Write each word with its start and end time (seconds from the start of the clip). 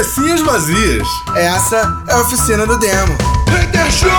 Cabecinhas 0.00 0.40
vazias. 0.40 1.06
Essa 1.36 2.02
é 2.08 2.12
a 2.14 2.20
oficina 2.22 2.66
do 2.66 2.78
demo. 2.78 3.18
Hater 3.50 3.90
Show! 3.92 4.10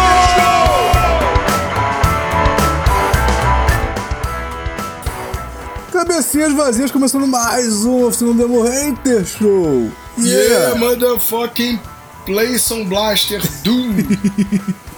Cabecinhas 5.92 6.54
vazias 6.54 6.92
começando 6.92 7.26
mais 7.26 7.84
um 7.84 8.06
oficina 8.06 8.32
do 8.32 8.38
demo 8.38 8.62
Hater 8.62 9.26
Show. 9.26 9.90
Yeah, 10.20 10.76
motherfucking 10.76 11.80
play 12.28 12.60
some 12.60 12.86
blaster 12.86 13.42
doom. 13.64 13.96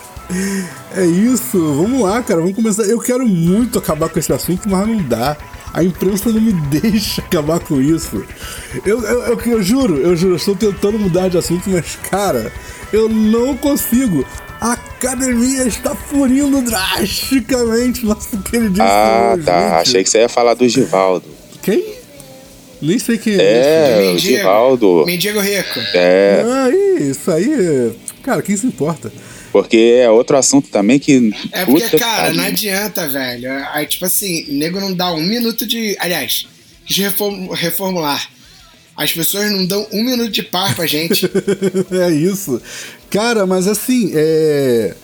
É 0.95 1.05
isso, 1.05 1.59
vamos 1.75 2.02
lá, 2.02 2.23
cara, 2.23 2.39
vamos 2.39 2.55
começar. 2.55 2.84
Eu 2.84 3.00
quero 3.00 3.23
muito 3.27 3.77
acabar 3.77 4.09
com 4.09 4.18
esse 4.18 4.34
assunto, 4.34 4.68
mas 4.68 4.88
não 4.88 4.97
dá. 5.04 5.38
A 5.73 5.83
imprensa 5.83 6.29
não 6.29 6.39
me 6.39 6.53
deixa 6.53 7.21
acabar 7.21 7.59
com 7.59 7.81
isso. 7.81 8.23
Eu, 8.85 9.02
eu, 9.03 9.23
eu, 9.23 9.41
eu 9.41 9.63
juro, 9.63 9.98
eu 9.98 10.15
juro, 10.15 10.34
eu 10.34 10.38
estou 10.38 10.55
tentando 10.55 10.99
mudar 10.99 11.29
de 11.29 11.38
assunto, 11.38 11.67
mas, 11.70 11.98
cara, 12.09 12.52
eu 12.91 13.09
não 13.09 13.57
consigo. 13.57 14.23
A 14.62 14.73
academia 14.73 15.63
está 15.67 15.93
furindo 15.95 16.62
drasticamente 16.62 18.05
nosso 18.05 18.38
queridíssimo 18.39 18.88
Ah, 18.88 19.35
tá. 19.43 19.79
Achei 19.79 20.03
que 20.03 20.09
você 20.09 20.20
ia 20.20 20.29
falar 20.29 20.53
do 20.53 20.67
Givaldo. 20.70 21.25
Quem? 21.62 21.95
Nem 22.81 22.99
sei 22.99 23.17
quem 23.17 23.34
é. 23.35 23.37
É, 23.37 23.95
o 23.95 24.12
Mendigo. 24.13 24.37
Givaldo. 24.37 25.03
Mendigo 25.05 25.40
rico. 25.40 25.79
É, 25.93 26.43
Ah, 26.45 26.70
isso 27.01 27.31
aí. 27.31 27.93
Cara, 28.21 28.41
quem 28.41 28.55
se 28.55 28.65
importa? 28.67 29.12
Porque 29.53 29.99
é 30.02 30.09
outro 30.09 30.35
assunto 30.35 30.67
também 30.70 30.98
que. 30.98 31.31
É 31.52 31.63
porque, 31.63 31.84
puta 31.84 31.99
cara, 31.99 32.23
pariu. 32.23 32.38
não 32.38 32.43
adianta, 32.45 33.07
velho. 33.07 33.49
Aí, 33.71 33.85
tipo 33.85 34.03
assim, 34.03 34.45
o 34.49 34.53
nego 34.53 34.79
não 34.81 34.91
dá 34.91 35.13
um 35.13 35.21
minuto 35.21 35.63
de. 35.67 35.95
Aliás, 35.99 36.48
de 36.84 37.03
reform- 37.03 37.52
reformular. 37.53 38.27
As 38.98 39.13
pessoas 39.13 39.52
não 39.52 39.63
dão 39.66 39.88
um 39.93 40.04
minuto 40.04 40.31
de 40.31 40.41
par 40.41 40.76
pra 40.76 40.87
gente. 40.87 41.29
é 41.91 42.12
isso. 42.12 42.59
Cara, 43.12 43.46
mas 43.46 43.68
assim, 43.68 44.12
é. 44.15 44.96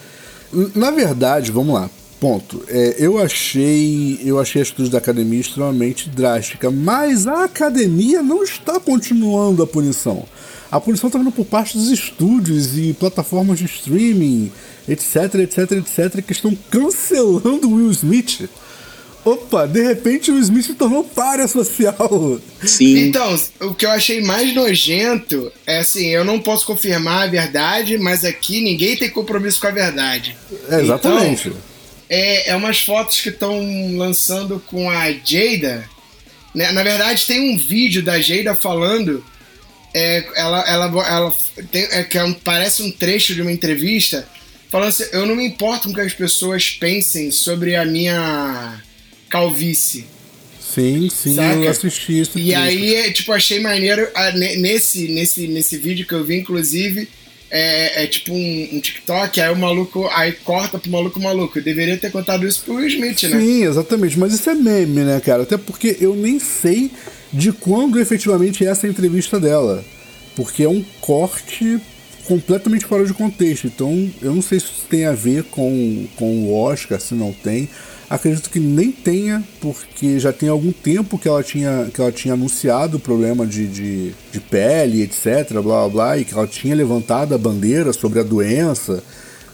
Na 0.73 0.89
verdade, 0.89 1.51
vamos 1.51 1.75
lá. 1.75 1.87
Ponto. 2.19 2.65
É, 2.67 2.95
eu 2.97 3.19
achei. 3.19 4.19
Eu 4.25 4.39
achei 4.39 4.61
a 4.61 4.63
atitude 4.63 4.89
da 4.89 4.97
academia 4.97 5.39
extremamente 5.39 6.09
drástica. 6.09 6.71
Mas 6.71 7.27
a 7.27 7.43
academia 7.43 8.23
não 8.23 8.43
está 8.43 8.79
continuando 8.79 9.61
a 9.61 9.67
punição. 9.67 10.25
A 10.71 10.79
punição 10.79 11.07
está 11.07 11.17
vindo 11.17 11.31
por 11.31 11.45
parte 11.45 11.77
dos 11.77 11.89
estúdios 11.89 12.77
e 12.77 12.93
plataformas 12.93 13.57
de 13.57 13.65
streaming, 13.65 14.51
etc, 14.87 15.35
etc, 15.35 15.71
etc, 15.71 16.23
que 16.23 16.31
estão 16.31 16.55
cancelando 16.69 17.67
o 17.67 17.75
Will 17.75 17.91
Smith. 17.91 18.47
Opa, 19.25 19.65
de 19.65 19.81
repente 19.81 20.29
o 20.31 20.35
Will 20.35 20.43
Smith 20.43 20.65
se 20.65 20.73
tornou 20.75 21.03
párea 21.03 21.47
social. 21.47 22.39
Sim. 22.63 22.97
Então, 22.99 23.39
o 23.61 23.73
que 23.73 23.85
eu 23.85 23.89
achei 23.89 24.21
mais 24.21 24.53
nojento 24.53 25.51
é 25.65 25.79
assim, 25.79 26.07
eu 26.07 26.23
não 26.23 26.39
posso 26.39 26.65
confirmar 26.65 27.23
a 27.23 27.31
verdade, 27.31 27.97
mas 27.97 28.23
aqui 28.23 28.61
ninguém 28.61 28.95
tem 28.95 29.09
compromisso 29.09 29.59
com 29.59 29.67
a 29.67 29.71
verdade. 29.71 30.37
É, 30.69 30.81
exatamente. 30.81 31.47
Então, 31.47 31.61
é, 32.09 32.51
é 32.51 32.55
umas 32.55 32.79
fotos 32.79 33.19
que 33.21 33.29
estão 33.29 33.59
lançando 33.97 34.61
com 34.67 34.89
a 34.89 35.11
Jada. 35.11 35.87
né? 36.53 36.71
Na 36.71 36.83
verdade, 36.83 37.25
tem 37.25 37.53
um 37.53 37.57
vídeo 37.57 38.03
da 38.03 38.19
Jada 38.21 38.55
falando. 38.55 39.23
É, 39.93 40.25
ela, 40.35 40.61
ela, 40.67 40.85
ela 41.07 41.33
tem, 41.71 41.83
é, 41.91 42.03
que 42.03 42.17
é 42.17 42.23
um- 42.23 42.33
parece 42.33 42.81
um 42.83 42.91
trecho 42.91 43.33
de 43.35 43.41
uma 43.41 43.51
entrevista. 43.51 44.27
Falando 44.69 44.89
assim: 44.89 45.05
Eu 45.11 45.25
não 45.25 45.35
me 45.35 45.45
importo 45.45 45.87
com 45.87 45.91
o 45.91 45.95
que 45.95 46.01
as 46.01 46.13
pessoas 46.13 46.69
pensem 46.71 47.31
sobre 47.31 47.75
a 47.75 47.85
minha 47.85 48.81
calvície. 49.29 50.05
Sim, 50.61 51.09
sim, 51.09 51.35
Saca? 51.35 51.55
eu 51.59 51.69
assisti 51.71 52.19
esse 52.19 52.39
E 52.39 52.53
aí, 52.53 52.93
é, 52.93 53.11
tipo, 53.11 53.31
achei 53.33 53.59
maneiro 53.59 54.07
ne- 54.35 54.55
nesse, 54.57 55.07
nesse, 55.07 55.47
nesse 55.47 55.77
vídeo 55.77 56.05
que 56.05 56.13
eu 56.13 56.23
vi, 56.23 56.37
inclusive, 56.37 57.09
é, 57.49 58.03
é 58.03 58.07
tipo 58.07 58.31
um, 58.31 58.69
um 58.73 58.79
TikTok, 58.79 59.41
aí 59.41 59.51
o 59.51 59.55
maluco, 59.55 60.07
aí 60.13 60.31
corta 60.31 60.77
pro 60.77 60.91
maluco 60.91 61.19
maluco. 61.19 61.57
Eu 61.57 61.63
deveria 61.63 61.97
ter 61.97 62.11
contado 62.11 62.47
isso 62.47 62.61
pro 62.63 62.75
Will 62.75 62.87
Smith, 62.87 63.23
né? 63.23 63.39
Sim, 63.39 63.65
exatamente. 63.65 64.19
Mas 64.19 64.33
isso 64.33 64.47
é 64.47 64.53
meme, 64.53 65.01
né, 65.01 65.19
cara? 65.19 65.41
Até 65.41 65.57
porque 65.57 65.97
eu 65.99 66.15
nem 66.15 66.39
sei 66.39 66.91
de 67.31 67.51
quando 67.51 67.99
efetivamente 67.99 68.65
é 68.65 68.69
essa 68.69 68.87
entrevista 68.87 69.39
dela. 69.39 69.83
Porque 70.35 70.63
é 70.63 70.69
um 70.69 70.83
corte 71.01 71.79
completamente 72.29 72.85
fora 72.85 73.05
de 73.05 73.13
contexto. 73.13 73.65
Então, 73.65 74.09
eu 74.21 74.33
não 74.33 74.41
sei 74.41 74.59
se 74.59 74.67
isso 74.67 74.85
tem 74.87 75.05
a 75.05 75.13
ver 75.13 75.43
com, 75.45 76.05
com 76.15 76.45
o 76.45 76.53
Oscar, 76.53 76.99
se 76.99 77.15
não 77.15 77.33
tem. 77.33 77.67
Acredito 78.07 78.49
que 78.49 78.59
nem 78.59 78.91
tenha, 78.91 79.43
porque 79.59 80.19
já 80.19 80.31
tem 80.31 80.47
algum 80.49 80.71
tempo 80.71 81.17
que 81.17 81.27
ela 81.27 81.43
tinha, 81.43 81.89
que 81.93 81.99
ela 81.99 82.11
tinha 82.11 82.35
anunciado 82.35 82.97
o 82.97 82.99
problema 82.99 83.45
de, 83.45 83.67
de, 83.67 84.13
de 84.31 84.39
pele, 84.39 85.01
etc, 85.01 85.51
blá 85.53 85.61
blá 85.61 85.89
blá, 85.89 86.17
e 86.17 86.25
que 86.25 86.33
ela 86.33 86.47
tinha 86.47 86.75
levantado 86.75 87.35
a 87.35 87.37
bandeira 87.37 87.91
sobre 87.93 88.19
a 88.19 88.23
doença. 88.23 89.03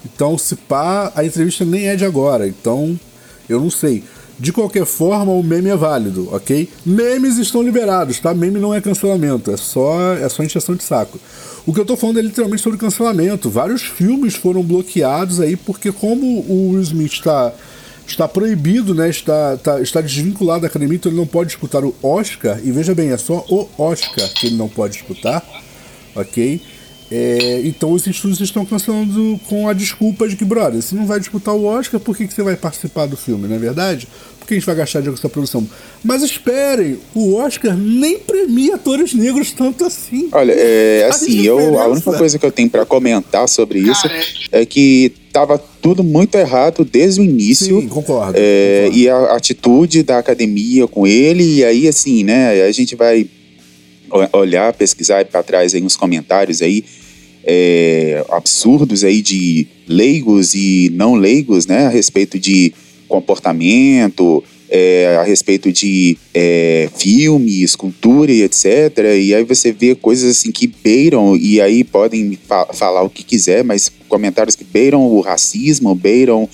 Então, 0.05 0.37
se 0.37 0.55
pá, 0.55 1.11
a 1.15 1.25
entrevista 1.25 1.65
nem 1.65 1.87
é 1.87 1.95
de 1.95 2.05
agora. 2.05 2.47
Então, 2.47 2.97
eu 3.49 3.59
não 3.59 3.69
sei. 3.69 4.03
De 4.37 4.51
qualquer 4.51 4.85
forma, 4.85 5.31
o 5.31 5.41
meme 5.41 5.69
é 5.69 5.75
válido, 5.77 6.27
ok? 6.31 6.69
Memes 6.85 7.37
estão 7.37 7.63
liberados, 7.63 8.19
tá? 8.19 8.33
Meme 8.33 8.59
não 8.59 8.73
é 8.73 8.81
cancelamento, 8.81 9.49
é 9.49 9.55
só, 9.55 10.13
é 10.13 10.27
só 10.27 10.43
encheção 10.43 10.75
de 10.75 10.83
saco. 10.83 11.17
O 11.65 11.73
que 11.73 11.79
eu 11.79 11.85
tô 11.85 11.95
falando 11.95 12.19
é 12.19 12.21
literalmente 12.21 12.61
sobre 12.61 12.77
cancelamento. 12.77 13.49
Vários 13.49 13.81
filmes 13.81 14.35
foram 14.35 14.61
bloqueados 14.61 15.39
aí 15.39 15.55
porque 15.55 15.91
como 15.91 16.25
o 16.25 16.71
Will 16.71 16.81
Smith 16.81 17.13
está, 17.13 17.53
está 18.05 18.27
proibido, 18.27 18.93
né? 18.93 19.09
Está, 19.09 19.55
está, 19.55 19.81
está 19.81 20.01
desvinculado 20.01 20.61
da 20.61 20.67
academia, 20.67 20.97
então 20.97 21.09
ele 21.09 21.19
não 21.19 21.25
pode 21.25 21.51
disputar 21.51 21.83
o 21.83 21.95
Oscar. 22.03 22.59
E 22.63 22.71
veja 22.71 22.93
bem, 22.93 23.11
é 23.11 23.17
só 23.17 23.45
o 23.49 23.69
Oscar 23.77 24.27
que 24.33 24.47
ele 24.47 24.57
não 24.57 24.67
pode 24.67 24.93
disputar, 24.93 25.43
ok? 26.13 26.61
É, 27.11 27.61
então 27.63 27.91
os 27.91 28.05
estúdios 28.07 28.41
estão 28.41 28.65
cancelando 28.65 29.39
com 29.47 29.69
a 29.69 29.73
desculpa 29.73 30.27
de 30.27 30.35
que, 30.35 30.43
brother, 30.43 30.81
se 30.81 30.95
não 30.95 31.05
vai 31.05 31.19
disputar 31.19 31.53
o 31.53 31.65
Oscar, 31.65 31.99
por 31.99 32.17
que, 32.17 32.27
que 32.27 32.33
você 32.33 32.41
vai 32.41 32.55
participar 32.55 33.05
do 33.05 33.15
filme, 33.15 33.47
não 33.47 33.55
é 33.55 33.59
verdade? 33.59 34.07
Por 34.39 34.47
que 34.47 34.53
a 34.53 34.57
gente 34.57 34.65
vai 34.65 34.75
gastar 34.75 34.99
dinheiro 34.99 35.15
com 35.15 35.19
essa 35.19 35.29
produção? 35.29 35.67
Mas 36.03 36.21
esperem, 36.21 36.99
o 37.13 37.35
Oscar 37.35 37.75
nem 37.75 38.19
premia 38.19 38.75
atores 38.75 39.13
negros 39.13 39.51
tanto 39.51 39.85
assim. 39.85 40.29
Olha, 40.31 40.53
é, 40.55 41.07
assim, 41.09 41.41
eu, 41.41 41.79
a 41.79 41.87
única 41.87 42.13
coisa 42.13 42.37
que 42.37 42.45
eu 42.45 42.51
tenho 42.51 42.69
pra 42.69 42.85
comentar 42.85 43.47
sobre 43.47 43.79
isso 43.79 44.03
Cara, 44.03 44.19
é 44.51 44.65
que 44.65 45.11
tava 45.33 45.57
tudo 45.81 46.03
muito 46.03 46.35
errado 46.35 46.85
desde 46.85 47.21
o 47.21 47.23
início. 47.23 47.81
Sim, 47.81 47.87
concordo. 47.87 48.33
É, 48.35 48.83
concordo. 48.85 48.99
e 48.99 49.09
a 49.09 49.35
atitude 49.35 50.03
da 50.03 50.19
academia 50.19 50.87
com 50.87 51.07
ele, 51.07 51.43
e 51.55 51.63
aí 51.63 51.87
assim, 51.87 52.23
né, 52.23 52.63
a 52.63 52.71
gente 52.71 52.95
vai 52.95 53.27
olhar, 54.33 54.73
pesquisar 54.73 55.25
para 55.25 55.43
trás 55.43 55.73
aí 55.73 55.81
uns 55.81 55.95
comentários 55.95 56.61
aí 56.61 56.83
é, 57.45 58.25
absurdos 58.29 59.03
aí 59.03 59.21
de 59.21 59.67
leigos 59.87 60.55
e 60.55 60.91
não 60.93 61.13
leigos, 61.13 61.67
né, 61.67 61.85
a 61.85 61.89
respeito 61.89 62.39
de 62.39 62.73
comportamento, 63.07 64.43
é, 64.67 65.17
a 65.19 65.23
respeito 65.23 65.71
de 65.71 66.17
é, 66.33 66.89
filmes, 66.97 67.75
cultura 67.75 68.31
e 68.31 68.41
etc. 68.41 68.65
E 69.21 69.35
aí 69.35 69.43
você 69.43 69.71
vê 69.71 69.93
coisas 69.93 70.31
assim 70.37 70.51
que 70.51 70.65
beiram, 70.65 71.37
e 71.37 71.61
aí 71.61 71.83
podem 71.83 72.37
fa- 72.47 72.73
falar 72.73 73.03
o 73.03 73.09
que 73.09 73.23
quiser, 73.23 73.63
mas 73.63 73.91
comentários 74.09 74.55
que 74.55 74.63
beiram 74.63 75.05
o 75.05 75.21
racismo, 75.21 75.93
beiram. 75.93 76.49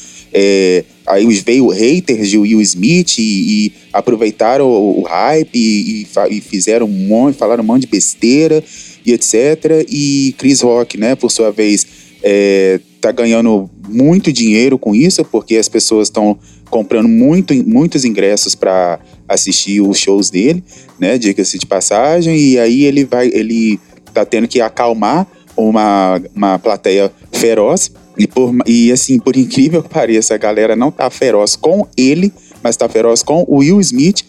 Aí 1.11 1.25
veio 1.39 1.67
haters 1.67 2.29
de 2.29 2.37
Will 2.37 2.61
Smith 2.61 3.17
e, 3.17 3.21
e 3.21 3.73
aproveitaram 3.91 4.65
o, 4.65 5.01
o 5.01 5.03
hype 5.03 5.55
e, 5.55 6.03
e 6.03 6.07
e 6.29 6.41
fizeram 6.41 6.85
um 6.85 7.07
monte, 7.07 7.37
falaram 7.37 7.63
um 7.63 7.67
monte 7.67 7.81
de 7.81 7.87
besteira 7.87 8.63
e 9.05 9.11
etc. 9.11 9.85
E 9.89 10.33
Chris 10.37 10.61
Rock, 10.61 10.97
né, 10.97 11.15
por 11.15 11.29
sua 11.29 11.51
vez, 11.51 11.85
é, 12.23 12.79
tá 12.99 13.11
ganhando 13.11 13.69
muito 13.89 14.31
dinheiro 14.31 14.77
com 14.77 14.95
isso, 14.95 15.25
porque 15.25 15.57
as 15.57 15.67
pessoas 15.67 16.07
estão 16.07 16.37
comprando 16.69 17.09
muito, 17.09 17.53
muitos 17.67 18.05
ingressos 18.05 18.55
para 18.55 18.99
assistir 19.27 19.81
os 19.81 19.97
shows 19.97 20.29
dele, 20.29 20.63
né? 20.97 21.17
Diga-se 21.17 21.57
de 21.57 21.65
passagem, 21.65 22.37
e 22.37 22.59
aí 22.59 22.85
ele 22.85 23.03
vai, 23.03 23.27
ele 23.27 23.79
tá 24.13 24.23
tendo 24.23 24.47
que 24.47 24.61
acalmar 24.61 25.27
uma, 25.57 26.21
uma 26.33 26.59
plateia 26.59 27.11
feroz. 27.31 27.91
E, 28.21 28.27
por, 28.27 28.53
e 28.67 28.91
assim, 28.91 29.17
por 29.17 29.35
incrível 29.35 29.81
que 29.81 29.89
pareça, 29.89 30.35
a 30.35 30.37
galera 30.37 30.75
não 30.75 30.91
tá 30.91 31.09
feroz 31.09 31.55
com 31.55 31.87
ele, 31.97 32.31
mas 32.61 32.77
tá 32.77 32.87
feroz 32.87 33.23
com 33.23 33.43
o 33.47 33.57
Will 33.57 33.81
Smith. 33.81 34.23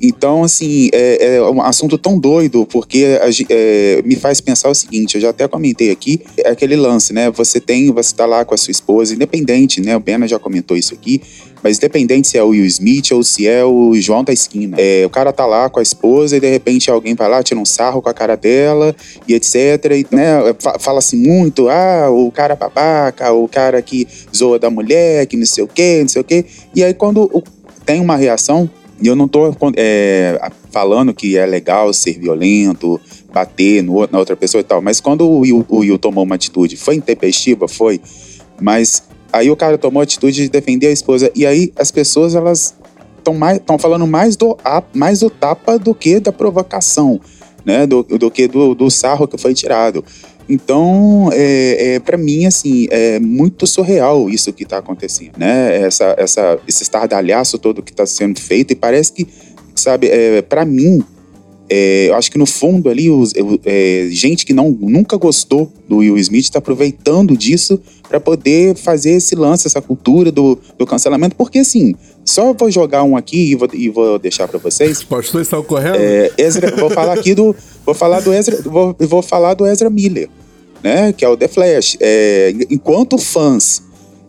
Então, 0.00 0.44
assim, 0.44 0.88
é, 0.92 1.36
é 1.36 1.42
um 1.42 1.60
assunto 1.60 1.98
tão 1.98 2.18
doido, 2.18 2.64
porque 2.66 3.18
é, 3.48 4.00
me 4.04 4.14
faz 4.14 4.40
pensar 4.40 4.68
o 4.68 4.74
seguinte, 4.74 5.16
eu 5.16 5.20
já 5.20 5.30
até 5.30 5.48
comentei 5.48 5.90
aqui, 5.90 6.20
é 6.38 6.50
aquele 6.50 6.76
lance, 6.76 7.12
né? 7.12 7.30
Você 7.32 7.60
tem, 7.60 7.90
você 7.92 8.14
tá 8.14 8.24
lá 8.24 8.44
com 8.44 8.54
a 8.54 8.56
sua 8.56 8.70
esposa, 8.70 9.14
independente, 9.14 9.80
né? 9.80 9.96
O 9.96 10.00
Bena 10.00 10.28
já 10.28 10.38
comentou 10.38 10.76
isso 10.76 10.94
aqui, 10.94 11.20
mas 11.64 11.78
independente 11.78 12.28
se 12.28 12.38
é 12.38 12.42
o 12.44 12.50
Will 12.50 12.64
Smith 12.66 13.10
ou 13.10 13.24
se 13.24 13.48
é 13.48 13.64
o 13.64 13.92
João 13.96 14.22
da 14.22 14.32
esquina. 14.32 14.76
É, 14.78 15.04
o 15.04 15.10
cara 15.10 15.32
tá 15.32 15.44
lá 15.44 15.68
com 15.68 15.80
a 15.80 15.82
esposa 15.82 16.36
e 16.36 16.40
de 16.40 16.48
repente 16.48 16.88
alguém 16.90 17.16
vai 17.16 17.28
lá, 17.28 17.42
tira 17.42 17.58
um 17.58 17.64
sarro 17.64 18.00
com 18.00 18.08
a 18.08 18.14
cara 18.14 18.36
dela 18.36 18.94
e 19.26 19.34
etc. 19.34 19.56
E, 19.96 20.06
né, 20.14 20.54
fa- 20.60 20.78
Fala-se 20.78 21.16
muito, 21.16 21.68
ah, 21.68 22.08
o 22.10 22.30
cara 22.30 22.54
babaca, 22.54 23.32
o 23.32 23.48
cara 23.48 23.82
que 23.82 24.06
zoa 24.34 24.58
da 24.60 24.70
mulher, 24.70 25.26
que 25.26 25.36
não 25.36 25.44
sei 25.44 25.64
o 25.64 25.66
quê, 25.68 25.98
não 26.02 26.08
sei 26.08 26.22
o 26.22 26.24
quê. 26.24 26.44
E 26.74 26.84
aí 26.84 26.94
quando 26.94 27.42
tem 27.84 28.00
uma 28.00 28.14
reação, 28.16 28.70
e 29.00 29.06
eu 29.06 29.14
não 29.14 29.28
tô 29.28 29.54
é, 29.76 30.50
falando 30.70 31.14
que 31.14 31.36
é 31.36 31.46
legal 31.46 31.92
ser 31.92 32.18
violento, 32.18 33.00
bater 33.32 33.82
no, 33.82 34.06
na 34.10 34.18
outra 34.18 34.36
pessoa 34.36 34.60
e 34.60 34.64
tal. 34.64 34.82
Mas 34.82 35.00
quando 35.00 35.22
o 35.22 35.40
Will, 35.40 35.64
o 35.68 35.78
Will 35.78 35.98
tomou 35.98 36.24
uma 36.24 36.34
atitude, 36.34 36.76
foi 36.76 36.96
intempestiva, 36.96 37.68
foi, 37.68 38.00
mas 38.60 39.04
aí 39.32 39.50
o 39.50 39.56
cara 39.56 39.78
tomou 39.78 40.00
a 40.00 40.02
atitude 40.02 40.42
de 40.42 40.48
defender 40.48 40.88
a 40.88 40.92
esposa. 40.92 41.30
E 41.34 41.46
aí 41.46 41.72
as 41.76 41.90
pessoas, 41.90 42.34
elas 42.34 42.74
estão 43.54 43.78
falando 43.78 44.06
mais 44.06 44.36
do, 44.36 44.56
mais 44.94 45.20
do 45.20 45.30
tapa 45.30 45.78
do 45.78 45.94
que 45.94 46.18
da 46.18 46.32
provocação, 46.32 47.20
né? 47.64 47.86
Do, 47.86 48.02
do 48.02 48.30
que 48.30 48.48
do, 48.48 48.74
do 48.74 48.90
sarro 48.90 49.28
que 49.28 49.38
foi 49.38 49.54
tirado. 49.54 50.04
Então, 50.48 51.28
é, 51.32 51.94
é 51.94 52.00
para 52.00 52.16
mim, 52.16 52.46
assim, 52.46 52.86
é 52.90 53.18
muito 53.20 53.66
surreal 53.66 54.30
isso 54.30 54.52
que 54.52 54.62
está 54.62 54.78
acontecendo, 54.78 55.36
né? 55.36 55.82
Essa, 55.82 56.14
essa, 56.16 56.58
esse 56.66 56.82
estardalhaço 56.82 57.58
todo 57.58 57.82
que 57.82 57.90
está 57.90 58.06
sendo 58.06 58.40
feito 58.40 58.72
e 58.72 58.76
parece 58.76 59.12
que, 59.12 59.26
sabe, 59.74 60.08
é, 60.08 60.40
para 60.40 60.64
mim, 60.64 61.04
é, 61.70 62.08
eu 62.08 62.14
acho 62.14 62.30
que 62.30 62.38
no 62.38 62.46
fundo 62.46 62.88
ali, 62.88 63.10
os, 63.10 63.32
é, 63.64 64.08
gente 64.10 64.46
que 64.46 64.54
não, 64.54 64.70
nunca 64.70 65.16
gostou 65.16 65.70
do 65.86 65.96
Will 65.98 66.16
Smith 66.16 66.44
está 66.44 66.58
aproveitando 66.58 67.36
disso 67.36 67.80
para 68.08 68.18
poder 68.18 68.74
fazer 68.74 69.12
esse 69.12 69.34
lance, 69.34 69.66
essa 69.66 69.82
cultura 69.82 70.32
do, 70.32 70.58
do 70.78 70.86
cancelamento, 70.86 71.36
porque 71.36 71.58
assim, 71.58 71.94
só 72.24 72.54
vou 72.54 72.70
jogar 72.70 73.02
um 73.04 73.16
aqui 73.16 73.52
e 73.52 73.54
vou, 73.54 73.68
e 73.74 73.88
vou 73.90 74.18
deixar 74.18 74.48
para 74.48 74.58
vocês. 74.58 75.02
Pastor 75.02 75.42
está 75.42 75.60
correndo? 75.62 75.96
É, 75.96 76.30
Ezra, 76.38 76.74
vou 76.74 76.88
falar 76.88 77.12
aqui 77.12 77.34
do, 77.34 77.54
vou 77.84 77.94
falar 77.94 78.20
do 78.20 78.32
Ezra, 78.32 78.62
vou, 78.62 78.96
vou 78.98 79.22
falar 79.22 79.52
do 79.52 79.66
Ezra 79.66 79.90
Miller, 79.90 80.28
né, 80.82 81.12
que 81.12 81.22
é 81.22 81.28
o 81.28 81.36
The 81.36 81.48
Flash. 81.48 81.98
É, 82.00 82.54
enquanto 82.70 83.18
fãs 83.18 83.82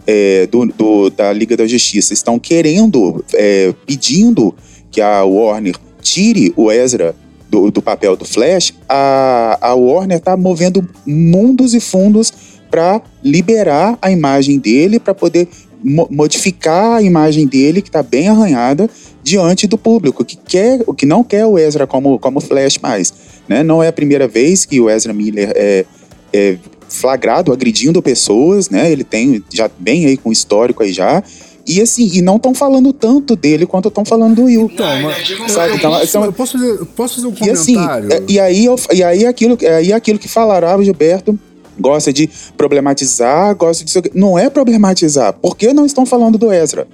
é, 0.05 0.45
do, 0.47 0.65
do, 0.65 1.09
da 1.09 1.31
Liga 1.31 1.55
da 1.55 1.65
Justiça 1.65 2.13
estão 2.13 2.37
querendo, 2.37 3.23
é, 3.33 3.73
pedindo 3.85 4.53
que 4.91 4.99
a 4.99 5.23
Warner 5.23 5.75
tire 6.01 6.51
o 6.57 6.69
Ezra 6.69 7.15
do, 7.49 7.71
do 7.71 7.81
papel 7.81 8.15
do 8.15 8.25
Flash, 8.25 8.73
a, 8.87 9.57
a 9.59 9.73
Warner 9.73 10.17
está 10.17 10.37
movendo 10.37 10.87
mundos 11.05 11.73
e 11.73 11.79
fundos 11.79 12.31
para 12.69 13.01
liberar 13.23 13.97
a 14.01 14.11
imagem 14.11 14.59
dele, 14.59 14.99
para 14.99 15.13
poder 15.13 15.47
mo 15.83 16.07
modificar 16.11 16.97
a 16.97 17.01
imagem 17.01 17.47
dele, 17.47 17.81
que 17.81 17.89
está 17.89 18.03
bem 18.03 18.27
arranhada, 18.27 18.89
diante 19.23 19.65
do 19.65 19.77
público, 19.77 20.25
que 20.25 20.37
quer, 20.37 20.83
que 20.97 21.05
não 21.05 21.23
quer 21.23 21.45
o 21.45 21.57
Ezra 21.57 21.87
como, 21.87 22.19
como 22.19 22.39
Flash 22.41 22.77
mais. 22.79 23.13
Né? 23.47 23.63
Não 23.63 23.81
é 23.81 23.87
a 23.87 23.93
primeira 23.93 24.27
vez 24.27 24.65
que 24.65 24.79
o 24.79 24.89
Ezra 24.89 25.13
Miller 25.13 25.51
é, 25.55 25.85
é 26.33 26.57
flagrado 26.89 27.53
agredindo 27.53 28.01
pessoas, 28.01 28.69
né? 28.69 28.91
Ele 28.91 29.03
tem 29.03 29.43
já 29.53 29.69
bem 29.79 30.05
aí 30.05 30.17
com 30.17 30.31
histórico 30.31 30.83
aí 30.83 30.91
já. 30.91 31.23
E 31.69 31.79
assim, 31.79 32.09
e 32.11 32.19
não 32.19 32.37
estão 32.37 32.55
falando 32.55 32.91
tanto 32.91 33.35
dele 33.35 33.67
quanto 33.67 33.89
estão 33.89 34.03
falando 34.03 34.35
do 34.35 34.45
Will. 34.45 34.71
Então, 34.73 35.01
mas, 35.03 35.27
sabe? 35.51 35.75
Então, 35.75 35.93
eu, 35.93 36.03
então, 36.03 36.25
eu 36.25 36.33
posso, 36.33 36.57
fazer, 36.57 36.85
posso 36.95 37.15
fazer 37.15 37.27
um 37.27 37.47
e 37.47 37.49
assim, 37.51 37.75
comentário? 37.75 38.07
Assim, 38.11 38.25
e, 38.27 38.39
aí, 38.39 38.65
eu, 38.65 38.75
e 38.91 39.03
aí 39.03 39.25
aquilo, 39.27 39.55
aí 39.61 39.93
aquilo 39.93 40.17
que 40.17 40.27
falaram, 40.27 40.67
ah, 40.67 40.83
Gilberto 40.83 41.37
gosta 41.79 42.11
de 42.11 42.27
problematizar, 42.57 43.55
gosta 43.55 43.85
de. 43.85 44.11
Não 44.15 44.37
é 44.37 44.49
problematizar. 44.49 45.33
Por 45.33 45.55
que 45.55 45.71
não 45.71 45.85
estão 45.85 46.07
falando 46.07 46.39
do 46.39 46.51
Ezra? 46.51 46.87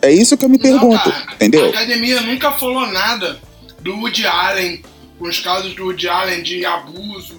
É 0.00 0.12
isso 0.12 0.36
que 0.36 0.44
eu 0.44 0.48
me 0.48 0.58
não, 0.58 0.62
pergunto, 0.62 1.10
cara, 1.10 1.34
entendeu? 1.34 1.66
A 1.66 1.68
academia 1.70 2.20
nunca 2.20 2.52
falou 2.52 2.86
nada 2.86 3.36
do 3.80 3.96
Woody 3.96 4.26
Allen, 4.26 4.80
com 5.18 5.28
os 5.28 5.40
casos 5.40 5.74
do 5.74 5.86
Woody 5.86 6.08
Allen 6.08 6.42
de 6.42 6.64
abuso, 6.64 7.34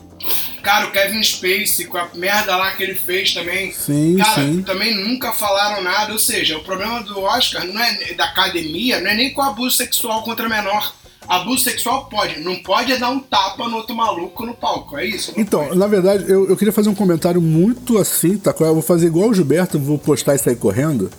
Cara, 0.62 0.88
o 0.88 0.92
Kevin 0.92 1.24
Spacey, 1.24 1.86
com 1.86 1.98
a 1.98 2.10
merda 2.13 2.56
lá 2.56 2.72
que 2.72 2.84
ele 2.84 2.96
fez 2.96 3.34
também. 3.34 3.72
Sim, 3.72 4.18
cara, 4.18 4.42
sim. 4.42 4.62
também 4.62 4.96
nunca 4.96 5.31
falaram 5.31 5.84
nada. 5.84 6.13
Ou 6.13 6.19
seja, 6.19 6.58
o 6.58 6.63
problema 6.63 7.02
do 7.02 7.19
Oscar 7.19 7.66
não 7.66 7.81
é 7.81 8.13
da 8.13 8.25
academia, 8.25 9.00
não 9.00 9.10
é 9.10 9.16
nem 9.16 9.34
com 9.34 9.42
abuso 9.42 9.78
sexual 9.78 10.24
contra 10.24 10.48
menor. 10.48 10.94
Abuso 11.28 11.63
sexual 11.63 12.06
pode, 12.06 12.40
não 12.40 12.56
pode 12.58 12.92
é 12.92 12.98
dar 12.98 13.10
um 13.10 13.19
tapa 13.19 13.68
no 13.69 13.78
outro 13.78 13.96
maluco 13.96 14.46
no 14.46 14.54
palco, 14.54 14.98
é 14.98 15.06
isso? 15.06 15.31
Então, 15.38 15.66
pode. 15.66 15.78
na 15.78 15.88
verdade, 15.88 16.25
eu, 16.28 16.50
eu 16.50 16.58
queria 16.58 16.74
fazer 16.74 16.90
um 16.90 16.96
comentário 16.96 17.40
muito 17.40 17.98
assim, 17.98 18.38
tá? 18.38 18.54
Eu 18.60 18.74
vou 18.74 18.81
fazer 18.81 19.08
igual 19.08 19.30
o 19.30 19.34
Gilberto, 19.34 19.80
vou 19.80 19.98
postar 19.98 20.36
isso 20.36 20.50
aí 20.50 20.56
correndo 20.56 21.12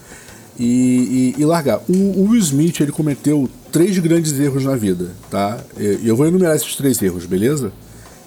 e, 0.59 1.33
e, 1.37 1.41
e 1.41 1.45
largar. 1.45 1.81
O, 1.89 1.93
o, 1.93 2.29
Will 2.29 2.39
Smith, 2.39 2.79
ele 2.79 2.91
cometeu 2.91 3.49
três 3.71 3.97
grandes 3.97 4.37
erros 4.39 4.65
na 4.65 4.75
vida, 4.75 5.11
tá? 5.29 5.59
E 5.77 6.07
eu 6.07 6.15
vou 6.15 6.27
enumerar 6.27 6.55
esses 6.55 6.75
três 6.75 7.01
erros, 7.01 7.25
beleza? 7.25 7.71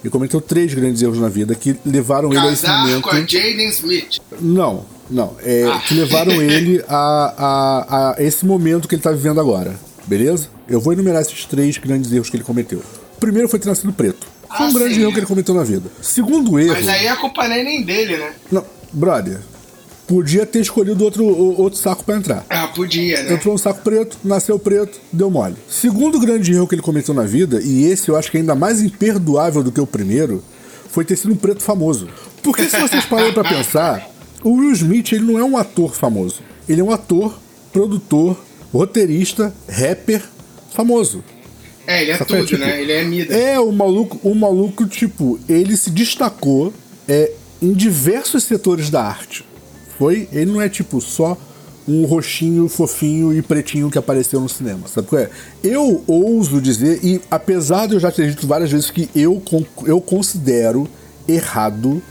Ele 0.06 0.10
cometeu 0.12 0.40
três 0.40 0.72
grandes 0.72 1.02
erros 1.02 1.18
na 1.18 1.28
vida 1.28 1.52
que 1.56 1.74
levaram 1.84 2.30
Casar 2.30 2.44
ele 2.44 2.50
a 2.50 2.52
esse 2.52 2.68
momento. 2.68 3.02
com 3.02 3.10
a 3.10 3.20
Jaden 3.26 3.68
Smith. 3.70 4.18
Não, 4.40 4.86
não. 5.10 5.36
É, 5.42 5.64
ah. 5.64 5.80
Que 5.80 5.94
levaram 5.94 6.40
ele 6.40 6.80
a, 6.88 7.34
a, 7.36 8.14
a 8.16 8.22
esse 8.22 8.46
momento 8.46 8.86
que 8.86 8.94
ele 8.94 9.00
está 9.00 9.10
vivendo 9.10 9.40
agora. 9.40 9.74
Beleza? 10.06 10.48
Eu 10.68 10.80
vou 10.80 10.92
enumerar 10.92 11.22
esses 11.22 11.44
três 11.46 11.76
grandes 11.78 12.12
erros 12.12 12.30
que 12.30 12.36
ele 12.36 12.44
cometeu. 12.44 12.78
O 13.16 13.18
primeiro 13.18 13.48
foi 13.48 13.58
ter 13.58 13.66
nascido 13.66 13.92
preto. 13.92 14.28
Foi 14.46 14.66
ah, 14.66 14.68
um 14.68 14.72
grande 14.72 14.94
sim. 14.94 15.02
erro 15.02 15.12
que 15.12 15.18
ele 15.18 15.26
cometeu 15.26 15.56
na 15.56 15.64
vida. 15.64 15.90
Segundo 16.00 16.56
erro. 16.56 16.74
Mas 16.74 16.86
aí 16.86 17.08
a 17.08 17.16
culpa 17.16 17.48
nem 17.48 17.58
é 17.58 17.64
nem 17.64 17.82
dele, 17.82 18.16
né? 18.16 18.32
Não, 18.52 18.64
brother, 18.92 19.40
Podia 20.06 20.46
ter 20.46 20.60
escolhido 20.60 21.02
outro, 21.02 21.26
outro 21.60 21.78
saco 21.78 22.04
para 22.04 22.16
entrar. 22.16 22.46
Ah, 22.48 22.68
podia, 22.68 23.24
né? 23.24 23.32
Entrou 23.32 23.54
um 23.54 23.58
saco 23.58 23.82
preto, 23.82 24.16
nasceu 24.22 24.56
preto, 24.56 25.00
deu 25.12 25.28
mole. 25.28 25.56
Segundo 25.68 26.20
grande 26.20 26.52
erro 26.52 26.68
que 26.68 26.76
ele 26.76 26.82
cometeu 26.82 27.12
na 27.12 27.24
vida, 27.24 27.60
e 27.60 27.84
esse 27.86 28.08
eu 28.08 28.16
acho 28.16 28.30
que 28.30 28.36
é 28.36 28.40
ainda 28.40 28.54
mais 28.54 28.80
imperdoável 28.80 29.64
do 29.64 29.72
que 29.72 29.80
o 29.80 29.86
primeiro, 29.86 30.44
foi 30.90 31.04
ter 31.04 31.16
sido 31.16 31.32
um 31.32 31.36
preto 31.36 31.60
famoso. 31.60 32.08
Porque 32.40 32.68
se 32.68 32.78
vocês 32.78 33.04
pararem 33.06 33.32
pra 33.32 33.42
pensar, 33.42 34.08
o 34.44 34.52
Will 34.52 34.72
Smith 34.72 35.12
ele 35.12 35.24
não 35.24 35.40
é 35.40 35.44
um 35.44 35.56
ator 35.56 35.92
famoso. 35.92 36.40
Ele 36.68 36.80
é 36.80 36.84
um 36.84 36.92
ator, 36.92 37.36
produtor, 37.72 38.38
roteirista, 38.72 39.52
rapper 39.68 40.22
famoso. 40.72 41.24
É, 41.84 42.02
ele 42.02 42.12
é 42.12 42.16
Sabe? 42.16 42.30
tudo, 42.30 42.46
tipo, 42.46 42.60
né? 42.60 42.80
Ele 42.80 42.92
é 42.92 43.04
mida. 43.04 43.34
É, 43.34 43.58
o 43.58 43.72
maluco, 43.72 44.20
o 44.22 44.34
maluco, 44.36 44.86
tipo, 44.86 45.40
ele 45.48 45.76
se 45.76 45.90
destacou 45.90 46.72
é, 47.08 47.32
em 47.60 47.72
diversos 47.72 48.44
setores 48.44 48.88
da 48.88 49.02
arte 49.02 49.44
foi. 49.98 50.28
Ele 50.32 50.52
não 50.52 50.60
é 50.60 50.68
tipo 50.68 51.00
só 51.00 51.36
um 51.88 52.04
roxinho 52.04 52.68
fofinho 52.68 53.32
e 53.32 53.40
pretinho 53.40 53.90
que 53.90 53.98
apareceu 53.98 54.40
no 54.40 54.48
cinema, 54.48 54.88
sabe 54.88 55.06
qual 55.06 55.22
é? 55.22 55.30
Eu 55.62 56.02
ouso 56.06 56.60
dizer, 56.60 56.98
e 57.04 57.20
apesar 57.30 57.86
de 57.86 57.94
eu 57.94 58.00
já 58.00 58.10
ter 58.10 58.28
dito 58.28 58.46
várias 58.46 58.70
vezes 58.72 58.90
que 58.90 59.08
eu, 59.14 59.40
eu 59.84 60.00
considero 60.00 60.88
errado 61.28 62.02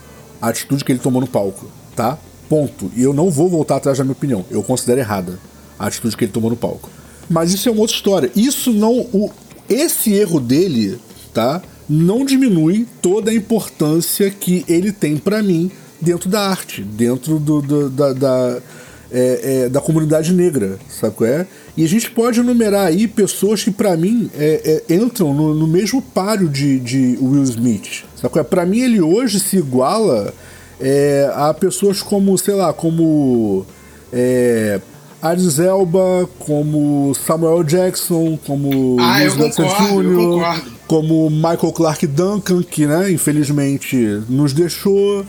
a 0.41 0.49
atitude 0.49 0.83
que 0.83 0.91
ele 0.91 0.99
tomou 0.99 1.19
no 1.19 1.27
palco, 1.27 1.65
tá? 1.95 2.17
Ponto. 2.47 2.91
E 2.95 3.01
eu 3.01 3.13
não 3.13 3.29
vou 3.29 3.49
voltar 3.49 3.77
atrás 3.77 3.97
da 3.97 4.03
minha 4.03 4.13
opinião. 4.13 4.45
Eu 4.49 4.63
considero 4.63 4.99
errada 4.99 5.39
a 5.77 5.87
atitude 5.87 6.15
que 6.15 6.25
ele 6.25 6.31
tomou 6.31 6.49
no 6.49 6.55
palco. 6.55 6.89
Mas 7.29 7.53
isso 7.53 7.67
é 7.67 7.71
uma 7.71 7.81
outra 7.81 7.95
história. 7.95 8.31
Isso 8.35 8.71
não. 8.71 8.99
O, 9.11 9.31
esse 9.67 10.13
erro 10.13 10.39
dele, 10.39 10.99
tá? 11.33 11.61
Não 11.89 12.23
diminui 12.23 12.87
toda 13.01 13.31
a 13.31 13.33
importância 13.33 14.29
que 14.29 14.63
ele 14.67 14.91
tem 14.91 15.17
para 15.17 15.41
mim 15.41 15.71
dentro 16.05 16.29
da 16.29 16.49
arte, 16.49 16.83
dentro 16.83 17.39
do, 17.39 17.61
do 17.61 17.89
da, 17.89 18.13
da, 18.13 18.57
é, 19.11 19.63
é, 19.65 19.69
da 19.69 19.81
comunidade 19.81 20.31
negra, 20.31 20.77
sabe 20.87 21.15
qual 21.15 21.29
é? 21.29 21.47
E 21.75 21.83
a 21.83 21.87
gente 21.87 22.11
pode 22.11 22.39
enumerar 22.39 22.87
aí 22.87 23.07
pessoas 23.07 23.63
que, 23.63 23.71
para 23.71 23.97
mim, 23.97 24.29
é, 24.37 24.83
é, 24.87 24.95
entram 24.95 25.33
no, 25.33 25.53
no, 25.53 25.67
mesmo 25.67 26.01
páreo 26.01 26.47
de, 26.47 26.79
de 26.79 27.17
Will 27.19 27.43
Smith, 27.43 28.05
sabe 28.15 28.31
qual 28.31 28.41
é? 28.41 28.47
Pra 28.47 28.65
mim, 28.65 28.79
ele 28.79 29.01
hoje 29.01 29.39
se 29.39 29.57
iguala 29.57 30.33
é, 30.79 31.29
a 31.33 31.53
pessoas 31.53 32.01
como, 32.01 32.37
sei 32.37 32.53
lá, 32.53 32.71
como. 32.71 33.65
É, 34.13 34.79
Aris 35.21 35.57
Elba, 35.57 36.29
como 36.37 37.11
Samuel 37.15 37.63
Jackson, 37.63 38.37
como 38.45 38.97
ah, 38.99 39.17
Luiz 39.23 39.55
Jr., 39.55 40.71
como 40.87 41.31
Michael 41.31 41.71
Clark 41.73 42.05
Duncan, 42.05 42.61
que 42.61 42.85
né, 42.85 43.11
infelizmente 43.11 44.21
nos 44.29 44.53
deixou. 44.53 45.25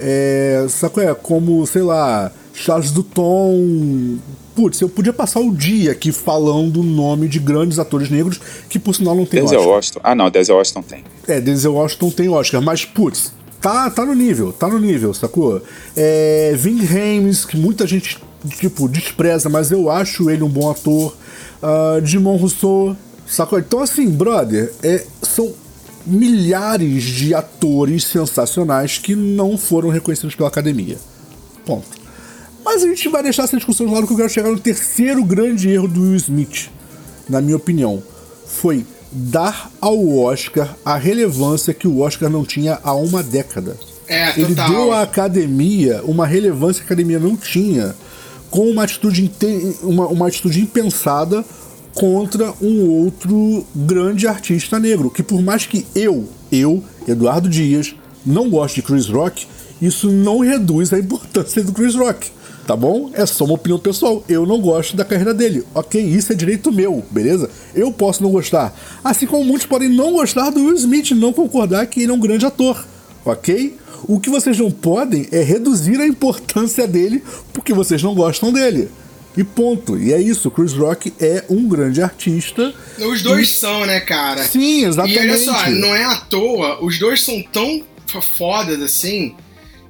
É, 0.00 0.66
sabe 0.68 1.02
é? 1.02 1.14
Como, 1.14 1.66
sei 1.66 1.82
lá, 1.82 2.32
Charles 2.54 2.90
Dutton. 2.90 4.18
Putz, 4.54 4.80
eu 4.80 4.88
podia 4.88 5.12
passar 5.12 5.40
o 5.40 5.54
dia 5.54 5.92
aqui 5.92 6.10
falando 6.10 6.80
o 6.80 6.82
nome 6.82 7.28
de 7.28 7.38
grandes 7.38 7.78
atores 7.78 8.10
negros 8.10 8.40
que, 8.68 8.78
por 8.78 8.94
sinal, 8.94 9.14
não 9.14 9.24
tem 9.24 9.40
Denzel 9.40 9.60
Oscar. 9.60 9.74
Washington. 9.74 10.00
Ah, 10.02 10.14
não, 10.14 10.30
Denzel 10.30 10.56
Washington 10.56 10.82
tem. 10.82 11.04
É, 11.28 11.40
Denzel 11.40 11.74
Washington 11.74 12.10
tem 12.10 12.28
Oscar, 12.28 12.60
mas, 12.60 12.84
putz, 12.84 13.32
tá, 13.60 13.88
tá 13.90 14.04
no 14.04 14.14
nível, 14.14 14.52
tá 14.52 14.68
no 14.68 14.78
nível, 14.78 15.14
sacou? 15.14 15.62
É, 15.96 16.52
Ving 16.56 16.84
Rhames, 16.84 17.44
que 17.44 17.56
muita 17.56 17.86
gente, 17.86 18.18
tipo, 18.58 18.88
despreza, 18.88 19.48
mas 19.48 19.70
eu 19.70 19.90
acho 19.90 20.28
ele 20.28 20.42
um 20.42 20.48
bom 20.48 20.70
ator. 20.70 21.14
Uh, 21.62 22.00
Dimon 22.00 22.36
Rousseau, 22.36 22.96
sacou? 23.26 23.58
Então, 23.58 23.80
assim, 23.80 24.08
brother, 24.10 24.72
é, 24.82 25.04
são 25.22 25.54
milhares 26.06 27.04
de 27.04 27.34
atores 27.34 28.04
sensacionais 28.04 28.98
que 28.98 29.14
não 29.14 29.56
foram 29.58 29.88
reconhecidos 29.88 30.34
pela 30.34 30.48
academia. 30.48 30.98
Ponto. 31.64 31.86
Mas 32.64 32.82
a 32.82 32.86
gente 32.86 33.08
vai 33.08 33.22
deixar 33.22 33.44
essa 33.44 33.56
discussão 33.56 33.86
de 33.86 33.92
lado 33.92 34.06
que 34.06 34.12
eu 34.12 34.16
quero 34.16 34.28
chegar 34.28 34.50
no 34.50 34.58
terceiro 34.58 35.24
grande 35.24 35.68
erro 35.68 35.88
do 35.88 36.02
Will 36.02 36.16
Smith, 36.16 36.70
na 37.28 37.40
minha 37.40 37.56
opinião. 37.56 38.02
Foi 38.46 38.84
dar 39.10 39.70
ao 39.80 40.18
Oscar 40.18 40.76
a 40.84 40.96
relevância 40.96 41.74
que 41.74 41.88
o 41.88 42.00
Oscar 42.00 42.30
não 42.30 42.44
tinha 42.44 42.78
há 42.82 42.94
uma 42.94 43.22
década. 43.22 43.76
É, 44.06 44.38
Ele 44.40 44.54
deu 44.54 44.92
à 44.92 45.02
academia 45.02 46.02
uma 46.04 46.26
relevância 46.26 46.82
que 46.82 46.92
a 46.92 46.94
academia 46.94 47.18
não 47.18 47.36
tinha, 47.36 47.94
com 48.50 48.68
uma 48.68 48.82
atitude, 48.82 49.30
uma, 49.82 50.08
uma 50.08 50.26
atitude 50.26 50.60
impensada 50.60 51.44
contra 51.94 52.52
um 52.60 52.88
outro 53.02 53.66
grande 53.74 54.26
artista 54.26 54.78
negro. 54.78 55.10
Que 55.10 55.22
por 55.22 55.42
mais 55.42 55.66
que 55.66 55.86
eu, 55.94 56.28
eu, 56.50 56.82
Eduardo 57.06 57.48
Dias, 57.48 57.94
não 58.24 58.48
goste 58.50 58.80
de 58.80 58.86
Chris 58.86 59.08
Rock, 59.08 59.46
isso 59.80 60.10
não 60.10 60.40
reduz 60.40 60.92
a 60.92 60.98
importância 60.98 61.62
do 61.64 61.72
Chris 61.72 61.94
Rock. 61.94 62.30
Tá 62.66 62.76
bom? 62.76 63.10
É 63.14 63.26
só 63.26 63.44
uma 63.44 63.54
opinião 63.54 63.78
pessoal. 63.78 64.22
Eu 64.28 64.46
não 64.46 64.60
gosto 64.60 64.96
da 64.96 65.04
carreira 65.04 65.34
dele. 65.34 65.64
Ok, 65.74 66.00
isso 66.00 66.32
é 66.32 66.36
direito 66.36 66.70
meu, 66.70 67.02
beleza? 67.10 67.50
Eu 67.74 67.90
posso 67.90 68.22
não 68.22 68.30
gostar. 68.30 68.78
Assim 69.02 69.26
como 69.26 69.44
muitos 69.44 69.66
podem 69.66 69.88
não 69.88 70.12
gostar 70.12 70.50
do 70.50 70.60
Will 70.60 70.76
Smith, 70.76 71.10
não 71.12 71.32
concordar 71.32 71.86
que 71.86 72.02
ele 72.02 72.12
é 72.12 72.14
um 72.14 72.20
grande 72.20 72.46
ator. 72.46 72.84
Ok? 73.24 73.76
O 74.04 74.20
que 74.20 74.30
vocês 74.30 74.58
não 74.58 74.70
podem 74.70 75.26
é 75.32 75.42
reduzir 75.42 76.00
a 76.00 76.06
importância 76.06 76.86
dele 76.86 77.22
porque 77.52 77.72
vocês 77.72 78.02
não 78.02 78.14
gostam 78.14 78.52
dele. 78.52 78.88
E 79.36 79.44
ponto. 79.44 79.96
E 79.96 80.12
é 80.12 80.20
isso. 80.20 80.50
Chris 80.50 80.72
Rock 80.72 81.12
é 81.20 81.44
um 81.48 81.68
grande 81.68 82.02
artista. 82.02 82.74
Os 82.98 83.22
dois 83.22 83.48
e... 83.48 83.52
são, 83.52 83.86
né, 83.86 84.00
cara? 84.00 84.42
Sim, 84.44 84.84
exatamente. 84.84 85.18
E 85.18 85.20
olha 85.20 85.38
só, 85.38 85.70
não 85.70 85.94
é 85.94 86.04
à 86.04 86.16
toa. 86.16 86.84
Os 86.84 86.98
dois 86.98 87.22
são 87.22 87.42
tão 87.42 87.82
fodas 88.36 88.82
assim. 88.82 89.34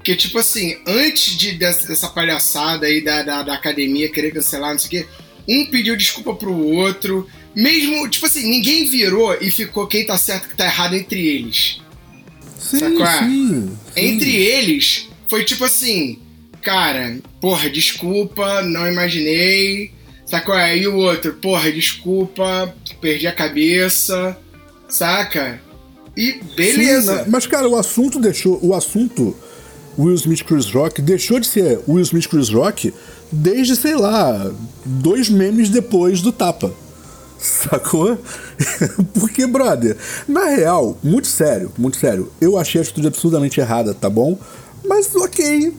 Que, 0.02 0.14
tipo 0.16 0.38
assim, 0.38 0.76
antes 0.86 1.36
de, 1.36 1.52
dessa 1.52 2.08
palhaçada 2.08 2.86
aí 2.86 3.02
da, 3.02 3.22
da, 3.22 3.42
da 3.42 3.54
academia 3.54 4.10
querer 4.10 4.32
cancelar, 4.32 4.72
não 4.72 4.78
sei 4.78 4.86
o 4.86 4.90
quê, 5.02 5.08
um 5.48 5.66
pediu 5.66 5.96
desculpa 5.96 6.34
pro 6.34 6.54
outro. 6.56 7.26
Mesmo, 7.54 8.08
tipo 8.08 8.26
assim, 8.26 8.48
ninguém 8.48 8.88
virou 8.88 9.36
e 9.40 9.50
ficou 9.50 9.86
quem 9.86 10.06
tá 10.06 10.16
certo 10.16 10.44
e 10.44 10.48
quem 10.48 10.56
tá 10.56 10.66
errado 10.66 10.94
entre 10.94 11.26
eles. 11.26 11.80
Sim, 12.58 12.78
sim, 12.78 12.96
sim. 13.18 13.78
Entre 13.96 14.36
eles, 14.36 15.08
foi 15.28 15.44
tipo 15.44 15.64
assim, 15.64 16.18
cara, 16.62 17.18
porra, 17.40 17.68
desculpa, 17.70 18.62
não 18.62 18.86
imaginei. 18.86 19.92
Sacou? 20.26 20.54
Aí 20.54 20.86
o 20.86 20.96
outro, 20.96 21.34
porra, 21.34 21.72
desculpa, 21.72 22.72
perdi 23.00 23.26
a 23.26 23.32
cabeça, 23.32 24.36
saca? 24.88 25.60
E 26.16 26.40
beleza. 26.56 27.24
Sim, 27.24 27.30
mas, 27.30 27.46
cara, 27.46 27.68
o 27.68 27.76
assunto 27.76 28.20
deixou. 28.20 28.58
O 28.62 28.74
assunto 28.74 29.36
Will 29.98 30.14
Smith 30.14 30.44
Chris 30.44 30.70
Rock 30.70 31.02
deixou 31.02 31.40
de 31.40 31.46
ser 31.46 31.80
Will 31.88 32.02
Smith 32.02 32.28
Chris 32.28 32.48
Rock 32.48 32.92
desde, 33.32 33.76
sei 33.76 33.94
lá, 33.94 34.50
dois 34.84 35.28
memes 35.28 35.68
depois 35.68 36.20
do 36.20 36.32
tapa. 36.32 36.72
Sacou? 37.38 38.18
Porque, 39.18 39.46
brother, 39.46 39.96
na 40.28 40.46
real, 40.46 40.98
muito 41.02 41.26
sério, 41.26 41.72
muito 41.78 41.96
sério, 41.96 42.30
eu 42.40 42.58
achei 42.58 42.80
a 42.80 42.84
atitude 42.84 43.06
absurdamente 43.06 43.60
errada, 43.60 43.94
tá 43.94 44.10
bom? 44.10 44.38
Mas 44.84 45.14
ok. 45.16 45.72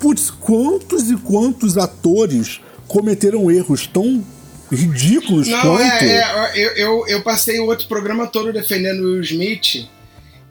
Putz, 0.00 0.30
quantos 0.30 1.10
e 1.10 1.16
quantos 1.16 1.78
atores 1.78 2.60
cometeram 2.86 3.50
erros 3.50 3.86
tão 3.86 4.24
ridículos 4.70 5.48
Não, 5.48 5.60
quanto. 5.60 5.82
É, 5.82 6.18
é, 6.18 6.52
eu, 6.54 6.70
eu, 6.72 7.06
eu 7.08 7.22
passei 7.22 7.58
o 7.60 7.66
outro 7.66 7.86
programa 7.86 8.26
todo 8.26 8.52
defendendo 8.52 9.00
o 9.00 9.12
Will 9.12 9.20
Smith. 9.22 9.88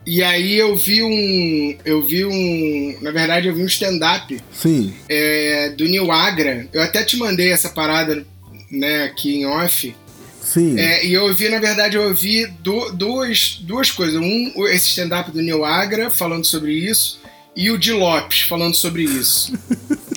E 0.06 0.22
aí 0.22 0.54
eu 0.54 0.76
vi 0.76 1.02
um. 1.02 1.76
Eu 1.84 2.06
vi 2.06 2.24
um. 2.24 2.96
Na 3.00 3.10
verdade, 3.10 3.48
eu 3.48 3.54
vi 3.54 3.62
um 3.62 3.66
stand-up. 3.66 4.40
Sim. 4.52 4.94
É, 5.08 5.70
do 5.70 5.84
Neil 5.84 6.12
Agra. 6.12 6.68
Eu 6.72 6.80
até 6.80 7.02
te 7.02 7.16
mandei 7.16 7.50
essa 7.50 7.68
parada, 7.68 8.24
né, 8.70 9.04
aqui 9.04 9.38
em 9.38 9.46
off. 9.46 9.94
Sim. 10.40 10.78
É, 10.78 11.04
e 11.04 11.12
eu 11.12 11.24
ouvi, 11.24 11.48
na 11.48 11.58
verdade, 11.58 11.96
eu 11.96 12.04
ouvi 12.04 12.46
du 12.60 12.92
duas, 12.92 13.58
duas 13.62 13.90
coisas. 13.90 14.14
Um, 14.14 14.52
esse 14.68 14.90
stand-up 14.90 15.32
do 15.32 15.42
Neil 15.42 15.64
Agra 15.64 16.08
falando 16.08 16.44
sobre 16.44 16.72
isso, 16.72 17.18
e 17.56 17.70
o 17.70 17.78
de 17.78 17.92
Lopes 17.92 18.42
falando 18.42 18.74
sobre 18.74 19.02
isso. 19.04 19.52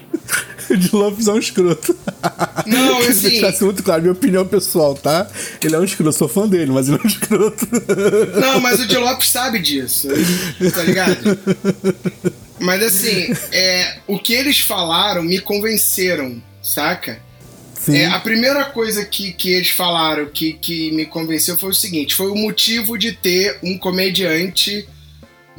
de 0.78 0.94
Lopes 0.94 1.28
é 1.28 1.32
um 1.32 1.40
escroto. 1.40 1.96
Não, 2.68 3.00
assim... 3.08 3.30
Deixasse 3.30 3.64
muito 3.64 3.82
claro, 3.82 4.02
minha 4.02 4.14
opinião 4.14 4.46
pessoal, 4.46 4.94
tá? 4.94 5.28
Ele 5.64 5.76
é 5.76 5.80
um 5.80 5.84
escroto, 5.84 6.18
sou 6.18 6.28
fã 6.28 6.48
dele, 6.48 6.72
mas 6.72 6.88
ele 6.88 6.98
é 6.98 7.02
um 7.02 7.08
escroto. 7.08 7.68
Não, 8.40 8.60
mas 8.60 8.80
o 8.80 8.86
de 8.86 8.98
Lopes 8.98 9.30
sabe 9.30 9.60
disso, 9.60 10.10
tá 10.74 10.84
ligado? 10.84 11.40
Mas 12.60 12.84
assim, 12.84 13.34
é, 13.52 14.00
o 14.06 14.20
que 14.20 14.34
eles 14.34 14.60
falaram 14.60 15.24
me 15.24 15.40
convenceram, 15.40 16.42
saca? 16.62 17.20
É, 17.88 18.06
a 18.08 18.20
primeira 18.20 18.66
coisa 18.66 19.06
que, 19.06 19.32
que 19.32 19.52
eles 19.52 19.70
falaram 19.70 20.26
que, 20.28 20.54
que 20.54 20.92
me 20.92 21.06
convenceu 21.06 21.58
foi 21.58 21.70
o 21.70 21.74
seguinte: 21.74 22.14
foi 22.14 22.28
o 22.28 22.36
motivo 22.36 22.98
de 22.98 23.14
ter 23.14 23.58
um 23.64 23.78
comediante 23.78 24.88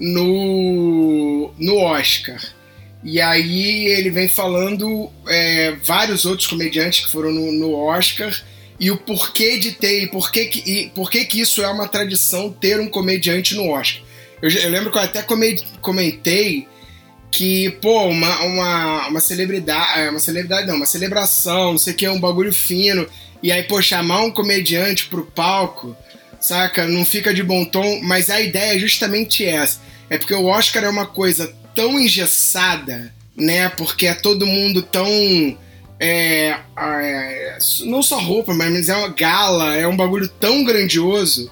no, 0.01 1.53
no 1.59 1.77
Oscar. 1.77 2.41
E 3.05 3.21
aí 3.21 3.87
ele 3.87 4.11
vem 4.11 4.29
falando 4.29 5.11
é, 5.29 5.77
vários 5.85 6.25
outros 6.25 6.49
comediantes 6.49 7.05
que 7.05 7.13
foram 7.13 7.31
no, 7.31 7.53
no, 7.53 7.75
Oscar 7.75 8.35
e 8.79 8.91
o 8.91 8.97
porquê 8.97 9.59
de 9.59 9.73
ter, 9.73 10.03
e 10.03 10.07
porquê 10.07 10.47
que, 10.47 10.91
e 10.93 11.25
que 11.25 11.41
isso 11.41 11.63
é 11.63 11.69
uma 11.69 11.87
tradição 11.87 12.51
ter 12.51 12.81
um 12.81 12.89
comediante 12.89 13.55
no 13.55 13.71
Oscar. 13.71 14.03
Eu, 14.43 14.51
eu 14.51 14.71
lembro 14.71 14.91
que 14.91 14.99
eu 14.99 15.03
até 15.03 15.25
comentei 15.81 16.67
que, 17.31 17.71
pô, 17.83 18.07
uma, 18.07 18.41
uma, 18.43 19.09
uma 19.09 19.21
celebridade, 19.21 20.01
é, 20.01 20.11
uma 20.11 20.19
celebridade 20.19 20.67
não, 20.67 20.77
uma 20.77 20.87
celebração, 20.87 21.73
não 21.73 21.79
sei 21.79 21.93
o 21.93 21.97
que, 21.97 22.09
um 22.09 22.21
bagulho 22.21 22.53
fino, 22.53 23.07
e 23.43 23.53
aí, 23.53 23.63
pô, 23.63 23.81
chamar 23.81 24.23
um 24.23 24.31
comediante 24.31 25.07
pro 25.07 25.25
palco, 25.25 25.97
saca? 26.41 26.87
Não 26.87 27.05
fica 27.05 27.33
de 27.33 27.43
bom 27.43 27.65
tom, 27.65 28.01
mas 28.03 28.29
a 28.29 28.41
ideia 28.41 28.77
é 28.77 28.79
justamente 28.79 29.45
essa. 29.45 29.81
É 30.11 30.19
porque 30.19 30.35
o 30.35 30.47
Oscar 30.47 30.83
é 30.83 30.89
uma 30.89 31.07
coisa 31.07 31.55
tão 31.75 31.99
engessada, 31.99 33.15
né? 33.37 33.69
Porque 33.71 34.07
é 34.07 34.15
todo 34.15 34.47
mundo 34.47 34.83
tão. 34.83 35.09
É, 36.01 36.59
é, 36.77 37.59
não 37.85 38.03
só 38.03 38.19
roupa, 38.19 38.53
mas 38.53 38.89
é 38.89 38.97
uma 38.97 39.09
gala, 39.09 39.77
é 39.77 39.87
um 39.87 39.97
bagulho 39.97 40.29
tão 40.29 40.65
grandioso 40.65 41.51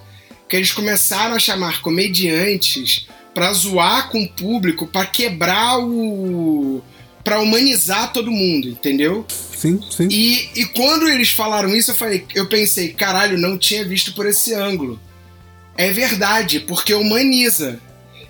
que 0.49 0.57
eles 0.57 0.73
começaram 0.73 1.35
a 1.35 1.39
chamar 1.39 1.83
comediantes 1.83 3.07
para 3.35 3.53
zoar 3.53 4.09
com 4.09 4.23
o 4.23 4.29
público, 4.29 4.87
para 4.87 5.07
quebrar 5.07 5.79
o. 5.79 6.83
para 7.23 7.41
humanizar 7.41 8.13
todo 8.13 8.31
mundo, 8.31 8.69
entendeu? 8.69 9.25
Sim, 9.29 9.81
sim. 9.91 10.09
E, 10.11 10.49
e 10.57 10.65
quando 10.67 11.09
eles 11.09 11.31
falaram 11.31 11.75
isso, 11.75 11.91
eu, 11.91 11.95
falei, 11.95 12.25
eu 12.35 12.47
pensei, 12.47 12.89
caralho, 12.89 13.39
não 13.39 13.59
tinha 13.59 13.85
visto 13.85 14.15
por 14.15 14.27
esse 14.27 14.55
ângulo. 14.55 14.99
É 15.77 15.93
verdade, 15.93 16.61
porque 16.61 16.95
humaniza. 16.95 17.81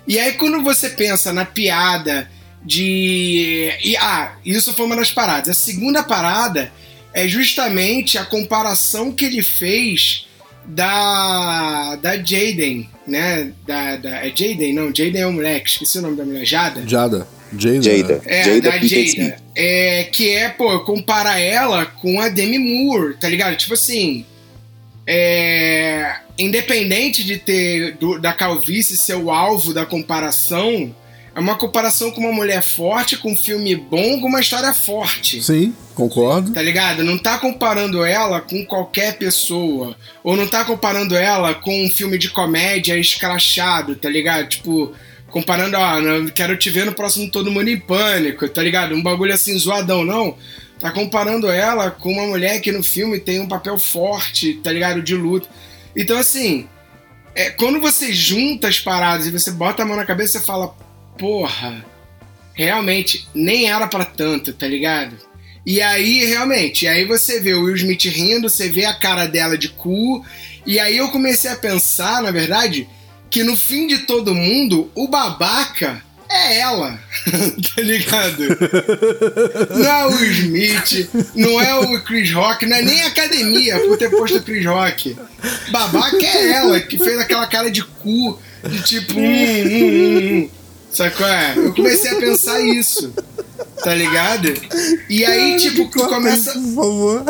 E 0.09 0.17
aí, 0.17 0.33
quando 0.33 0.63
você 0.63 0.89
pensa 0.89 1.31
na 1.31 1.45
piada 1.45 2.27
de. 2.65 3.71
E, 3.83 3.95
ah, 3.95 4.33
isso 4.43 4.73
foi 4.73 4.87
uma 4.87 4.95
das 4.95 5.11
paradas. 5.11 5.49
A 5.49 5.53
segunda 5.53 6.01
parada 6.01 6.71
é 7.13 7.27
justamente 7.27 8.17
a 8.17 8.25
comparação 8.25 9.11
que 9.11 9.25
ele 9.25 9.43
fez 9.43 10.25
da. 10.65 11.95
da 11.97 12.17
Jaden, 12.17 12.89
né? 13.05 13.51
Da, 13.67 13.97
da, 13.97 14.25
é 14.25 14.33
Jaden? 14.35 14.73
Não, 14.73 14.87
Jaden 14.87 15.21
é 15.21 15.27
o 15.27 15.31
moleque, 15.31 15.69
esqueci 15.69 15.99
o 15.99 16.01
nome 16.01 16.17
da 16.17 16.25
mulher. 16.25 16.43
Jada? 16.43 16.81
Jada. 16.87 17.27
Jada. 17.55 17.81
Jada. 17.83 18.21
É, 18.25 18.43
Jada 18.45 18.61
da 18.61 18.77
Jada. 18.79 19.37
É, 19.55 20.03
que 20.05 20.31
é, 20.31 20.49
pô, 20.49 20.79
comparar 20.79 21.39
ela 21.39 21.85
com 21.85 22.19
a 22.19 22.29
Demi 22.29 22.57
Moore, 22.57 23.13
tá 23.17 23.29
ligado? 23.29 23.55
Tipo 23.55 23.75
assim. 23.75 24.25
É, 25.11 26.17
independente 26.37 27.23
de 27.23 27.39
ter 27.39 27.97
do, 27.97 28.19
da 28.19 28.31
calvície 28.31 28.95
ser 28.95 29.15
o 29.15 29.31
alvo 29.31 29.73
da 29.73 29.83
comparação, 29.83 30.95
é 31.33 31.39
uma 31.39 31.55
comparação 31.55 32.11
com 32.11 32.21
uma 32.21 32.31
mulher 32.31 32.61
forte, 32.61 33.17
com 33.17 33.31
um 33.31 33.35
filme 33.35 33.75
bom, 33.75 34.21
com 34.21 34.27
uma 34.27 34.39
história 34.39 34.71
forte. 34.71 35.41
Sim, 35.41 35.73
concordo. 35.95 36.53
Tá 36.53 36.61
ligado? 36.61 37.03
Não 37.03 37.17
tá 37.17 37.39
comparando 37.39 38.05
ela 38.05 38.39
com 38.39 38.63
qualquer 38.63 39.17
pessoa. 39.17 39.95
Ou 40.23 40.37
não 40.37 40.45
tá 40.45 40.63
comparando 40.63 41.15
ela 41.15 41.55
com 41.55 41.85
um 41.85 41.89
filme 41.89 42.19
de 42.19 42.29
comédia 42.29 42.95
escrachado, 42.95 43.95
tá 43.95 44.09
ligado? 44.09 44.47
Tipo, 44.47 44.93
comparando, 45.31 45.75
ó, 45.75 46.31
quero 46.35 46.55
te 46.55 46.69
ver 46.69 46.85
no 46.85 46.93
próximo 46.93 47.31
Todo 47.31 47.49
Mundo 47.49 47.69
em 47.69 47.79
Pânico, 47.79 48.47
tá 48.47 48.61
ligado? 48.61 48.93
Um 48.93 49.01
bagulho 49.01 49.33
assim 49.33 49.57
zoadão, 49.57 50.05
não. 50.05 50.35
Tá 50.79 50.91
comparando 50.91 51.49
ela 51.49 51.91
com 51.91 52.13
uma 52.13 52.27
mulher 52.27 52.61
que 52.61 52.71
no 52.71 52.81
filme 52.81 53.19
tem 53.19 53.39
um 53.39 53.47
papel 53.47 53.77
forte, 53.77 54.53
tá 54.55 54.71
ligado? 54.71 55.01
De 55.01 55.15
luta. 55.15 55.47
Então, 55.95 56.17
assim, 56.17 56.67
é, 57.35 57.49
quando 57.49 57.81
você 57.81 58.13
junta 58.13 58.67
as 58.67 58.79
paradas 58.79 59.27
e 59.27 59.31
você 59.31 59.51
bota 59.51 59.83
a 59.83 59.85
mão 59.85 59.97
na 59.97 60.05
cabeça, 60.05 60.39
você 60.39 60.45
fala, 60.45 60.75
porra, 61.17 61.85
realmente 62.53 63.27
nem 63.33 63.69
era 63.69 63.87
para 63.87 64.05
tanto, 64.05 64.53
tá 64.53 64.67
ligado? 64.67 65.17
E 65.65 65.81
aí, 65.81 66.25
realmente, 66.25 66.87
aí 66.87 67.05
você 67.05 67.39
vê 67.39 67.53
o 67.53 67.63
Will 67.63 67.75
Smith 67.75 68.05
rindo, 68.05 68.49
você 68.49 68.69
vê 68.69 68.85
a 68.85 68.93
cara 68.93 69.25
dela 69.25 69.57
de 69.57 69.69
cu, 69.69 70.25
e 70.65 70.79
aí 70.79 70.97
eu 70.97 71.09
comecei 71.09 71.51
a 71.51 71.55
pensar, 71.55 72.21
na 72.21 72.31
verdade, 72.31 72.87
que 73.29 73.43
no 73.43 73.55
fim 73.55 73.85
de 73.85 73.99
todo 73.99 74.33
mundo, 74.33 74.89
o 74.95 75.07
babaca 75.07 76.03
é 76.29 76.59
ela, 76.59 76.99
tá 77.75 77.81
ligado? 77.81 78.43
Não 79.75 79.85
é 79.85 80.05
o 80.05 80.23
Smith, 80.25 81.09
não 81.35 81.59
é 81.59 81.75
o 81.75 82.03
Chris 82.03 82.31
Rock, 82.31 82.65
não 82.65 82.77
é 82.77 82.81
nem 82.81 83.01
a 83.03 83.07
academia 83.07 83.79
por 83.79 83.97
ter 83.97 84.09
posto 84.09 84.37
o 84.37 84.43
Chris 84.43 84.65
Rock. 84.65 85.17
Babaca 85.71 86.25
é 86.25 86.51
ela, 86.51 86.79
que 86.79 86.97
fez 86.97 87.19
aquela 87.19 87.47
cara 87.47 87.71
de 87.71 87.83
cu, 87.83 88.39
de 88.63 88.83
tipo, 88.83 89.19
hum, 89.19 89.23
hum, 89.23 90.17
hum. 90.43 90.49
Sabe 90.91 91.15
qual 91.15 91.29
é? 91.29 91.53
Eu 91.55 91.73
comecei 91.73 92.11
a 92.11 92.15
pensar 92.15 92.59
isso. 92.61 93.13
Tá 93.83 93.93
ligado? 93.93 94.51
E 95.09 95.23
aí, 95.23 95.57
tipo, 95.57 95.89
tu 95.89 96.07
começa. 96.07 96.51
Por 96.51 96.75
favor. 96.75 97.25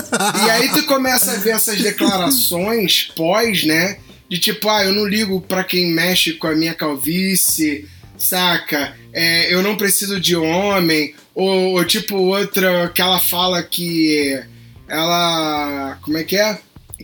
E 0.45 0.49
aí 0.49 0.69
tu 0.69 0.85
começa 0.85 1.33
a 1.33 1.35
ver 1.35 1.51
essas 1.51 1.81
declarações 1.81 3.11
pós, 3.15 3.63
né? 3.65 3.97
De 4.29 4.37
tipo, 4.39 4.69
ah, 4.69 4.83
eu 4.85 4.93
não 4.93 5.05
ligo 5.05 5.41
pra 5.41 5.63
quem 5.63 5.91
mexe 5.91 6.33
com 6.33 6.47
a 6.47 6.55
minha 6.55 6.73
calvície, 6.73 7.87
saca? 8.19 8.95
É, 9.13 9.51
eu 9.51 9.63
não 9.63 9.77
preciso 9.77 10.19
de 10.19 10.35
homem. 10.35 11.15
Ou, 11.33 11.73
ou 11.73 11.85
tipo, 11.85 12.15
outra 12.17 12.89
que 12.89 13.01
ela 13.01 13.19
fala 13.19 13.63
que 13.63 14.39
ela. 14.87 15.97
Como 16.01 16.17
é 16.17 16.23
que 16.23 16.37
é? 16.37 16.59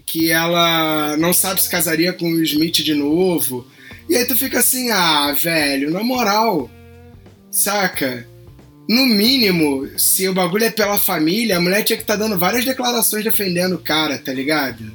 Que 0.05 0.31
ela 0.31 1.15
não 1.17 1.33
sabe 1.33 1.61
se 1.61 1.69
casaria 1.69 2.13
com 2.13 2.29
o 2.29 2.43
Smith 2.43 2.83
de 2.83 2.93
novo. 2.93 3.65
E 4.09 4.15
aí 4.15 4.25
tu 4.25 4.37
fica 4.37 4.59
assim, 4.59 4.91
ah, 4.91 5.31
velho, 5.31 5.89
na 5.89 6.03
moral, 6.03 6.69
saca? 7.49 8.27
No 8.87 9.03
mínimo, 9.05 9.89
se 9.97 10.27
o 10.29 10.33
bagulho 10.33 10.65
é 10.65 10.69
pela 10.69 10.97
família, 10.97 11.57
a 11.57 11.61
mulher 11.61 11.83
tinha 11.83 11.97
que 11.97 12.03
estar 12.03 12.17
tá 12.17 12.23
dando 12.23 12.37
várias 12.37 12.63
declarações 12.63 13.23
defendendo 13.23 13.73
o 13.73 13.79
cara, 13.79 14.19
tá 14.19 14.31
ligado? 14.31 14.91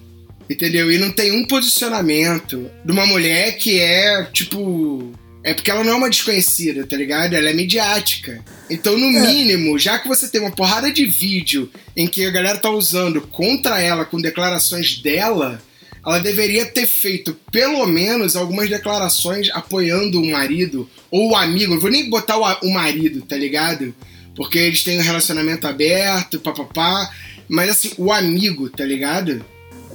Entendeu? 0.49 0.91
E 0.91 0.99
não 0.99 1.11
tem 1.11 1.33
um 1.33 1.45
posicionamento 1.45 2.71
de 2.85 2.93
uma 2.93 3.07
mulher 3.07 3.57
que 3.57 3.81
é, 3.81 4.25
tipo. 4.33 5.13
É 5.43 5.55
porque 5.55 5.71
ela 5.71 5.83
não 5.83 5.93
é 5.93 5.97
uma 5.97 6.11
desconhecida, 6.11 6.87
tá 6.87 6.97
ligado? 6.97 7.35
Ela 7.35 7.49
é 7.49 7.55
midiática. 7.55 8.45
Então, 8.69 8.99
no 8.99 9.07
é. 9.07 9.27
mínimo, 9.27 9.79
já 9.79 9.99
que 9.99 10.07
você 10.07 10.29
tem 10.29 10.41
uma 10.41 10.51
porrada 10.51 10.93
de 10.93 11.07
vídeo 11.07 11.71
em 11.97 12.07
que 12.07 12.27
a 12.27 12.31
galera 12.31 12.59
tá 12.59 12.71
usando 12.71 13.23
contra 13.23 13.81
ela 13.81 14.05
com 14.05 14.21
declarações 14.21 14.99
dela, 14.99 15.61
ela 16.05 16.19
deveria 16.19 16.67
ter 16.67 16.87
feito 16.87 17.37
pelo 17.51 17.87
menos 17.87 18.37
algumas 18.37 18.69
declarações 18.69 19.51
apoiando 19.53 20.21
o 20.21 20.31
marido 20.31 20.89
ou 21.11 21.31
o 21.31 21.37
amigo. 21.37 21.75
Não 21.75 21.81
vou 21.81 21.91
nem 21.91 22.09
botar 22.11 22.37
o, 22.37 22.71
marido, 22.71 23.23
tá 23.23 23.37
ligado? 23.37 23.95
Porque 24.37 24.59
eles 24.59 24.83
têm 24.83 24.99
um 24.99 25.03
relacionamento 25.03 25.67
aberto, 25.67 26.41
papapá. 26.41 27.11
Mas 27.49 27.71
assim, 27.71 27.93
o 27.97 28.13
amigo, 28.13 28.69
tá 28.69 28.85
ligado? 28.85 29.45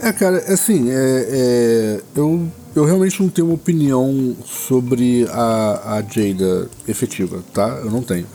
É, 0.01 0.11
cara, 0.11 0.37
assim, 0.51 0.91
é, 0.91 1.27
é, 1.29 2.01
eu, 2.15 2.51
eu 2.75 2.83
realmente 2.83 3.21
não 3.21 3.29
tenho 3.29 3.47
uma 3.47 3.55
opinião 3.55 4.35
sobre 4.45 5.25
a, 5.31 5.95
a 5.95 6.01
Jada 6.01 6.69
efetiva, 6.87 7.43
tá? 7.53 7.79
Eu 7.83 7.89
não 7.89 8.01
tenho. 8.01 8.27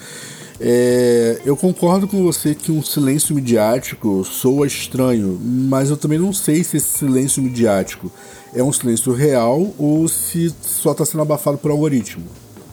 É, 0.58 1.40
eu 1.44 1.56
concordo 1.56 2.08
com 2.08 2.22
você 2.22 2.54
que 2.54 2.72
um 2.72 2.82
silêncio 2.82 3.34
midiático 3.34 4.24
soa 4.24 4.66
estranho, 4.66 5.38
mas 5.42 5.90
eu 5.90 5.96
também 5.96 6.18
não 6.18 6.32
sei 6.32 6.64
se 6.64 6.76
esse 6.76 6.98
silêncio 6.98 7.42
midiático 7.42 8.10
é 8.54 8.62
um 8.62 8.72
silêncio 8.72 9.12
real 9.12 9.72
ou 9.78 10.08
se 10.08 10.54
só 10.60 10.92
está 10.92 11.04
sendo 11.04 11.22
abafado 11.22 11.56
por 11.56 11.70
algoritmo. 11.70 12.24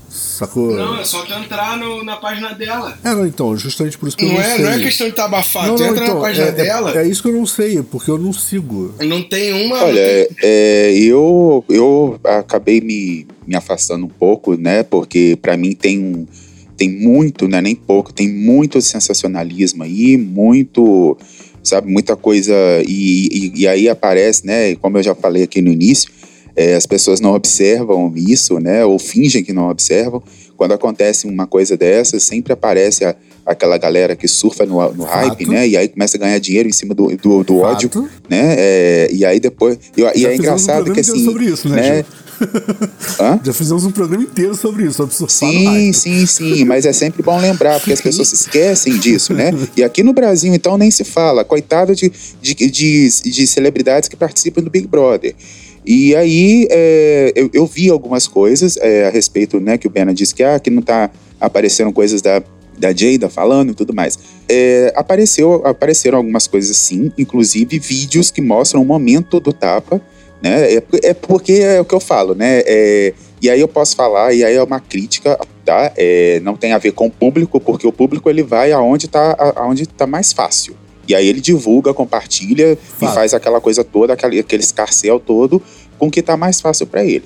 Sacou? 0.10 0.74
Não, 0.74 1.00
é 1.00 1.04
só 1.04 1.24
tu 1.24 1.34
entrar 1.34 1.78
no, 1.78 2.04
na 2.04 2.16
página 2.16 2.54
dela. 2.54 2.98
É, 3.04 3.14
não, 3.14 3.26
então, 3.26 3.58
justamente 3.58 3.98
por 3.98 4.08
isso 4.08 4.16
que 4.16 4.26
não 4.26 4.32
eu 4.32 4.38
não 4.38 4.44
é, 4.44 4.56
sei. 4.56 4.66
Não 4.66 4.72
é 4.72 4.80
questão 4.80 5.08
de 5.08 5.12
estar 5.12 5.24
tá 5.24 5.28
abafado, 5.28 5.68
não, 5.68 5.76
tu 5.76 5.84
entra 5.84 6.04
então, 6.04 6.16
na 6.16 6.22
página 6.22 6.48
é, 6.48 6.52
dela. 6.52 6.98
É, 6.98 7.04
é, 7.04 7.08
isso 7.08 7.22
que 7.22 7.28
eu 7.28 7.34
não 7.34 7.46
sei, 7.46 7.84
porque 7.84 8.10
eu 8.10 8.18
não 8.18 8.32
sigo. 8.32 8.96
Não 9.02 9.22
tem 9.22 9.66
uma. 9.66 9.84
Olha, 9.84 9.96
tem... 9.96 10.28
É, 10.42 10.98
eu, 10.98 11.64
eu 11.70 12.20
acabei 12.24 12.80
me, 12.80 13.28
me 13.46 13.56
afastando 13.56 14.06
um 14.06 14.10
pouco, 14.10 14.56
né? 14.56 14.84
Porque 14.84 15.38
para 15.42 15.58
mim 15.58 15.74
tem 15.74 16.00
um 16.00 16.26
tem 16.78 16.90
muito, 16.90 17.48
né, 17.48 17.60
nem 17.60 17.76
pouco, 17.76 18.14
tem 18.14 18.30
muito 18.32 18.80
sensacionalismo 18.80 19.82
aí, 19.82 20.16
muito, 20.16 21.18
sabe, 21.64 21.92
muita 21.92 22.16
coisa, 22.16 22.54
e, 22.88 23.52
e, 23.56 23.62
e 23.62 23.68
aí 23.68 23.90
aparece, 23.90 24.46
né, 24.46 24.76
como 24.76 25.00
eu 25.00 25.04
já 25.04 25.16
falei 25.16 25.42
aqui 25.42 25.60
no 25.60 25.72
início, 25.72 26.12
é, 26.58 26.76
as 26.76 26.88
pessoas 26.88 27.22
não 27.22 27.34
observam 27.34 28.12
isso, 28.16 28.60
né, 28.60 28.84
ou 28.84 28.98
fingem 28.98 29.44
que 29.44 29.54
não 29.54 29.70
observam, 29.70 30.24
quando 30.58 30.74
acontece 30.74 31.28
uma 31.28 31.46
coisa 31.46 31.78
dessa, 31.78 32.20
sempre 32.20 32.52
aparece 32.52 33.06
a, 33.06 33.16
aquela 33.46 33.78
galera 33.78 34.16
que 34.16 34.28
surfa 34.28 34.66
no, 34.66 34.92
no 34.94 35.04
hype, 35.04 35.48
né? 35.48 35.68
E 35.68 35.78
aí 35.78 35.88
começa 35.88 36.18
a 36.18 36.20
ganhar 36.20 36.40
dinheiro 36.40 36.68
em 36.68 36.74
cima 36.74 36.96
do, 36.96 37.16
do, 37.16 37.44
do 37.44 37.60
ódio, 37.60 37.90
né? 38.28 38.56
É, 38.58 39.10
e 39.14 39.24
aí 39.24 39.40
depois. 39.40 39.78
E, 39.96 40.02
e 40.02 40.26
é 40.26 40.36
engraçado 40.36 40.90
um 40.90 40.94
que 40.94 41.00
assim. 41.00 41.24
Sobre 41.24 41.46
isso, 41.46 41.70
né? 41.70 42.00
né 42.00 42.06
Já 43.44 43.54
fizemos 43.54 43.86
um 43.86 43.92
programa 43.92 44.24
inteiro 44.24 44.56
sobre 44.56 44.84
isso, 44.84 44.94
sobre 44.94 45.14
surfar 45.14 45.50
Sim, 45.50 45.94
sim, 45.94 46.26
sim, 46.26 46.66
mas 46.66 46.86
é 46.86 46.94
sempre 46.94 47.24
bom 47.24 47.40
lembrar, 47.40 47.80
porque 47.80 47.94
as 47.94 48.02
pessoas 48.02 48.30
se 48.30 48.36
esquecem 48.36 48.98
disso, 48.98 49.34
né? 49.34 49.52
E 49.76 49.84
aqui 49.84 50.04
no 50.04 50.14
Brasil, 50.14 50.54
então, 50.54 50.78
nem 50.78 50.92
se 50.92 51.04
fala. 51.04 51.44
Coitado 51.44 51.96
de, 51.96 52.12
de, 52.42 52.54
de, 52.54 53.10
de 53.10 53.48
celebridades 53.48 54.10
que 54.10 54.16
participam 54.16 54.62
do 54.62 54.70
Big 54.70 54.88
Brother. 54.88 55.36
E 55.88 56.14
aí 56.18 56.68
é, 56.70 57.32
eu, 57.34 57.50
eu, 57.54 57.66
vi 57.66 57.90
algumas 57.90 58.28
coisas 58.28 58.76
é, 58.76 59.08
a 59.08 59.10
respeito, 59.10 59.58
né, 59.58 59.78
que 59.78 59.88
o 59.88 59.90
Bena 59.90 60.14
disse 60.14 60.36
que, 60.36 60.44
ah, 60.44 60.60
que 60.60 60.70
não 60.70 60.82
tá 60.82 61.10
aparecendo 61.40 61.94
coisas 61.94 62.22
da, 62.22 62.44
da 62.78 62.90
Jada 62.94 63.30
falando 63.30 63.72
e 63.72 63.74
tudo 63.74 63.94
mais. 63.94 64.20
É, 64.50 64.92
apareceu, 64.98 65.66
apareceram 65.66 66.18
algumas 66.18 66.46
coisas 66.46 66.76
sim, 66.76 67.10
inclusive 67.18 67.80
vídeos 67.80 68.30
que 68.30 68.42
mostram 68.42 68.82
o 68.82 68.86
momento 68.86 69.40
do 69.40 69.54
tapa, 69.54 70.02
né? 70.44 70.74
É, 70.74 70.84
é 71.04 71.14
porque 71.14 71.54
é 71.54 71.80
o 71.80 71.86
que 71.86 71.96
eu 71.96 72.02
falo, 72.02 72.36
né? 72.36 72.64
É, 72.66 73.14
e 73.42 73.50
aí 73.50 73.62
eu 73.62 73.68
posso 73.70 73.96
falar, 73.96 74.34
e 74.34 74.44
aí 74.44 74.56
é 74.56 74.62
uma 74.62 74.82
crítica, 74.82 75.40
tá? 75.64 75.94
É, 75.96 76.42
não 76.42 76.58
tem 76.58 76.74
a 76.74 76.78
ver 76.78 76.92
com 76.92 77.08
o 77.08 77.12
público, 77.12 77.62
porque 77.62 77.88
o 77.88 77.94
público 77.94 78.30
ele 78.30 78.44
vai 78.44 78.74
aonde 78.74 79.06
está 79.06 79.54
aonde 79.56 79.88
tá 79.88 80.06
mais 80.06 80.34
fácil. 80.34 80.76
E 81.08 81.16
aí 81.16 81.28
ele 81.28 81.40
divulga, 81.40 81.94
compartilha 81.94 82.76
Fato. 82.76 83.12
e 83.12 83.16
faz 83.16 83.34
aquela 83.34 83.62
coisa 83.62 83.84
toda, 83.84 84.14
aquele, 84.14 84.40
aquele 84.40 84.62
escarcel 84.62 85.20
todo, 85.20 85.62
com 85.98 86.08
o 86.08 86.12
que 86.12 86.20
está 86.20 86.38
mais 86.38 86.62
fácil 86.62 86.88
para 86.88 87.04
ele. 87.04 87.24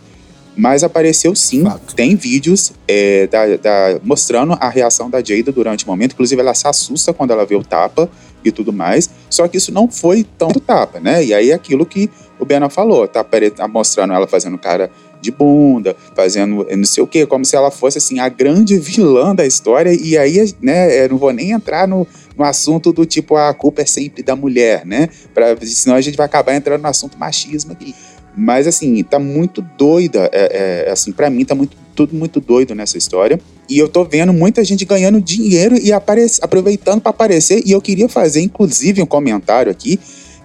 Mas 0.56 0.84
apareceu 0.84 1.34
sim, 1.34 1.64
Fato. 1.64 1.96
tem 1.96 2.16
vídeos 2.16 2.74
é, 2.88 3.26
da, 3.28 3.56
da, 3.56 4.00
mostrando 4.04 4.58
a 4.60 4.70
reação 4.70 5.10
da 5.10 5.20
Jada 5.24 5.52
durante 5.52 5.86
o 5.86 5.88
momento. 5.88 6.12
Inclusive, 6.14 6.42
ela 6.42 6.54
se 6.54 6.68
assusta 6.68 7.14
quando 7.14 7.32
ela 7.32 7.46
vê 7.46 7.56
o 7.56 7.64
tapa 7.64 8.10
e 8.44 8.52
tudo 8.52 8.74
mais. 8.74 9.10
Só 9.30 9.48
que 9.48 9.58
isso 9.58 9.72
não 9.72 9.90
foi 9.90 10.26
tanto 10.38 10.60
tapa, 10.60 11.00
né? 11.00 11.24
E 11.24 11.34
aí 11.34 11.52
é 11.52 11.54
aquilo 11.54 11.86
que 11.86 12.10
o 12.38 12.46
Bena 12.46 12.70
falou, 12.70 13.08
tá, 13.08 13.24
tá 13.24 13.68
mostrando 13.68 14.14
ela 14.14 14.28
fazendo 14.28 14.58
cara 14.58 14.90
de 15.22 15.32
bunda, 15.32 15.96
fazendo 16.16 16.66
não 16.76 16.84
sei 16.84 17.04
o 17.04 17.08
quê, 17.08 17.26
como 17.28 17.46
se 17.46 17.56
ela 17.56 17.70
fosse 17.70 18.00
assim 18.00 18.20
a 18.20 18.28
grande 18.28 18.78
vilã 18.80 19.36
da 19.36 19.46
história. 19.46 19.94
E 19.94 20.18
aí, 20.18 20.54
né, 20.60 21.06
eu 21.06 21.10
não 21.10 21.18
vou 21.18 21.32
nem 21.32 21.52
entrar 21.52 21.88
no, 21.88 22.08
no 22.36 22.44
assunto 22.44 22.92
do 22.92 23.06
tipo 23.06 23.36
a 23.36 23.54
culpa 23.54 23.84
é 23.84 23.86
sempre 23.86 24.24
da 24.24 24.36
mulher, 24.36 24.86
né? 24.86 25.08
Pra, 25.34 25.56
senão 25.62 25.96
a 25.96 26.02
gente 26.02 26.18
vai 26.18 26.26
acabar 26.26 26.56
entrando 26.56 26.82
no 26.82 26.88
assunto 26.88 27.18
machismo 27.18 27.72
aqui. 27.72 27.94
Mas 28.36 28.68
assim, 28.68 29.04
tá 29.04 29.20
muito 29.20 29.62
doida, 29.78 30.30
é, 30.32 30.86
é 30.88 30.92
assim, 30.92 31.12
para 31.12 31.30
mim 31.30 31.44
tá 31.44 31.54
muito 31.54 31.76
tudo 31.96 32.16
muito 32.16 32.40
doido 32.40 32.74
nessa 32.74 32.98
história. 32.98 33.40
E 33.70 33.78
eu 33.78 33.88
tô 33.88 34.04
vendo 34.04 34.34
muita 34.34 34.64
gente 34.64 34.84
ganhando 34.86 35.22
dinheiro 35.22 35.76
e 35.78 35.92
aproveitando 35.94 37.02
para 37.02 37.10
aparecer. 37.10 37.62
E 37.66 37.72
eu 37.72 37.82
queria 37.82 38.10
fazer, 38.10 38.42
inclusive, 38.42 39.02
um 39.02 39.06
comentário 39.06 39.72
aqui 39.72 40.00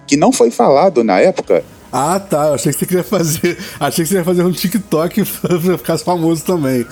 que 0.05 0.15
não 0.15 0.31
foi 0.31 0.51
falado 0.51 1.03
na 1.03 1.19
época. 1.19 1.63
Ah, 1.91 2.19
tá. 2.19 2.47
Eu 2.47 2.53
achei 2.53 2.71
que 2.71 2.79
você 2.79 2.85
queria 2.85 3.03
fazer. 3.03 3.57
Achei 3.79 4.03
que 4.03 4.09
você 4.09 4.17
ia 4.17 4.23
fazer 4.23 4.43
um 4.43 4.51
TikTok 4.51 5.25
pra 5.41 5.77
ficar 5.77 5.97
famoso 5.97 6.43
também. 6.43 6.85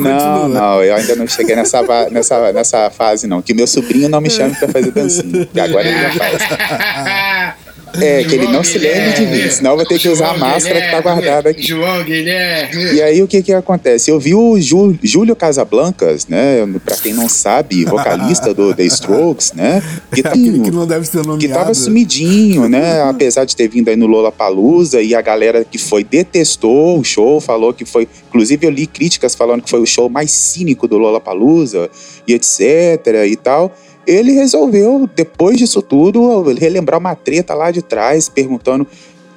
não, 0.00 0.48
não, 0.48 0.82
eu 0.82 0.94
ainda 0.94 1.16
não 1.16 1.26
cheguei 1.26 1.56
nessa, 1.56 1.82
nessa, 2.10 2.52
nessa 2.52 2.90
fase, 2.90 3.26
não. 3.26 3.42
Que 3.42 3.52
meu 3.52 3.66
sobrinho 3.66 4.08
não 4.08 4.20
me 4.20 4.30
chame 4.30 4.54
pra 4.54 4.68
fazer 4.68 4.90
dancinha. 4.92 5.48
E 5.52 5.60
agora 5.60 5.86
ele 5.86 6.00
já 6.00 6.12
faz. 6.12 7.64
É, 8.00 8.24
que 8.24 8.34
ele 8.34 8.48
não 8.48 8.64
se 8.64 8.78
lembre 8.78 9.12
de 9.12 9.26
mim, 9.26 9.50
senão 9.50 9.72
eu 9.72 9.76
vou 9.76 9.86
ter 9.86 9.98
que 9.98 10.08
usar 10.08 10.30
a 10.30 10.38
máscara 10.38 10.80
que 10.80 10.90
tá 10.90 11.00
guardada 11.00 11.50
aqui. 11.50 11.62
João 11.62 12.02
Guilherme. 12.02 12.94
E 12.94 13.02
aí 13.02 13.22
o 13.22 13.28
que 13.28 13.42
que 13.42 13.52
acontece? 13.52 14.10
Eu 14.10 14.18
vi 14.18 14.34
o 14.34 14.60
Jú, 14.60 14.96
Júlio 15.02 15.36
Casablancas, 15.36 16.26
né? 16.26 16.66
Pra 16.84 16.96
quem 16.96 17.12
não 17.12 17.28
sabe, 17.28 17.84
vocalista 17.84 18.52
do 18.52 18.74
The 18.74 18.84
Strokes, 18.84 19.52
né? 19.52 19.82
Que, 20.12 20.20
Aquele 20.26 20.60
que 20.60 20.70
não 20.70 20.86
deve 20.86 21.06
ser 21.06 21.18
nomeado. 21.18 21.38
Que 21.38 21.48
tava 21.48 21.74
sumidinho, 21.74 22.68
né? 22.68 23.02
Apesar 23.02 23.44
de 23.44 23.54
ter 23.54 23.68
vindo 23.68 23.88
aí 23.88 23.96
no 23.96 24.06
Lola 24.06 24.32
Palusa 24.32 25.00
e 25.00 25.14
a 25.14 25.20
galera 25.20 25.64
que 25.64 25.78
foi 25.78 26.02
detestou 26.02 26.98
o 26.98 27.04
show, 27.04 27.40
falou 27.40 27.72
que 27.72 27.84
foi. 27.84 28.08
Inclusive 28.28 28.66
eu 28.66 28.70
li 28.70 28.86
críticas 28.86 29.34
falando 29.34 29.62
que 29.62 29.70
foi 29.70 29.80
o 29.80 29.86
show 29.86 30.08
mais 30.08 30.30
cínico 30.30 30.88
do 30.88 30.98
Lola 30.98 31.20
Palusa 31.20 31.88
e 32.26 32.34
etc 32.34 33.06
e 33.26 33.36
tal 33.36 33.72
ele 34.06 34.32
resolveu, 34.32 35.08
depois 35.14 35.56
disso 35.56 35.82
tudo, 35.82 36.42
relembrar 36.54 36.98
uma 36.98 37.14
treta 37.14 37.54
lá 37.54 37.70
de 37.70 37.82
trás, 37.82 38.28
perguntando. 38.28 38.86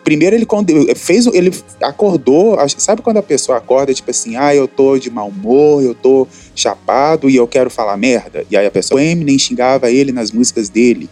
Primeiro 0.03 0.35
ele 0.35 0.47
fez, 0.95 1.25
ele 1.27 1.53
acordou, 1.81 2.57
sabe 2.77 3.01
quando 3.01 3.17
a 3.17 3.23
pessoa 3.23 3.57
acorda 3.57 3.93
tipo 3.93 4.09
assim, 4.09 4.37
ah, 4.37 4.55
eu 4.55 4.65
tô 4.65 4.97
de 4.97 5.09
mau 5.09 5.27
humor, 5.27 5.83
eu 5.83 5.93
tô 5.93 6.25
chapado 6.55 7.29
e 7.29 7.35
eu 7.35 7.45
quero 7.45 7.69
falar 7.69 7.97
merda. 7.97 8.45
E 8.49 8.55
aí 8.55 8.65
a 8.65 8.71
pessoa, 8.71 9.01
o 9.01 9.03
Eminem 9.03 9.37
xingava 9.37 9.91
ele 9.91 10.13
nas 10.13 10.31
músicas 10.31 10.69
dele. 10.69 11.09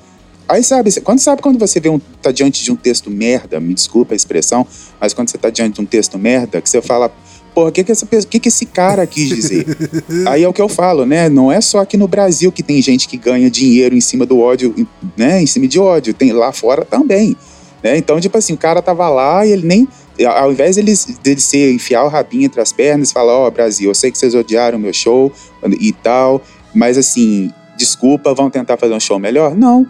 Aí 0.47 0.63
sabe, 0.63 0.91
quando 1.01 1.19
sabe 1.19 1.41
quando 1.41 1.57
você 1.57 1.79
vê 1.79 1.89
um, 1.89 1.99
tá 2.21 2.31
diante 2.31 2.63
de 2.63 2.71
um 2.71 2.75
texto 2.75 3.09
merda, 3.09 3.59
me 3.59 3.73
desculpa 3.73 4.13
a 4.13 4.15
expressão, 4.15 4.65
mas 5.01 5.13
quando 5.13 5.29
você 5.29 5.37
tá 5.39 5.49
diante 5.49 5.75
de 5.75 5.81
um 5.81 5.85
texto 5.85 6.19
merda, 6.19 6.61
que 6.61 6.69
você 6.69 6.81
fala, 6.81 7.11
porra, 7.55 7.69
o 7.69 7.71
que 7.71 7.85
que, 7.85 7.91
essa, 7.93 8.05
que 8.05 8.39
que 8.39 8.49
esse 8.49 8.65
cara 8.65 9.07
quis 9.07 9.29
dizer? 9.29 9.65
Aí 10.27 10.43
é 10.43 10.47
o 10.47 10.51
que 10.51 10.61
eu 10.61 10.67
falo, 10.67 11.05
né? 11.05 11.29
Não 11.29 11.49
é 11.49 11.61
só 11.61 11.79
aqui 11.79 11.95
no 11.95 12.07
Brasil 12.07 12.51
que 12.51 12.61
tem 12.61 12.81
gente 12.81 13.07
que 13.07 13.15
ganha 13.15 13.49
dinheiro 13.49 13.95
em 13.95 14.01
cima 14.01 14.25
do 14.25 14.39
ódio, 14.39 14.75
né? 15.15 15.41
Em 15.41 15.47
cima 15.47 15.65
de 15.65 15.79
ódio, 15.79 16.13
tem 16.13 16.33
lá 16.33 16.51
fora 16.51 16.83
também. 16.83 17.35
Né? 17.81 17.97
Então, 17.97 18.19
tipo 18.19 18.37
assim, 18.37 18.53
o 18.53 18.57
cara 18.57 18.81
tava 18.81 19.07
lá 19.07 19.45
e 19.45 19.53
ele 19.53 19.65
nem. 19.65 19.87
Ao 20.27 20.51
invés 20.51 20.75
dele, 20.75 20.93
dele 21.23 21.39
ser 21.39 21.73
enfiar 21.73 22.03
o 22.03 22.07
rabinho 22.07 22.45
entre 22.45 22.59
as 22.59 22.71
pernas 22.71 23.09
e 23.09 23.13
falar, 23.13 23.33
ó, 23.33 23.47
oh, 23.47 23.51
Brasil, 23.51 23.89
eu 23.89 23.95
sei 23.95 24.11
que 24.11 24.17
vocês 24.17 24.33
odiaram 24.33 24.79
meu 24.79 24.93
show 24.93 25.31
e 25.79 25.91
tal, 25.91 26.41
Mas 26.73 26.97
assim, 26.97 27.51
desculpa, 27.77 28.33
vão 28.33 28.49
tentar 28.49 28.77
fazer 28.77 28.93
um 28.93 28.99
show 28.99 29.19
melhor? 29.19 29.55
Não. 29.55 29.85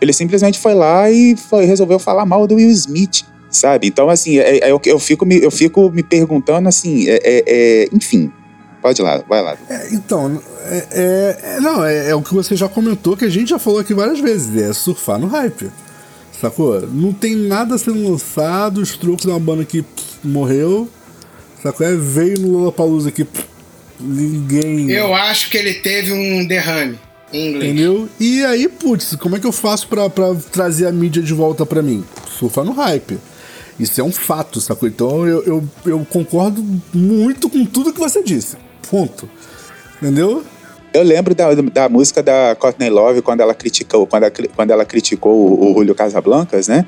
Ele 0.00 0.12
simplesmente 0.12 0.58
foi 0.58 0.74
lá 0.74 1.10
e 1.10 1.36
foi, 1.36 1.64
resolveu 1.64 1.98
falar 1.98 2.26
mal 2.26 2.46
do 2.46 2.56
Will 2.56 2.70
Smith, 2.70 3.24
sabe? 3.56 3.86
Então, 3.86 4.08
assim, 4.08 4.38
é, 4.38 4.58
é, 4.58 4.70
eu, 4.70 4.80
eu, 4.84 4.98
fico 4.98 5.24
me, 5.24 5.42
eu 5.42 5.50
fico 5.50 5.90
me 5.90 6.02
perguntando 6.02 6.68
assim, 6.68 7.08
é, 7.08 7.20
é, 7.22 7.44
é 7.46 7.88
enfim. 7.92 8.30
Pode 8.82 9.00
ir 9.00 9.04
lá, 9.04 9.22
vai 9.28 9.42
lá. 9.42 9.56
É, 9.68 9.88
então, 9.94 10.40
é, 10.92 11.58
não, 11.60 11.84
é, 11.84 12.14
o 12.14 12.22
que 12.22 12.32
você 12.32 12.54
já 12.54 12.68
comentou, 12.68 13.16
que 13.16 13.24
a 13.24 13.28
gente 13.28 13.48
já 13.48 13.58
falou 13.58 13.80
aqui 13.80 13.92
várias 13.92 14.20
vezes, 14.20 14.56
é 14.62 14.72
surfar 14.72 15.18
no 15.18 15.26
hype. 15.26 15.70
Sacou? 16.40 16.82
Não 16.82 17.12
tem 17.12 17.34
nada 17.34 17.78
sendo 17.78 18.10
lançado, 18.10 18.80
os 18.80 18.96
truques 18.96 19.24
da 19.24 19.38
banda 19.38 19.64
que 19.64 19.82
pff, 19.82 20.18
morreu. 20.22 20.88
Sacou? 21.62 21.86
É, 21.86 21.94
veio 21.96 22.38
no 22.38 22.58
Lollapalooza 22.58 23.08
aqui, 23.08 23.24
pff, 23.24 23.46
ninguém. 23.98 24.90
Eu 24.90 25.14
acho 25.14 25.50
que 25.50 25.56
ele 25.56 25.74
teve 25.74 26.12
um 26.12 26.46
derrame. 26.46 26.98
Entendeu? 27.32 28.08
E 28.20 28.44
aí, 28.44 28.68
putz, 28.68 29.16
como 29.16 29.36
é 29.36 29.40
que 29.40 29.46
eu 29.46 29.52
faço 29.52 29.88
pra, 29.88 30.08
pra 30.08 30.34
trazer 30.52 30.86
a 30.86 30.92
mídia 30.92 31.22
de 31.22 31.34
volta 31.34 31.66
pra 31.66 31.82
mim? 31.82 32.04
Surfar 32.38 32.64
no 32.64 32.72
hype. 32.72 33.18
Isso 33.78 34.00
é 34.00 34.04
um 34.04 34.12
fato, 34.12 34.60
sacou? 34.60 34.88
Então 34.88 35.26
eu, 35.26 35.42
eu, 35.44 35.68
eu 35.84 36.06
concordo 36.10 36.64
muito 36.94 37.48
com 37.48 37.64
tudo 37.64 37.92
que 37.92 37.98
você 37.98 38.22
disse. 38.22 38.56
Ponto. 38.90 39.28
Entendeu? 40.00 40.42
Eu 40.92 41.02
lembro 41.02 41.34
da, 41.34 41.52
da 41.54 41.88
música 41.88 42.22
da 42.22 42.56
Courtney 42.58 42.88
Love 42.88 43.20
quando 43.20 43.40
ela 43.40 43.54
criticou, 43.54 44.06
quando 44.06 44.22
ela, 44.24 44.32
quando 44.54 44.70
ela 44.70 44.84
criticou 44.84 45.34
o, 45.34 45.72
o 45.72 45.74
Julio 45.74 45.94
Casablancas, 45.94 46.68
né? 46.68 46.86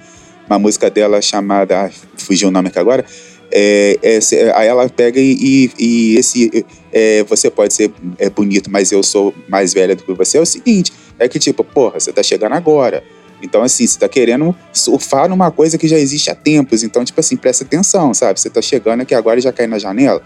Uma 0.48 0.59
música 0.59 0.88
dela 0.88 1.20
chamada. 1.20 1.90
Fugiu 2.16 2.48
o 2.48 2.51
nome 2.51 2.68
aqui 2.68 2.79
agora. 2.79 3.05
É, 3.51 3.98
é, 4.03 4.18
aí 4.55 4.68
ela 4.68 4.88
pega 4.88 5.18
e, 5.18 5.33
e, 5.33 5.70
e 5.79 6.16
esse 6.16 6.64
é, 6.92 7.22
você 7.24 7.51
pode 7.51 7.72
ser 7.72 7.90
é, 8.18 8.29
bonito, 8.29 8.70
mas 8.70 8.92
eu 8.92 9.03
sou 9.03 9.35
mais 9.48 9.72
velha 9.74 9.94
do 9.94 10.03
que 10.03 10.12
você. 10.14 10.38
É 10.38 10.40
o 10.40 10.46
seguinte: 10.46 10.92
é 11.18 11.29
que 11.29 11.38
tipo, 11.38 11.62
porra, 11.62 12.01
você 12.01 12.12
tá 12.12 12.22
chegando 12.22 12.55
agora. 12.55 13.03
Então, 13.42 13.62
assim, 13.62 13.87
você 13.87 13.98
tá 13.98 14.09
querendo 14.09 14.55
surfar 14.72 15.29
numa 15.29 15.51
coisa 15.51 15.79
que 15.79 15.87
já 15.87 15.98
existe 15.98 16.31
há 16.31 16.35
tempos. 16.35 16.83
Então, 16.83 17.05
tipo 17.05 17.18
assim, 17.20 17.37
presta 17.37 17.64
atenção, 17.64 18.12
sabe? 18.12 18.40
Você 18.40 18.51
tá 18.51 18.61
chegando 18.61 19.03
aqui 19.03 19.14
agora 19.14 19.38
e 19.38 19.42
já 19.42 19.53
cai 19.53 19.66
na 19.66 19.79
janela. 19.79 20.22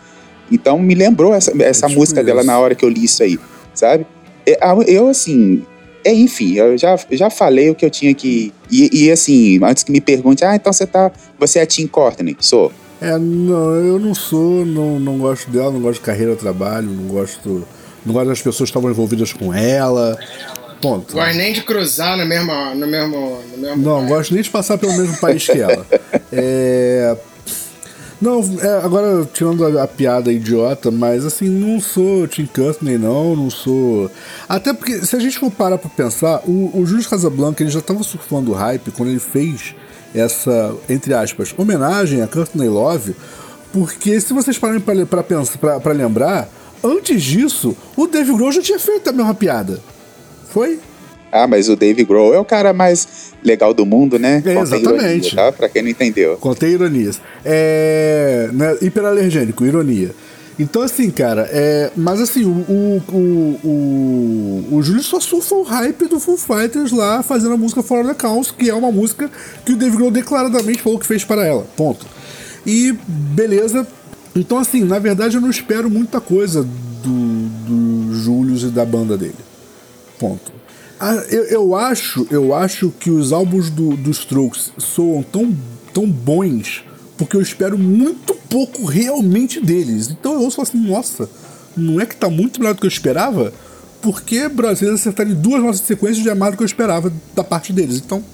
Então, 0.50 0.78
me 0.78 0.94
lembrou 0.94 1.34
essa, 1.34 1.52
essa 1.62 1.86
é 1.86 1.88
tipo 1.88 2.00
música 2.00 2.20
isso. 2.20 2.26
dela 2.26 2.42
na 2.42 2.58
hora 2.58 2.74
que 2.74 2.84
eu 2.84 2.88
li 2.88 3.04
isso 3.04 3.22
aí, 3.22 3.38
sabe? 3.74 4.06
É, 4.46 4.58
eu, 4.86 5.08
assim, 5.08 5.64
é, 6.04 6.12
enfim, 6.12 6.54
eu 6.54 6.76
já, 6.76 6.98
já 7.10 7.30
falei 7.30 7.70
o 7.70 7.74
que 7.74 7.84
eu 7.84 7.90
tinha 7.90 8.12
que. 8.12 8.52
E, 8.70 9.04
e, 9.04 9.10
assim, 9.10 9.60
antes 9.62 9.84
que 9.84 9.92
me 9.92 10.00
pergunte, 10.00 10.44
ah, 10.44 10.54
então 10.54 10.72
você 10.72 10.86
tá. 10.86 11.10
Você 11.38 11.58
é 11.58 11.66
Tim 11.66 11.86
Courtney? 11.86 12.36
Sou. 12.40 12.72
É, 13.00 13.18
não, 13.18 13.74
eu 13.74 13.98
não 13.98 14.14
sou, 14.14 14.64
não, 14.64 14.98
não 14.98 15.18
gosto 15.18 15.50
dela, 15.50 15.72
não 15.72 15.80
gosto 15.80 16.00
de 16.00 16.06
carreira, 16.06 16.36
trabalho, 16.36 16.88
não 16.88 17.04
gosto. 17.04 17.66
Não 18.04 18.12
gosto 18.12 18.28
das 18.28 18.38
pessoas 18.38 18.68
que 18.68 18.76
estavam 18.76 18.90
envolvidas 18.90 19.32
com 19.32 19.54
ela. 19.54 20.18
Ponto. 20.82 21.14
Gosto 21.14 21.36
nem 21.36 21.52
de 21.52 21.62
cruzar 21.62 22.18
no 22.18 22.26
mesmo. 22.26 22.52
No 22.74 22.86
mesmo, 22.88 23.40
no 23.52 23.58
mesmo 23.58 23.76
não, 23.76 24.04
gosto 24.06 24.34
nem 24.34 24.42
de 24.42 24.50
passar 24.50 24.76
pelo 24.76 24.92
mesmo 24.92 25.16
país 25.18 25.46
que 25.46 25.58
ela. 25.58 25.86
É. 26.34 27.16
Não, 28.20 28.40
é, 28.60 28.84
agora 28.84 29.28
tirando 29.34 29.66
a, 29.66 29.82
a, 29.82 29.88
piada 29.88 30.32
idiota, 30.32 30.92
mas 30.92 31.26
assim, 31.26 31.48
não 31.48 31.80
sou 31.80 32.26
Tim 32.28 32.46
Courtney, 32.46 32.96
não, 32.96 33.34
não 33.34 33.50
sou. 33.50 34.08
Até 34.48 34.72
porque, 34.72 35.04
se 35.04 35.16
a 35.16 35.18
gente 35.18 35.38
for 35.38 35.50
parar 35.50 35.76
pra 35.76 35.90
pensar, 35.90 36.40
o, 36.46 36.70
o 36.72 36.86
Júlio 36.86 37.06
Casablanca 37.08 37.64
ele 37.64 37.70
já 37.70 37.80
tava 37.80 38.02
surfando 38.04 38.52
o 38.52 38.54
hype 38.54 38.92
quando 38.92 39.08
ele 39.08 39.18
fez 39.18 39.74
essa, 40.14 40.74
entre 40.88 41.12
aspas, 41.12 41.52
homenagem 41.56 42.22
a 42.22 42.28
Courtney 42.28 42.68
Love, 42.68 43.16
porque 43.72 44.20
se 44.20 44.32
vocês 44.32 44.56
pararem 44.56 44.80
para 44.80 45.22
pensar, 45.24 45.58
para 45.58 45.92
lembrar, 45.92 46.48
antes 46.82 47.22
disso, 47.22 47.76
o 47.96 48.06
Dave 48.06 48.32
Grohl 48.32 48.52
já 48.52 48.62
tinha 48.62 48.78
feito 48.78 49.10
a 49.10 49.12
mesma 49.12 49.34
piada. 49.34 49.80
Foi? 50.52 50.78
Ah, 51.32 51.46
mas 51.46 51.70
o 51.70 51.74
Dave 51.74 52.04
Grohl 52.04 52.34
é 52.34 52.38
o 52.38 52.44
cara 52.44 52.74
mais 52.74 53.32
legal 53.42 53.72
do 53.72 53.86
mundo, 53.86 54.18
né? 54.18 54.42
É, 54.44 54.58
exatamente. 54.58 55.28
Ironia, 55.28 55.34
tá? 55.34 55.50
Pra 55.50 55.66
quem 55.66 55.82
não 55.82 55.88
entendeu. 55.88 56.36
Contei 56.36 56.72
ironias. 56.72 57.18
É. 57.42 58.50
Né, 58.52 58.76
hiperalergênico, 58.82 59.64
ironia. 59.64 60.10
Então, 60.58 60.82
assim, 60.82 61.10
cara, 61.10 61.48
é. 61.50 61.90
Mas 61.96 62.20
assim, 62.20 62.44
o, 62.44 62.50
o, 62.50 63.02
o, 63.10 63.60
o, 63.64 64.76
o 64.76 64.82
Júlio 64.82 65.02
só 65.02 65.18
surfa 65.18 65.54
o 65.54 65.62
hype 65.62 66.06
do 66.06 66.20
Foo 66.20 66.36
Fighters 66.36 66.92
lá 66.92 67.22
fazendo 67.22 67.54
a 67.54 67.56
música 67.56 67.82
Fora 67.82 68.04
da 68.04 68.14
Caos, 68.14 68.50
que 68.50 68.68
é 68.68 68.74
uma 68.74 68.92
música 68.92 69.30
que 69.64 69.72
o 69.72 69.76
Dave 69.76 69.96
Grohl 69.96 70.10
declaradamente 70.10 70.82
falou 70.82 70.98
que 70.98 71.06
fez 71.06 71.24
para 71.24 71.46
ela. 71.46 71.66
Ponto. 71.74 72.06
E 72.66 72.92
beleza. 73.08 73.86
Então, 74.36 74.58
assim, 74.58 74.84
na 74.84 74.98
verdade 74.98 75.36
eu 75.36 75.40
não 75.40 75.50
espero 75.50 75.88
muita 75.88 76.20
coisa 76.20 76.62
do, 76.62 77.48
do 77.66 78.14
Júlio 78.14 78.56
e 78.56 78.70
da 78.70 78.84
banda 78.84 79.16
dele. 79.16 79.51
Ponto. 80.22 80.52
Ah, 81.00 81.14
eu, 81.30 81.44
eu, 81.46 81.74
acho, 81.74 82.26
eu 82.30 82.54
acho 82.54 82.90
que 82.90 83.10
os 83.10 83.32
álbuns 83.32 83.70
do, 83.70 83.96
dos 83.96 84.20
Strokes 84.20 84.70
soam 84.78 85.20
tão, 85.20 85.52
tão 85.92 86.06
bons 86.06 86.84
porque 87.16 87.36
eu 87.36 87.40
espero 87.40 87.78
muito 87.78 88.34
pouco 88.48 88.84
realmente 88.84 89.60
deles. 89.60 90.10
Então 90.10 90.34
eu 90.34 90.40
ouço 90.40 90.60
assim, 90.60 90.78
nossa, 90.78 91.28
não 91.76 92.00
é 92.00 92.06
que 92.06 92.16
tá 92.16 92.28
muito 92.28 92.60
melhor 92.60 92.74
do 92.74 92.80
que 92.80 92.86
eu 92.86 92.90
esperava? 92.90 93.52
Porque 94.00 94.48
brasileiros 94.48 95.00
acertaram 95.00 95.32
duas 95.34 95.62
nossas 95.62 95.82
sequências 95.82 96.22
de 96.22 96.30
amado 96.30 96.56
que 96.56 96.62
eu 96.62 96.66
esperava 96.66 97.12
da 97.34 97.44
parte 97.44 97.72
deles. 97.72 97.98
Então 98.04 98.24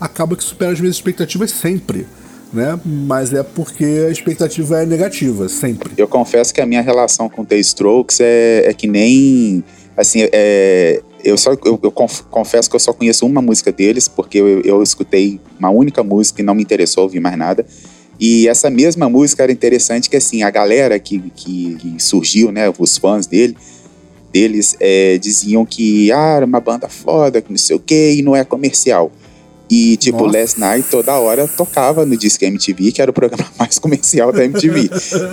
acaba 0.00 0.36
que 0.36 0.44
supera 0.44 0.72
as 0.72 0.80
minhas 0.80 0.96
expectativas 0.96 1.50
sempre. 1.50 2.06
Né? 2.52 2.78
Mas 2.84 3.32
é 3.32 3.42
porque 3.42 3.84
a 4.06 4.10
expectativa 4.10 4.82
é 4.82 4.86
negativa, 4.86 5.48
sempre. 5.48 5.92
Eu 5.96 6.06
confesso 6.06 6.54
que 6.54 6.60
a 6.60 6.66
minha 6.66 6.82
relação 6.82 7.28
com 7.28 7.44
The 7.44 7.56
Strokes 7.56 8.20
é, 8.20 8.64
é 8.66 8.74
que 8.74 8.86
nem. 8.86 9.64
Assim, 9.96 10.28
é, 10.32 11.02
eu 11.24 11.38
só 11.38 11.52
eu, 11.64 11.80
eu, 11.82 11.90
confesso 11.90 12.68
que 12.68 12.76
eu 12.76 12.80
só 12.80 12.92
conheço 12.92 13.26
uma 13.26 13.40
música 13.40 13.72
deles, 13.72 14.06
porque 14.06 14.38
eu, 14.38 14.60
eu 14.60 14.82
escutei 14.82 15.40
uma 15.58 15.70
única 15.70 16.02
música 16.02 16.42
e 16.42 16.44
não 16.44 16.54
me 16.54 16.62
interessou 16.62 17.04
ouvir 17.04 17.20
mais 17.20 17.36
nada. 17.36 17.66
E 18.20 18.46
essa 18.46 18.70
mesma 18.70 19.08
música 19.08 19.42
era 19.42 19.50
interessante 19.50 20.08
que 20.08 20.16
assim, 20.16 20.42
a 20.42 20.50
galera 20.50 20.98
que, 20.98 21.18
que, 21.34 21.76
que 21.76 22.02
surgiu, 22.02 22.52
né, 22.52 22.72
os 22.78 22.96
fãs 22.96 23.26
dele, 23.26 23.56
deles 24.32 24.76
é, 24.78 25.18
diziam 25.18 25.64
que 25.64 26.12
ah, 26.12 26.36
era 26.36 26.46
uma 26.46 26.60
banda 26.60 26.88
foda, 26.88 27.40
que 27.40 27.50
não 27.50 27.58
sei 27.58 27.76
o 27.76 27.80
que, 27.80 28.12
e 28.12 28.22
não 28.22 28.36
é 28.36 28.44
comercial. 28.44 29.10
E, 29.70 29.96
tipo, 29.96 30.24
Nossa. 30.24 30.38
Last 30.38 30.60
Night 30.60 30.88
toda 30.90 31.12
hora 31.14 31.48
tocava 31.48 32.04
no 32.04 32.16
Disque 32.16 32.44
MTV, 32.44 32.92
que 32.92 33.00
era 33.00 33.10
o 33.10 33.14
programa 33.14 33.46
mais 33.58 33.78
comercial 33.78 34.30
da 34.30 34.44
MTV. 34.44 34.90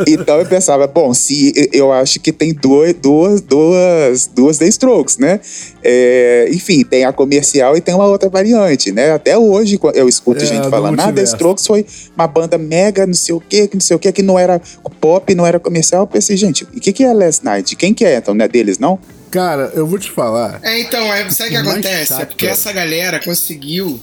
então 0.08 0.39
eu 0.39 0.46
pensava, 0.46 0.88
bom, 0.88 1.13
se 1.13 1.52
eu 1.74 1.91
acho 1.91 2.20
que 2.20 2.32
tem 2.32 2.54
duas, 2.54 2.94
duas, 2.94 3.41
duas, 3.41 4.28
duas 4.28 4.58
The 4.58 4.67
Strokes, 4.67 5.17
né? 5.17 5.39
É, 5.84 6.48
enfim, 6.52 6.84
tem 6.84 7.04
a 7.04 7.12
comercial 7.12 7.76
e 7.76 7.82
tem 7.82 7.94
uma 7.94 8.06
outra 8.06 8.30
variante, 8.30 8.91
né? 8.91 9.12
Até 9.12 9.38
hoje 9.38 9.80
eu 9.94 10.08
escuto 10.08 10.44
é, 10.44 10.46
gente 10.46 10.70
falando, 10.70 11.00
ah, 11.00 11.12
The 11.12 11.24
Strokes 11.24 11.67
foi 11.67 11.86
uma 12.15 12.28
banda 12.28 12.58
mega, 12.58 13.06
não 13.06 13.13
sei 13.13 13.36
o 13.36 13.41
que, 13.41 13.70
não 13.74 13.82
sei 13.82 13.96
o 13.96 14.00
que, 14.00 14.12
que 14.12 14.22
não 14.22 14.39
era 14.39 14.62
pop, 15.02 15.36
não 15.36 15.46
era 15.46 15.60
comercial. 15.60 16.04
Eu 16.04 16.08
pensei, 16.08 16.38
gente, 16.38 16.65
e 16.74 16.78
o 16.78 16.82
que, 16.82 16.94
que 16.94 17.04
é 17.04 17.13
Last 17.13 17.44
Night? 17.44 17.76
Quem 17.76 17.94
que 17.94 18.06
é? 18.06 18.17
Então, 18.17 18.34
não 18.34 18.46
é 18.46 18.48
deles, 18.48 18.80
não? 18.80 18.98
Cara, 19.30 19.72
eu 19.74 19.88
vou 19.88 19.98
te 19.98 20.12
falar. 20.12 20.60
É, 20.62 20.80
então, 20.80 21.02
sabe 21.30 21.50
o 21.50 21.52
que 21.52 21.70
acontece? 21.70 22.13
É 22.13 22.26
porque 22.26 22.46
essa 22.46 22.72
galera 22.74 23.20
conseguiu 23.24 24.00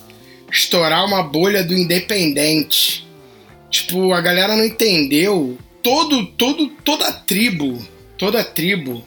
estourar 0.51 1.05
uma 1.05 1.23
bolha 1.23 1.63
do 1.63 1.75
independente. 1.75 3.07
Tipo, 3.71 4.13
a 4.13 4.21
galera 4.21 4.57
não 4.57 4.65
entendeu. 4.65 5.59
Todo, 5.83 6.27
todo, 6.27 6.69
toda 6.85 7.09
a 7.09 7.13
tribo, 7.13 7.79
toda 8.17 8.41
a 8.41 8.45
tribo, 8.45 9.05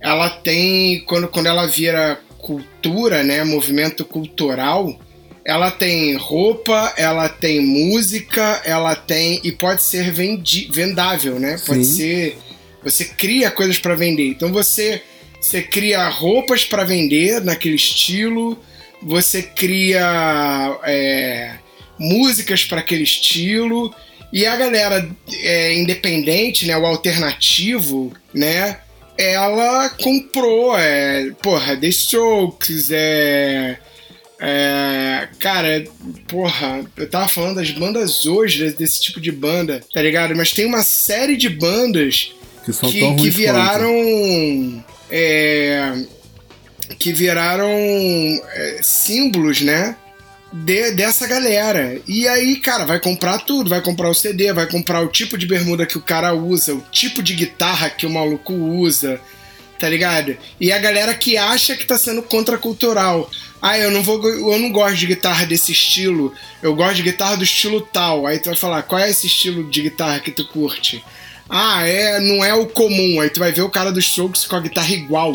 ela 0.00 0.28
tem 0.30 1.00
quando, 1.00 1.28
quando 1.28 1.46
ela 1.46 1.66
vira 1.66 2.20
cultura, 2.38 3.22
né, 3.22 3.44
movimento 3.44 4.04
cultural, 4.04 4.98
ela 5.44 5.70
tem 5.70 6.16
roupa, 6.16 6.92
ela 6.96 7.28
tem 7.28 7.60
música, 7.60 8.62
ela 8.64 8.94
tem 8.94 9.40
e 9.42 9.52
pode 9.52 9.82
ser 9.82 10.10
vendi, 10.12 10.68
vendável, 10.70 11.38
né? 11.38 11.56
Pode 11.66 11.84
Sim. 11.84 11.96
ser 11.96 12.38
você 12.82 13.04
cria 13.04 13.50
coisas 13.50 13.78
para 13.78 13.94
vender. 13.94 14.28
Então 14.28 14.52
você 14.52 15.02
você 15.40 15.62
cria 15.62 16.06
roupas 16.08 16.64
para 16.64 16.84
vender 16.84 17.40
naquele 17.40 17.74
estilo, 17.74 18.58
você 19.02 19.42
cria 19.42 20.78
é, 20.84 21.54
músicas 21.98 22.64
para 22.64 22.80
aquele 22.80 23.04
estilo 23.04 23.94
e 24.32 24.46
a 24.46 24.56
galera 24.56 25.08
é, 25.42 25.74
independente, 25.74 26.66
né, 26.66 26.76
o 26.76 26.86
alternativo, 26.86 28.12
né, 28.32 28.78
ela 29.18 29.88
comprou, 29.90 30.78
é, 30.78 31.30
porra, 31.42 31.76
The 31.76 31.88
Strokes, 31.88 32.90
é, 32.90 33.78
é, 34.40 35.28
cara, 35.38 35.84
porra, 36.26 36.82
eu 36.96 37.10
tava 37.10 37.28
falando 37.28 37.56
das 37.56 37.70
bandas 37.70 38.24
hoje, 38.24 38.70
desse 38.72 38.98
tipo 39.02 39.20
de 39.20 39.30
banda, 39.30 39.82
tá 39.92 40.00
ligado? 40.00 40.34
Mas 40.34 40.52
tem 40.52 40.64
uma 40.64 40.82
série 40.82 41.36
de 41.36 41.50
bandas 41.50 42.32
que, 42.64 42.72
que, 42.72 43.16
que 43.16 43.30
viraram. 43.30 44.82
É, 45.10 45.92
que 47.00 47.14
viraram 47.14 47.66
é, 47.66 48.80
símbolos, 48.82 49.62
né? 49.62 49.96
De, 50.52 50.90
dessa 50.92 51.26
galera. 51.26 51.98
E 52.06 52.28
aí, 52.28 52.56
cara, 52.56 52.84
vai 52.84 53.00
comprar 53.00 53.38
tudo, 53.38 53.70
vai 53.70 53.80
comprar 53.80 54.10
o 54.10 54.14
CD, 54.14 54.52
vai 54.52 54.66
comprar 54.66 55.00
o 55.00 55.08
tipo 55.08 55.38
de 55.38 55.46
bermuda 55.46 55.86
que 55.86 55.96
o 55.96 56.02
cara 56.02 56.34
usa, 56.34 56.74
o 56.74 56.84
tipo 56.92 57.22
de 57.22 57.34
guitarra 57.34 57.88
que 57.88 58.04
o 58.04 58.10
maluco 58.10 58.52
usa, 58.52 59.18
tá 59.78 59.88
ligado? 59.88 60.36
E 60.60 60.70
a 60.70 60.78
galera 60.78 61.14
que 61.14 61.38
acha 61.38 61.74
que 61.74 61.86
tá 61.86 61.96
sendo 61.96 62.22
contracultural. 62.22 63.30
Ah, 63.62 63.78
eu 63.78 63.90
não 63.90 64.02
vou. 64.02 64.22
Eu 64.26 64.58
não 64.58 64.70
gosto 64.70 64.96
de 64.96 65.06
guitarra 65.06 65.46
desse 65.46 65.72
estilo. 65.72 66.34
Eu 66.62 66.74
gosto 66.74 66.96
de 66.96 67.02
guitarra 67.02 67.36
do 67.36 67.44
estilo 67.44 67.80
tal. 67.80 68.26
Aí 68.26 68.38
tu 68.38 68.46
vai 68.46 68.56
falar, 68.56 68.82
qual 68.82 69.00
é 69.00 69.08
esse 69.08 69.26
estilo 69.26 69.70
de 69.70 69.82
guitarra 69.82 70.20
que 70.20 70.30
tu 70.30 70.46
curte? 70.48 71.02
Ah, 71.48 71.86
é, 71.86 72.20
não 72.20 72.44
é 72.44 72.52
o 72.52 72.66
comum. 72.66 73.20
Aí 73.20 73.30
tu 73.30 73.40
vai 73.40 73.52
ver 73.52 73.62
o 73.62 73.70
cara 73.70 73.90
dos 73.90 74.04
Strokes 74.04 74.46
com 74.46 74.56
a 74.56 74.60
guitarra 74.60 74.92
igual, 74.92 75.32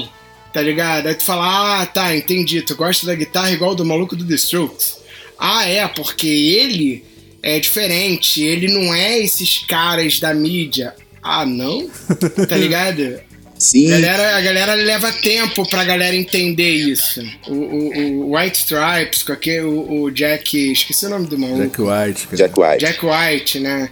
tá 0.56 0.62
ligado? 0.62 1.08
Aí 1.08 1.16
tu 1.16 1.26
fala, 1.26 1.82
ah, 1.82 1.86
tá, 1.86 2.16
entendi. 2.16 2.62
Tu 2.62 2.78
gosta 2.78 3.06
da 3.06 3.14
guitarra 3.14 3.52
igual 3.52 3.76
do 3.76 3.84
maluco 3.84 4.16
do 4.16 4.26
The 4.26 4.36
Strokes. 4.36 5.00
Ah, 5.38 5.68
é, 5.68 5.86
porque 5.86 6.26
ele 6.26 7.04
é 7.44 7.60
diferente. 7.60 8.42
Ele 8.42 8.72
não 8.72 8.96
é 8.96 9.20
esses 9.20 9.60
caras 9.68 10.18
da 10.18 10.34
mídia. 10.34 10.96
Ah, 11.22 11.46
não? 11.46 11.90
Tá 12.48 12.56
ligado? 12.56 13.20
Sim. 13.60 13.92
A 13.92 14.00
galera, 14.00 14.38
a 14.38 14.42
galera 14.42 14.74
leva 14.76 15.12
tempo 15.12 15.70
pra 15.70 15.84
galera 15.84 16.16
entender 16.16 16.72
isso. 16.72 17.22
O, 17.50 17.54
o, 17.54 18.30
o 18.30 18.38
White 18.38 18.58
Stripes, 18.58 19.24
com 19.24 19.34
aquele, 19.34 19.66
o, 19.66 20.04
o 20.04 20.10
Jack. 20.10 20.72
Esqueci 20.72 21.06
o 21.06 21.10
nome 21.10 21.28
do 21.28 21.38
maluco. 21.38 21.64
Jack 21.64 21.82
White, 21.82 22.28
cara. 22.28 22.38
Jack 22.38 22.60
White. 22.60 22.80
Jack 22.80 23.06
White, 23.06 23.60
né? 23.60 23.90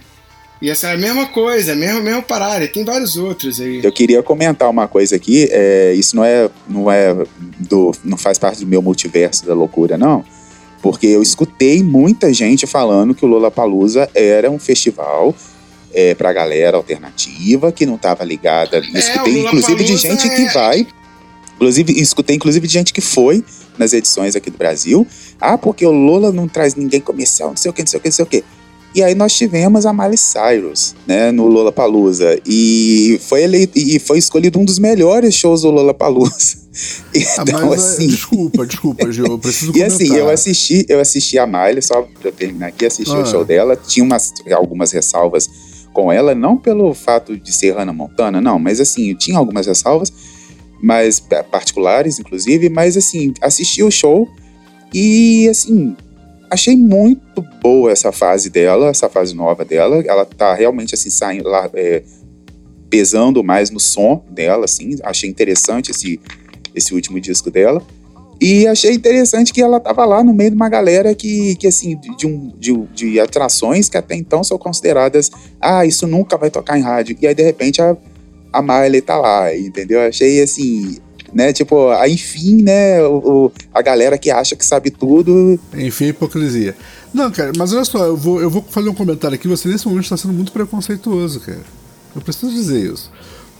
E 0.64 0.70
essa 0.70 0.88
é 0.88 0.94
a 0.94 0.96
mesma 0.96 1.26
coisa, 1.26 1.74
mesmo, 1.74 2.02
mesmo 2.02 2.22
parada. 2.22 2.64
E 2.64 2.68
tem 2.68 2.86
vários 2.86 3.18
outros 3.18 3.60
aí. 3.60 3.84
Eu 3.84 3.92
queria 3.92 4.22
comentar 4.22 4.70
uma 4.70 4.88
coisa 4.88 5.14
aqui. 5.14 5.46
É, 5.50 5.92
isso 5.92 6.16
não 6.16 6.24
é, 6.24 6.48
não 6.66 6.90
é 6.90 7.14
do, 7.58 7.92
não 8.02 8.16
faz 8.16 8.38
parte 8.38 8.60
do 8.60 8.66
meu 8.66 8.80
multiverso 8.80 9.44
da 9.44 9.52
loucura, 9.52 9.98
não. 9.98 10.24
Porque 10.80 11.06
eu 11.06 11.20
escutei 11.20 11.82
muita 11.82 12.32
gente 12.32 12.66
falando 12.66 13.14
que 13.14 13.26
o 13.26 13.28
Lollapalooza 13.28 14.08
era 14.14 14.50
um 14.50 14.58
festival 14.58 15.34
é, 15.92 16.14
pra 16.14 16.32
galera 16.32 16.78
alternativa 16.78 17.70
que 17.70 17.84
não 17.84 17.98
tava 17.98 18.24
ligada. 18.24 18.78
escutei, 18.94 19.34
o 19.34 19.38
inclusive, 19.40 19.84
de 19.84 19.96
gente 19.98 20.26
é- 20.26 20.34
que 20.34 20.54
vai. 20.54 20.86
Inclusive, 21.56 21.92
escutei, 22.00 22.36
inclusive, 22.36 22.66
de 22.66 22.72
gente 22.72 22.94
que 22.94 23.02
foi 23.02 23.44
nas 23.76 23.92
edições 23.92 24.34
aqui 24.34 24.50
do 24.50 24.56
Brasil. 24.56 25.06
Ah, 25.38 25.58
porque 25.58 25.84
o 25.84 25.92
Lola 25.92 26.32
não 26.32 26.48
traz 26.48 26.74
ninguém 26.74 27.02
comercial, 27.02 27.50
não 27.50 27.56
sei 27.58 27.70
o 27.70 27.74
que, 27.74 27.82
não 27.82 27.86
sei 27.86 27.98
o 27.98 28.00
que, 28.00 28.08
não 28.08 28.14
sei 28.14 28.22
o 28.24 28.26
que. 28.26 28.44
E 28.94 29.02
aí 29.02 29.14
nós 29.14 29.32
tivemos 29.34 29.84
a 29.86 29.92
Miley 29.92 30.16
Cyrus, 30.16 30.94
né, 31.06 31.32
no 31.32 31.46
Lollapalooza. 31.48 32.38
E 32.46 33.18
foi 33.26 33.42
eleito, 33.42 33.76
e 33.78 33.98
foi 33.98 34.18
escolhido 34.18 34.58
um 34.58 34.64
dos 34.64 34.78
melhores 34.78 35.34
shows 35.34 35.62
do 35.62 35.70
Lollapalooza. 35.70 36.62
Ah, 37.38 37.42
Então, 37.46 37.72
é, 37.72 37.76
assim... 37.76 38.08
desculpa, 38.08 38.66
desculpa, 38.66 39.12
Gil, 39.12 39.26
eu 39.26 39.38
preciso 39.38 39.70
E 39.70 39.74
comentar. 39.74 39.94
assim, 39.94 40.12
eu 40.16 40.28
assisti, 40.28 40.84
eu 40.88 40.98
assisti 40.98 41.38
a 41.38 41.46
Miley, 41.46 41.80
só 41.80 42.02
pra 42.02 42.30
eu 42.30 42.32
terminar 42.32 42.66
aqui, 42.66 42.84
assisti 42.84 43.14
Ah. 43.14 43.20
o 43.20 43.24
show 43.26 43.44
dela. 43.44 43.76
Tinha 43.76 44.02
umas, 44.04 44.32
algumas 44.52 44.90
ressalvas 44.90 45.48
com 45.92 46.10
ela, 46.10 46.34
não 46.34 46.56
pelo 46.56 46.92
fato 46.92 47.36
de 47.38 47.52
ser 47.54 47.76
Hannah 47.76 47.92
Montana, 47.92 48.40
não, 48.40 48.58
mas 48.58 48.80
assim, 48.80 49.10
eu 49.10 49.16
tinha 49.16 49.38
algumas 49.38 49.68
ressalvas, 49.68 50.12
mas 50.82 51.20
particulares, 51.20 52.18
inclusive, 52.18 52.68
mas 52.68 52.96
assim, 52.96 53.32
assisti 53.40 53.80
o 53.80 53.90
show 53.92 54.28
e 54.92 55.48
assim, 55.48 55.96
achei 56.54 56.76
muito 56.76 57.42
boa 57.62 57.92
essa 57.92 58.10
fase 58.10 58.48
dela, 58.48 58.88
essa 58.88 59.08
fase 59.08 59.34
nova 59.34 59.64
dela. 59.64 60.02
Ela 60.06 60.24
tá 60.24 60.54
realmente 60.54 60.94
assim, 60.94 61.10
saindo 61.10 61.48
lá, 61.48 61.68
é, 61.74 62.02
pesando 62.88 63.42
mais 63.42 63.70
no 63.70 63.80
som 63.80 64.24
dela, 64.30 64.64
assim, 64.64 64.96
achei 65.02 65.28
interessante 65.28 65.90
esse, 65.90 66.20
esse 66.74 66.94
último 66.94 67.20
disco 67.20 67.50
dela. 67.50 67.82
E 68.40 68.66
achei 68.66 68.92
interessante 68.92 69.52
que 69.52 69.62
ela 69.62 69.80
tava 69.80 70.04
lá 70.04 70.22
no 70.22 70.34
meio 70.34 70.50
de 70.50 70.56
uma 70.56 70.68
galera 70.68 71.14
que, 71.14 71.54
que 71.56 71.66
assim, 71.66 71.98
de, 72.16 72.26
um, 72.26 72.52
de, 72.58 72.72
de 72.94 73.20
atrações 73.20 73.88
que 73.88 73.96
até 73.96 74.14
então 74.14 74.42
são 74.42 74.58
consideradas, 74.58 75.30
ah, 75.60 75.86
isso 75.86 76.06
nunca 76.06 76.36
vai 76.36 76.50
tocar 76.50 76.78
em 76.78 76.82
rádio. 76.82 77.16
E 77.20 77.26
aí, 77.26 77.34
de 77.34 77.42
repente, 77.42 77.80
a, 77.80 77.96
a 78.52 78.60
Miley 78.60 79.00
tá 79.00 79.16
lá, 79.16 79.56
entendeu? 79.56 80.00
Achei 80.00 80.42
assim, 80.42 80.98
né, 81.34 81.52
tipo, 81.52 81.92
enfim, 82.06 82.62
né, 82.62 83.02
o, 83.02 83.46
o- 83.46 83.52
a 83.74 83.82
galera 83.82 84.16
que 84.16 84.30
acha 84.30 84.54
que 84.56 84.64
sabe 84.64 84.90
tudo. 84.90 85.58
Enfim, 85.74 86.06
hipocrisia. 86.06 86.76
Não, 87.12 87.30
cara, 87.30 87.52
mas 87.56 87.72
olha 87.72 87.84
só, 87.84 88.04
eu 88.06 88.16
vou, 88.16 88.40
eu 88.40 88.48
vou 88.48 88.64
fazer 88.70 88.88
um 88.88 88.94
comentário 88.94 89.34
aqui. 89.34 89.46
Você 89.48 89.68
nesse 89.68 89.86
momento 89.86 90.04
está 90.04 90.16
sendo 90.16 90.32
muito 90.34 90.52
preconceituoso, 90.52 91.40
cara. 91.40 91.60
Eu 92.14 92.22
preciso 92.22 92.52
dizer 92.52 92.92
isso. 92.92 93.10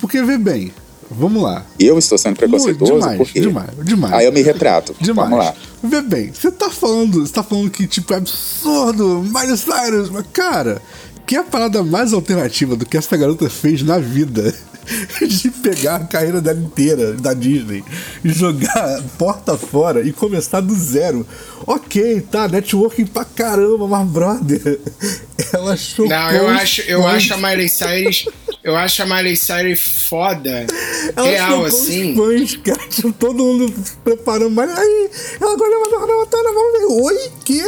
Porque, 0.01 0.23
vê 0.23 0.37
bem, 0.39 0.73
vamos 1.11 1.43
lá. 1.43 1.65
Eu 1.79 1.99
estou 1.99 2.17
sendo 2.19 2.37
preconceituoso, 2.37 2.93
Muito, 2.93 3.03
demais, 3.03 3.19
por 3.19 3.29
quê? 3.33 3.41
demais, 3.41 3.71
demais. 3.83 4.13
Aí 4.15 4.27
eu 4.27 4.33
me 4.33 4.43
retrato. 4.43 4.95
Demais. 5.01 5.29
Vamos 5.31 5.45
lá. 5.45 5.55
Vê 5.83 6.01
bem, 6.03 6.33
você 6.33 6.51
tá 6.51 6.71
falando, 6.71 7.27
você 7.27 7.33
tá 7.33 7.43
falando 7.43 7.71
que 7.71 7.87
tipo 7.87 8.13
é 8.13 8.17
absurdo, 8.17 9.23
Miley 9.23 9.57
Cyrus, 9.57 10.11
mas 10.11 10.25
cara, 10.33 10.81
que 11.27 11.37
é 11.37 11.39
a 11.41 11.45
parada 11.45 11.83
mais 11.83 12.13
alternativa 12.13 12.75
do 12.77 12.87
que 12.87 12.97
essa 12.97 13.17
garota 13.17 13.49
fez 13.51 13.83
na 13.83 13.99
vida? 13.99 14.55
De 15.27 15.51
pegar 15.51 15.97
a 15.97 16.05
carreira 16.05 16.41
dela 16.41 16.61
inteira 16.61 17.13
da 17.15 17.33
Disney 17.33 17.85
e 18.25 18.31
jogar 18.31 19.03
porta 19.19 19.57
fora 19.57 20.01
e 20.03 20.13
começar 20.13 20.61
do 20.61 20.75
zero. 20.75 21.27
Ok, 21.67 22.21
tá, 22.31 22.47
networking 22.47 23.07
pra 23.07 23.25
caramba, 23.25 23.89
mas 23.89 24.09
brother, 24.09 24.81
ela 25.53 25.77
chocou. 25.77 26.09
Não, 26.09 26.31
eu 26.31 26.49
acho, 26.49 26.83
eu 26.83 27.07
acho 27.07 27.35
a 27.35 27.37
Miley 27.39 27.69
Cyrus. 27.69 28.27
Eu 28.63 28.77
acho 28.77 29.03
a 29.03 29.07
Miley 29.07 29.37
Cyrus 29.37 29.81
foda. 29.81 30.67
Ela 31.17 31.27
real, 31.27 31.65
assim. 31.65 32.13
Os 32.13 32.17
fãs, 32.17 32.57
cara, 32.57 32.83
tipo, 32.89 33.13
todo 33.13 33.43
mundo 33.43 33.73
preparando, 34.03 34.51
mas 34.51 34.71
aí, 34.71 35.11
ela 35.41 35.53
agora 35.53 35.79
vai 35.79 35.91
dar 35.91 35.99
uma 35.99 36.27
vamos 36.55 36.73
ver. 36.79 37.03
Oi, 37.03 37.31
que? 37.45 37.63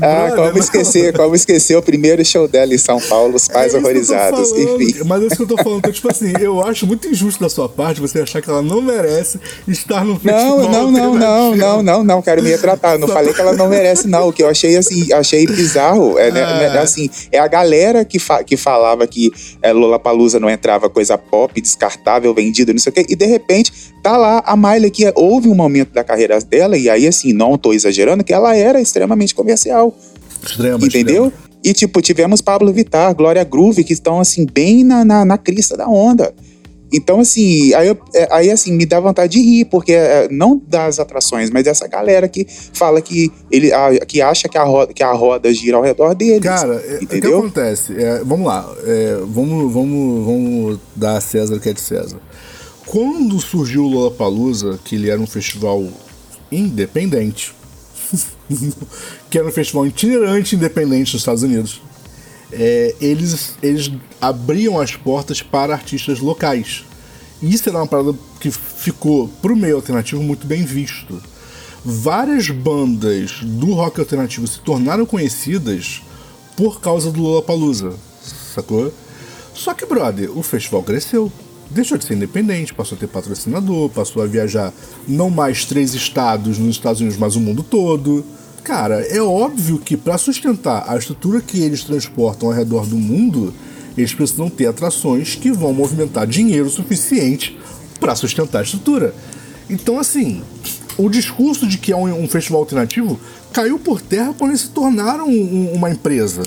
Ah, 0.00 0.28
Brother, 0.30 0.36
como 0.36 0.58
esquecer, 0.58 1.12
como 1.12 1.34
esquecer 1.34 1.76
o 1.76 1.82
primeiro 1.82 2.24
show 2.24 2.46
dela 2.46 2.74
em 2.74 2.78
São 2.78 3.00
Paulo, 3.00 3.36
os 3.36 3.48
pais 3.48 3.74
É 3.74 3.78
horrorizados. 3.78 4.39
Falando, 4.44 4.82
Enfim. 4.82 5.04
Mas 5.04 5.22
é 5.22 5.26
isso 5.26 5.36
que 5.36 5.42
eu 5.42 5.46
tô 5.46 5.56
falando. 5.56 5.78
Então, 5.78 5.92
tipo 5.92 6.10
assim, 6.10 6.32
eu 6.40 6.62
acho 6.62 6.86
muito 6.86 7.08
injusto 7.08 7.40
da 7.40 7.48
sua 7.48 7.68
parte 7.68 8.00
você 8.00 8.20
achar 8.20 8.40
que 8.40 8.50
ela 8.50 8.62
não 8.62 8.80
merece 8.82 9.38
estar 9.66 10.04
no 10.04 10.18
festival. 10.18 10.58
Não, 10.60 10.90
não, 10.90 10.90
não, 10.90 11.14
não, 11.14 11.56
não, 11.56 11.82
não, 11.82 12.04
não, 12.04 12.22
quero 12.22 12.42
me 12.42 12.50
retratar. 12.50 12.98
Não 12.98 13.08
Só 13.08 13.14
falei 13.14 13.32
que 13.32 13.40
ela 13.40 13.52
não 13.52 13.68
merece, 13.68 14.08
não. 14.08 14.28
O 14.28 14.32
que 14.32 14.42
eu 14.42 14.48
achei 14.48 14.76
assim, 14.76 15.12
achei 15.12 15.46
bizarro. 15.46 16.18
É, 16.18 16.30
né, 16.30 16.42
Ah. 16.42 16.58
né, 16.58 16.78
assim, 16.78 17.08
é 17.30 17.38
a 17.38 17.46
galera 17.46 18.04
que, 18.04 18.18
fa 18.18 18.42
que 18.42 18.56
falava 18.56 19.06
que 19.06 19.30
é, 19.62 19.72
Lollapalooza 19.72 20.40
não 20.40 20.48
entrava 20.50 20.88
coisa 20.88 21.16
pop, 21.16 21.60
descartável, 21.60 22.32
vendida, 22.34 22.72
não 22.72 22.80
sei 22.80 22.90
o 22.90 22.94
quê. 22.94 23.06
E 23.08 23.16
de 23.16 23.26
repente, 23.26 23.72
tá 24.02 24.16
lá 24.16 24.42
a 24.44 24.56
Miley 24.56 24.90
que 24.90 25.10
houve 25.14 25.48
um 25.48 25.54
momento 25.54 25.92
da 25.92 26.02
carreira 26.04 26.38
dela, 26.40 26.76
e 26.76 26.88
aí 26.88 27.06
assim, 27.06 27.32
não 27.32 27.56
tô 27.56 27.72
exagerando, 27.72 28.24
que 28.24 28.32
ela 28.32 28.56
era 28.56 28.80
extremamente 28.80 29.34
comercial. 29.34 29.94
Extrema, 30.42 30.78
entendeu? 30.84 31.26
extrema. 31.26 31.49
E, 31.62 31.72
tipo, 31.74 32.00
tivemos 32.00 32.40
Pablo 32.40 32.72
Vittar, 32.72 33.14
Glória 33.14 33.44
Groove, 33.44 33.84
que 33.84 33.92
estão, 33.92 34.18
assim, 34.20 34.46
bem 34.46 34.82
na, 34.82 35.04
na, 35.04 35.24
na 35.24 35.36
crista 35.38 35.76
da 35.76 35.86
onda. 35.88 36.32
Então, 36.92 37.20
assim, 37.20 37.72
aí, 37.74 37.86
eu- 37.86 37.98
é, 38.14 38.28
aí, 38.32 38.50
assim, 38.50 38.72
me 38.72 38.84
dá 38.84 38.98
vontade 38.98 39.34
de 39.34 39.40
rir, 39.40 39.66
porque 39.66 39.92
é, 39.92 40.26
não 40.28 40.60
das 40.66 40.98
atrações, 40.98 41.48
mas 41.48 41.62
dessa 41.62 41.86
galera 41.86 42.26
que 42.28 42.44
fala 42.72 43.00
que 43.00 43.30
ele 43.48 43.72
a- 43.72 44.04
que 44.04 44.20
acha 44.20 44.48
que 44.48 44.58
a, 44.58 44.64
roda, 44.64 44.92
que 44.92 45.02
a 45.02 45.12
roda 45.12 45.52
gira 45.54 45.76
ao 45.76 45.82
redor 45.84 46.14
deles. 46.16 46.40
Cara, 46.42 46.74
é, 46.84 46.94
o 46.94 46.98
que 46.98 47.04
entendeu? 47.04 47.38
acontece? 47.38 47.92
É, 47.96 48.24
vamos 48.24 48.44
lá, 48.46 48.68
é, 48.84 49.18
vamos, 49.24 49.72
vamos, 49.72 50.24
vamos 50.26 50.78
dar 50.96 51.18
a 51.18 51.20
César 51.20 51.54
o 51.54 51.60
que 51.60 51.68
é 51.68 51.72
de 51.72 51.80
César. 51.80 52.16
Quando 52.86 53.38
surgiu 53.38 53.84
o 53.84 53.88
Lollapalooza, 53.88 54.80
que 54.84 54.96
ele 54.96 55.10
era 55.10 55.20
um 55.20 55.26
festival 55.28 55.84
independente, 56.50 57.52
que 59.30 59.38
era 59.38 59.46
um 59.46 59.52
festival 59.52 59.86
itinerante 59.86 60.56
independente 60.56 61.12
dos 61.12 61.20
Estados 61.20 61.42
Unidos, 61.42 61.80
é, 62.52 62.94
eles, 63.00 63.54
eles 63.62 63.90
abriam 64.20 64.78
as 64.78 64.96
portas 64.96 65.42
para 65.42 65.72
artistas 65.72 66.18
locais. 66.18 66.84
E 67.42 67.52
isso 67.52 67.68
era 67.68 67.78
uma 67.78 67.86
parada 67.86 68.14
que 68.40 68.50
ficou 68.50 69.28
pro 69.40 69.56
meio 69.56 69.76
alternativo 69.76 70.22
muito 70.22 70.46
bem 70.46 70.64
visto. 70.64 71.20
Várias 71.84 72.50
bandas 72.50 73.38
do 73.42 73.72
rock 73.72 74.00
alternativo 74.00 74.46
se 74.46 74.60
tornaram 74.60 75.06
conhecidas 75.06 76.02
por 76.56 76.80
causa 76.80 77.10
do 77.10 77.22
Lollapalooza, 77.22 77.94
sacou? 78.54 78.92
Só 79.54 79.72
que, 79.72 79.86
brother, 79.86 80.36
o 80.36 80.42
festival 80.42 80.82
cresceu. 80.82 81.32
Deixou 81.70 81.96
de 81.96 82.04
ser 82.04 82.14
independente, 82.14 82.74
passou 82.74 82.96
a 82.96 82.98
ter 82.98 83.06
patrocinador, 83.06 83.88
passou 83.90 84.22
a 84.22 84.26
viajar 84.26 84.72
não 85.06 85.30
mais 85.30 85.64
três 85.64 85.94
estados 85.94 86.58
nos 86.58 86.70
Estados 86.76 87.00
Unidos, 87.00 87.18
mas 87.18 87.36
o 87.36 87.40
mundo 87.40 87.62
todo. 87.62 88.24
Cara, 88.64 89.00
é 89.02 89.20
óbvio 89.22 89.78
que 89.78 89.96
para 89.96 90.18
sustentar 90.18 90.84
a 90.88 90.96
estrutura 90.96 91.40
que 91.40 91.60
eles 91.60 91.84
transportam 91.84 92.48
ao 92.48 92.54
redor 92.54 92.86
do 92.86 92.96
mundo, 92.96 93.54
eles 93.96 94.12
precisam 94.12 94.50
ter 94.50 94.66
atrações 94.66 95.36
que 95.36 95.52
vão 95.52 95.72
movimentar 95.72 96.26
dinheiro 96.26 96.68
suficiente 96.68 97.56
para 98.00 98.16
sustentar 98.16 98.58
a 98.60 98.62
estrutura. 98.62 99.14
Então, 99.68 99.98
assim, 99.98 100.42
o 100.98 101.08
discurso 101.08 101.66
de 101.68 101.78
que 101.78 101.92
é 101.92 101.96
um, 101.96 102.24
um 102.24 102.28
festival 102.28 102.60
alternativo 102.62 103.18
caiu 103.52 103.78
por 103.78 104.00
terra 104.00 104.34
quando 104.36 104.50
eles 104.50 104.62
se 104.62 104.70
tornaram 104.70 105.28
um- 105.28 105.72
uma 105.72 105.88
empresa. 105.90 106.42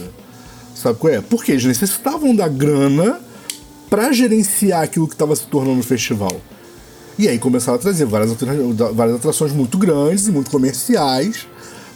Sabe 0.75 0.99
qual 0.99 1.13
é? 1.13 1.21
Porque 1.21 1.51
eles 1.53 1.63
necessitavam 1.63 2.35
da 2.35 2.47
grana 2.47 3.19
para 3.93 4.11
gerenciar 4.11 4.81
aquilo 4.81 5.07
que 5.07 5.13
estava 5.13 5.35
se 5.35 5.45
tornando 5.45 5.77
um 5.77 5.83
festival. 5.83 6.41
E 7.15 7.27
aí 7.27 7.37
começaram 7.37 7.77
a 7.77 7.79
trazer 7.79 8.05
várias, 8.05 8.31
várias 8.91 9.17
atrações 9.17 9.51
muito 9.51 9.77
grandes 9.77 10.25
e 10.25 10.31
muito 10.31 10.49
comerciais 10.49 11.45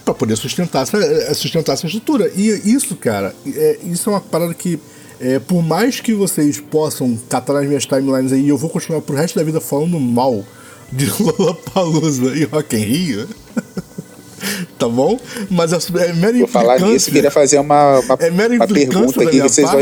para 0.04 0.14
poder 0.14 0.36
sustentar 0.36 0.84
essa, 0.84 0.96
eh, 0.96 1.34
sustentar 1.34 1.72
essa 1.72 1.86
estrutura. 1.86 2.30
E 2.36 2.72
isso, 2.72 2.94
cara, 2.94 3.34
é, 3.44 3.80
isso 3.82 4.08
é 4.08 4.12
uma 4.12 4.20
parada 4.20 4.54
que 4.54 4.78
É, 5.20 5.40
por 5.40 5.60
mais 5.64 5.98
que 5.98 6.14
vocês 6.14 6.60
possam 6.60 7.18
catar 7.28 7.54
nas 7.54 7.66
minhas 7.66 7.84
timelines 7.84 8.32
aí, 8.32 8.48
eu 8.48 8.56
vou 8.56 8.70
continuar 8.70 9.00
pro 9.00 9.16
resto 9.16 9.36
da 9.36 9.42
vida 9.42 9.60
falando 9.60 9.98
mal 9.98 10.44
de 10.92 11.10
Lollapalooza 11.20 12.36
e 12.36 12.44
Rock 12.44 12.76
in 12.76 12.78
Rio. 12.78 13.28
tá 14.78 14.88
bom? 14.88 15.18
Mas 15.50 15.72
é 15.72 16.12
mera 16.12 16.38
Vou 16.38 16.46
falar 16.46 16.80
nisso, 16.80 17.10
queria 17.10 17.32
fazer 17.32 17.58
uma, 17.58 17.98
uma, 17.98 18.16
é 18.20 18.30
mera 18.30 18.54
uma 18.54 18.68
pergunta 18.68 19.24
aqui 19.24 19.40
que 19.40 19.42
vocês 19.42 19.68
vão. 19.68 19.80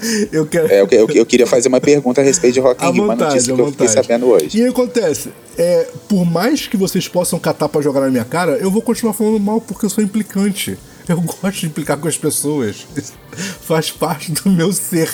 Eu, 0.32 0.46
quero... 0.46 0.66
é, 0.72 0.80
eu, 0.80 0.88
eu, 0.90 1.08
eu, 1.10 1.26
queria 1.26 1.46
fazer 1.46 1.68
uma 1.68 1.80
pergunta 1.80 2.20
a 2.20 2.24
respeito 2.24 2.54
de 2.54 2.60
Rock 2.60 2.84
in 2.84 2.92
Rio, 2.92 3.04
uma 3.04 3.14
notícia 3.14 3.54
que 3.54 3.60
eu 3.60 3.70
fiquei 3.70 3.88
sabendo 3.88 4.26
hoje. 4.26 4.58
E 4.58 4.62
aí 4.62 4.68
acontece, 4.68 5.30
é, 5.58 5.86
por 6.08 6.24
mais 6.24 6.66
que 6.66 6.76
vocês 6.76 7.06
possam 7.06 7.38
catar 7.38 7.68
pra 7.68 7.80
jogar 7.82 8.00
na 8.00 8.08
minha 8.08 8.24
cara, 8.24 8.52
eu 8.52 8.70
vou 8.70 8.80
continuar 8.80 9.12
falando 9.12 9.38
mal 9.38 9.60
porque 9.60 9.84
eu 9.86 9.90
sou 9.90 10.02
implicante. 10.02 10.78
Eu 11.08 11.20
gosto 11.20 11.60
de 11.60 11.66
implicar 11.66 11.98
com 11.98 12.08
as 12.08 12.16
pessoas. 12.16 12.86
Faz 13.62 13.90
parte 13.90 14.32
do 14.32 14.50
meu 14.50 14.72
ser 14.72 15.10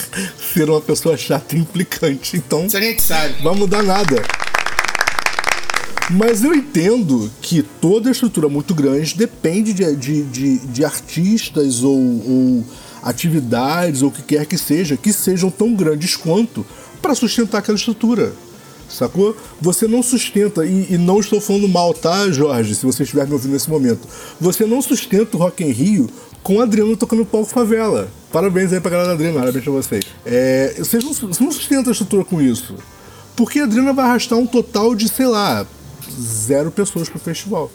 ser 0.53 0.69
uma 0.69 0.81
pessoa 0.81 1.17
chata 1.17 1.57
e 1.57 1.59
implicante. 1.59 2.37
Então. 2.37 2.67
Isso 2.67 2.77
a 2.77 2.81
gente 2.81 3.03
sabe. 3.03 3.35
Não 3.43 3.51
vai 3.51 3.55
mudar 3.55 3.83
nada. 3.83 4.23
Mas 6.11 6.45
eu 6.45 6.55
entendo 6.55 7.31
que 7.43 7.63
toda 7.63 8.11
estrutura 8.11 8.49
muito 8.49 8.75
grande 8.75 9.17
depende 9.17 9.73
de, 9.73 9.97
de, 9.97 10.23
de, 10.23 10.59
de 10.59 10.85
artistas 10.85 11.83
ou, 11.83 11.99
ou, 11.99 12.65
atividades 13.07 14.03
ou 14.03 14.09
o 14.09 14.13
que 14.13 14.21
quer 14.21 14.45
que 14.45 14.59
seja, 14.59 14.97
que 14.97 15.13
sejam 15.13 15.49
tão 15.49 15.75
grandes 15.75 16.17
quanto 16.17 16.67
para 17.01 17.15
sustentar 17.15 17.59
aquela 17.59 17.79
estrutura. 17.79 18.33
Sacou? 18.89 19.37
Você 19.61 19.87
não 19.87 20.03
sustenta, 20.03 20.67
e, 20.67 20.95
e, 20.95 20.99
não 20.99 21.21
estou 21.21 21.41
falando 21.41 21.69
mal, 21.69 21.95
tá, 21.95 22.31
Jorge, 22.31 22.75
se 22.75 22.85
você 22.85 23.05
estiver 23.05 23.27
me 23.27 23.33
ouvindo 23.33 23.53
nesse 23.53 23.71
momento. 23.71 24.07
Você 24.41 24.65
não 24.65 24.83
sustenta 24.83 25.37
o 25.37 25.41
Rock 25.41 25.63
em 25.63 25.71
Rio 25.71 26.09
com 26.43 26.57
o 26.57 26.61
Adriano 26.61 26.97
tocando 26.97 27.25
palco 27.25 27.49
favela. 27.49 28.09
Parabéns 28.33 28.73
aí 28.73 28.81
pra 28.81 28.91
galera 28.91 29.09
da 29.09 29.15
Adriana, 29.15 29.39
parabéns 29.39 29.65
pra 29.65 29.73
vocês. 29.73 30.05
É, 30.25 30.75
vocês 30.79 31.03
não, 31.03 31.13
você 31.13 31.45
não 31.45 31.53
sustenta 31.53 31.91
a 31.91 31.93
estrutura 31.93 32.25
com 32.25 32.41
isso. 32.41 32.75
Porque 33.35 33.61
a 33.61 33.65
Adriana 33.65 33.93
vai 33.93 34.05
arrastar 34.05 34.39
um 34.39 34.47
total 34.47 34.95
de, 34.95 35.09
sei 35.09 35.27
lá, 35.27 35.67
zero 36.21 36.71
pessoas 36.71 37.09
pro 37.09 37.19
festival. 37.19 37.71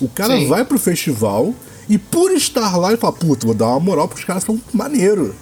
O 0.00 0.08
cara 0.08 0.36
Sim. 0.36 0.48
vai 0.48 0.64
pro 0.64 0.78
festival 0.78 1.54
e 1.88 1.98
por 1.98 2.32
estar 2.32 2.76
lá 2.76 2.88
ele 2.88 2.96
fala, 2.96 3.12
puta, 3.12 3.46
vou 3.46 3.54
dar 3.54 3.68
uma 3.68 3.80
moral 3.80 4.08
porque 4.08 4.20
os 4.20 4.26
caras 4.26 4.44
são 4.44 4.60
maneiro. 4.72 5.34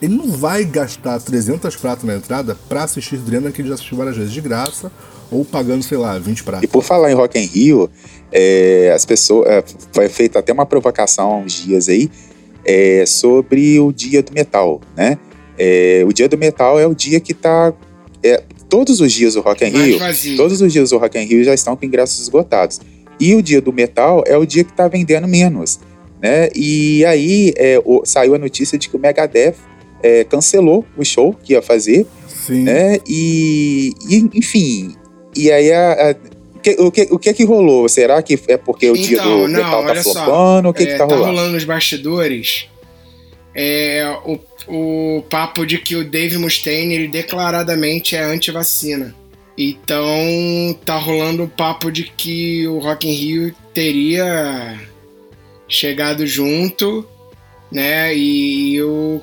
Ele 0.00 0.14
não 0.14 0.30
vai 0.32 0.64
gastar 0.64 1.20
300 1.20 1.76
pratos 1.76 2.04
na 2.04 2.16
entrada 2.16 2.56
pra 2.68 2.84
assistir 2.84 3.18
Drena 3.18 3.52
que 3.52 3.60
ele 3.60 3.68
já 3.68 3.74
assistiu 3.74 3.98
várias 3.98 4.16
vezes 4.16 4.32
de 4.32 4.40
graça 4.40 4.90
ou 5.30 5.44
pagando, 5.44 5.82
sei 5.82 5.98
lá, 5.98 6.18
20 6.18 6.42
pratos. 6.42 6.64
E 6.64 6.66
por 6.66 6.82
falar 6.82 7.10
em 7.12 7.14
Rock 7.14 7.38
in 7.38 7.44
Rio, 7.44 7.90
é, 8.32 8.92
as 8.94 9.04
pessoas. 9.04 9.46
É, 9.48 9.64
foi 9.92 10.08
feita 10.08 10.38
até 10.38 10.52
uma 10.52 10.66
provocação 10.66 11.30
há 11.30 11.36
uns 11.36 11.52
dias 11.52 11.88
aí 11.88 12.10
é, 12.64 13.04
sobre 13.06 13.78
o 13.78 13.92
dia 13.92 14.22
do 14.22 14.32
metal, 14.32 14.80
né? 14.96 15.18
É, 15.58 16.02
o 16.06 16.12
dia 16.12 16.28
do 16.28 16.38
metal 16.38 16.80
é 16.80 16.86
o 16.86 16.94
dia 16.94 17.20
que 17.20 17.34
tá. 17.34 17.72
É, 18.22 18.42
todos 18.68 19.00
os 19.00 19.12
dias 19.12 19.34
do 19.34 19.40
Rock 19.40 19.64
in 19.64 19.68
Rio, 19.68 19.98
todos 20.36 20.60
os 20.60 20.72
dias 20.72 20.90
do 20.90 20.98
Rock 20.98 21.18
in 21.18 21.24
Rio 21.24 21.44
já 21.44 21.54
estão 21.54 21.76
com 21.76 21.84
ingressos 21.84 22.20
esgotados. 22.20 22.80
E 23.18 23.34
o 23.34 23.42
dia 23.42 23.60
do 23.60 23.72
metal 23.72 24.24
é 24.26 24.36
o 24.36 24.46
dia 24.46 24.64
que 24.64 24.70
está 24.70 24.88
vendendo 24.88 25.28
menos, 25.28 25.78
né? 26.20 26.48
E 26.54 27.04
aí 27.04 27.52
é, 27.56 27.80
o, 27.84 28.02
saiu 28.04 28.34
a 28.34 28.38
notícia 28.38 28.78
de 28.78 28.88
que 28.88 28.96
o 28.96 29.00
Megadeth 29.00 29.56
é, 30.02 30.24
cancelou 30.24 30.84
o 30.96 31.04
show 31.04 31.34
que 31.42 31.52
ia 31.52 31.62
fazer, 31.62 32.06
Sim. 32.28 32.62
né? 32.62 32.98
E, 33.06 33.92
e 34.08 34.28
enfim, 34.34 34.94
e 35.36 35.50
aí 35.50 35.72
a, 35.72 36.10
a 36.10 36.14
que, 36.62 36.76
o, 36.78 36.90
que, 36.90 37.08
o 37.10 37.18
que 37.18 37.30
é 37.30 37.32
que 37.32 37.44
rolou? 37.44 37.88
Será 37.88 38.22
que 38.22 38.38
é 38.48 38.56
porque 38.56 38.90
o 38.90 38.96
então, 38.96 39.08
dia 39.08 39.22
do 39.22 39.48
não, 39.48 39.64
metal 39.64 39.84
tá 39.84 39.94
flopando? 40.02 40.68
O 40.68 40.74
que, 40.74 40.82
é, 40.82 40.86
que 40.86 40.92
tá, 40.92 40.98
tá 40.98 41.04
rolando? 41.04 41.22
Tá 41.22 41.30
rolando 41.30 41.52
nos 41.54 41.64
bastidores 41.64 42.68
é, 43.54 44.16
o, 44.24 44.38
o 44.68 45.22
papo 45.22 45.66
de 45.66 45.78
que 45.78 45.96
o 45.96 46.08
Dave 46.08 46.38
Mustaine 46.38 46.94
ele 46.94 47.08
declaradamente 47.08 48.16
é 48.16 48.22
anti-vacina. 48.22 49.14
Então 49.58 50.78
tá 50.84 50.96
rolando 50.96 51.44
o 51.44 51.48
papo 51.48 51.90
de 51.90 52.04
que 52.04 52.66
o 52.66 52.78
Rock 52.78 53.08
in 53.08 53.12
Rio 53.12 53.54
teria 53.74 54.78
chegado 55.70 56.26
junto, 56.26 57.06
né? 57.70 58.14
E, 58.14 58.82
o, 58.82 59.22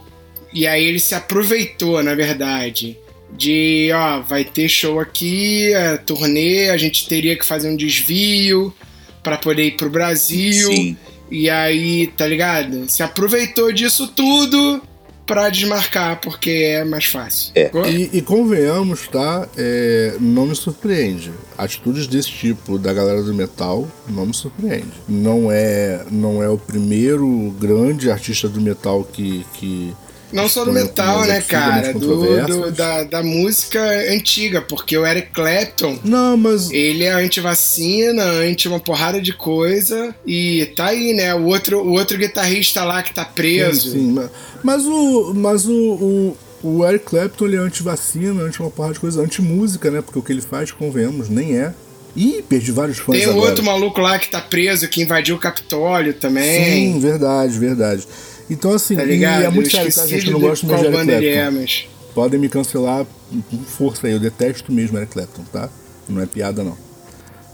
e 0.53 0.65
aí 0.65 0.83
ele 0.85 0.99
se 0.99 1.13
aproveitou, 1.13 2.01
na 2.01 2.15
verdade, 2.15 2.97
de 3.31 3.91
ó, 3.93 4.21
vai 4.21 4.45
ter 4.45 4.69
show 4.69 4.99
aqui, 4.99 5.73
a 5.75 5.97
turnê, 5.97 6.69
a 6.69 6.77
gente 6.77 7.07
teria 7.07 7.37
que 7.37 7.45
fazer 7.45 7.69
um 7.69 7.75
desvio 7.75 8.73
para 9.21 9.37
poder 9.37 9.65
ir 9.65 9.75
pro 9.75 9.89
Brasil. 9.89 10.71
Sim. 10.71 10.97
E 11.29 11.49
aí, 11.49 12.07
tá 12.07 12.25
ligado? 12.25 12.89
Se 12.89 13.03
aproveitou 13.03 13.71
disso 13.73 14.07
tudo 14.07 14.81
para 15.27 15.49
desmarcar, 15.49 16.21
porque 16.21 16.49
é 16.49 16.85
mais 16.85 17.05
fácil. 17.05 17.51
É. 17.53 17.69
E, 17.89 18.17
e, 18.17 18.21
convenhamos, 18.21 19.07
tá? 19.07 19.47
É, 19.57 20.15
não 20.19 20.47
me 20.47 20.55
surpreende. 20.55 21.31
Atitudes 21.57 22.07
desse 22.07 22.31
tipo 22.31 22.79
da 22.79 22.93
galera 22.93 23.21
do 23.21 23.33
metal 23.33 23.87
não 24.07 24.25
me 24.25 24.33
surpreende. 24.33 24.93
Não 25.07 25.51
é, 25.51 26.05
não 26.09 26.41
é 26.41 26.49
o 26.49 26.57
primeiro 26.57 27.53
grande 27.59 28.09
artista 28.09 28.47
do 28.47 28.61
metal 28.61 29.03
que, 29.03 29.45
que 29.53 29.93
não 30.31 30.49
só 30.49 30.65
do 30.65 30.71
metal, 30.71 31.21
né, 31.25 31.41
cara? 31.41 31.93
Do, 31.93 32.45
do, 32.45 32.71
da, 32.71 33.03
da 33.03 33.23
música 33.23 33.81
antiga, 34.11 34.61
porque 34.61 34.97
o 34.97 35.05
Eric 35.05 35.31
Clapton. 35.31 35.97
Não, 36.03 36.35
mas. 36.35 36.69
Ele 36.71 37.03
é 37.03 37.11
anti-vacina, 37.11 38.23
anti 38.23 38.67
uma 38.67 38.79
porrada 38.79 39.21
de 39.21 39.33
coisa. 39.33 40.13
E 40.25 40.71
tá 40.75 40.87
aí, 40.87 41.13
né? 41.13 41.33
O 41.33 41.45
outro, 41.45 41.79
o 41.79 41.93
outro 41.93 42.17
guitarrista 42.17 42.83
lá 42.83 43.01
que 43.01 43.13
tá 43.13 43.23
preso. 43.23 43.91
Sim, 43.91 43.99
sim 43.99 44.11
mas, 44.11 44.29
mas 44.63 44.85
o. 44.85 45.33
Mas 45.33 45.65
o, 45.65 45.73
o... 45.73 46.37
O 46.63 46.83
Eric 46.83 47.05
Clapton 47.05 47.45
ele 47.45 47.55
é 47.55 47.59
anti-vacina, 47.59 48.41
anti 48.41 48.59
uma 48.59 48.71
porrada 48.71 48.95
de 48.95 48.99
coisa, 48.99 49.21
anti-música, 49.21 49.91
né? 49.91 50.01
Porque 50.01 50.17
o 50.17 50.23
que 50.23 50.33
ele 50.33 50.41
faz, 50.41 50.71
convenhamos, 50.71 51.29
nem 51.29 51.55
é. 51.55 51.71
Ih, 52.15 52.41
perdi 52.41 52.71
vários 52.71 52.97
fãs 52.97 53.15
Tem 53.15 53.29
um 53.29 53.37
outro 53.37 53.63
maluco 53.63 54.01
lá 54.01 54.17
que 54.17 54.27
tá 54.27 54.41
preso, 54.41 54.87
que 54.87 55.03
invadiu 55.03 55.35
o 55.35 55.39
Capitólio 55.39 56.15
também. 56.15 56.93
Sim, 56.93 56.99
verdade, 56.99 57.59
verdade. 57.59 58.07
Então, 58.49 58.71
assim, 58.71 58.95
tá 58.95 59.03
e 59.03 59.23
é 59.23 59.49
muito 59.49 59.69
sério, 59.69 59.93
tá, 59.93 60.05
gente? 60.07 60.27
Eu 60.27 60.33
não 60.33 60.39
gosto 60.39 60.65
muito 60.65 60.79
de 60.79 60.87
Eric 60.87 61.05
Clapton. 61.05 61.25
É, 61.25 61.49
mas... 61.49 61.87
Podem 62.13 62.39
me 62.39 62.49
cancelar 62.49 63.05
com 63.49 63.59
força 63.63 64.07
aí, 64.07 64.13
eu 64.13 64.19
detesto 64.19 64.71
mesmo 64.71 64.97
Eric 64.97 65.13
Clapton, 65.13 65.43
tá? 65.51 65.69
Não 66.07 66.21
é 66.21 66.25
piada, 66.25 66.63
não. 66.63 66.77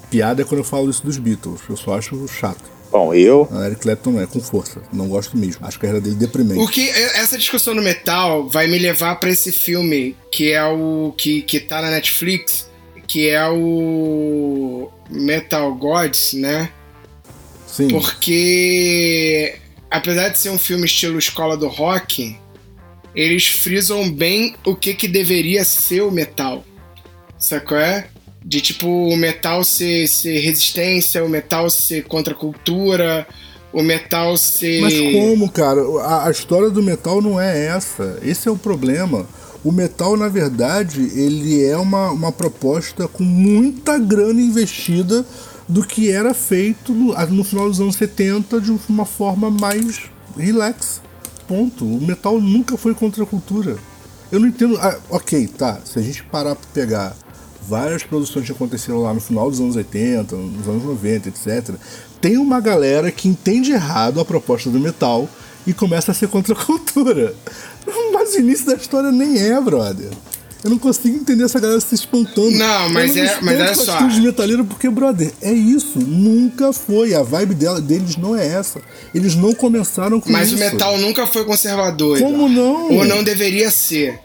Piada 0.10 0.42
é 0.42 0.46
quando 0.46 0.60
eu 0.60 0.64
falo 0.64 0.90
isso 0.90 1.04
dos 1.04 1.18
Beatles, 1.18 1.62
eu 1.68 1.76
só 1.76 1.98
acho 1.98 2.28
chato. 2.28 2.72
Bom, 2.92 3.12
eu. 3.12 3.48
A 3.52 3.66
Eric 3.66 3.82
Clapton 3.82 4.12
não 4.12 4.22
é 4.22 4.28
com 4.28 4.40
força. 4.40 4.80
Não 4.94 5.08
gosto 5.08 5.36
mesmo. 5.36 5.66
Acho 5.66 5.78
a 5.78 5.82
carreira 5.82 6.00
dele 6.00 6.16
deprimente. 6.16 6.62
O 6.62 6.68
que 6.68 6.88
essa 6.90 7.40
discussão 7.40 7.74
no 7.74 7.82
metal 7.82 8.48
vai 8.48 8.68
me 8.68 8.78
levar 8.78 9.16
para 9.16 9.32
esse 9.32 9.52
filme 9.52 10.16
que 10.32 10.52
é 10.52 10.64
o 10.64 11.12
que, 11.18 11.42
que 11.42 11.60
tá 11.60 11.82
na 11.82 11.90
Netflix, 11.90 12.70
que 13.08 13.30
é 13.30 13.50
o 13.50 14.92
Metal 15.10 15.74
Gods, 15.74 16.34
né? 16.34 16.70
Sim. 17.66 17.88
Porque 17.88 19.56
apesar 19.94 20.30
de 20.30 20.40
ser 20.40 20.50
um 20.50 20.58
filme 20.58 20.86
estilo 20.86 21.20
escola 21.20 21.56
do 21.56 21.68
rock, 21.68 22.36
eles 23.16 23.46
frisam 23.46 24.12
bem 24.12 24.56
o 24.66 24.76
que, 24.76 24.96
que 24.96 25.08
deveria 25.08 25.64
ser 25.64 26.02
o 26.02 26.10
metal. 26.10 26.66
Sacou? 27.38 27.78
É? 27.78 28.08
De 28.44 28.60
tipo, 28.60 28.88
o 28.88 29.16
metal 29.16 29.64
ser, 29.64 30.08
ser 30.08 30.40
resistência, 30.40 31.24
o 31.24 31.30
metal 31.30 31.70
ser 31.70 32.06
contra 32.06 32.34
a 32.34 32.36
cultura, 32.38 33.28
o 33.72 33.84
metal 33.84 34.36
ser. 34.36 34.82
Mas 34.82 35.00
como, 35.00 35.48
cara? 35.52 35.82
A, 36.02 36.28
a, 36.28 36.32
história 36.32 36.72
do 36.72 36.82
metal 36.82 37.22
não 37.22 37.40
é 37.40 37.68
essa. 37.68 38.20
Esse 38.24 38.48
é 38.48 38.52
o 38.52 38.58
problema. 38.58 39.28
O 39.64 39.72
metal, 39.72 40.18
na 40.18 40.28
verdade, 40.28 41.02
ele 41.16 41.64
é 41.64 41.78
uma, 41.78 42.10
uma 42.10 42.32
proposta 42.32 43.08
com 43.08 43.24
muita 43.24 44.00
grana 44.00 44.42
investida 44.42 45.24
do 45.68 45.84
que 45.84 46.12
era 46.12 46.34
feito 46.34 46.94
no, 46.94 47.44
final 47.44 47.70
dos 47.70 47.80
anos 47.80 47.96
70 47.96 48.60
de 48.60 48.72
uma 48.90 49.06
forma 49.06 49.50
mais 49.50 50.02
relax. 50.38 51.02
Ponto. 51.48 51.86
O 51.86 52.02
metal 52.02 52.40
nunca 52.40 52.78
foi 52.78 52.94
contra 52.94 53.24
a 53.24 53.28
cultura. 53.28 53.78
Eu 54.32 54.40
não 54.40 54.48
entendo. 54.48 54.78
Ah, 54.78 54.98
ok, 55.10 55.48
tá. 55.48 55.80
Se 55.86 56.00
a 56.00 56.02
gente 56.02 56.24
parar 56.24 56.56
para 56.56 56.68
pegar 56.74 57.16
várias 57.68 58.04
produções 58.04 58.46
que 58.46 58.52
aconteceram 58.52 59.02
lá 59.02 59.14
no 59.14 59.22
final 59.22 59.50
dos 59.50 59.60
anos 59.60 59.76
80, 59.76 60.36
nos 60.36 60.68
anos 60.68 60.84
90, 60.84 61.30
etc., 61.30 61.76
tem 62.20 62.38
uma 62.38 62.60
galera 62.60 63.12
que 63.12 63.28
entende 63.28 63.72
errado 63.72 64.20
a 64.20 64.26
proposta 64.26 64.70
do 64.70 64.80
metal 64.80 65.28
e 65.68 65.74
começa 65.74 66.12
a 66.12 66.16
ser 66.16 66.28
contra 66.28 66.54
a 66.54 66.58
cultura. 66.58 67.34
Mas 68.14 68.34
o 68.34 68.40
início 68.40 68.66
da 68.66 68.76
história 68.76 69.12
nem 69.12 69.38
é, 69.40 69.60
brother. 69.60 70.10
Eu 70.64 70.70
não 70.70 70.80
consigo 70.80 71.18
entender 71.18 71.44
essa 71.44 71.60
galera 71.60 71.80
se 71.82 71.94
espantando. 71.94 72.52
Não, 72.52 72.90
mas 72.90 73.18
é, 73.18 73.38
mas 73.42 73.60
é 73.60 73.74
só. 73.74 74.08
de 74.08 74.22
metaleiro 74.22 74.64
porque, 74.64 74.90
brother, 74.90 75.32
é 75.42 75.52
isso. 75.52 76.00
Nunca 76.00 76.72
foi. 76.72 77.14
A 77.14 77.22
vibe 77.22 77.54
dela, 77.54 77.82
deles 77.82 78.16
não 78.16 78.36
é 78.36 78.48
essa. 78.48 78.82
Eles 79.14 79.36
não 79.36 79.54
começaram 79.54 80.22
com 80.22 80.32
mas 80.32 80.48
isso. 80.48 80.58
Mas 80.58 80.70
o 80.70 80.74
metal 80.74 80.98
nunca 80.98 81.28
foi 81.28 81.44
conservador. 81.44 82.18
Como 82.20 82.48
não? 82.48 82.94
Ou 82.94 83.04
não 83.04 83.24
deveria 83.24 83.70
ser. 83.70 84.20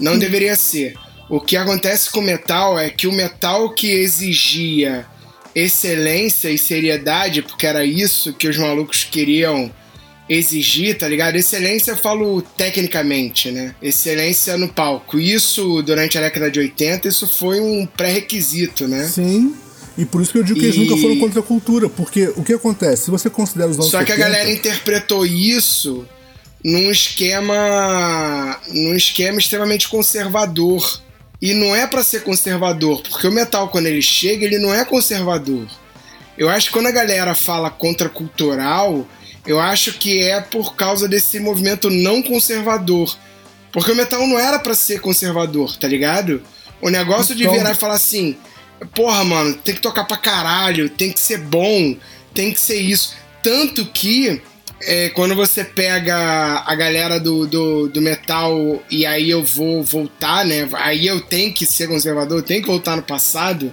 Não 0.00 0.16
deveria 0.16 0.54
ser. 0.54 0.94
O 1.28 1.40
que 1.40 1.56
acontece 1.56 2.10
com 2.10 2.20
o 2.20 2.22
metal 2.22 2.78
é 2.78 2.88
que 2.88 3.08
o 3.08 3.12
metal 3.12 3.70
que 3.70 3.90
exigia 3.90 5.06
excelência 5.54 6.48
e 6.48 6.56
seriedade, 6.56 7.42
porque 7.42 7.66
era 7.66 7.84
isso 7.84 8.32
que 8.32 8.48
os 8.48 8.56
malucos 8.56 9.04
queriam 9.04 9.70
exigir, 10.28 10.96
tá 10.98 11.06
ligado? 11.08 11.36
Excelência 11.36 11.90
eu 11.92 11.96
falo 11.96 12.40
tecnicamente, 12.56 13.50
né? 13.50 13.74
Excelência 13.82 14.56
no 14.56 14.68
palco. 14.68 15.18
Isso, 15.18 15.82
durante 15.82 16.16
a 16.16 16.20
década 16.20 16.50
de 16.50 16.60
80, 16.60 17.08
isso 17.08 17.26
foi 17.26 17.60
um 17.60 17.86
pré-requisito, 17.86 18.86
né? 18.88 19.06
Sim. 19.06 19.54
E 19.98 20.04
por 20.06 20.22
isso 20.22 20.32
que 20.32 20.38
eu 20.38 20.42
digo 20.44 20.58
que 20.58 20.64
eles 20.64 20.76
E- 20.76 20.80
nunca 20.80 20.96
foram 20.96 21.18
contra 21.18 21.40
a 21.40 21.42
cultura. 21.42 21.88
Porque 21.88 22.32
o 22.36 22.42
que 22.42 22.54
acontece? 22.54 23.04
Se 23.04 23.10
você 23.10 23.28
considera 23.28 23.68
os 23.68 23.76
anos 23.76 23.90
Só 23.90 23.98
que 24.04 24.12
a 24.12 24.16
70, 24.16 24.18
galera 24.30 24.50
interpretou 24.50 25.26
isso 25.26 26.06
num 26.64 26.90
esquema. 26.90 28.58
num 28.68 28.94
esquema 28.94 29.38
extremamente 29.38 29.88
conservador. 29.88 31.00
E 31.40 31.52
não 31.54 31.74
é 31.74 31.86
pra 31.88 32.04
ser 32.04 32.22
conservador, 32.22 33.02
porque 33.02 33.26
o 33.26 33.32
metal, 33.32 33.68
quando 33.68 33.86
ele 33.86 34.00
chega, 34.00 34.44
ele 34.46 34.58
não 34.58 34.72
é 34.72 34.84
conservador. 34.84 35.66
Eu 36.38 36.48
acho 36.48 36.68
que 36.68 36.72
quando 36.72 36.86
a 36.86 36.92
galera 36.92 37.34
fala 37.34 37.68
contracultural, 37.68 39.06
eu 39.46 39.60
acho 39.60 39.94
que 39.94 40.22
é 40.22 40.40
por 40.40 40.74
causa 40.76 41.08
desse 41.08 41.38
movimento 41.40 41.90
não 41.90 42.22
conservador. 42.22 43.16
Porque 43.72 43.90
o 43.90 43.96
metal 43.96 44.26
não 44.26 44.38
era 44.38 44.58
pra 44.58 44.74
ser 44.74 45.00
conservador, 45.00 45.76
tá 45.76 45.88
ligado? 45.88 46.42
O 46.80 46.90
negócio 46.90 47.34
de 47.34 47.44
Então- 47.44 47.54
virar 47.54 47.72
e 47.72 47.74
falar 47.76 47.94
assim: 47.94 48.36
porra, 48.94 49.24
mano, 49.24 49.54
tem 49.54 49.74
que 49.74 49.80
tocar 49.80 50.04
pra 50.04 50.16
caralho, 50.16 50.88
tem 50.90 51.10
que 51.10 51.20
ser 51.20 51.38
bom, 51.38 51.96
tem 52.34 52.52
que 52.52 52.60
ser 52.60 52.80
isso. 52.80 53.14
Tanto 53.42 53.86
que 53.86 54.40
é, 54.82 55.08
quando 55.10 55.34
você 55.34 55.64
pega 55.64 56.16
a 56.66 56.74
galera 56.74 57.18
do, 57.18 57.46
do, 57.46 57.88
do 57.88 58.02
metal 58.02 58.82
e 58.90 59.06
aí 59.06 59.30
eu 59.30 59.42
vou 59.42 59.82
voltar, 59.82 60.44
né? 60.44 60.68
Aí 60.74 61.06
eu 61.06 61.20
tenho 61.20 61.52
que 61.52 61.64
ser 61.64 61.88
conservador, 61.88 62.38
eu 62.38 62.42
tenho 62.42 62.60
que 62.60 62.68
voltar 62.68 62.96
no 62.96 63.02
passado. 63.02 63.72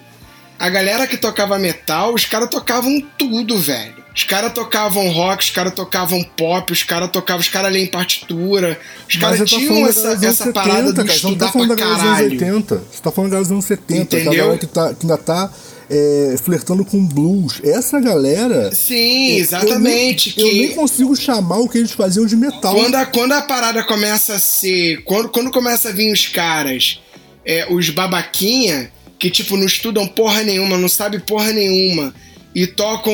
A 0.58 0.70
galera 0.70 1.08
que 1.08 1.18
tocava 1.18 1.58
metal, 1.58 2.14
os 2.14 2.26
caras 2.26 2.50
tocavam 2.50 3.02
tudo, 3.18 3.58
velho. 3.58 3.99
Os 4.16 4.24
caras 4.24 4.52
tocavam 4.54 5.10
rock, 5.12 5.44
os 5.44 5.50
caras 5.52 5.74
tocavam 5.74 6.24
pop, 6.36 6.72
os 6.74 6.84
caras 6.84 7.10
tocavam, 7.12 7.42
os 7.42 7.48
caras 7.48 7.72
leem 7.72 7.88
partitura. 7.88 8.80
Os 9.08 9.16
caras 9.16 9.40
tá 9.40 9.46
tinham 9.46 9.84
da 9.84 9.90
essa, 9.90 10.26
essa 10.26 10.52
parada 10.52 10.92
do 10.92 10.96
cara. 10.96 11.08
Não 11.08 11.16
estudar 11.16 11.46
tá 11.46 11.52
falando 11.52 11.68
pra 11.68 11.76
da 11.76 11.82
galera 11.84 11.98
dos 11.98 12.08
anos 12.08 12.40
caralho. 12.40 12.56
80. 12.56 12.84
Você 12.92 13.02
tá 13.02 13.12
falando 13.12 13.32
da 13.32 13.38
anos 13.38 13.66
70. 13.66 14.02
Entendeu? 14.02 14.34
galera 14.34 14.58
que, 14.58 14.68
tá, 14.68 14.94
que 14.94 15.06
ainda 15.06 15.18
tá 15.18 15.52
é, 15.90 16.36
flertando 16.42 16.86
com 16.86 17.06
blues. 17.06 17.60
Essa 17.64 18.00
galera. 18.00 18.74
Sim, 18.74 19.38
exatamente. 19.38 20.34
Eu 20.38 20.46
nem, 20.46 20.52
que 20.54 20.64
eu 20.64 20.68
nem 20.68 20.76
consigo 20.76 21.16
chamar 21.16 21.58
o 21.58 21.68
que 21.68 21.78
eles 21.78 21.92
faziam 21.92 22.26
de 22.26 22.36
metal. 22.36 22.74
Quando 22.76 22.96
a, 22.96 23.06
quando 23.06 23.32
a 23.34 23.42
parada 23.42 23.84
começa 23.84 24.36
a 24.36 24.40
ser. 24.40 25.04
Quando, 25.04 25.30
quando 25.30 25.52
começa 25.52 25.90
a 25.90 25.92
vir 25.92 26.12
os 26.12 26.28
caras, 26.28 27.00
é, 27.46 27.72
os 27.72 27.90
babaquinha, 27.90 28.92
que 29.18 29.30
tipo, 29.30 29.58
não 29.58 29.66
estudam 29.66 30.08
porra 30.08 30.44
nenhuma, 30.44 30.78
não 30.78 30.90
sabe 30.90 31.20
porra 31.20 31.52
nenhuma, 31.52 32.14
e 32.54 32.68
tocam. 32.68 33.14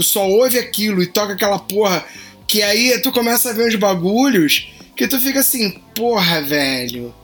só 0.00 0.26
ouve 0.28 0.58
aquilo 0.58 1.02
e 1.02 1.06
toca 1.06 1.32
aquela 1.32 1.58
porra, 1.58 2.04
que 2.46 2.62
aí 2.62 2.98
tu 3.02 3.12
começa 3.12 3.50
a 3.50 3.52
ver 3.52 3.68
uns 3.68 3.76
bagulhos 3.76 4.68
que 4.96 5.06
tu 5.06 5.18
fica 5.20 5.40
assim, 5.40 5.70
porra, 5.94 6.42
velho. 6.42 7.14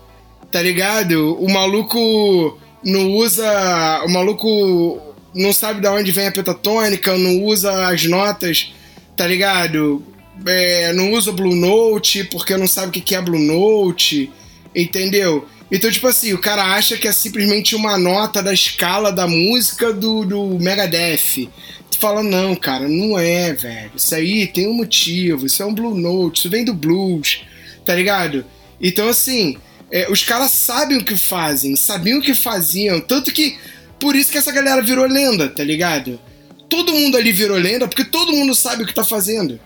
Tá 0.50 0.62
ligado? 0.62 1.36
O 1.40 1.52
maluco 1.52 2.58
não 2.84 3.10
usa. 3.10 4.02
O 4.04 4.08
maluco 4.08 5.00
não 5.34 5.52
sabe 5.52 5.80
de 5.80 5.88
onde 5.88 6.12
vem 6.12 6.28
a 6.28 6.32
pentatônica, 6.32 7.16
não 7.18 7.42
usa 7.42 7.88
as 7.88 8.04
notas, 8.04 8.72
tá 9.16 9.26
ligado? 9.26 10.04
É, 10.46 10.92
não 10.92 11.12
usa 11.12 11.32
Blue 11.32 11.54
Note 11.54 12.24
porque 12.24 12.56
não 12.56 12.68
sabe 12.68 12.88
o 12.88 13.02
que 13.02 13.14
é 13.14 13.20
Blue 13.20 13.38
Note, 13.38 14.30
entendeu? 14.74 15.44
Então, 15.74 15.90
tipo 15.90 16.06
assim, 16.06 16.32
o 16.32 16.38
cara 16.38 16.62
acha 16.62 16.96
que 16.96 17.08
é 17.08 17.12
simplesmente 17.12 17.74
uma 17.74 17.98
nota 17.98 18.40
da 18.40 18.54
escala 18.54 19.10
da 19.10 19.26
música 19.26 19.92
do, 19.92 20.24
do 20.24 20.56
Megadeth. 20.60 21.50
Tu 21.90 21.98
fala, 21.98 22.22
não, 22.22 22.54
cara, 22.54 22.86
não 22.86 23.18
é, 23.18 23.52
velho. 23.52 23.90
Isso 23.96 24.14
aí 24.14 24.46
tem 24.46 24.68
um 24.68 24.72
motivo, 24.72 25.46
isso 25.46 25.60
é 25.64 25.66
um 25.66 25.74
Blue 25.74 25.96
Note, 25.96 26.38
isso 26.38 26.48
vem 26.48 26.64
do 26.64 26.72
blues, 26.72 27.42
tá 27.84 27.92
ligado? 27.92 28.44
Então, 28.80 29.08
assim, 29.08 29.56
é, 29.90 30.08
os 30.08 30.22
caras 30.22 30.52
sabem 30.52 30.98
o 30.98 31.04
que 31.04 31.16
fazem, 31.16 31.74
sabiam 31.74 32.20
o 32.20 32.22
que 32.22 32.36
faziam, 32.36 33.00
tanto 33.00 33.32
que 33.32 33.58
por 33.98 34.14
isso 34.14 34.30
que 34.30 34.38
essa 34.38 34.52
galera 34.52 34.80
virou 34.80 35.08
lenda, 35.08 35.48
tá 35.48 35.64
ligado? 35.64 36.20
Todo 36.68 36.94
mundo 36.94 37.16
ali 37.16 37.32
virou 37.32 37.58
lenda 37.58 37.88
porque 37.88 38.04
todo 38.04 38.32
mundo 38.32 38.54
sabe 38.54 38.84
o 38.84 38.86
que 38.86 38.94
tá 38.94 39.02
fazendo. 39.02 39.58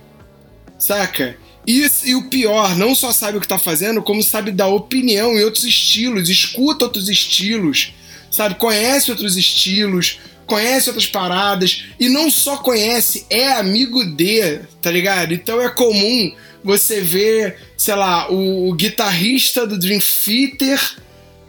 Saca? 0.79 1.37
E, 1.69 1.87
e 2.07 2.15
o 2.15 2.23
pior, 2.31 2.75
não 2.77 2.95
só 2.95 3.13
sabe 3.13 3.37
o 3.37 3.41
que 3.43 3.47
tá 3.47 3.59
fazendo, 3.59 4.03
como 4.03 4.23
sabe 4.23 4.51
dar 4.51 4.69
opinião 4.69 5.35
em 5.35 5.45
outros 5.45 5.65
estilos, 5.65 6.31
escuta 6.31 6.87
outros 6.87 7.11
estilos, 7.11 7.93
sabe? 8.31 8.55
Conhece 8.55 9.11
outros 9.11 9.37
estilos, 9.37 10.19
conhece 10.47 10.89
outras 10.89 11.07
paradas, 11.07 11.85
e 12.01 12.09
não 12.09 12.31
só 12.31 12.57
conhece, 12.57 13.27
é 13.29 13.53
amigo 13.53 14.03
de, 14.03 14.61
tá 14.81 14.91
ligado? 14.91 15.35
Então 15.35 15.61
é 15.61 15.69
comum 15.69 16.35
você 16.65 17.03
ver, 17.03 17.59
sei 17.77 17.95
lá, 17.95 18.33
o, 18.33 18.71
o 18.71 18.73
guitarrista 18.73 19.67
do 19.67 19.79
Dream 19.79 20.01
Theater, 20.01 20.97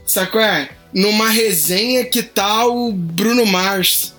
sacou? 0.06 0.42
É? 0.42 0.68
Numa 0.94 1.30
resenha 1.30 2.04
que 2.04 2.22
tá 2.22 2.66
o 2.66 2.92
Bruno 2.92 3.46
Mars, 3.46 4.14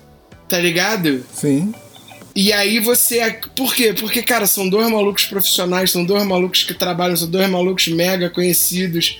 tá 0.49 0.57
ligado? 0.57 1.23
Sim. 1.31 1.71
E 2.41 2.51
aí 2.51 2.79
você. 2.79 3.37
Por 3.55 3.75
quê? 3.75 3.93
Porque, 3.93 4.23
cara, 4.23 4.47
são 4.47 4.67
dois 4.67 4.89
malucos 4.89 5.25
profissionais, 5.25 5.91
são 5.91 6.03
dois 6.03 6.25
malucos 6.25 6.63
que 6.63 6.73
trabalham, 6.73 7.15
são 7.15 7.29
dois 7.29 7.47
malucos 7.47 7.87
mega 7.87 8.31
conhecidos, 8.31 9.19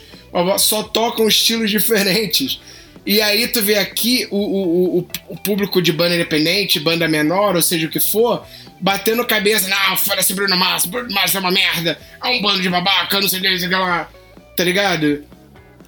só 0.58 0.82
tocam 0.82 1.28
estilos 1.28 1.70
diferentes. 1.70 2.60
E 3.06 3.22
aí 3.22 3.48
tu 3.48 3.62
vê 3.62 3.78
aqui 3.78 4.28
o, 4.32 4.38
o, 4.38 4.98
o, 4.98 5.08
o 5.30 5.38
público 5.38 5.84
de 5.84 5.94
banda 5.94 6.16
independente, 6.16 6.80
banda 6.80 7.08
menor, 7.08 7.56
ou 7.56 7.62
seja 7.62 7.86
o 7.86 7.92
que 7.92 8.00
for, 8.00 8.44
batendo 8.80 9.24
cabeça, 9.24 9.70
não, 9.70 9.96
foda-se 9.98 10.34
Bruno 10.34 10.58
Mars, 10.58 10.88
Bruno 10.88 11.14
Mars 11.14 11.36
é 11.36 11.40
uma 11.40 11.52
merda, 11.52 12.00
é 12.24 12.28
um 12.28 12.42
bando 12.42 12.60
de 12.60 12.70
babaca, 12.70 13.22
não 13.22 13.28
sei 13.28 13.38
o 13.38 13.42
que, 13.44 13.52
não 13.52 13.58
sei 13.60 13.68
o 13.68 13.70
que 13.70 13.76
lá, 13.76 14.10
tá 14.58 14.64
ligado? 14.64 15.24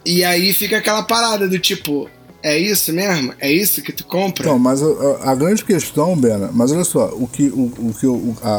E 0.05 0.23
aí 0.23 0.53
fica 0.53 0.77
aquela 0.77 1.01
parada 1.01 1.47
do 1.47 1.57
tipo, 1.57 2.07
é 2.43 2.57
isso 2.59 2.91
mesmo? 2.93 3.33
É 3.39 3.51
isso 3.51 3.81
que 3.81 3.91
tu 3.91 4.05
compra? 4.05 4.45
Então, 4.45 4.59
mas 4.59 4.83
a, 4.83 4.85
a- 4.85 5.31
a 5.31 5.35
grande 5.35 5.63
questão, 5.65 6.15
Bena, 6.15 6.49
mas 6.53 6.71
olha 6.71 6.83
só, 6.83 7.07
o 7.13 7.27
que, 7.27 7.43
o, 7.47 7.71
o 7.79 7.95
que 7.97 8.05
eu- 8.05 8.35
a, 8.43 8.49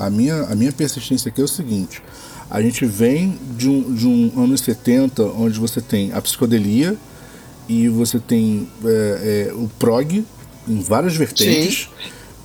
a, 0.00 0.06
a, 0.06 0.10
minha, 0.10 0.42
a 0.44 0.54
minha 0.56 0.72
persistência 0.72 1.28
aqui 1.28 1.40
é 1.40 1.44
o 1.44 1.48
seguinte: 1.48 2.02
a 2.50 2.60
gente 2.62 2.84
vem 2.86 3.38
de 3.56 3.68
um, 3.68 3.94
de 3.94 4.06
um 4.08 4.32
anos 4.42 4.62
70, 4.62 5.22
onde 5.24 5.58
você 5.60 5.80
tem 5.80 6.10
a 6.12 6.20
psicodelia 6.22 6.96
e 7.68 7.88
você 7.88 8.18
tem 8.18 8.66
é, 8.84 9.48
é, 9.50 9.52
o 9.54 9.68
prog 9.78 10.24
em 10.66 10.80
várias 10.80 11.14
vertentes. 11.14 11.88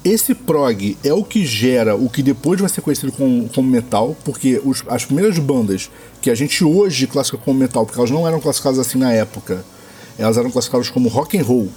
Esse 0.04 0.36
prog 0.36 0.98
é 1.02 1.14
o 1.14 1.24
que 1.24 1.46
gera 1.46 1.96
o 1.96 2.10
que 2.10 2.22
depois 2.22 2.60
vai 2.60 2.68
ser 2.70 2.82
conhecido 2.82 3.10
como, 3.14 3.48
como 3.48 3.70
metal, 3.70 4.18
porque 4.26 4.62
os- 4.66 4.84
as 4.90 5.06
primeiras 5.06 5.40
bandas 5.40 5.90
que 6.22 6.30
a 6.30 6.36
gente 6.36 6.62
hoje 6.62 7.08
classifica 7.08 7.42
como 7.42 7.58
metal, 7.58 7.86
porque 7.86 7.98
elas 7.98 8.12
não 8.12 8.28
eram 8.28 8.42
classificadas 8.42 8.80
assim 8.80 8.98
na 8.98 9.14
época, 9.14 9.64
elas 10.18 10.38
eram 10.38 10.50
classificadas 10.52 10.90
como 10.90 11.10
rock 11.10 11.38
and 11.38 11.44
roll 11.44 11.68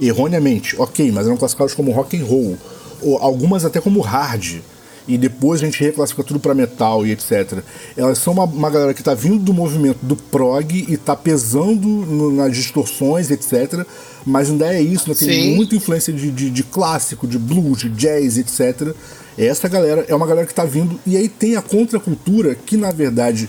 erroneamente, 0.00 0.74
ok, 0.80 1.10
mas 1.12 1.26
eram 1.26 1.36
classificadas 1.36 1.74
como 1.74 1.92
rock 1.92 2.16
and 2.18 2.24
roll, 2.24 2.56
ou 3.02 3.18
algumas 3.18 3.64
até 3.64 3.80
como 3.80 4.00
hard. 4.00 4.60
E 5.08 5.18
depois 5.18 5.60
a 5.60 5.64
gente 5.64 5.82
reclassifica 5.82 6.22
tudo 6.22 6.38
pra 6.38 6.54
metal 6.54 7.04
e 7.04 7.10
etc. 7.10 7.58
Elas 7.96 8.18
são 8.18 8.32
uma, 8.34 8.44
uma 8.44 8.70
galera 8.70 8.94
que 8.94 9.02
tá 9.02 9.12
vindo 9.14 9.38
do 9.38 9.52
movimento 9.52 9.98
do 10.02 10.14
prog 10.14 10.86
e 10.88 10.96
tá 10.96 11.16
pesando 11.16 11.88
no- 11.88 12.30
nas 12.30 12.54
distorções, 12.54 13.30
etc. 13.30 13.84
Mas 14.24 14.50
ainda 14.50 14.72
é 14.72 14.80
isso, 14.80 15.08
né? 15.08 15.14
tem 15.14 15.28
Sim. 15.28 15.56
muita 15.56 15.74
influência 15.74 16.12
de, 16.12 16.30
de, 16.30 16.50
de 16.50 16.62
clássico, 16.62 17.26
de 17.26 17.38
blues, 17.38 17.80
de 17.80 17.88
jazz, 17.88 18.38
etc. 18.38 18.94
Essa 19.36 19.68
galera 19.68 20.04
é 20.06 20.14
uma 20.14 20.26
galera 20.26 20.46
que 20.46 20.54
tá 20.54 20.64
vindo. 20.64 21.00
E 21.04 21.16
aí 21.16 21.28
tem 21.28 21.56
a 21.56 21.62
contracultura, 21.62 22.54
que 22.54 22.76
na 22.76 22.92
verdade 22.92 23.48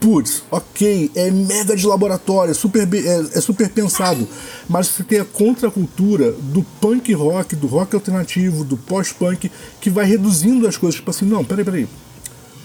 putz, 0.00 0.42
ok, 0.50 1.10
é 1.14 1.30
mega 1.30 1.76
de 1.76 1.86
laboratório, 1.86 2.52
é 2.52 2.54
super, 2.54 2.88
é, 2.94 3.38
é 3.38 3.40
super 3.40 3.68
pensado, 3.68 4.28
mas 4.68 4.86
você 4.88 5.02
tem 5.02 5.18
a 5.18 5.24
contracultura 5.24 6.32
do 6.32 6.62
punk 6.80 7.12
rock, 7.12 7.56
do 7.56 7.66
rock 7.66 7.94
alternativo, 7.94 8.64
do 8.64 8.76
pós-punk, 8.76 9.50
que 9.80 9.90
vai 9.90 10.04
reduzindo 10.04 10.68
as 10.68 10.76
coisas, 10.76 10.96
tipo 10.96 11.10
assim, 11.10 11.24
não, 11.24 11.44
peraí, 11.44 11.64
peraí, 11.64 11.88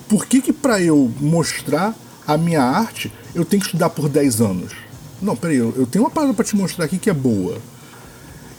por 0.08 0.26
que 0.26 0.42
que 0.42 0.54
pra 0.54 0.82
eu 0.82 1.12
mostrar 1.20 1.96
a 2.28 2.38
minha 2.38 2.62
arte, 2.62 3.12
eu 3.34 3.44
tenho 3.44 3.62
que 3.62 3.68
estudar 3.68 3.90
por 3.90 4.08
10 4.08 4.42
anos? 4.42 4.74
Não, 5.22 5.36
peraí, 5.36 5.58
eu, 5.58 5.74
eu 5.76 5.88
tenho 5.88 6.04
uma 6.04 6.12
parada 6.12 6.34
pra 6.34 6.46
te 6.46 6.56
mostrar 6.56 6.86
aqui 6.86 6.98
que 6.98 7.10
é 7.10 7.14
boa. 7.14 7.58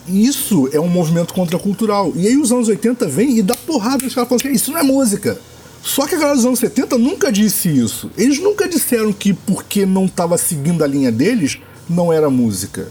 Isso 0.08 0.68
é 0.72 0.80
um 0.80 0.88
movimento 0.88 1.32
contracultural. 1.32 2.12
E 2.14 2.26
aí 2.26 2.36
os 2.36 2.52
anos 2.52 2.68
80 2.68 3.06
vem 3.08 3.38
e 3.38 3.42
dá 3.42 3.54
porrada 3.54 4.04
nos 4.04 4.14
caras 4.14 4.28
falando 4.28 4.44
assim, 4.44 4.54
isso 4.54 4.72
não 4.72 4.78
é 4.78 4.82
música. 4.82 5.38
Só 5.84 6.06
que 6.06 6.14
a 6.14 6.18
galera 6.18 6.36
dos 6.36 6.46
anos 6.46 6.58
70 6.60 6.96
nunca 6.96 7.30
disse 7.30 7.68
isso. 7.68 8.10
Eles 8.16 8.38
nunca 8.38 8.66
disseram 8.66 9.12
que 9.12 9.34
porque 9.34 9.84
não 9.84 10.06
estava 10.06 10.38
seguindo 10.38 10.82
a 10.82 10.86
linha 10.86 11.12
deles, 11.12 11.58
não 11.88 12.10
era 12.10 12.30
música. 12.30 12.90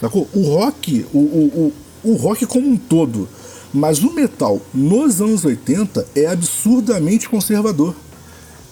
Sacou? 0.00 0.26
O 0.32 0.42
rock, 0.42 1.04
o, 1.12 1.18
o, 1.18 1.72
o, 2.02 2.12
o 2.12 2.16
rock 2.16 2.46
como 2.46 2.66
um 2.66 2.76
todo, 2.76 3.28
mas 3.72 4.02
o 4.02 4.14
metal 4.14 4.62
nos 4.72 5.20
anos 5.20 5.44
80 5.44 6.06
é 6.16 6.26
absurdamente 6.26 7.28
conservador. 7.28 7.94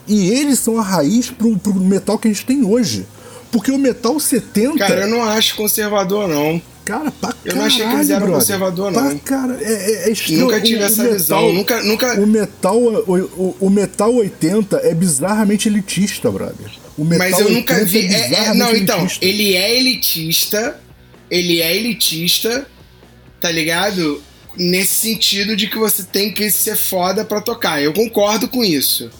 E 0.08 0.30
eles 0.30 0.58
são 0.58 0.78
a 0.78 0.82
raiz 0.82 1.30
pro, 1.30 1.56
pro 1.58 1.74
metal 1.74 2.18
que 2.18 2.28
a 2.28 2.32
gente 2.32 2.46
tem 2.46 2.64
hoje. 2.64 3.06
Porque 3.52 3.70
o 3.70 3.78
metal 3.78 4.18
70. 4.18 4.78
Cara, 4.78 5.02
eu 5.02 5.08
não 5.08 5.22
acho 5.22 5.54
conservador, 5.54 6.26
não. 6.26 6.61
Cara, 6.84 7.10
pra 7.10 7.34
Eu 7.44 7.54
não 7.56 7.64
achei 7.64 7.86
que 7.86 7.94
eles 7.94 8.10
eram 8.10 8.20
brother. 8.26 8.40
conservador, 8.40 8.92
Pra 8.92 9.02
não. 9.02 9.18
cara, 9.18 9.58
é, 9.62 9.72
é, 9.72 10.08
é 10.08 10.12
estranho. 10.12 10.40
Nunca 10.40 10.60
tive 10.60 10.82
O- 10.82 10.86
essa 10.86 11.02
metal- 11.02 11.16
visão. 11.18 11.52
Nunca, 11.52 11.82
nunca. 11.82 12.20
O 12.20 12.26
metal, 12.26 12.78
o, 12.78 13.14
o, 13.18 13.56
o 13.60 13.70
metal 13.70 14.14
80 14.14 14.76
é 14.78 14.94
bizarramente 14.94 15.68
elitista, 15.68 16.30
brother. 16.30 16.70
O 16.98 17.04
metal 17.04 17.28
Mas 17.30 17.38
eu 17.40 17.50
nunca 17.50 17.74
80 17.74 17.86
vi. 17.86 18.06
é- 18.14 18.32
é- 18.46 18.54
não, 18.54 18.74
então, 18.74 18.98
elitista. 19.00 19.24
ele 19.24 19.54
é 19.54 19.76
elitista. 19.78 20.80
Ele 21.30 21.60
é 21.60 21.76
elitista, 21.76 22.66
tá 23.40 23.50
ligado? 23.50 24.20
Nesse 24.58 24.94
sentido 24.94 25.54
de 25.54 25.68
que 25.68 25.78
você 25.78 26.02
tem 26.02 26.32
que 26.32 26.50
ser 26.50 26.76
foda 26.76 27.24
pra 27.24 27.40
tocar. 27.40 27.80
Eu 27.80 27.92
concordo 27.92 28.48
com 28.48 28.64
isso. 28.64 29.10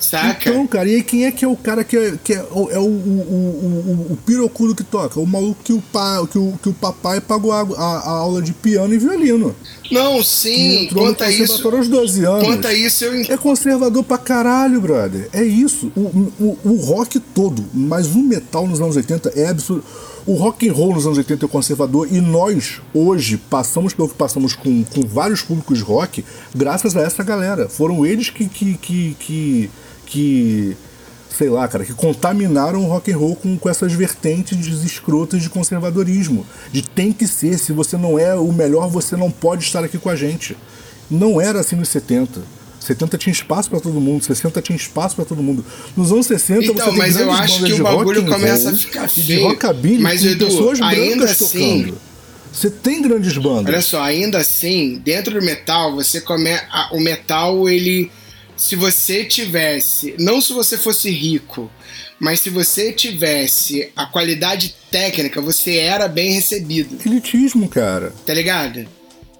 Saca? 0.00 0.50
Então, 0.50 0.66
cara, 0.66 0.88
e 0.88 0.96
aí 0.96 1.02
quem 1.02 1.24
é 1.24 1.30
que 1.30 1.44
é 1.44 1.48
o 1.48 1.56
cara 1.56 1.82
que 1.82 1.96
é, 1.96 2.14
que 2.22 2.32
é, 2.32 2.42
o, 2.50 2.70
é 2.70 2.78
o, 2.78 2.82
o, 2.82 2.86
o, 2.86 4.08
o, 4.08 4.12
o 4.12 4.18
pirocudo 4.24 4.74
que 4.74 4.84
toca? 4.84 5.18
O 5.18 5.26
maluco 5.26 5.62
que 5.62 5.72
o, 5.72 5.80
pa, 5.80 6.26
que 6.30 6.38
o, 6.38 6.58
que 6.62 6.68
o 6.68 6.72
papai 6.72 7.20
pagou 7.20 7.52
a, 7.52 7.60
a, 7.60 7.98
a 7.98 8.10
aula 8.10 8.40
de 8.40 8.52
piano 8.52 8.94
e 8.94 8.98
violino. 8.98 9.54
não, 9.90 10.22
sim. 10.22 10.84
entrou 10.84 11.06
no 11.06 11.10
Quanto 11.10 11.24
a 11.24 11.30
isso. 11.30 11.68
aos 11.68 11.88
12 11.88 12.24
anos. 12.24 12.44
Quanto 12.44 12.68
isso, 12.68 13.04
eu 13.04 13.34
É 13.34 13.36
conservador 13.36 14.04
pra 14.04 14.18
caralho, 14.18 14.80
brother. 14.80 15.28
É 15.32 15.42
isso. 15.42 15.90
O, 15.96 16.00
o, 16.40 16.58
o 16.64 16.76
rock 16.76 17.18
todo, 17.18 17.64
mas 17.74 18.14
o 18.14 18.22
metal 18.22 18.66
nos 18.66 18.80
anos 18.80 18.96
80 18.96 19.32
é 19.34 19.48
absurdo. 19.48 19.84
O 20.28 20.34
rock 20.34 20.68
and 20.68 20.74
roll 20.74 20.94
nos 20.94 21.06
anos 21.06 21.16
80 21.16 21.46
é 21.46 21.48
conservador 21.48 22.06
e 22.12 22.20
nós, 22.20 22.82
hoje, 22.92 23.38
passamos 23.38 23.94
pelo 23.94 24.10
que 24.10 24.14
passamos 24.14 24.54
com, 24.54 24.84
com 24.84 25.00
vários 25.00 25.40
públicos 25.40 25.78
de 25.78 25.84
rock 25.84 26.22
graças 26.54 26.94
a 26.94 27.00
essa 27.00 27.22
galera. 27.22 27.66
Foram 27.66 28.04
eles 28.04 28.28
que, 28.28 28.46
que, 28.46 28.74
que, 28.74 29.16
que, 29.18 29.70
que 30.08 30.76
sei 31.30 31.48
lá, 31.50 31.68
cara, 31.68 31.84
que 31.84 31.92
contaminaram 31.92 32.82
o 32.82 32.88
rock 32.88 33.12
and 33.12 33.16
roll 33.16 33.36
com, 33.36 33.56
com 33.56 33.68
essas 33.68 33.92
vertentes 33.92 34.66
escrotas 34.82 35.40
de 35.40 35.48
conservadorismo. 35.48 36.44
De 36.72 36.82
tem 36.82 37.12
que 37.12 37.28
ser, 37.28 37.56
se 37.58 37.70
você 37.72 37.96
não 37.96 38.18
é 38.18 38.34
o 38.34 38.52
melhor, 38.52 38.88
você 38.88 39.14
não 39.16 39.30
pode 39.30 39.62
estar 39.62 39.84
aqui 39.84 39.98
com 39.98 40.08
a 40.08 40.16
gente. 40.16 40.56
Não 41.08 41.40
era 41.40 41.60
assim 41.60 41.76
nos 41.76 41.90
70. 41.90 42.40
70 42.80 43.18
tinha 43.18 43.32
espaço 43.32 43.68
pra 43.70 43.78
todo 43.78 44.00
mundo, 44.00 44.24
60 44.24 44.60
tinha 44.62 44.74
espaço 44.74 45.14
pra 45.14 45.24
todo 45.24 45.40
mundo. 45.42 45.64
Nos 45.96 46.10
anos 46.10 46.26
60 46.26 46.64
Então, 46.64 46.74
você 46.74 46.90
tem 46.90 46.98
mas 46.98 47.16
eu 47.20 47.30
acho 47.30 47.62
que 47.62 47.72
de 47.74 47.80
o 47.80 47.84
bagulho 47.84 48.24
começa 48.26 48.70
a 48.70 48.74
ficar 48.74 49.04
e 49.06 49.20
de 49.20 49.22
feio. 49.34 49.48
rockabilly 49.48 50.02
Mas, 50.02 50.22
com 50.22 50.26
Edu, 50.28 50.46
pessoas 50.46 50.78
brancas 50.80 51.30
assim- 51.42 51.82
tocando. 51.84 51.98
Você 52.52 52.70
tem 52.70 53.02
grandes 53.02 53.36
bandas. 53.36 53.66
Olha 53.72 53.82
só, 53.82 54.02
ainda 54.02 54.38
assim, 54.38 55.00
dentro 55.04 55.38
do 55.38 55.44
metal, 55.44 55.94
você 55.94 56.20
come 56.20 56.50
o 56.92 56.98
metal, 56.98 57.68
ele 57.68 58.10
se 58.58 58.76
você 58.76 59.24
tivesse, 59.24 60.14
não 60.18 60.40
se 60.40 60.52
você 60.52 60.76
fosse 60.76 61.10
rico, 61.10 61.70
mas 62.18 62.40
se 62.40 62.50
você 62.50 62.92
tivesse 62.92 63.90
a 63.94 64.04
qualidade 64.04 64.74
técnica, 64.90 65.40
você 65.40 65.76
era 65.76 66.08
bem 66.08 66.32
recebido, 66.32 66.98
Elitismo, 67.06 67.68
cara. 67.68 68.12
tá 68.26 68.34
ligado? 68.34 68.86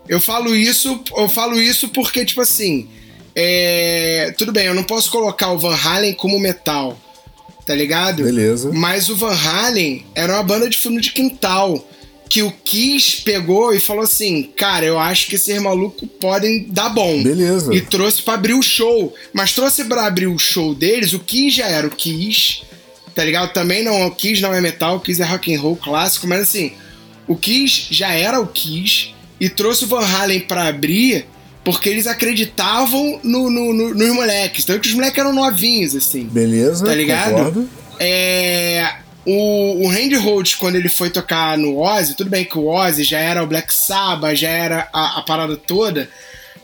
Eu 0.08 0.20
falo 0.20 0.54
isso, 0.54 1.02
eu 1.14 1.28
falo 1.28 1.60
isso 1.60 1.88
porque 1.88 2.24
tipo 2.24 2.40
assim, 2.40 2.88
é, 3.34 4.34
tudo 4.38 4.52
bem, 4.52 4.66
eu 4.66 4.74
não 4.74 4.84
posso 4.84 5.10
colocar 5.10 5.50
o 5.50 5.58
Van 5.58 5.76
Halen 5.76 6.14
como 6.14 6.38
metal, 6.38 6.98
tá 7.66 7.74
ligado? 7.74 8.22
Beleza. 8.22 8.70
Mas 8.72 9.08
o 9.10 9.16
Van 9.16 9.34
Halen 9.34 10.06
era 10.14 10.34
uma 10.34 10.42
banda 10.42 10.70
de 10.70 10.78
fundo 10.78 11.00
de 11.00 11.12
quintal. 11.12 11.86
Que 12.28 12.42
o 12.42 12.52
Kiss 12.52 13.22
pegou 13.22 13.72
e 13.72 13.80
falou 13.80 14.02
assim: 14.04 14.50
Cara, 14.56 14.84
eu 14.84 14.98
acho 14.98 15.26
que 15.28 15.36
esses 15.36 15.60
malucos 15.62 16.08
podem 16.20 16.64
dar 16.68 16.90
bom. 16.90 17.22
Beleza. 17.22 17.74
E 17.74 17.80
trouxe 17.80 18.20
pra 18.22 18.34
abrir 18.34 18.54
o 18.54 18.62
show. 18.62 19.14
Mas 19.32 19.52
trouxe 19.52 19.84
pra 19.84 20.06
abrir 20.06 20.26
o 20.26 20.38
show 20.38 20.74
deles, 20.74 21.12
o 21.14 21.18
Kiss 21.20 21.56
já 21.56 21.66
era 21.66 21.86
o 21.86 21.90
Kiss, 21.90 22.62
tá 23.14 23.24
ligado? 23.24 23.52
Também 23.52 23.82
não, 23.82 24.06
o 24.06 24.10
Kiss 24.10 24.42
não 24.42 24.52
é 24.54 24.60
metal, 24.60 24.96
o 24.96 25.00
Kiss 25.00 25.22
é 25.22 25.24
rock 25.24 25.54
and 25.54 25.60
roll 25.60 25.76
clássico, 25.76 26.26
mas 26.26 26.42
assim, 26.42 26.72
o 27.26 27.34
Kiss 27.34 27.86
já 27.90 28.10
era 28.12 28.38
o 28.40 28.46
Kiss 28.46 29.10
e 29.40 29.48
trouxe 29.48 29.84
o 29.84 29.88
Van 29.88 30.04
Halen 30.04 30.40
pra 30.40 30.66
abrir 30.68 31.24
porque 31.64 31.88
eles 31.88 32.06
acreditavam 32.06 33.20
no, 33.22 33.50
no, 33.50 33.72
no- 33.74 33.94
nos 33.94 34.08
moleques. 34.14 34.64
Tanto 34.64 34.80
que 34.80 34.88
os 34.88 34.94
moleques 34.94 35.18
eram 35.18 35.32
novinhos, 35.34 35.94
assim. 35.94 36.24
Beleza, 36.24 36.84
Tá 36.86 36.94
ligado? 36.94 37.30
concordo. 37.34 37.68
É, 38.00 38.94
o, 39.30 39.84
o 39.84 39.88
Randy 39.88 40.16
Rhoads, 40.16 40.54
quando 40.54 40.76
ele 40.76 40.88
foi 40.88 41.10
tocar 41.10 41.58
no 41.58 41.78
Ozzy, 41.78 42.14
tudo 42.14 42.30
bem 42.30 42.46
que 42.46 42.56
o 42.56 42.66
Ozzy 42.66 43.04
já 43.04 43.18
era 43.18 43.42
o 43.42 43.46
Black 43.46 43.74
Sabbath, 43.74 44.34
já 44.34 44.48
era 44.48 44.88
a, 44.90 45.18
a 45.18 45.22
parada 45.22 45.54
toda, 45.54 46.08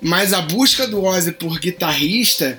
mas 0.00 0.32
a 0.32 0.40
busca 0.40 0.86
do 0.86 1.04
Ozzy 1.04 1.32
por 1.32 1.58
guitarrista 1.60 2.58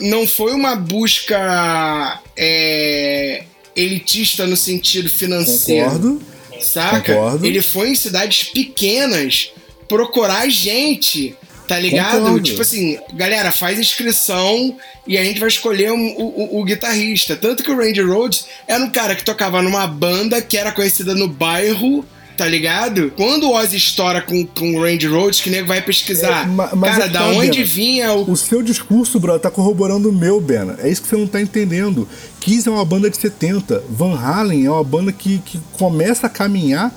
não 0.00 0.26
foi 0.26 0.54
uma 0.54 0.74
busca 0.74 2.22
é, 2.34 3.44
elitista 3.76 4.46
no 4.46 4.56
sentido 4.56 5.10
financeiro. 5.10 5.90
Concordo. 5.90 6.22
Saca? 6.62 7.12
Concordo. 7.12 7.46
Ele 7.46 7.60
foi 7.60 7.90
em 7.90 7.94
cidades 7.94 8.44
pequenas 8.44 9.52
procurar 9.86 10.48
gente, 10.48 11.36
tá 11.68 11.78
ligado? 11.78 12.18
Concordo. 12.22 12.40
Tipo 12.42 12.62
assim, 12.62 12.98
galera, 13.12 13.52
faz 13.52 13.78
inscrição 13.78 14.74
e 15.06 15.16
a 15.18 15.22
gente 15.22 15.38
vai 15.38 15.48
escolher 15.48 15.92
um- 15.92 16.14
o, 16.16 16.58
o- 16.60 16.64
guitarrista. 16.64 17.36
Tanto 17.36 17.62
que 17.62 17.70
o 17.70 17.76
Randy 17.76 18.00
Rhoads 18.02 18.46
era 18.66 18.82
um 18.82 18.90
cara 18.90 19.14
que 19.14 19.22
tocava 19.24 19.62
numa 19.62 19.86
banda 19.86 20.40
que 20.42 20.56
era 20.56 20.72
conhecida 20.72 21.14
no 21.14 21.28
bairro. 21.28 22.04
Tá 22.36 22.46
ligado? 22.46 23.12
Quando 23.16 23.48
o 23.48 23.52
Ozzy 23.52 23.76
estoura 23.76 24.22
com, 24.22 24.46
com 24.46 24.76
o 24.76 24.80
Randy 24.84 25.08
Rhoads, 25.08 25.40
que 25.40 25.50
nego 25.50 25.66
vai 25.66 25.82
pesquisar. 25.82 26.44
É, 26.44 26.46
ma- 26.46 26.70
mas 26.72 26.92
cara, 26.92 27.04
é 27.06 27.08
da 27.08 27.18
tá, 27.18 27.26
onde 27.30 27.50
Bena. 27.50 27.64
vinha 27.66 28.12
o. 28.12 28.30
O 28.30 28.36
seu 28.36 28.62
discurso, 28.62 29.18
bro, 29.18 29.36
tá 29.40 29.50
corroborando 29.50 30.08
o 30.08 30.12
meu, 30.12 30.40
Bena. 30.40 30.76
É 30.80 30.88
isso 30.88 31.02
que 31.02 31.08
você 31.08 31.16
não 31.16 31.26
tá 31.26 31.40
entendendo. 31.42 32.08
Kiss 32.38 32.68
é 32.68 32.70
uma 32.70 32.84
banda 32.84 33.10
de 33.10 33.16
70. 33.16 33.82
Van 33.90 34.16
Halen 34.16 34.64
é 34.66 34.70
uma 34.70 34.84
banda 34.84 35.10
que, 35.10 35.38
que 35.38 35.58
começa 35.72 36.28
a 36.28 36.30
caminhar 36.30 36.94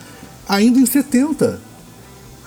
ainda 0.48 0.78
em 0.80 0.86
70. 0.86 1.60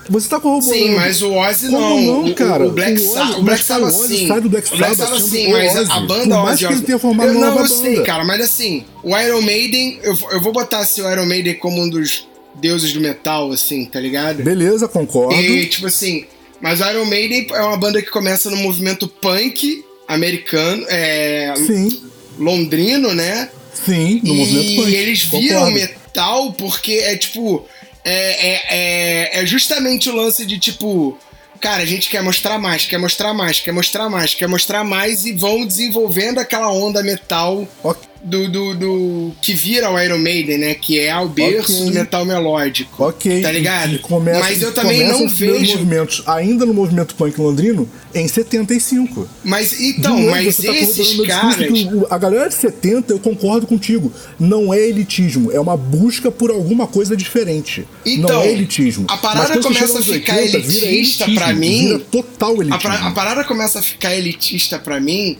Você 0.08 0.28
tá 0.28 0.38
corroborando. 0.40 0.84
Sim, 0.84 0.90
mas 0.94 1.22
o 1.22 1.32
Ozzy 1.32 1.66
Como 1.68 1.80
não. 1.80 2.00
não, 2.02 2.24
o- 2.26 2.34
cara? 2.34 2.66
O, 2.66 2.70
Black 2.72 2.92
O 2.92 2.94
Ozzy- 3.04 3.12
Sabbath, 3.14 3.38
o 3.38 3.42
Black 3.42 3.64
Sabbath 3.64 3.92
sim. 3.94 4.28
sai 4.28 4.40
do 4.40 4.48
Black 4.50 4.74
O 4.74 4.76
Black 4.76 4.96
Sabbath 4.96 5.20
sim, 5.20 5.48
mas 5.52 5.76
a- 5.76 5.80
Ozzy. 5.80 5.90
a 5.92 6.00
banda 6.00 6.34
Por 6.36 6.44
mais 6.44 6.50
Ozzy 6.54 6.58
que 6.58 6.64
ele 6.64 6.74
Osbourne- 6.74 6.86
tenha 6.86 6.98
formado 6.98 7.28
eu, 7.28 7.32
uma 7.38 7.40
Não, 7.46 7.54
nova 7.54 7.64
eu 7.64 7.68
sei, 7.68 7.94
banda. 7.94 8.06
cara, 8.06 8.24
mas 8.24 8.40
assim, 8.42 8.84
o 9.02 9.16
Iron 9.18 9.42
Maiden, 9.42 9.98
eu, 10.02 10.18
eu 10.32 10.40
vou 10.40 10.52
botar 10.52 10.78
assim, 10.80 11.00
o 11.02 11.10
Iron 11.10 11.26
Maiden 11.26 11.54
como 11.54 11.80
um 11.82 11.88
dos 11.88 12.26
deuses 12.56 12.92
do 12.92 13.00
metal, 13.00 13.50
assim, 13.52 13.84
tá 13.86 13.98
ligado? 13.98 14.42
Beleza, 14.42 14.86
concordo. 14.88 15.34
E, 15.40 15.66
tipo 15.66 15.86
assim, 15.86 16.24
mas 16.60 16.80
o 16.80 16.84
Iron 16.90 17.04
Maiden 17.06 17.46
é 17.52 17.60
uma 17.62 17.76
banda 17.76 18.00
que 18.02 18.10
começa 18.10 18.48
no 18.50 18.56
movimento 18.56 19.08
punk 19.08 19.84
americano, 20.06 20.84
é, 20.88 21.54
Sim, 21.56 22.00
londrino, 22.38 23.12
né? 23.14 23.48
sim, 23.72 24.20
no 24.22 24.34
movimento 24.34 24.70
e 24.70 24.76
punk. 24.76 24.94
eles 24.94 25.22
viram 25.24 25.60
Concordo. 25.64 25.74
metal 25.74 26.52
porque 26.52 26.92
é 26.92 27.16
tipo. 27.16 27.66
É, 28.04 28.48
é, 28.48 28.62
é, 28.68 29.42
é 29.42 29.46
justamente 29.46 30.10
o 30.10 30.14
lance 30.14 30.44
de 30.44 30.58
tipo. 30.58 31.18
Cara, 31.60 31.82
a 31.82 31.86
gente 31.86 32.10
quer 32.10 32.22
mostrar 32.22 32.58
mais, 32.58 32.84
quer 32.84 32.98
mostrar 32.98 33.32
mais, 33.32 33.60
quer 33.60 33.72
mostrar 33.72 34.08
mais, 34.10 34.34
quer 34.34 34.46
mostrar 34.46 34.84
mais 34.84 35.24
e 35.24 35.32
vão 35.32 35.64
desenvolvendo 35.64 36.38
aquela 36.38 36.70
onda 36.70 37.02
metal 37.02 37.66
Ok. 37.82 38.13
Do, 38.24 38.48
do, 38.50 38.74
do- 38.74 39.32
que 39.42 39.52
vira 39.52 39.90
o 39.90 40.00
Iron 40.00 40.18
Maiden, 40.18 40.58
né? 40.58 40.74
Que 40.74 40.98
é 41.00 41.14
o 41.18 41.28
berço 41.28 41.72
Ok. 41.74 41.86
do 41.86 41.92
metal 41.94 42.24
melódico. 42.24 43.04
Ok. 43.04 43.42
Tá 43.42 43.52
ligado? 43.52 43.98
Começa- 44.00 44.40
Mas 44.40 44.62
eu 44.62 44.72
também 44.72 45.06
não 45.06 45.28
vejo. 45.28 45.72
movimentos, 45.78 46.22
ainda 46.26 46.64
no 46.64 46.72
movimento 46.72 47.14
punk 47.14 47.38
londrino, 47.38 47.88
em 48.14 48.26
75. 48.26 49.28
Mas 49.44 49.78
então, 49.80 50.16
novo, 50.16 50.30
mas 50.30 50.56
tá 50.56 50.72
esses 50.74 51.20
caras. 51.26 51.56
que 51.56 51.88
a 52.10 52.16
galera 52.18 52.48
de 52.48 52.54
70, 52.54 53.12
eu 53.12 53.18
concordo 53.18 53.66
contigo, 53.66 54.10
não 54.40 54.72
é 54.72 54.80
elitismo, 54.80 55.52
é 55.52 55.60
uma 55.60 55.76
busca 55.76 56.30
por 56.30 56.50
alguma 56.50 56.86
coisa 56.86 57.16
diferente. 57.16 57.86
Então, 58.06 58.36
não 58.36 58.42
é 58.42 58.50
elitismo. 58.52 59.04
a 59.08 59.16
parada 59.16 59.60
começa 59.60 59.98
a 59.98 60.02
ficar 60.02 60.36
80, 60.36 60.58
vira 60.60 60.86
elitista 60.86 61.26
pra 61.34 61.52
mim. 61.52 61.98
Total 62.10 62.50
A, 62.50 62.54
elitismo. 62.54 62.78
pra- 62.80 63.06
a 63.08 63.10
parada 63.12 63.44
começa 63.44 63.78
a 63.78 63.82
ficar 63.82 64.14
elitista 64.14 64.78
pra 64.78 64.98
mim 65.00 65.36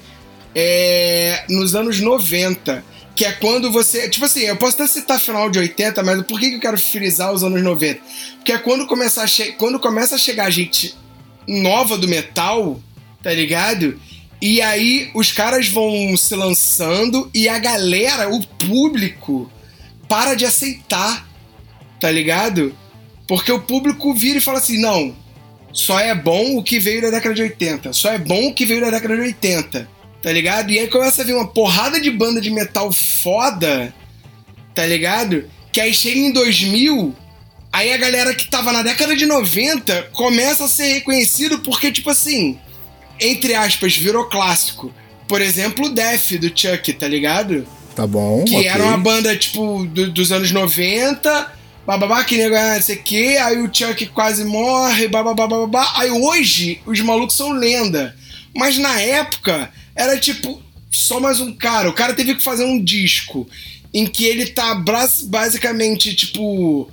é, 0.55 1.45
nos 1.49 1.75
anos 1.75 2.01
90. 2.01 2.85
Que 3.15 3.25
é 3.25 3.33
quando 3.33 3.71
você. 3.71 4.09
Tipo 4.09 4.25
assim, 4.25 4.41
eu 4.41 4.57
posso 4.57 4.75
até 4.75 4.89
citar 4.89 5.21
final 5.21 5.49
de 5.49 5.59
80, 5.59 6.03
mas 6.03 6.23
por 6.23 6.41
que 6.41 6.55
eu 6.55 6.61
quero 6.61 6.77
frisar 6.77 7.33
os 7.33 7.45
anos 7.45 7.63
90? 7.63 8.01
Porque 8.37 8.53
é 8.53 8.59
quando 8.59 8.87
começa 8.87 9.23
a, 9.23 9.27
che 9.27 9.53
quando 9.53 9.79
começa 9.79 10.17
a 10.17 10.19
chegar 10.19 10.51
gente 10.51 10.97
nova 11.47 11.97
do 11.97 12.09
metal, 12.09 12.81
tá 13.23 13.33
ligado? 13.33 14.01
E 14.43 14.61
aí 14.61 15.11
os 15.15 15.31
caras 15.31 15.69
vão 15.69 16.17
se 16.17 16.35
lançando 16.35 17.31
e 17.33 17.49
a 17.49 17.59
galera, 17.59 18.29
o 18.29 18.45
público, 18.47 19.51
para 20.09 20.35
de 20.35 20.45
aceitar, 20.45 21.27
tá 22.01 22.11
ligado? 22.11 22.77
Porque 23.27 23.51
o 23.51 23.61
público 23.61 24.13
vira 24.13 24.39
e 24.39 24.43
fala 24.43 24.59
assim: 24.59 24.79
não, 24.79 25.17
só 25.73 25.99
é 25.99 26.15
bom 26.15 26.57
o 26.57 26.63
que 26.63 26.79
veio 26.79 27.03
da 27.03 27.11
década 27.11 27.35
de 27.35 27.43
80. 27.43 27.93
Só 27.93 28.11
é 28.11 28.19
bom 28.19 28.49
o 28.49 28.55
que 28.55 28.67
veio 28.67 28.81
da 28.81 28.91
década 28.91 29.17
de 29.17 29.23
80. 29.23 29.89
Tá 30.25 30.33
ligado? 30.33 30.71
E 30.73 30.79
aí 30.79 30.89
começa 30.89 31.21
a 31.21 31.25
vir 31.25 31.35
uma 31.35 31.47
porrada 31.47 32.01
de 32.01 32.11
banda 32.11 32.41
de 32.41 32.51
metal 32.51 32.91
foda, 32.91 33.95
tá 34.75 34.87
ligado? 34.87 35.45
Que 35.71 35.81
aí 35.83 35.93
chega 35.93 36.19
em 36.19 36.33
2000, 36.33 37.15
aí 37.71 37.93
a 37.93 37.99
galera 37.99 38.35
que 38.35 38.49
tava 38.49 38.73
na 38.73 38.83
década 38.83 39.15
de 39.15 39.27
90 39.27 40.09
começa 40.15 40.65
a 40.65 40.69
ser 40.69 40.95
reconhecido 40.95 41.59
porque, 41.59 41.93
tipo 41.93 42.09
assim, 42.09 42.59
entre 43.21 43.55
aspas, 43.55 43.95
virou 43.97 44.25
clássico. 44.25 44.91
Por 45.29 45.43
exemplo, 45.43 45.87
o 45.87 45.89
Def 45.91 46.33
do 46.39 46.49
Chuck, 46.59 46.91
tá 46.95 47.07
ligado? 47.07 47.67
Tá 47.95 48.07
bom, 48.07 48.45
Que 48.45 48.57
ok. 48.57 48.67
era 48.67 48.83
uma 48.83 48.97
banda, 48.97 49.37
tipo, 49.37 49.85
do- 49.85 50.11
dos 50.11 50.33
anos 50.33 50.51
90, 50.53 51.53
bababá, 51.87 52.25
que 52.25 52.39
nego, 52.39 52.55
não 52.57 52.81
sei 52.83 52.97
o 52.97 53.03
quê, 53.03 53.37
aí 53.43 53.59
o 53.61 53.69
Chuck 53.71 54.07
quase 54.07 54.43
morre, 54.45 55.07
bababá, 55.07 55.47
bababá. 55.47 55.93
Aí 55.97 56.11
hoje, 56.11 56.81
os 56.87 56.99
malucos 57.01 57.37
são 57.37 57.53
lenda. 57.53 58.17
Mas 58.57 58.79
na 58.79 58.99
época, 59.01 59.71
era 59.95 60.19
tipo, 60.19 60.63
só 60.91 61.21
mais 61.21 61.41
um 61.41 61.53
cara. 61.53 61.89
O 61.89 61.95
cara 61.95 62.15
teve 62.15 62.35
que 62.35 62.43
fazer 62.43 62.65
um 62.65 62.83
disco 62.83 63.49
em 63.93 64.07
que 64.07 64.25
ele 64.25 64.47
tá 64.47 64.75
basicamente, 64.75 66.15
tipo. 66.15 66.91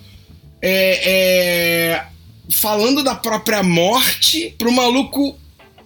É, 0.63 1.01
é, 1.03 2.05
falando 2.51 3.03
da 3.03 3.15
própria 3.15 3.63
morte 3.63 4.53
pro 4.59 4.71
maluco 4.71 5.35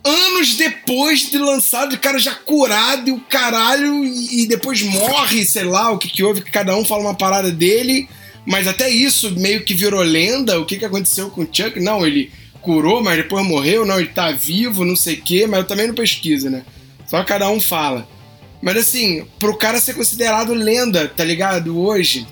anos 0.06 0.56
depois 0.56 1.32
de 1.32 1.38
lançado, 1.38 1.94
o 1.94 2.00
cara 2.00 2.20
já 2.20 2.36
curado 2.36 3.10
e 3.10 3.12
o 3.12 3.20
caralho, 3.22 4.06
e, 4.06 4.46
depois 4.46 4.82
morre, 4.84 5.46
sei 5.46 5.64
lá, 5.64 5.92
o 5.92 5.98
que 5.98 6.08
que 6.08 6.24
houve, 6.24 6.42
que 6.42 6.52
cada 6.52 6.76
um 6.78 6.86
fala 6.86 7.02
uma 7.02 7.16
parada 7.16 7.52
dele, 7.52 8.08
mas 8.46 8.68
até 8.68 8.88
isso 8.88 9.32
meio 9.32 9.66
que 9.66 9.74
virou 9.74 10.02
lenda, 10.02 10.60
o 10.60 10.66
que 10.66 10.78
que 10.78 10.86
aconteceu 10.86 11.30
com 11.32 11.42
o 11.42 11.50
Chuck? 11.52 11.80
Não, 11.80 12.06
ele 12.06 12.32
curou, 12.62 13.04
mas 13.04 13.18
depois 13.18 13.46
morreu, 13.46 13.86
não, 13.86 14.00
ele 14.00 14.10
tá 14.10 14.32
vivo, 14.32 14.86
não 14.86 14.96
sei 14.96 15.16
o 15.16 15.22
quê, 15.22 15.48
mas 15.48 15.62
eu 15.62 15.68
também 15.68 15.88
não 15.88 15.96
pesquiso, 15.96 16.50
né? 16.50 16.64
Só 17.06 17.24
cada 17.24 17.50
um 17.50 17.62
fala. 17.62 18.08
Mas 18.62 18.78
assim, 18.78 19.26
pro 19.40 19.58
cara 19.58 19.80
ser 19.80 19.94
considerado 19.94 20.54
lenda, 20.54 21.08
tá 21.08 21.24
ligado? 21.24 21.80
Hoje. 21.80 22.28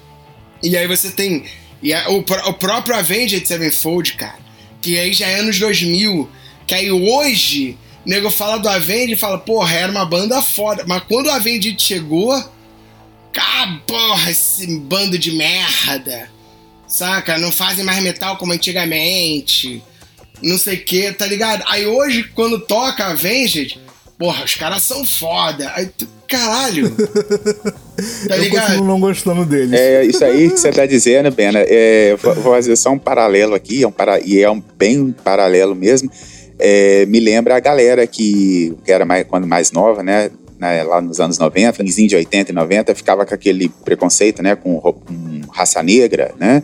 E 0.62 0.76
aí 0.76 0.88
você 0.88 1.12
tem. 1.12 1.46
E 1.82 1.94
a, 1.94 2.10
o, 2.10 2.20
o 2.20 2.54
próprio 2.54 2.96
Avenged 2.96 3.46
Sevenfold, 3.46 4.14
cara. 4.14 4.40
Que 4.82 4.98
aí 4.98 5.14
já 5.14 5.28
é 5.28 5.40
anos 5.40 5.60
2000. 5.60 6.30
Que 6.66 6.76
aí 6.76 6.92
hoje, 6.92 7.78
o 8.06 8.10
nego 8.10 8.32
fala 8.32 8.58
do 8.58 8.70
Avenged 8.70 9.14
e 9.14 9.18
fala, 9.18 9.38
porra, 9.38 9.74
era 9.74 9.92
uma 9.92 10.06
banda 10.06 10.42
foda. 10.42 10.84
Mas 10.88 11.04
quando 11.04 11.28
o 11.28 11.32
Avenged 11.32 11.80
chegou. 11.80 12.34
Ah, 13.36 13.80
porra, 13.86 14.32
esse 14.32 14.80
bando 14.80 15.18
de 15.18 15.32
merda. 15.32 16.32
Saca? 16.88 17.38
Não 17.38 17.52
fazem 17.52 17.84
mais 17.84 18.02
metal 18.02 18.38
como 18.38 18.54
antigamente. 18.54 19.84
Não 20.42 20.58
sei 20.58 20.78
o 20.78 20.84
que, 20.86 21.12
tá 21.12 21.26
ligado? 21.26 21.64
Aí 21.68 21.86
hoje, 21.86 22.24
quando 22.36 22.60
toca 22.60 23.08
Avenged, 23.08 23.80
porra, 24.24 24.46
os 24.46 24.56
caras 24.56 24.82
são 24.82 25.06
foda. 25.06 25.70
Aí 25.76 25.86
tu, 25.86 26.08
caralho. 26.30 26.90
tá 28.26 28.38
ligado? 28.38 28.56
Eu 28.56 28.68
continuo 28.70 28.88
não 28.88 29.00
gostando 29.02 29.46
deles. 29.46 29.78
É, 29.78 30.06
isso 30.06 30.24
aí 30.24 30.50
que 30.50 30.58
você 30.58 30.72
tá 30.72 30.86
dizendo, 30.86 31.30
Bena, 31.30 31.60
é, 31.60 32.16
vou 32.16 32.34
fazer 32.54 32.74
só 32.78 32.92
um 32.92 32.98
paralelo 32.98 33.54
aqui, 33.54 33.84
é 33.84 33.88
um 33.88 33.92
para, 33.92 34.22
e 34.22 34.42
é 34.42 34.50
um 34.50 34.64
bem 34.78 35.14
paralelo 35.26 35.76
mesmo. 35.76 36.10
É, 36.58 37.06
me 37.08 37.20
lembra 37.20 37.58
a 37.58 37.60
galera 37.60 38.08
que, 38.08 38.74
que 38.86 38.94
era 38.94 39.04
mais, 39.04 39.26
quando 39.28 39.46
mais 39.46 39.74
nova, 39.74 40.02
né? 40.02 40.32
né 40.58 40.84
lá 40.84 41.02
nos 41.02 41.20
anos 41.20 41.38
90, 41.38 41.74
finzinho 41.74 42.08
de 42.08 42.16
80 42.16 42.50
e 42.50 42.56
90, 42.56 42.96
ficava 42.96 43.26
com 43.26 43.36
aquele 43.36 43.68
preconceito, 43.84 44.42
né? 44.42 44.56
Com, 44.56 44.80
com 44.80 45.42
raça 45.52 45.84
negra, 45.84 46.34
né? 46.40 46.64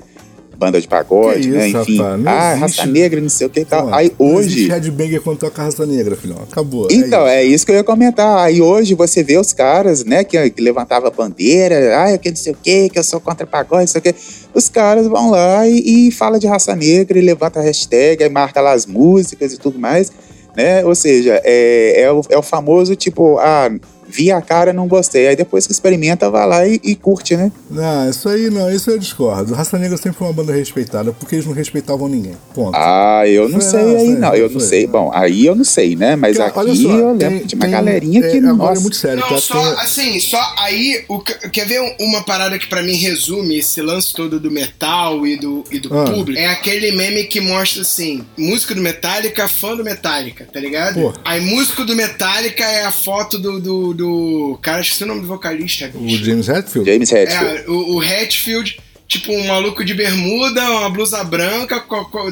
Banda 0.59 0.81
de 0.81 0.87
pagode, 0.87 1.49
né? 1.49 1.69
Isso, 1.69 1.77
Enfim. 1.77 1.97
Rapaz, 1.97 2.27
ah, 2.27 2.55
raça 2.55 2.85
negra, 2.85 3.21
não 3.21 3.29
sei 3.29 3.47
o 3.47 3.49
que 3.49 3.61
e 3.61 3.65
tal. 3.65 3.91
Aí 3.93 4.11
hoje. 4.19 4.67
Não 4.67 4.75
headbanger 4.75 5.21
quando 5.21 5.39
toca 5.39 5.63
raça 5.63 5.85
negra, 5.85 6.17
filhão. 6.17 6.37
Acabou. 6.43 6.87
É 6.91 6.93
então, 6.93 7.25
é 7.25 7.41
isso. 7.41 7.51
é 7.51 7.55
isso. 7.55 7.65
que 7.65 7.71
eu 7.71 7.75
ia 7.75 7.83
comentar. 7.83 8.39
Aí 8.39 8.61
hoje 8.61 8.93
você 8.93 9.23
vê 9.23 9.37
os 9.37 9.53
caras, 9.53 10.03
né, 10.03 10.25
que, 10.25 10.49
que 10.49 10.61
levantava 10.61 11.09
bandeira, 11.09 11.97
ah, 11.97 12.11
eu 12.11 12.19
que 12.19 12.29
não 12.29 12.35
sei 12.35 12.51
o 12.51 12.57
que, 12.61 12.89
que 12.89 12.99
eu 12.99 13.03
sou 13.03 13.21
contra 13.21 13.47
pagode, 13.47 13.83
não 13.83 13.87
sei 13.87 13.99
o 13.99 14.01
que. 14.01 14.15
Os 14.53 14.67
caras 14.67 15.07
vão 15.07 15.31
lá 15.31 15.65
e, 15.65 16.07
e 16.07 16.11
fala 16.11 16.37
de 16.37 16.45
raça 16.45 16.75
negra 16.75 17.17
e 17.17 17.21
levanta 17.21 17.59
a 17.59 17.63
hashtag, 17.63 18.21
aí 18.21 18.29
marca 18.29 18.59
lá 18.59 18.73
as 18.73 18.85
músicas 18.85 19.53
e 19.53 19.57
tudo 19.57 19.79
mais. 19.79 20.11
Né? 20.57 20.83
Ou 20.83 20.93
seja, 20.93 21.39
é, 21.45 22.01
é, 22.01 22.11
o, 22.11 22.21
é 22.29 22.37
o 22.37 22.41
famoso 22.41 22.95
tipo, 22.97 23.37
ah, 23.37 23.71
vi 24.09 24.31
a 24.31 24.41
cara, 24.41 24.73
não 24.73 24.87
gostei. 24.87 25.27
Aí 25.27 25.35
depois 25.35 25.65
que 25.67 25.71
experimenta, 25.71 26.29
vai 26.29 26.47
lá 26.47 26.67
e, 26.67 26.79
e, 26.83 26.95
curte, 26.95 27.37
né? 27.37 27.51
Não, 27.69 28.09
isso 28.09 28.27
aí 28.27 28.49
não, 28.49 28.69
isso 28.69 28.89
eu 28.89 28.97
discordo. 28.97 29.53
Raça 29.53 29.77
Negra 29.77 29.97
sempre 29.97 30.17
foi 30.17 30.27
uma 30.27 30.33
banda 30.33 30.53
respeitada, 30.53 31.11
porque 31.13 31.35
eles 31.35 31.45
não 31.45 31.53
respeitavam 31.53 32.07
ninguém. 32.07 32.35
Ponto. 32.53 32.75
Ah, 32.75 33.23
eu 33.27 33.47
não 33.47 33.61
foi, 33.61 33.69
sei 33.69 33.95
aí, 33.95 34.09
não. 34.09 34.35
Eu 34.35 34.49
não 34.49 34.59
sei. 34.59 34.87
Bom, 34.87 35.11
aí 35.13 35.45
eu 35.45 35.55
não 35.55 35.63
sei, 35.63 35.95
né? 35.95 36.15
Mas 36.15 36.37
Cara, 36.37 36.49
aqui 36.49 36.83
só, 36.83 36.89
eu 36.89 37.11
lembro 37.13 37.39
tem, 37.39 37.45
de 37.45 37.55
uma 37.55 37.61
tem, 37.61 37.71
galerinha 37.71 38.25
é, 38.25 38.31
que. 38.31 38.37
Agora 38.37 38.77
é 38.77 38.81
muito 38.81 38.95
sério. 38.95 39.19
Não, 39.19 39.37
só, 39.39 39.61
tem... 39.61 39.83
assim, 39.83 40.19
só 40.19 40.55
aí. 40.57 41.03
O, 41.07 41.19
quer 41.19 41.65
ver 41.65 41.95
uma 41.99 42.23
parada 42.23 42.57
que 42.57 42.67
para 42.67 42.81
mim 42.81 42.95
resume 42.95 43.59
esse 43.59 43.81
lance 43.81 44.13
todo 44.13 44.39
do 44.39 44.49
metal 44.49 45.25
e 45.27 45.37
do, 45.37 45.63
e 45.71 45.79
do 45.79 45.95
ah. 45.97 46.05
público? 46.05 46.39
É 46.39 46.47
aquele 46.47 46.91
meme 46.91 47.25
que 47.25 47.39
mostra 47.39 47.83
assim: 47.83 48.25
músico 48.37 48.73
do 48.73 48.81
Metallica, 48.81 49.47
fã 49.47 49.75
do 49.75 49.83
Metallica, 49.83 50.47
tá 50.51 50.59
ligado? 50.59 50.95
Pô. 50.99 51.13
Aí 51.23 51.41
músico 51.41 51.85
do 51.85 51.95
Metallica 51.95 52.63
é 52.63 52.85
a 52.85 52.91
foto 52.91 53.37
do, 53.37 53.59
do 53.59 53.93
do. 53.99 54.57
Cara, 54.61 54.81
esqueci 54.81 55.03
o 55.03 55.07
nome 55.07 55.21
do 55.21 55.27
vocalista. 55.27 55.91
O 55.93 56.07
James 56.07 56.47
Hetfield? 56.47 56.89
James 56.89 57.11
Hetfield. 57.11 57.57
É, 57.57 57.69
o, 57.69 57.95
o 57.95 58.03
Hetfield, 58.03 58.79
tipo, 59.07 59.33
um 59.33 59.47
maluco 59.47 59.83
de 59.83 59.93
bermuda, 59.93 60.61
uma 60.71 60.89
blusa 60.89 61.23
branca, 61.23 61.83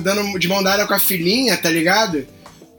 dando 0.01 0.39
de 0.39 0.47
mão 0.47 0.63
dada 0.63 0.87
com 0.87 0.93
a 0.93 0.99
filhinha, 0.99 1.57
tá 1.57 1.69
ligado? 1.69 2.25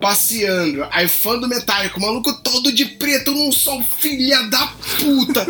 Passeando. 0.00 0.86
Aí 0.90 1.06
fã 1.06 1.38
do 1.38 1.48
Metallica, 1.48 1.98
o 1.98 2.02
maluco 2.02 2.32
todo 2.42 2.72
de 2.72 2.84
preto 2.86 3.32
num 3.32 3.52
sol, 3.52 3.82
filha 4.00 4.42
da 4.44 4.66
puta! 4.98 5.46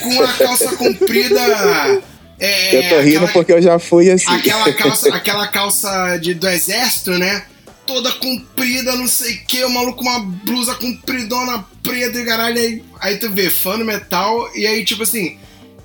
com 0.00 0.22
a 0.22 0.32
calça 0.34 0.76
comprida. 0.76 2.02
É, 2.38 2.76
eu 2.76 2.88
tô 2.90 3.00
rindo 3.00 3.16
aquela, 3.16 3.32
porque 3.32 3.52
eu 3.52 3.62
já 3.62 3.78
fui 3.78 4.10
assim. 4.10 4.30
Aquela 4.30 4.72
calça, 4.74 5.08
aquela 5.14 5.48
calça 5.48 6.18
de, 6.18 6.34
do 6.34 6.46
exército, 6.46 7.12
né? 7.12 7.44
Toda 7.86 8.12
comprida, 8.12 8.96
não 8.96 9.06
sei 9.06 9.34
o 9.34 9.46
que, 9.46 9.64
o 9.64 9.70
maluco 9.70 10.02
uma 10.02 10.20
blusa 10.20 10.74
compridona 10.74 11.64
preta 11.82 12.18
e 12.18 12.24
caralho. 12.24 12.58
Aí, 12.58 12.82
aí 13.00 13.18
tu 13.18 13.30
vê 13.30 13.48
fã 13.48 13.76
no 13.76 13.84
metal, 13.84 14.50
e 14.54 14.66
aí, 14.66 14.84
tipo 14.84 15.04
assim, 15.04 15.38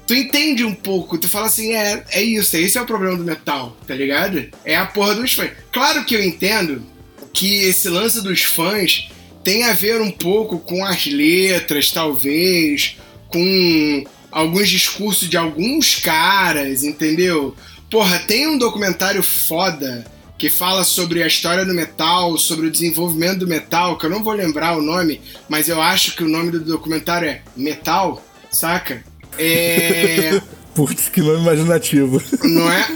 tu 0.08 0.14
entende 0.14 0.64
um 0.64 0.74
pouco, 0.74 1.18
tu 1.18 1.30
fala 1.30 1.46
assim, 1.46 1.74
é, 1.74 2.04
é 2.12 2.22
isso, 2.22 2.58
esse 2.58 2.78
é 2.78 2.82
o 2.82 2.86
problema 2.86 3.18
do 3.18 3.24
metal, 3.24 3.78
tá 3.88 3.96
ligado? 3.96 4.50
É 4.66 4.76
a 4.76 4.86
porra 4.86 5.16
dos 5.16 5.34
fãs. 5.34 5.52
Claro 5.72 6.04
que 6.04 6.16
eu 6.16 6.24
entendo 6.24 6.84
que 7.32 7.64
esse 7.64 7.88
lance 7.88 8.22
dos 8.22 8.44
fãs 8.44 9.10
tem 9.44 9.64
a 9.64 9.74
ver 9.74 10.02
um 10.02 10.12
pouco 10.12 10.60
com 10.60 10.84
as 10.84 11.06
letras, 11.06 11.92
talvez, 11.92 12.98
com 13.28 14.04
alguns 14.32 14.70
discursos 14.70 15.30
de 15.30 15.38
alguns 15.38 15.96
caras, 15.96 16.84
entendeu? 16.84 17.56
Porra, 17.90 18.20
tem 18.20 18.48
um 18.48 18.58
documentário 18.58 19.24
foda 19.24 20.06
que 20.42 20.50
fala 20.50 20.84
sobre 20.84 21.22
a 21.22 21.28
história 21.28 21.64
do 21.64 21.72
metal, 21.72 22.36
sobre 22.36 22.66
o 22.66 22.72
desenvolvimento 22.72 23.42
do 23.42 23.48
metal, 23.48 23.96
que 23.96 24.08
eu 24.08 24.10
não 24.10 24.24
vou 24.24 24.34
lembrar 24.34 24.76
o 24.76 24.82
nome, 24.82 25.22
mas 25.48 25.70
eu 25.70 25.80
acho 25.80 26.16
que 26.16 26.24
o 26.24 26.28
nome 26.28 26.50
do 26.50 26.60
documentário 26.62 27.30
é 27.30 27.42
Metal, 27.56 28.20
saca? 28.50 29.04
É. 29.38 30.42
Putz, 30.74 31.10
que 31.10 31.22
nome 31.22 31.42
imaginativo. 31.42 32.20
Não 32.44 32.72
é? 32.72 32.88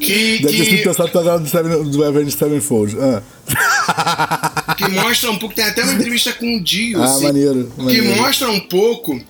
Que, 0.00 0.38
Deve 0.38 0.56
que... 0.56 0.64
ter 0.64 0.64
sido 0.64 0.82
pensado 0.82 1.40
do, 1.40 1.46
Seven, 1.46 1.90
do 1.90 2.04
Avenged 2.04 2.32
Sevenfold. 2.32 2.96
Ah. 2.98 4.72
que 4.74 4.88
mostra 4.88 5.30
um 5.30 5.38
pouco, 5.38 5.54
tem 5.54 5.66
até 5.66 5.82
uma 5.82 5.92
entrevista 5.92 6.32
com 6.32 6.56
o 6.56 6.64
Dio, 6.64 7.02
ah, 7.02 7.04
assim, 7.04 7.24
maneiro, 7.24 7.70
maneiro. 7.76 8.02
que 8.02 8.18
mostra 8.18 8.48
um 8.48 8.60
pouco 8.60 9.20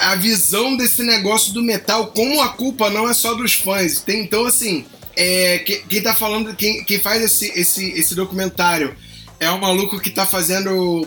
a 0.00 0.16
visão 0.16 0.76
desse 0.76 1.04
negócio 1.04 1.52
do 1.52 1.62
metal, 1.62 2.08
como 2.08 2.42
a 2.42 2.48
culpa 2.48 2.90
não 2.90 3.08
é 3.08 3.14
só 3.14 3.34
dos 3.34 3.52
fãs. 3.54 4.00
Tem, 4.00 4.20
então, 4.24 4.44
assim, 4.44 4.84
é, 5.16 5.58
quem, 5.60 5.82
quem 5.82 6.02
tá 6.02 6.14
falando, 6.14 6.54
quem, 6.54 6.84
quem 6.84 6.98
faz 6.98 7.22
esse, 7.22 7.46
esse, 7.58 7.90
esse 7.92 8.14
documentário 8.14 8.94
é 9.38 9.50
o 9.50 9.60
maluco 9.60 10.00
que 10.00 10.10
tá 10.10 10.26
fazendo. 10.26 11.06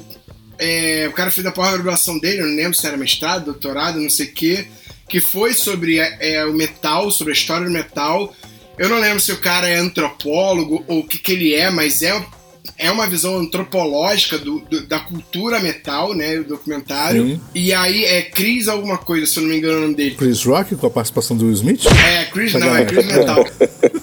É, 0.60 1.08
o 1.08 1.14
cara 1.14 1.30
fez 1.30 1.46
a 1.46 1.52
pós-graduação 1.52 2.18
dele, 2.18 2.42
não 2.42 2.56
lembro 2.56 2.74
se 2.74 2.88
era 2.88 2.98
mestrado, 2.98 3.46
doutorado, 3.46 4.00
não 4.00 4.10
sei 4.10 4.26
o 4.26 4.34
quê, 4.34 4.68
que 5.08 5.20
foi 5.20 5.54
sobre 5.54 6.00
é, 6.00 6.44
o 6.46 6.54
metal, 6.54 7.12
sobre 7.12 7.34
a 7.34 7.36
história 7.36 7.66
do 7.66 7.72
metal. 7.72 8.34
Eu 8.78 8.90
não 8.90 9.00
lembro 9.00 9.20
se 9.20 9.32
o 9.32 9.40
cara 9.40 9.68
é 9.68 9.78
antropólogo 9.78 10.84
ou 10.88 11.00
o 11.00 11.08
que, 11.08 11.18
que 11.18 11.32
ele 11.32 11.54
é, 11.54 11.70
mas 11.70 12.02
é 12.02 12.14
é 12.78 12.92
uma 12.92 13.08
visão 13.08 13.38
antropológica 13.38 14.38
do, 14.38 14.60
do, 14.60 14.86
da 14.86 15.00
cultura 15.00 15.60
metal, 15.60 16.14
né? 16.14 16.38
O 16.38 16.44
documentário. 16.44 17.26
Sim. 17.26 17.42
E 17.56 17.74
aí 17.74 18.06
é 18.06 18.22
Chris 18.22 18.68
alguma 18.68 18.98
coisa, 18.98 19.26
se 19.26 19.38
eu 19.38 19.44
não 19.44 19.50
me 19.50 19.58
engano 19.58 19.80
o 19.80 19.82
nome 19.82 19.96
dele. 19.96 20.16
Chris 20.16 20.44
Rock 20.44 20.76
com 20.76 20.86
a 20.86 20.90
participação 20.90 21.36
do 21.36 21.46
Will 21.46 21.54
Smith? 21.54 21.86
É, 21.88 22.26
Chris, 22.26 22.54
não, 22.54 22.76
é 22.76 22.86
Chris 22.86 23.06
Metal. 23.06 23.46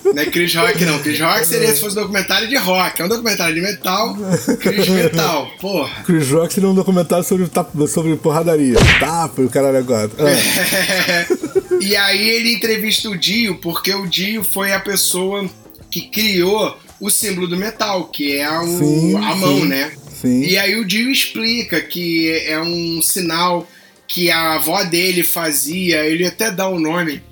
não 0.04 0.22
é 0.22 0.26
Chris 0.26 0.54
Rock, 0.54 0.84
não. 0.84 0.98
Chris 0.98 1.20
Rock 1.20 1.46
seria 1.46 1.72
se 1.72 1.80
fosse 1.80 1.96
um 1.96 2.02
documentário 2.02 2.48
de 2.48 2.56
rock. 2.56 3.00
É 3.00 3.04
um 3.04 3.08
documentário 3.08 3.54
de 3.54 3.60
metal, 3.60 4.16
Chris 4.58 4.88
Metal. 4.88 5.50
Porra. 5.60 6.02
Chris 6.02 6.28
Rock 6.30 6.52
seria 6.52 6.68
um 6.68 6.74
documentário 6.74 7.24
sobre, 7.24 7.48
sobre 7.86 8.16
porradaria. 8.16 8.76
Tapa 8.98 9.40
e 9.40 9.44
o 9.44 9.50
caralho 9.50 9.78
agora. 9.78 10.10
Ah. 10.18 11.76
e 11.80 11.94
aí 11.94 12.28
ele 12.28 12.54
entrevista 12.54 13.08
o 13.08 13.16
Dio, 13.16 13.54
porque 13.56 13.94
o 13.94 14.06
Dio 14.06 14.42
foi 14.42 14.72
a 14.72 14.80
pessoa 14.80 15.48
que 15.90 16.02
criou 16.02 16.76
o 17.00 17.10
símbolo 17.10 17.46
do 17.46 17.56
metal, 17.56 18.06
que 18.06 18.36
é 18.36 18.50
o, 18.58 18.78
sim, 18.78 19.16
a 19.16 19.34
mão, 19.34 19.60
sim, 19.60 19.66
né? 19.66 19.92
Sim. 20.20 20.42
E 20.42 20.56
aí 20.56 20.76
o 20.76 20.84
Dio 20.84 21.10
explica 21.10 21.80
que 21.80 22.30
é 22.46 22.60
um 22.60 23.02
sinal 23.02 23.68
que 24.06 24.30
a 24.30 24.54
avó 24.54 24.82
dele 24.84 25.22
fazia, 25.22 26.04
ele 26.06 26.26
até 26.26 26.50
dá 26.50 26.68
o 26.68 26.76
um 26.76 26.80
nome, 26.80 27.22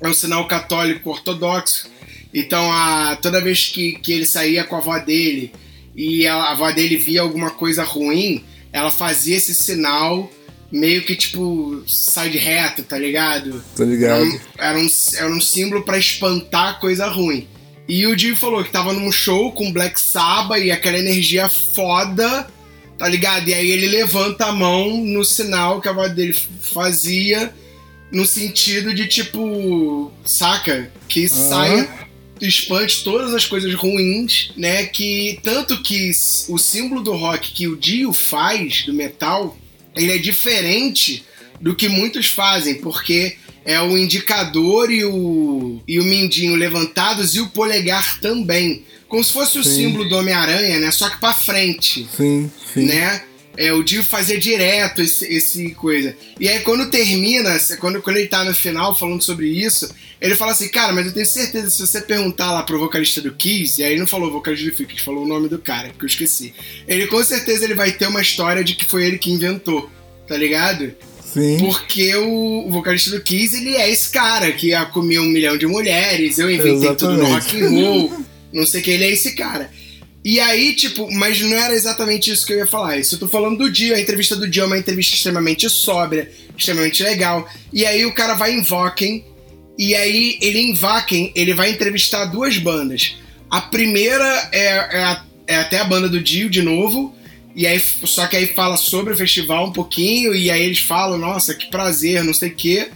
é 0.00 0.08
um 0.08 0.14
sinal 0.14 0.46
católico 0.46 1.10
ortodoxo. 1.10 1.88
Então, 2.32 2.70
a, 2.70 3.16
toda 3.20 3.40
vez 3.40 3.66
que, 3.68 3.92
que 3.92 4.12
ele 4.12 4.26
saía 4.26 4.64
com 4.64 4.76
a 4.76 4.78
avó 4.78 4.98
dele 4.98 5.52
e 5.96 6.26
a, 6.26 6.34
a 6.34 6.52
avó 6.52 6.70
dele 6.70 6.96
via 6.96 7.22
alguma 7.22 7.50
coisa 7.50 7.82
ruim, 7.82 8.44
ela 8.72 8.90
fazia 8.90 9.36
esse 9.36 9.54
sinal 9.54 10.30
meio 10.70 11.02
que 11.02 11.16
tipo 11.16 11.82
sai 11.86 12.30
de 12.30 12.38
reto, 12.38 12.84
tá 12.84 12.96
ligado? 12.96 13.62
Tá 13.76 13.84
ligado. 13.84 14.22
Era 14.22 14.24
um, 14.24 14.40
era 14.58 14.78
um, 14.78 14.88
era 15.16 15.30
um 15.30 15.40
símbolo 15.40 15.82
pra 15.82 15.98
espantar 15.98 16.78
coisa 16.78 17.06
ruim. 17.06 17.48
E 17.90 18.06
o 18.06 18.14
Dio 18.14 18.36
falou 18.36 18.62
que 18.62 18.70
tava 18.70 18.92
num 18.92 19.10
show 19.10 19.50
com 19.50 19.72
Black 19.72 20.00
Sabbath 20.00 20.62
e 20.62 20.70
aquela 20.70 20.96
energia 20.96 21.48
foda, 21.48 22.48
tá 22.96 23.08
ligado? 23.08 23.48
E 23.48 23.52
aí 23.52 23.68
ele 23.68 23.88
levanta 23.88 24.46
a 24.46 24.52
mão 24.52 24.96
no 24.98 25.24
sinal 25.24 25.80
que 25.80 25.88
a 25.88 25.92
voz 25.92 26.14
dele 26.14 26.32
fazia, 26.32 27.52
no 28.12 28.24
sentido 28.24 28.94
de 28.94 29.08
tipo, 29.08 30.12
saca? 30.24 30.92
Que 31.08 31.28
saia, 31.28 31.90
espante 32.40 33.02
todas 33.02 33.34
as 33.34 33.44
coisas 33.44 33.74
ruins, 33.74 34.52
né? 34.56 34.86
Que 34.86 35.40
tanto 35.42 35.82
que 35.82 36.12
o 36.48 36.58
símbolo 36.58 37.02
do 37.02 37.16
rock 37.16 37.50
que 37.50 37.66
o 37.66 37.76
Dio 37.76 38.12
faz, 38.12 38.84
do 38.86 38.94
metal, 38.94 39.58
ele 39.96 40.12
é 40.12 40.18
diferente 40.18 41.24
do 41.60 41.74
que 41.74 41.88
muitos 41.88 42.26
fazem, 42.26 42.76
porque 42.76 43.36
é 43.64 43.80
o 43.80 43.96
indicador 43.96 44.90
e 44.90 45.04
o, 45.04 45.80
e 45.86 45.98
o 45.98 46.04
mindinho 46.04 46.54
levantados 46.56 47.34
e 47.34 47.40
o 47.40 47.48
polegar 47.48 48.18
também. 48.20 48.84
Como 49.08 49.22
se 49.24 49.32
fosse 49.32 49.58
o 49.58 49.64
Sim. 49.64 49.74
símbolo 49.76 50.08
do 50.08 50.16
Homem-Aranha, 50.16 50.78
né? 50.78 50.90
Só 50.90 51.08
que 51.10 51.18
pra 51.18 51.34
frente, 51.34 52.08
Sim, 52.16 52.50
sim. 52.72 52.86
né? 52.86 53.22
É, 53.56 53.72
o 53.72 53.82
Dio 53.82 54.02
fazia 54.02 54.38
direto 54.38 55.02
esse, 55.02 55.26
esse 55.26 55.74
coisa. 55.74 56.16
E 56.38 56.48
aí 56.48 56.60
quando 56.60 56.88
termina, 56.88 57.58
quando, 57.78 58.00
quando 58.00 58.16
ele 58.16 58.28
tá 58.28 58.44
no 58.44 58.54
final 58.54 58.96
falando 58.96 59.20
sobre 59.22 59.48
isso, 59.48 59.92
ele 60.20 60.36
fala 60.36 60.52
assim, 60.52 60.68
cara, 60.68 60.92
mas 60.92 61.06
eu 61.06 61.12
tenho 61.12 61.26
certeza, 61.26 61.68
se 61.68 61.80
você 61.80 62.00
perguntar 62.00 62.52
lá 62.52 62.62
pro 62.62 62.78
vocalista 62.78 63.20
do 63.20 63.34
Kiss, 63.34 63.80
e 63.80 63.84
aí 63.84 63.92
ele 63.92 64.00
não 64.00 64.06
falou 64.06 64.30
vocalista 64.30 64.82
do 64.82 64.86
Kiss, 64.86 65.02
falou 65.02 65.24
o 65.24 65.28
nome 65.28 65.48
do 65.48 65.58
cara, 65.58 65.88
porque 65.88 66.04
eu 66.04 66.08
esqueci. 66.08 66.54
Ele 66.86 67.06
com 67.08 67.22
certeza 67.24 67.64
ele 67.64 67.74
vai 67.74 67.92
ter 67.92 68.06
uma 68.06 68.22
história 68.22 68.62
de 68.62 68.74
que 68.74 68.84
foi 68.84 69.04
ele 69.04 69.18
que 69.18 69.30
inventou, 69.30 69.90
tá 70.28 70.36
ligado? 70.36 70.94
Sim. 71.32 71.58
Porque 71.58 72.14
o, 72.16 72.66
o 72.66 72.70
vocalista 72.70 73.10
do 73.10 73.20
Kiss, 73.20 73.56
ele 73.56 73.76
é 73.76 73.88
esse 73.88 74.10
cara 74.10 74.50
que 74.52 74.68
ia 74.68 74.84
comer 74.86 75.20
um 75.20 75.26
milhão 75.26 75.56
de 75.56 75.66
mulheres, 75.66 76.38
eu 76.38 76.50
inventei 76.50 76.94
tudo 76.96 77.16
no 77.16 77.24
rock 77.24 77.56
Exatamente. 77.56 77.64
and 77.64 77.88
roll, 77.88 78.24
não 78.52 78.66
sei 78.66 78.80
o 78.80 78.84
que, 78.84 78.90
ele 78.90 79.04
é 79.04 79.10
esse 79.10 79.32
cara. 79.34 79.70
E 80.24 80.38
aí, 80.38 80.74
tipo, 80.74 81.10
mas 81.12 81.40
não 81.40 81.56
era 81.56 81.72
exatamente 81.72 82.30
isso 82.30 82.44
que 82.44 82.52
eu 82.52 82.58
ia 82.58 82.66
falar. 82.66 82.98
Isso 82.98 83.14
eu 83.14 83.20
tô 83.20 83.28
falando 83.28 83.58
do 83.58 83.70
Dio, 83.70 83.94
a 83.94 84.00
entrevista 84.00 84.36
do 84.36 84.48
Dio 84.48 84.64
é 84.64 84.66
uma 84.66 84.78
entrevista 84.78 85.14
extremamente 85.14 85.68
sóbria, 85.70 86.30
extremamente 86.56 87.02
legal. 87.02 87.48
E 87.72 87.86
aí 87.86 88.04
o 88.04 88.12
cara 88.12 88.34
vai 88.34 88.52
em 88.52 88.62
Wacken, 88.62 89.24
e 89.78 89.94
aí 89.94 90.36
ele 90.42 90.58
em 90.58 90.74
Wacken, 90.74 91.32
ele 91.34 91.54
vai 91.54 91.70
entrevistar 91.70 92.26
duas 92.26 92.58
bandas. 92.58 93.16
A 93.48 93.62
primeira 93.62 94.48
é, 94.52 94.66
é, 94.66 95.20
é 95.46 95.56
até 95.56 95.78
a 95.78 95.84
banda 95.84 96.08
do 96.08 96.20
Dio 96.20 96.50
de 96.50 96.60
novo, 96.60 97.14
e 97.54 97.66
aí, 97.66 97.80
só 97.80 98.26
que 98.26 98.36
aí 98.36 98.46
fala 98.46 98.76
sobre 98.76 99.12
o 99.12 99.16
festival 99.16 99.66
um 99.66 99.72
pouquinho, 99.72 100.34
e 100.34 100.50
aí 100.50 100.62
eles 100.62 100.80
falam, 100.80 101.18
nossa, 101.18 101.54
que 101.54 101.70
prazer, 101.70 102.22
não 102.24 102.34
sei 102.34 102.50
o 102.50 102.54
quê. 102.54 102.88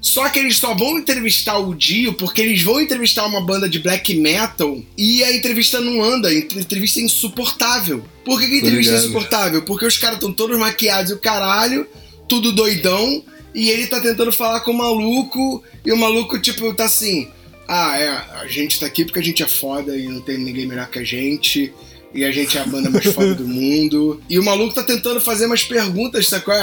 Só 0.00 0.28
que 0.28 0.38
eles 0.38 0.56
só 0.56 0.74
vão 0.74 0.96
entrevistar 0.96 1.58
o 1.58 1.74
Dio 1.74 2.14
porque 2.14 2.40
eles 2.40 2.62
vão 2.62 2.80
entrevistar 2.80 3.26
uma 3.26 3.40
banda 3.40 3.68
de 3.68 3.80
black 3.80 4.14
metal 4.14 4.80
e 4.96 5.24
a 5.24 5.34
entrevista 5.34 5.80
não 5.80 6.02
anda, 6.02 6.28
a 6.28 6.34
entrevista 6.34 7.00
é 7.00 7.02
insuportável. 7.02 8.04
Por 8.24 8.38
que, 8.38 8.46
que 8.46 8.54
a 8.54 8.58
entrevista 8.58 8.94
é 8.94 8.98
insuportável? 8.98 9.62
Porque 9.62 9.84
os 9.84 9.98
caras 9.98 10.16
estão 10.16 10.32
todos 10.32 10.56
maquiados 10.56 11.10
e 11.10 11.14
o 11.14 11.18
caralho, 11.18 11.86
tudo 12.28 12.52
doidão, 12.52 13.24
e 13.54 13.70
ele 13.70 13.86
tá 13.86 14.00
tentando 14.00 14.32
falar 14.32 14.60
com 14.60 14.70
o 14.70 14.78
maluco, 14.78 15.62
e 15.84 15.90
o 15.90 15.96
maluco, 15.96 16.38
tipo, 16.38 16.72
tá 16.74 16.84
assim. 16.84 17.28
Ah, 17.66 17.98
é, 17.98 18.08
a 18.40 18.46
gente 18.46 18.80
tá 18.80 18.86
aqui 18.86 19.04
porque 19.04 19.18
a 19.18 19.22
gente 19.22 19.42
é 19.42 19.48
foda 19.48 19.96
e 19.96 20.06
não 20.08 20.20
tem 20.20 20.38
ninguém 20.38 20.64
melhor 20.64 20.88
que 20.88 21.00
a 21.00 21.04
gente. 21.04 21.72
E 22.14 22.24
a 22.24 22.32
gente 22.32 22.56
é 22.56 22.60
a 22.60 22.64
banda 22.64 22.88
mais 22.90 23.04
foda 23.06 23.34
do 23.34 23.46
mundo. 23.46 24.20
E 24.28 24.38
o 24.38 24.44
maluco 24.44 24.74
tá 24.74 24.82
tentando 24.82 25.20
fazer 25.20 25.46
umas 25.46 25.62
perguntas, 25.62 26.26
sacou? 26.26 26.54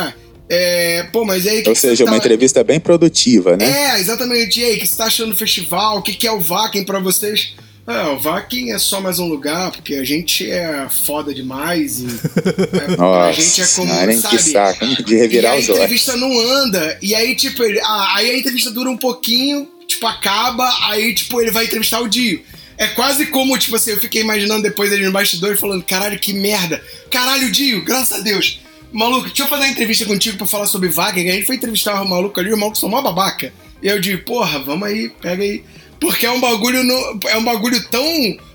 É, 0.47 1.03
pô, 1.11 1.25
mas 1.25 1.45
e 1.45 1.49
aí 1.49 1.61
que 1.63 1.69
Ou 1.69 1.75
que 1.75 1.81
seja, 1.81 2.03
uma 2.03 2.11
tá- 2.11 2.17
entrevista 2.17 2.63
bem 2.63 2.79
produtiva, 2.79 3.57
né? 3.57 3.65
é, 3.95 3.99
exatamente. 3.99 4.59
E 4.59 4.63
aí, 4.63 4.75
o 4.77 4.79
que 4.79 4.87
você 4.87 4.95
tá 4.97 5.05
achando 5.05 5.29
do 5.31 5.35
festival? 5.35 5.97
O 5.97 6.01
que, 6.01 6.13
que 6.13 6.27
é 6.27 6.31
o 6.31 6.39
Vakin 6.39 6.83
pra 6.83 6.99
vocês? 6.99 7.53
Ah, 7.87 8.09
o 8.09 8.17
Vakin 8.19 8.71
é 8.71 8.79
só 8.79 8.99
mais 8.99 9.19
um 9.19 9.27
lugar, 9.27 9.71
porque 9.71 9.93
a 9.95 10.03
gente 10.03 10.49
é 10.49 10.87
foda 10.89 11.31
demais 11.33 11.99
e 11.99 12.07
é, 12.91 12.93
a 12.93 12.97
Nossa, 12.97 13.41
gente 13.41 13.61
é 13.61 13.67
como, 13.75 13.93
sabe? 13.93 14.37
que 14.37 14.39
saco, 14.51 15.03
de 15.03 15.13
e 15.13 15.17
revirar 15.17 15.53
a 15.53 15.57
os 15.57 15.65
olhos. 15.69 15.77
entrevista 15.77 16.17
não 16.17 16.39
anda. 16.39 16.97
E 17.01 17.13
aí, 17.13 17.35
tipo, 17.35 17.63
ele, 17.63 17.79
ah, 17.81 18.13
aí 18.15 18.31
a 18.31 18.37
entrevista 18.39 18.71
dura 18.71 18.89
um 18.89 18.97
pouquinho, 18.97 19.67
tipo, 19.87 20.05
acaba, 20.07 20.67
aí, 20.89 21.13
tipo, 21.13 21.39
ele 21.39 21.51
vai 21.51 21.65
entrevistar 21.65 22.01
o 22.01 22.07
Dio. 22.07 22.41
É 22.77 22.87
quase 22.87 23.27
como, 23.27 23.57
tipo 23.57 23.75
assim, 23.75 23.91
eu 23.91 23.99
fiquei 23.99 24.21
imaginando 24.21 24.63
depois 24.63 24.91
ele 24.91 25.05
no 25.05 25.11
bastidor 25.11 25.55
falando, 25.57 25.83
caralho, 25.83 26.19
que 26.19 26.33
merda. 26.33 26.83
Caralho, 27.09 27.49
Dio, 27.51 27.83
graças 27.83 28.19
a 28.19 28.21
Deus. 28.21 28.59
Maluco, 28.91 29.27
deixa 29.27 29.43
eu 29.43 29.47
fazer 29.47 29.63
uma 29.63 29.71
entrevista 29.71 30.05
contigo 30.05 30.37
pra 30.37 30.47
falar 30.47 30.67
sobre 30.67 30.89
Wagner. 30.89 31.31
Aí 31.31 31.37
ele 31.37 31.45
foi 31.45 31.55
entrevistar 31.55 32.01
o 32.01 32.07
maluco 32.07 32.39
ali, 32.39 32.53
o 32.53 32.57
maluco 32.57 32.77
só 32.77 32.87
mó 32.87 33.01
babaca. 33.01 33.53
E 33.81 33.87
eu 33.87 33.99
digo, 33.99 34.23
porra, 34.23 34.59
vamos 34.59 34.87
aí, 34.87 35.09
pega 35.21 35.43
aí. 35.43 35.63
Porque 35.99 36.25
é 36.25 36.31
um 36.31 36.39
bagulho 36.41 36.83
no, 36.83 37.19
é 37.27 37.37
um 37.37 37.43
bagulho 37.43 37.81
tão 37.89 38.03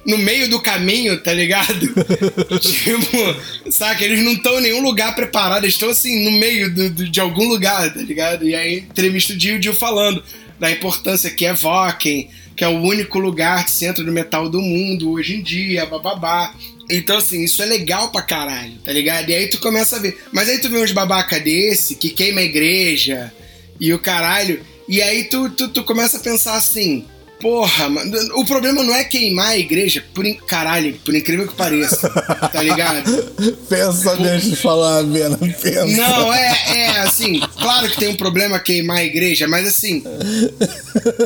no 0.07 0.19
meio 0.19 0.49
do 0.49 0.61
caminho, 0.61 1.19
tá 1.23 1.33
ligado? 1.33 1.89
tipo, 2.61 3.71
saca? 3.71 4.05
Eles 4.05 4.23
não 4.25 4.33
estão 4.33 4.59
em 4.59 4.63
nenhum 4.63 4.83
lugar 4.83 5.15
preparado, 5.15 5.65
eles 5.65 5.75
estão 5.75 5.91
assim, 5.91 6.25
no 6.25 6.33
meio 6.33 6.73
do, 6.75 6.91
do- 6.91 7.09
de 7.09 7.21
algum 7.21 7.49
lugar, 7.49 7.93
tá 7.93 8.01
ligado? 8.01 8.47
E 8.49 8.55
aí, 8.55 8.79
entrevista 8.79 9.33
o 9.33 9.37
Dio, 9.37 9.57
o 9.57 9.59
Dio 9.59 9.75
falando 9.75 10.23
da 10.59 10.71
importância 10.71 11.31
que 11.31 11.47
é 11.47 11.55
Wacken, 11.55 12.29
que 12.57 12.65
é 12.65 12.69
o 12.69 12.81
único 12.81 13.19
lugar 13.19 13.65
de 13.65 13.71
centro 13.71 14.05
do 14.05 14.13
metal 14.13 14.49
do 14.49 14.61
mundo 14.61 15.13
hoje 15.13 15.37
em 15.37 15.43
dia, 15.43 15.87
bababá. 15.87 16.55
Então, 16.91 17.19
assim, 17.19 17.45
isso 17.45 17.63
é 17.63 17.67
legal 17.67 18.11
pra 18.11 18.23
caralho, 18.23 18.75
tá 18.85 18.93
ligado? 18.93 19.31
E 19.31 19.35
aí 19.35 19.49
tu 19.49 19.59
começa 19.61 19.97
a 19.97 19.99
ver. 19.99 20.21
Mas 20.33 20.49
aí 20.49 20.59
tu 20.59 20.69
vê 20.69 20.79
uns 20.79 20.93
babaca 20.93 21.39
desse 21.39 21.95
que 21.95 22.11
queima 22.11 22.41
a 22.41 22.45
igreja 22.45 23.33
e 23.81 23.93
o 23.95 23.99
caralho. 23.99 24.61
E 24.89 25.01
aí 25.01 25.25
tu, 25.25 25.49
tu, 25.51 25.69
tu 25.69 25.85
começa 25.85 26.17
a 26.17 26.21
pensar 26.21 26.57
assim. 26.57 27.07
Porra, 27.41 27.89
mano, 27.89 28.13
o 28.37 28.45
problema 28.45 28.83
não 28.83 28.95
é 28.95 29.03
queimar 29.05 29.49
a 29.53 29.57
igreja, 29.59 30.05
por 30.15 30.27
in- 30.27 30.35
caralho, 30.47 30.95
por 31.05 31.15
incrível 31.15 31.49
que 31.49 31.55
pareça, 31.55 32.09
tá 32.53 32.63
ligado? 32.63 33.11
Pensa 33.69 34.13
antes 34.13 34.51
de 34.51 34.57
falar, 34.57 35.03
Bena. 35.05 35.39
Pensa. 35.39 35.87
Não, 35.87 36.33
é, 36.33 36.55
é 36.77 36.89
assim, 37.01 37.41
claro 37.59 37.89
que 37.89 37.97
tem 37.99 38.09
um 38.09 38.17
problema 38.17 38.59
queimar 38.61 38.99
a 38.99 39.05
igreja, 39.05 39.49
mas 39.49 39.67
assim, 39.67 40.03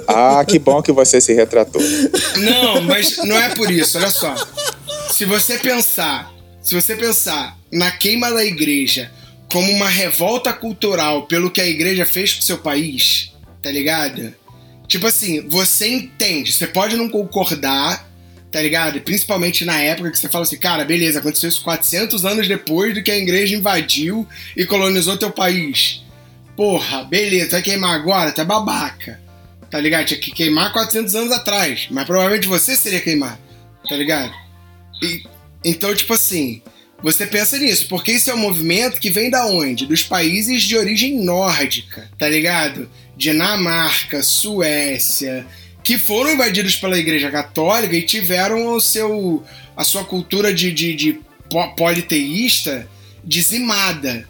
Ah, 0.06 0.44
que 0.46 0.58
bom 0.58 0.80
que 0.82 0.92
você 0.92 1.20
se 1.20 1.32
retratou. 1.34 1.82
Não, 2.36 2.80
mas 2.82 3.16
não 3.18 3.36
é 3.36 3.48
por 3.54 3.70
isso, 3.70 3.98
olha 3.98 4.10
só. 4.10 4.34
Se 5.10 5.24
você 5.24 5.58
pensar, 5.58 6.32
se 6.62 6.74
você 6.74 6.94
pensar 6.94 7.56
na 7.72 7.90
queima 7.90 8.30
da 8.30 8.44
igreja 8.44 9.10
como 9.50 9.70
uma 9.72 9.88
revolta 9.88 10.52
cultural 10.52 11.26
pelo 11.26 11.50
que 11.50 11.60
a 11.60 11.66
igreja 11.66 12.04
fez 12.06 12.32
com 12.34 12.42
seu 12.42 12.58
país, 12.58 13.32
tá 13.62 13.70
ligado? 13.70 14.34
Tipo 14.86 15.06
assim, 15.06 15.48
você 15.48 15.88
entende, 15.88 16.52
você 16.52 16.66
pode 16.66 16.96
não 16.96 17.08
concordar, 17.08 18.08
tá 18.52 18.60
ligado? 18.60 19.00
Principalmente 19.00 19.64
na 19.64 19.80
época 19.80 20.10
que 20.10 20.18
você 20.18 20.28
fala 20.28 20.44
assim, 20.44 20.56
cara, 20.58 20.84
beleza, 20.84 21.18
aconteceu 21.18 21.48
isso 21.48 21.62
400 21.64 22.24
anos 22.24 22.46
depois 22.46 22.94
do 22.94 23.02
que 23.02 23.10
a 23.10 23.16
igreja 23.18 23.56
invadiu 23.56 24.28
e 24.56 24.64
colonizou 24.66 25.16
teu 25.16 25.30
país. 25.30 26.02
Porra, 26.56 27.02
beleza, 27.04 27.52
vai 27.52 27.62
queimar 27.62 27.94
agora? 27.94 28.30
Tá 28.30 28.44
babaca. 28.44 29.20
Tá 29.70 29.80
ligado? 29.80 30.06
Tinha 30.06 30.20
que 30.20 30.30
queimar 30.30 30.72
400 30.72 31.14
anos 31.16 31.32
atrás. 31.32 31.88
Mas 31.90 32.04
provavelmente 32.04 32.46
você 32.46 32.76
seria 32.76 33.00
queimado. 33.00 33.38
Tá 33.88 33.96
ligado? 33.96 34.32
E- 35.02 35.24
então, 35.64 35.92
tipo 35.94 36.12
assim, 36.14 36.62
você 37.04 37.26
pensa 37.26 37.58
nisso, 37.58 37.86
porque 37.88 38.12
isso 38.12 38.30
é 38.30 38.34
um 38.34 38.38
movimento 38.38 38.98
que 38.98 39.10
vem 39.10 39.28
da 39.30 39.46
onde? 39.46 39.86
Dos 39.86 40.02
países 40.02 40.62
de 40.62 40.76
origem 40.76 41.22
nórdica, 41.22 42.10
tá 42.18 42.28
ligado? 42.28 42.88
Dinamarca, 43.16 44.22
Suécia, 44.22 45.46
que 45.84 45.98
foram 45.98 46.32
invadidos 46.32 46.76
pela 46.76 46.98
Igreja 46.98 47.30
Católica 47.30 47.94
e 47.94 48.02
tiveram 48.02 48.74
o 48.74 48.80
seu, 48.80 49.44
a 49.76 49.84
sua 49.84 50.04
cultura 50.04 50.52
de, 50.52 50.72
de, 50.72 50.94
de 50.94 51.20
po- 51.50 51.74
politeísta 51.76 52.88
dizimada 53.22 54.26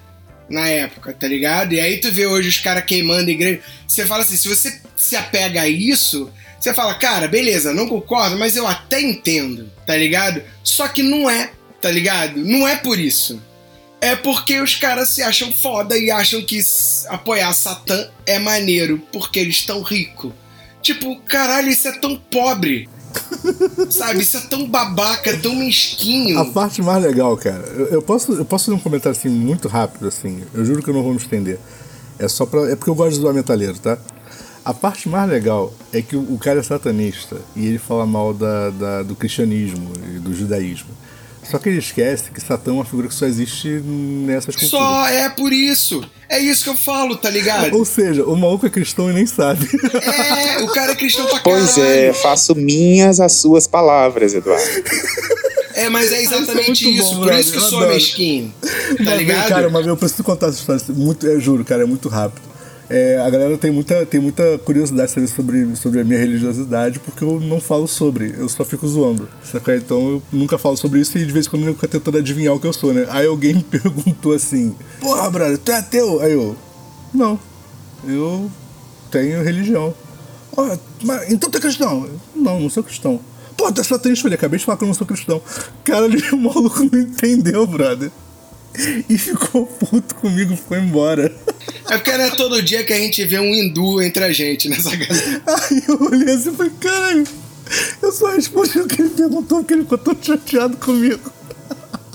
na 0.51 0.69
época, 0.69 1.13
tá 1.13 1.29
ligado? 1.29 1.75
E 1.75 1.81
aí 1.81 1.99
tu 1.99 2.11
vê 2.11 2.27
hoje 2.27 2.49
os 2.49 2.59
caras 2.59 2.85
queimando 2.85 3.29
a 3.29 3.33
igreja. 3.33 3.61
Você 3.87 4.05
fala 4.05 4.23
assim, 4.23 4.37
se 4.37 4.49
você 4.49 4.81
se 4.97 5.15
apega 5.17 5.63
a 5.63 5.69
isso, 5.69 6.31
você 6.59 6.75
fala, 6.75 6.95
cara, 6.95 7.29
beleza, 7.29 7.73
não 7.73 7.89
concordo, 7.89 8.37
mas 8.37 8.57
eu 8.57 8.67
até 8.67 9.01
entendo, 9.01 9.71
tá 9.87 9.97
ligado? 9.97 10.43
Só 10.63 10.89
que 10.89 11.03
não 11.03 11.31
é, 11.31 11.51
tá 11.85 11.91
ligado? 11.91 12.43
Não 12.43 12.67
é 12.67 12.77
por 12.77 12.99
isso. 12.99 13.39
É 14.01 14.17
porque 14.17 14.59
os 14.59 14.75
caras 14.75 15.11
se 15.11 15.21
acham 15.23 15.53
foda 15.53 15.99
e 15.99 16.11
acham 16.11 16.41
que 16.41 16.59
apoiar 17.09 17.53
Satã 17.53 18.09
é 18.25 18.39
maneiro 18.39 19.03
porque 19.13 19.39
eles 19.39 19.57
estão 19.57 19.83
ricos. 19.83 20.33
Tipo, 20.81 21.17
caralho, 21.27 21.69
isso 21.69 21.87
é 21.87 21.93
tão 21.93 22.17
pobre. 22.17 22.89
Sabe, 23.91 24.23
isso 24.23 24.39
é 24.39 24.41
tão 24.41 24.67
babaca, 24.67 25.37
tão 25.39 25.55
mesquinho. 25.57 26.39
A 26.39 26.47
parte 26.47 26.81
mais 26.81 27.03
legal, 27.03 27.37
cara, 27.37 27.63
eu, 27.77 27.87
eu 27.89 28.03
posso, 28.03 28.33
eu 28.33 28.47
posso 28.47 28.65
fazer 28.67 28.77
um 28.79 28.81
comentário 28.81 29.17
assim 29.19 29.29
muito 29.29 29.69
rápido, 29.69 30.09
assim. 30.09 30.43
Eu 30.55 30.65
juro 30.65 30.83
que 30.83 30.89
eu 30.89 30.95
não 30.95 31.03
vou 31.03 31.13
me 31.13 31.19
estender. 31.19 31.59
É 32.19 32.27
só 32.29 32.47
pra. 32.47 32.71
É 32.71 32.77
porque 32.77 32.89
eu 32.91 32.95
gosto 32.95 33.15
de 33.17 33.21
zoar 33.21 33.35
metaleiro, 33.35 33.79
tá? 33.79 33.99
A 34.65 34.73
parte 34.73 35.07
mais 35.07 35.29
legal 35.31 35.73
é 35.93 36.01
que 36.01 36.17
o, 36.17 36.21
o 36.33 36.39
cara 36.39 36.61
é 36.61 36.63
satanista 36.63 37.37
e 37.55 37.67
ele 37.67 37.79
fala 37.79 38.07
mal 38.07 38.33
da, 38.33 38.71
da- 38.71 39.03
do 39.03 39.15
cristianismo 39.15 39.93
e 40.17 40.19
do 40.19 40.35
judaísmo. 40.35 40.89
Só 41.51 41.59
que 41.59 41.69
ele 41.69 41.79
esquece 41.79 42.31
que 42.31 42.41
Satã 42.41 42.71
é 42.71 42.75
uma 42.75 42.85
figura 42.85 43.09
que 43.09 43.15
só 43.15 43.27
existe 43.27 43.69
nessas 43.69 44.57
culturas. 44.57 44.71
Só 44.71 45.07
é 45.09 45.29
por 45.29 45.53
isso. 45.53 46.03
É 46.29 46.39
isso 46.39 46.65
que 46.65 46.71
eu 46.71 46.77
falo, 46.77 47.17
tá 47.17 47.29
ligado? 47.31 47.77
Ou 47.77 47.85
seja, 47.85 48.25
o 48.25 48.35
maluco 48.37 48.67
é 48.67 48.71
cristão 48.71 49.11
e 49.11 49.13
nem 49.15 49.27
sabe. 49.27 49.69
É, 50.03 50.63
o 50.63 50.69
cara 50.69 50.93
é 50.93 50.95
cristão 50.95 51.27
pra 51.27 51.41
caralho. 51.41 51.65
Pois 51.65 51.79
é, 51.79 52.13
faço 52.13 52.55
minhas 52.55 53.21
as 53.21 53.33
suas 53.33 53.67
palavras, 53.67 54.35
Eduardo. 54.35 54.65
É, 55.75 55.89
mas 55.89 56.13
é 56.13 56.23
exatamente 56.23 56.85
muito 56.85 57.03
isso. 57.03 57.15
bom, 57.17 57.23
por 57.25 57.35
isso 57.35 57.53
que 57.53 57.59
eu 57.59 57.63
sou 57.63 57.79
adoro. 57.79 57.95
mesquinho. 57.95 58.55
Tá 58.63 59.05
vez, 59.05 59.19
ligado? 59.19 59.49
Cara, 59.49 59.69
uma 59.69 59.81
vez 59.81 59.89
eu 59.89 59.97
preciso 59.97 60.23
contar 60.25 60.47
essa 60.49 60.59
história. 60.59 60.83
Muito, 60.91 61.27
eu 61.27 61.41
juro, 61.41 61.65
cara, 61.65 61.83
é 61.83 61.87
muito 61.87 62.09
rápido. 62.09 62.54
É, 62.89 63.19
a 63.19 63.31
galera 63.31 63.57
tem 63.57 63.71
muita, 63.71 64.05
tem 64.05 64.21
muita 64.21 64.59
curiosidade 64.59 65.11
sobre, 65.29 65.75
sobre 65.77 66.01
a 66.01 66.05
minha 66.05 66.19
religiosidade, 66.19 66.99
porque 66.99 67.25
eu 67.25 67.41
não 67.41 67.61
falo 67.61 67.87
sobre, 67.87 68.35
eu 68.39 68.49
só 68.49 68.65
fico 68.65 68.87
zoando. 68.87 69.29
Saca? 69.43 69.75
Então 69.75 69.99
eu 70.11 70.23
nunca 70.33 70.59
falo 70.59 70.77
sobre 70.77 71.01
isso 71.01 71.17
e 71.17 71.25
de 71.25 71.33
vez 71.33 71.47
em 71.47 71.51
quando 71.51 71.67
eu 71.67 71.75
fico 71.75 71.89
tentando 71.89 72.19
adivinhar 72.19 72.55
o 72.55 72.61
que 72.61 72.67
eu 72.67 72.73
sou, 72.73 72.93
né? 72.93 73.07
Aí 73.09 73.27
alguém 73.27 73.55
me 73.55 73.63
perguntou 73.65 74.33
assim: 74.33 74.75
Porra, 75.01 75.31
brother, 75.31 75.59
tu 75.59 75.73
é 75.73 75.77
ateu? 75.79 76.21
Aí 76.21 76.33
eu: 76.33 76.55
Não, 77.13 77.39
eu 78.07 78.51
tenho 79.11 79.43
religião. 79.43 79.95
"Ah, 80.57 80.79
mas, 81.03 81.31
então 81.33 81.51
tu 81.51 81.59
é 81.59 81.61
cristão? 81.61 82.09
Não, 82.35 82.61
não 82.61 82.71
sou 82.71 82.83
cristão. 82.83 83.21
Pô, 83.57 83.73
tu 83.73 83.81
é 83.81 83.85
satanista, 83.85 84.23
falei, 84.23 84.37
acabei 84.37 84.59
de 84.59 84.65
falar 84.65 84.77
que 84.77 84.85
eu 84.85 84.89
não 84.89 84.95
sou 84.95 85.07
cristão. 85.07 85.41
Cara, 85.85 86.07
ele, 86.07 86.23
o 86.33 86.37
maluco 86.37 86.85
não 86.93 87.01
entendeu, 87.01 87.67
brother. 87.67 88.11
E 89.09 89.17
ficou 89.17 89.67
puto 89.67 90.17
comigo, 90.17 90.57
foi 90.57 90.81
embora. 90.81 91.33
É 91.91 91.97
porque 91.97 92.17
não 92.17 92.25
é 92.25 92.31
todo 92.31 92.63
dia 92.63 92.85
que 92.85 92.93
a 92.93 92.99
gente 92.99 93.25
vê 93.25 93.39
um 93.39 93.55
hindu 93.55 94.01
entre 94.03 94.25
a 94.25 94.33
gente 94.33 94.69
nessa 94.69 94.95
galera. 94.97 95.43
Aí 95.47 95.83
eu 95.87 96.03
olhei 96.03 96.35
assim 96.35 96.51
e 96.51 96.57
falei, 96.57 96.73
caralho, 96.81 97.25
eu 98.03 98.13
só 98.13 98.29
respondi 98.35 98.79
o 98.79 98.87
que 98.87 99.03
ele 99.03 99.11
perguntou 99.11 99.59
porque 99.59 99.75
ele 99.75 99.83
ficou 99.83 99.99
todo 99.99 100.25
chateado 100.25 100.77
comigo. 100.77 101.33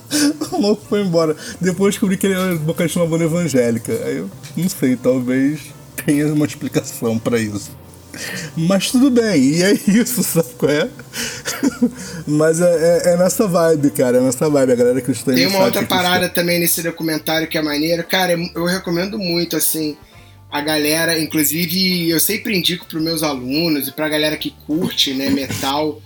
O 0.52 0.60
maluco 0.60 0.84
foi 0.90 1.02
embora. 1.02 1.36
Depois 1.62 1.94
descobri 1.94 2.18
que 2.18 2.26
ele 2.26 2.34
era 2.34 2.56
vocalista 2.56 3.00
de 3.00 3.06
uma 3.06 3.12
banda 3.12 3.26
evangélica. 3.26 3.94
Aí 4.06 4.18
eu 4.18 4.30
não 4.58 4.68
sei, 4.68 4.96
talvez 4.96 5.60
tenha 6.04 6.34
uma 6.34 6.48
explicação 6.48 7.20
pra 7.20 7.40
isso. 7.40 7.70
Mas 8.56 8.92
tudo 8.92 9.10
bem, 9.10 9.42
e 9.42 9.64
é 9.64 9.72
isso, 9.88 10.24
sabe 10.24 10.50
qual 10.58 10.72
é? 10.72 10.90
Mas 12.28 12.60
é, 12.62 12.66
é- 13.06 13.14
é 13.14 13.18
nessa 13.18 13.48
vibe, 13.48 13.92
cara, 13.92 14.18
é 14.18 14.22
nessa 14.22 14.50
vibe. 14.50 14.72
A 14.72 14.76
galera 14.76 15.02
cristã 15.02 15.34
Tem 15.34 15.48
uma 15.48 15.66
outra 15.66 15.82
é 15.82 15.86
cristã. 15.86 15.96
parada 16.04 16.30
também 16.30 16.60
nesse 16.60 16.82
documentário 16.82 17.48
que 17.48 17.58
é 17.58 17.62
maneiro. 17.62 18.04
Cara, 18.04 18.34
eu 18.56 18.66
recomendo 18.66 19.18
muito, 19.18 19.56
assim, 19.56 19.98
a 20.52 20.62
galera, 20.62 21.18
inclusive 21.20 22.10
eu 22.10 22.20
sempre 22.20 22.58
indico 22.58 22.86
pros 22.86 23.02
meus 23.04 23.24
alunos 23.24 23.88
e 23.88 23.92
pra 23.92 24.10
galera 24.10 24.36
que 24.38 24.52
curte, 24.66 25.14
né, 25.14 25.30
metal. 25.30 26.02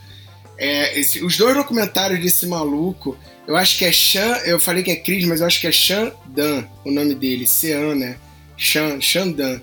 É, 0.57 0.99
esse- 0.99 1.23
os 1.23 1.35
dois 1.37 1.55
documentários 1.55 2.21
desse 2.21 2.45
maluco, 2.45 3.17
eu 3.47 3.55
acho 3.55 3.77
que 3.77 3.85
é 3.85 3.91
Shan, 3.91 4.37
eu 4.45 4.59
falei 4.59 4.83
que 4.83 4.91
é 4.91 4.95
Chris, 4.95 5.25
mas 5.25 5.41
eu 5.41 5.47
acho 5.47 5.59
que 5.59 5.67
é 5.67 5.71
Shan 5.71 6.11
Dan, 6.27 6.63
o 6.85 6.91
nome 6.91 7.15
dele, 7.15 7.47
Sean, 7.47 7.95
né? 7.95 8.17
Shan, 8.55 9.01
Shan 9.01 9.31
Dan, 9.31 9.59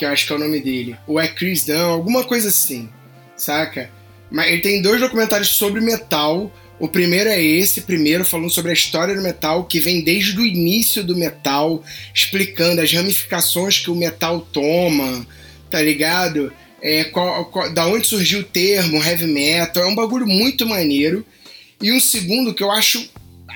que 0.00 0.04
eu 0.06 0.08
acho 0.08 0.26
que 0.26 0.32
é 0.32 0.36
o 0.36 0.38
nome 0.38 0.60
dele. 0.60 0.96
Ou 1.06 1.20
é 1.20 1.28
Chris 1.28 1.62
Dan, 1.66 1.82
alguma 1.82 2.24
coisa 2.24 2.48
assim, 2.48 2.88
saca? 3.36 3.90
Mas 4.30 4.50
ele 4.50 4.62
tem 4.62 4.80
dois 4.80 4.98
documentários 4.98 5.50
sobre 5.50 5.78
metal. 5.82 6.50
O 6.78 6.88
primeiro 6.88 7.28
é 7.28 7.38
esse, 7.42 7.82
primeiro 7.82 8.24
falando 8.24 8.48
sobre 8.48 8.70
a 8.70 8.74
história 8.74 9.14
do 9.14 9.20
metal, 9.20 9.64
que 9.64 9.78
vem 9.78 10.02
desde 10.02 10.38
o 10.40 10.46
início 10.46 11.04
do 11.04 11.14
metal, 11.14 11.84
explicando 12.14 12.80
as 12.80 12.90
ramificações 12.90 13.78
que 13.78 13.90
o 13.90 13.94
metal 13.94 14.40
toma, 14.40 15.26
tá 15.68 15.82
ligado? 15.82 16.50
É, 16.80 17.04
qual- 17.04 17.44
qual- 17.50 17.70
da 17.74 17.86
onde 17.86 18.06
surgiu 18.06 18.40
o 18.40 18.44
termo 18.44 19.04
heavy 19.04 19.26
metal, 19.26 19.82
é 19.82 19.86
um 19.86 19.94
bagulho 19.94 20.26
muito 20.26 20.66
maneiro. 20.66 21.26
E 21.82 21.92
um 21.92 22.00
segundo 22.00 22.54
que 22.54 22.62
eu 22.62 22.70
acho 22.70 23.06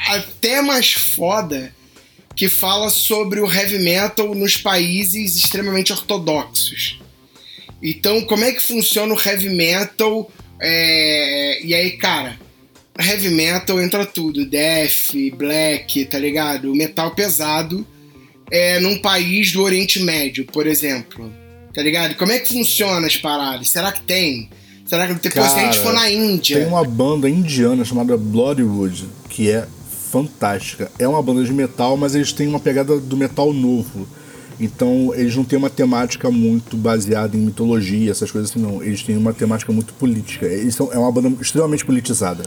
até 0.08 0.60
mais 0.60 0.92
foda, 0.92 1.74
que 2.34 2.48
fala 2.48 2.90
sobre 2.90 3.40
o 3.40 3.50
heavy 3.50 3.78
metal 3.78 4.34
nos 4.34 4.56
países 4.56 5.36
extremamente 5.36 5.92
ortodoxos. 5.92 6.98
Então, 7.82 8.22
como 8.22 8.44
é 8.44 8.52
que 8.52 8.62
funciona 8.62 9.14
o 9.14 9.20
heavy 9.20 9.50
metal? 9.50 10.30
É, 10.60 11.64
E 11.64 11.74
aí, 11.74 11.92
cara, 11.92 12.38
heavy 12.98 13.30
metal 13.30 13.80
entra 13.80 14.06
tudo: 14.06 14.46
death, 14.46 15.12
black, 15.36 16.04
tá 16.06 16.18
ligado? 16.18 16.72
O 16.72 16.76
metal 16.76 17.14
pesado 17.14 17.86
é 18.50 18.78
num 18.80 18.98
país 18.98 19.52
do 19.52 19.62
Oriente 19.62 20.00
Médio, 20.00 20.44
por 20.46 20.66
exemplo. 20.66 21.32
Tá 21.74 21.82
ligado? 21.82 22.14
Como 22.14 22.30
é 22.30 22.38
que 22.38 22.48
funciona 22.48 23.06
as 23.06 23.16
paradas? 23.16 23.68
Será 23.68 23.90
que 23.90 24.02
tem? 24.02 24.48
Será 24.86 25.06
que 25.06 25.14
depois 25.14 25.50
se 25.50 25.58
a 25.58 25.62
gente 25.64 25.78
Cara, 25.78 25.82
for 25.82 25.92
na 25.92 26.10
Índia? 26.10 26.58
Tem 26.58 26.66
uma 26.66 26.84
banda 26.84 27.28
indiana 27.28 27.84
chamada 27.84 28.16
Bloodwood, 28.16 29.06
que 29.28 29.50
é 29.50 29.66
fantástica. 30.14 30.88
É 30.96 31.08
uma 31.08 31.20
banda 31.20 31.42
de 31.42 31.52
metal, 31.52 31.96
mas 31.96 32.14
eles 32.14 32.32
têm 32.32 32.46
uma 32.46 32.60
pegada 32.60 32.96
do 33.00 33.16
metal 33.16 33.52
novo. 33.52 34.06
Então, 34.60 35.12
eles 35.16 35.34
não 35.34 35.42
têm 35.42 35.58
uma 35.58 35.68
temática 35.68 36.30
muito 36.30 36.76
baseada 36.76 37.36
em 37.36 37.40
mitologia, 37.40 38.12
essas 38.12 38.30
coisas 38.30 38.48
assim, 38.48 38.60
não. 38.60 38.80
Eles 38.80 39.02
têm 39.02 39.16
uma 39.16 39.32
temática 39.32 39.72
muito 39.72 39.92
política. 39.94 40.46
Eles 40.46 40.76
são, 40.76 40.92
é 40.92 40.98
uma 40.98 41.10
banda 41.10 41.32
extremamente 41.40 41.84
politizada. 41.84 42.44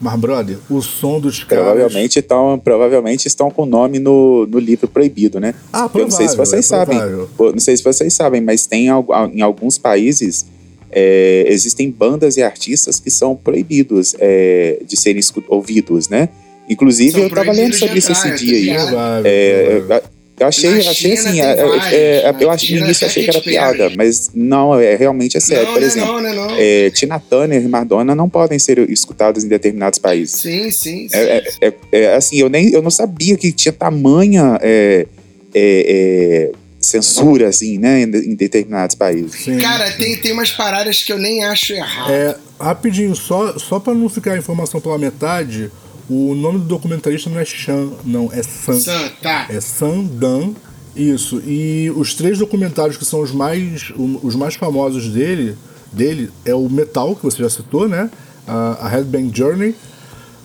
Mas, 0.00 0.20
brother, 0.20 0.58
o 0.70 0.80
som 0.80 1.18
dos 1.18 1.42
caras. 1.42 1.64
Provavelmente, 1.64 2.22
tão, 2.22 2.56
provavelmente 2.62 3.26
estão 3.26 3.50
com 3.50 3.62
o 3.62 3.66
nome 3.66 3.98
no, 3.98 4.46
no 4.46 4.60
livro 4.60 4.86
proibido, 4.86 5.40
né? 5.40 5.56
Ah, 5.72 5.90
Eu 5.92 6.02
não 6.02 6.10
sei 6.10 6.28
se 6.28 6.36
provável, 6.36 6.46
vocês 6.46 6.64
é 6.66 6.68
sabem. 6.68 6.98
provável. 6.98 7.28
Não 7.52 7.58
sei 7.58 7.76
se 7.76 7.82
vocês 7.82 8.14
sabem, 8.14 8.40
mas 8.40 8.64
tem 8.64 8.86
em 9.32 9.40
alguns 9.42 9.76
países 9.76 10.46
é, 10.92 11.46
existem 11.48 11.90
bandas 11.90 12.36
e 12.36 12.42
artistas 12.42 13.00
que 13.00 13.10
são 13.10 13.34
proibidos 13.34 14.14
é, 14.20 14.80
de 14.86 14.96
serem 14.96 15.20
ouvidos, 15.48 16.08
né? 16.08 16.28
Inclusive, 16.68 17.12
São 17.12 17.20
eu 17.22 17.28
estava 17.28 17.52
lendo 17.52 17.74
sobre 17.74 17.98
isso 17.98 18.12
esse 18.12 18.32
dia 18.44 18.56
aí. 18.56 18.86
Provável, 18.86 19.22
É, 19.24 20.02
eu 20.38 20.46
achei, 20.46 20.70
Na 20.70 20.90
achei 20.90 21.16
China 21.16 21.30
assim, 21.30 21.40
é, 21.40 21.44
é, 21.44 22.20
é, 22.26 22.32
na 22.32 22.40
eu 22.42 22.50
acho, 22.50 22.70
no 22.74 22.78
início 22.80 23.06
achei 23.06 23.24
que 23.24 23.30
era 23.30 23.40
piada, 23.40 23.90
mas 23.96 24.30
não, 24.34 24.78
é 24.78 24.94
realmente 24.94 25.36
é 25.36 25.40
sério. 25.40 25.64
não, 25.64 25.72
Por 25.72 25.80
não, 25.80 25.86
exemplo, 25.88 26.20
não, 26.20 26.34
não, 26.34 26.48
não. 26.48 26.56
é, 26.58 26.90
Tina 26.90 27.18
Turner 27.18 27.62
e 27.62 27.68
Madonna 27.68 28.14
não 28.14 28.28
podem 28.28 28.58
ser 28.58 28.78
escutados 28.90 29.44
em 29.44 29.48
determinados 29.48 29.98
países. 29.98 30.38
Sim, 30.40 30.70
sim, 30.70 31.08
sim. 31.08 31.16
É, 31.16 31.42
é- 31.62 31.66
é- 31.68 31.74
é, 31.92 32.14
assim, 32.14 32.36
eu 32.36 32.50
nem 32.50 32.68
eu 32.70 32.82
não 32.82 32.90
sabia 32.90 33.36
que 33.38 33.50
tinha 33.50 33.72
tamanha 33.72 34.58
é, 34.60 35.06
é, 35.54 36.50
é, 36.50 36.52
censura 36.78 37.48
assim, 37.48 37.78
né, 37.78 38.02
em, 38.02 38.10
de- 38.10 38.28
em 38.30 38.34
determinados 38.34 38.94
países. 38.94 39.40
Sim. 39.42 39.56
Cara, 39.58 39.90
tem, 39.92 40.16
tem 40.18 40.32
umas 40.32 40.50
paradas 40.50 41.02
que 41.02 41.12
eu 41.12 41.18
nem 41.18 41.44
acho 41.44 41.72
errado. 41.72 42.10
É, 42.12 42.36
rapidinho, 42.60 43.16
só, 43.16 43.58
só 43.58 43.80
pra 43.80 43.94
não 43.94 44.08
ficar 44.10 44.32
a 44.34 44.38
informação 44.38 44.80
pela 44.82 44.98
metade, 44.98 45.70
o 46.08 46.34
nome 46.34 46.60
do 46.60 46.64
documentarista 46.64 47.28
não 47.28 47.38
é 47.38 47.44
Chan, 47.44 47.90
não, 48.04 48.30
é 48.32 48.42
San. 48.42 48.78
Sam, 48.78 49.10
tá. 49.20 49.46
É 49.50 49.60
Sandan, 49.60 50.52
isso. 50.94 51.42
E 51.44 51.92
os 51.96 52.14
três 52.14 52.38
documentários 52.38 52.96
que 52.96 53.04
são 53.04 53.20
os 53.20 53.32
mais, 53.32 53.92
os 54.22 54.34
mais 54.34 54.54
famosos 54.54 55.08
dele, 55.08 55.56
dele 55.92 56.30
é 56.44 56.54
o 56.54 56.68
Metal, 56.68 57.14
que 57.16 57.24
você 57.24 57.42
já 57.42 57.50
citou, 57.50 57.88
né? 57.88 58.10
A, 58.46 58.86
a 58.86 58.88
Headbang 58.88 59.30
Journey. 59.36 59.74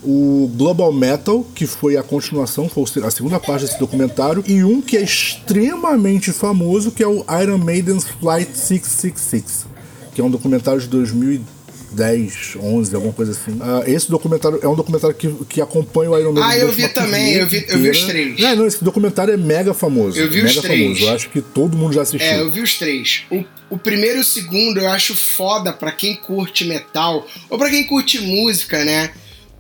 O 0.04 0.52
Global 0.56 0.92
Metal, 0.92 1.46
que 1.54 1.68
foi 1.68 1.96
a 1.96 2.02
continuação, 2.02 2.68
foi 2.68 2.84
a 3.04 3.12
segunda 3.12 3.40
parte 3.40 3.66
desse 3.66 3.80
documentário. 3.80 4.44
E 4.48 4.64
um 4.64 4.82
que 4.82 4.98
é 4.98 5.02
extremamente 5.04 6.32
famoso, 6.32 6.90
que 6.90 7.04
é 7.04 7.08
o 7.08 7.24
Iron 7.40 7.60
Maiden's 7.60 8.06
Flight 8.20 8.58
666, 8.58 9.68
que 10.16 10.20
é 10.20 10.24
um 10.24 10.30
documentário 10.32 10.82
de 10.82 10.88
2010, 11.96 12.56
11, 12.60 12.96
alguma 12.96 13.14
coisa 13.14 13.32
assim. 13.32 13.58
Ah, 13.62 13.84
esse 13.86 14.10
documentário 14.10 14.60
é 14.62 14.68
um 14.68 14.76
documentário 14.76 15.16
que, 15.16 15.30
que 15.46 15.62
acompanha 15.62 16.12
o 16.12 16.18
Iron 16.20 16.32
Maiden. 16.34 16.50
Ah, 16.52 16.58
eu 16.58 16.72
vi 16.72 16.88
também, 16.90 17.34
eu 17.34 17.48
vi- 17.48 17.66
eu 17.68 17.78
vi 17.80 17.90
os 17.90 18.04
três. 18.04 18.40
É, 18.40 18.56
não, 18.56 18.66
esse 18.66 18.84
documentário 18.84 19.34
é 19.34 19.38
mega 19.38 19.74
famoso. 19.74 20.18
Eu 20.18 20.30
vi 20.30 20.40
os 20.40 20.56
mega 20.56 20.62
três. 20.62 20.82
famoso. 20.84 21.04
Eu 21.04 21.16
acho 21.16 21.30
que 21.30 21.42
todo 21.42 21.78
mundo 21.78 21.94
já 21.94 22.02
assistiu. 22.02 22.28
É, 22.30 22.40
eu 22.40 22.52
vi 22.52 22.62
os 22.62 22.78
três. 22.78 23.24
O, 23.30 23.44
o 23.72 23.78
primeiro 23.78 24.18
e 24.18 24.22
o 24.22 24.26
segundo 24.26 24.80
eu 24.80 24.90
acho 24.90 25.16
foda 25.16 25.72
pra 25.74 25.92
quem 25.92 26.16
curte 26.16 26.66
metal, 26.66 27.28
ou 27.50 27.58
pra 27.58 27.70
quem 27.70 27.86
curte 27.86 28.20
música, 28.20 28.84
né? 28.84 29.12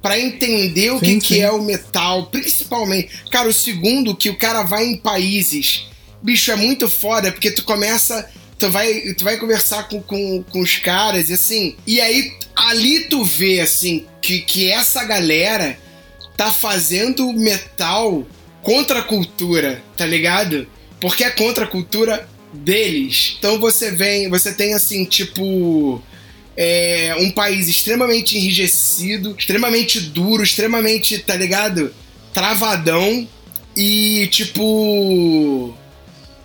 Pra 0.01 0.19
entender 0.19 0.91
o 0.91 0.99
Sim, 0.99 1.19
que, 1.19 1.27
que 1.27 1.33
sim. 1.35 1.41
é 1.41 1.51
o 1.51 1.61
metal, 1.61 2.25
principalmente. 2.27 3.09
Cara, 3.31 3.47
o 3.47 3.53
segundo, 3.53 4.15
que 4.15 4.29
o 4.31 4.35
cara 4.37 4.63
vai 4.63 4.83
em 4.85 4.97
países. 4.97 5.87
Bicho, 6.23 6.51
é 6.51 6.55
muito 6.55 6.89
foda, 6.89 7.31
porque 7.31 7.51
tu 7.51 7.63
começa. 7.63 8.27
Tu 8.61 8.69
vai, 8.69 9.01
tu 9.17 9.23
vai 9.23 9.37
conversar 9.37 9.89
com, 9.89 9.99
com, 9.99 10.43
com 10.43 10.59
os 10.59 10.75
caras 10.75 11.31
e 11.31 11.33
assim. 11.33 11.75
E 11.87 11.99
aí, 11.99 12.31
ali 12.55 13.05
tu 13.05 13.25
vê, 13.25 13.59
assim, 13.59 14.05
que, 14.21 14.41
que 14.41 14.71
essa 14.71 15.03
galera 15.03 15.79
tá 16.37 16.51
fazendo 16.51 17.33
metal 17.33 18.23
contra 18.61 18.99
a 18.99 19.03
cultura, 19.03 19.81
tá 19.97 20.05
ligado? 20.05 20.67
Porque 20.99 21.23
é 21.23 21.31
contra 21.31 21.65
a 21.65 21.67
cultura 21.67 22.29
deles. 22.53 23.35
Então 23.39 23.59
você 23.59 23.89
vem, 23.89 24.29
você 24.29 24.53
tem 24.53 24.75
assim, 24.75 25.05
tipo. 25.05 25.99
é, 26.55 27.15
um 27.17 27.31
país 27.31 27.67
extremamente 27.67 28.37
enrijecido, 28.37 29.35
extremamente 29.35 29.99
duro, 29.99 30.43
extremamente, 30.43 31.17
tá 31.17 31.35
ligado? 31.35 31.91
Travadão. 32.31 33.27
E 33.75 34.27
tipo. 34.27 35.75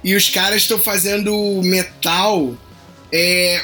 E 0.06 0.14
os 0.14 0.30
caras 0.30 0.62
estão 0.62 0.78
fazendo 0.78 1.60
metal 1.64 2.56
é, 3.12 3.60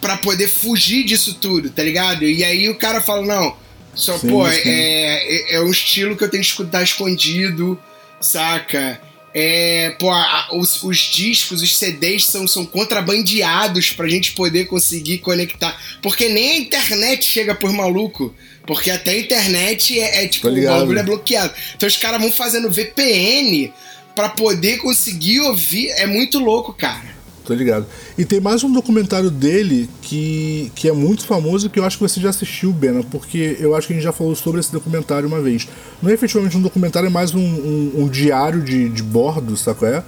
para 0.00 0.16
poder 0.16 0.48
fugir 0.48 1.04
disso 1.04 1.34
tudo, 1.34 1.68
tá 1.68 1.82
ligado? 1.82 2.24
E 2.24 2.42
aí 2.42 2.66
o 2.70 2.76
cara 2.76 3.02
fala: 3.02 3.26
não, 3.26 3.54
Só, 3.94 4.16
sim, 4.16 4.26
pô, 4.26 4.48
sim. 4.48 4.60
É, 4.64 5.52
é, 5.52 5.56
é 5.56 5.60
um 5.60 5.70
estilo 5.70 6.16
que 6.16 6.24
eu 6.24 6.30
tenho 6.30 6.42
que 6.42 6.48
escutar 6.48 6.82
escondido, 6.82 7.78
saca? 8.22 8.98
É, 9.34 9.94
pô, 9.98 10.10
a, 10.10 10.48
os, 10.54 10.82
os, 10.82 10.96
discos, 10.96 11.60
os 11.60 11.76
CDs 11.76 12.24
são, 12.24 12.48
são 12.48 12.64
contrabandeados 12.64 13.90
pra 13.90 14.08
gente 14.08 14.32
poder 14.32 14.64
conseguir 14.64 15.18
conectar. 15.18 15.78
Porque 16.00 16.26
nem 16.26 16.52
a 16.52 16.56
internet 16.56 17.22
chega 17.22 17.54
por 17.54 17.70
maluco. 17.70 18.34
Porque 18.66 18.90
até 18.90 19.10
a 19.10 19.18
internet 19.18 20.00
é, 20.00 20.24
é 20.24 20.28
tipo, 20.28 20.48
o 20.48 20.64
bagulho 20.64 20.98
é 20.98 21.02
bloqueado. 21.02 21.52
Então 21.76 21.86
os 21.86 21.98
caras 21.98 22.18
vão 22.18 22.32
fazendo 22.32 22.70
VPN 22.70 23.70
para 24.14 24.28
poder 24.28 24.78
conseguir 24.78 25.40
ouvir. 25.40 25.88
É 25.90 26.06
muito 26.06 26.38
louco, 26.38 26.72
cara. 26.72 27.12
Tô 27.44 27.54
ligado. 27.54 27.86
E 28.16 28.24
tem 28.24 28.40
mais 28.40 28.62
um 28.62 28.72
documentário 28.72 29.30
dele 29.30 29.90
que, 30.00 30.70
que 30.76 30.88
é 30.88 30.92
muito 30.92 31.26
famoso 31.26 31.68
que 31.68 31.78
eu 31.78 31.84
acho 31.84 31.98
que 31.98 32.02
você 32.02 32.20
já 32.20 32.30
assistiu, 32.30 32.72
Bena, 32.72 33.02
porque 33.10 33.56
eu 33.58 33.74
acho 33.74 33.88
que 33.88 33.92
a 33.92 33.96
gente 33.96 34.04
já 34.04 34.12
falou 34.12 34.36
sobre 34.36 34.60
esse 34.60 34.70
documentário 34.70 35.26
uma 35.26 35.40
vez. 35.40 35.66
Não 36.00 36.08
é 36.08 36.14
efetivamente 36.14 36.56
um 36.56 36.62
documentário, 36.62 37.08
é 37.08 37.10
mais 37.10 37.34
um, 37.34 37.40
um, 37.40 37.92
um 38.02 38.08
diário 38.08 38.62
de, 38.62 38.88
de 38.88 39.02
bordo, 39.02 39.56
sabe 39.56 39.86
é? 39.86 40.04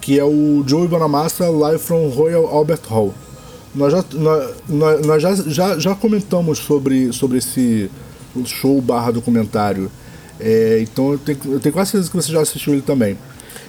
Que 0.00 0.18
é 0.18 0.24
o 0.24 0.64
Joey 0.66 0.88
Bonamassa 0.88 1.48
Live 1.48 1.80
from 1.80 2.08
Royal 2.08 2.46
Albert 2.46 2.80
Hall. 2.88 3.14
Nós 3.72 3.92
já, 3.92 4.04
nós, 4.68 5.06
nós 5.06 5.22
já, 5.22 5.34
já, 5.34 5.78
já 5.78 5.94
comentamos 5.94 6.58
sobre, 6.58 7.12
sobre 7.12 7.38
esse 7.38 7.88
show 8.46 8.80
barra 8.80 9.12
documentário. 9.12 9.90
É, 10.40 10.80
então 10.82 11.12
eu 11.12 11.18
tenho, 11.18 11.38
eu 11.44 11.60
tenho 11.60 11.72
quase 11.72 11.92
certeza 11.92 12.10
que 12.10 12.16
você 12.16 12.32
já 12.32 12.40
assistiu 12.40 12.72
ele 12.72 12.82
também. 12.82 13.16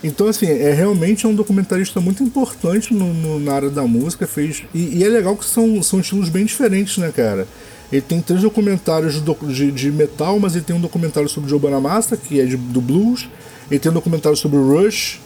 Então, 0.04 0.28
assim, 0.28 0.48
é 0.48 0.74
realmente 0.74 1.26
um 1.26 1.34
documentarista 1.34 2.00
muito 2.00 2.24
importante 2.24 2.94
no, 2.94 3.14
no 3.14 3.40
na 3.40 3.54
área 3.54 3.70
da 3.70 3.84
música. 3.84 4.28
fez 4.28 4.64
E, 4.74 4.98
e, 4.98 5.04
é 5.04 5.10
legal 5.10 5.36
que 5.36 5.46
são, 5.46 5.82
são 5.82 6.00
estilos 6.00 6.30
bem 6.30 6.46
diferentes, 6.46 6.98
né, 6.98 7.12
cara? 7.12 7.48
Ele 7.92 8.02
tem 8.02 8.22
três 8.22 8.42
documentários 8.42 9.22
de, 9.48 9.72
de 9.72 9.92
metal, 9.92 10.40
mas 10.40 10.56
ele 10.56 10.66
tem 10.66 10.76
um 10.76 10.82
documentário 10.82 11.30
sobre 11.30 11.50
Joe 11.50 11.60
Bonamassa, 11.60 12.18
que 12.18 12.40
é 12.40 12.46
de, 12.46 12.58
do 12.58 12.82
blues. 12.82 13.28
Ele 13.70 13.80
tem 13.80 13.92
um 13.92 13.96
documentário 13.96 14.38
sobre 14.38 14.58
Rush, 14.58 15.20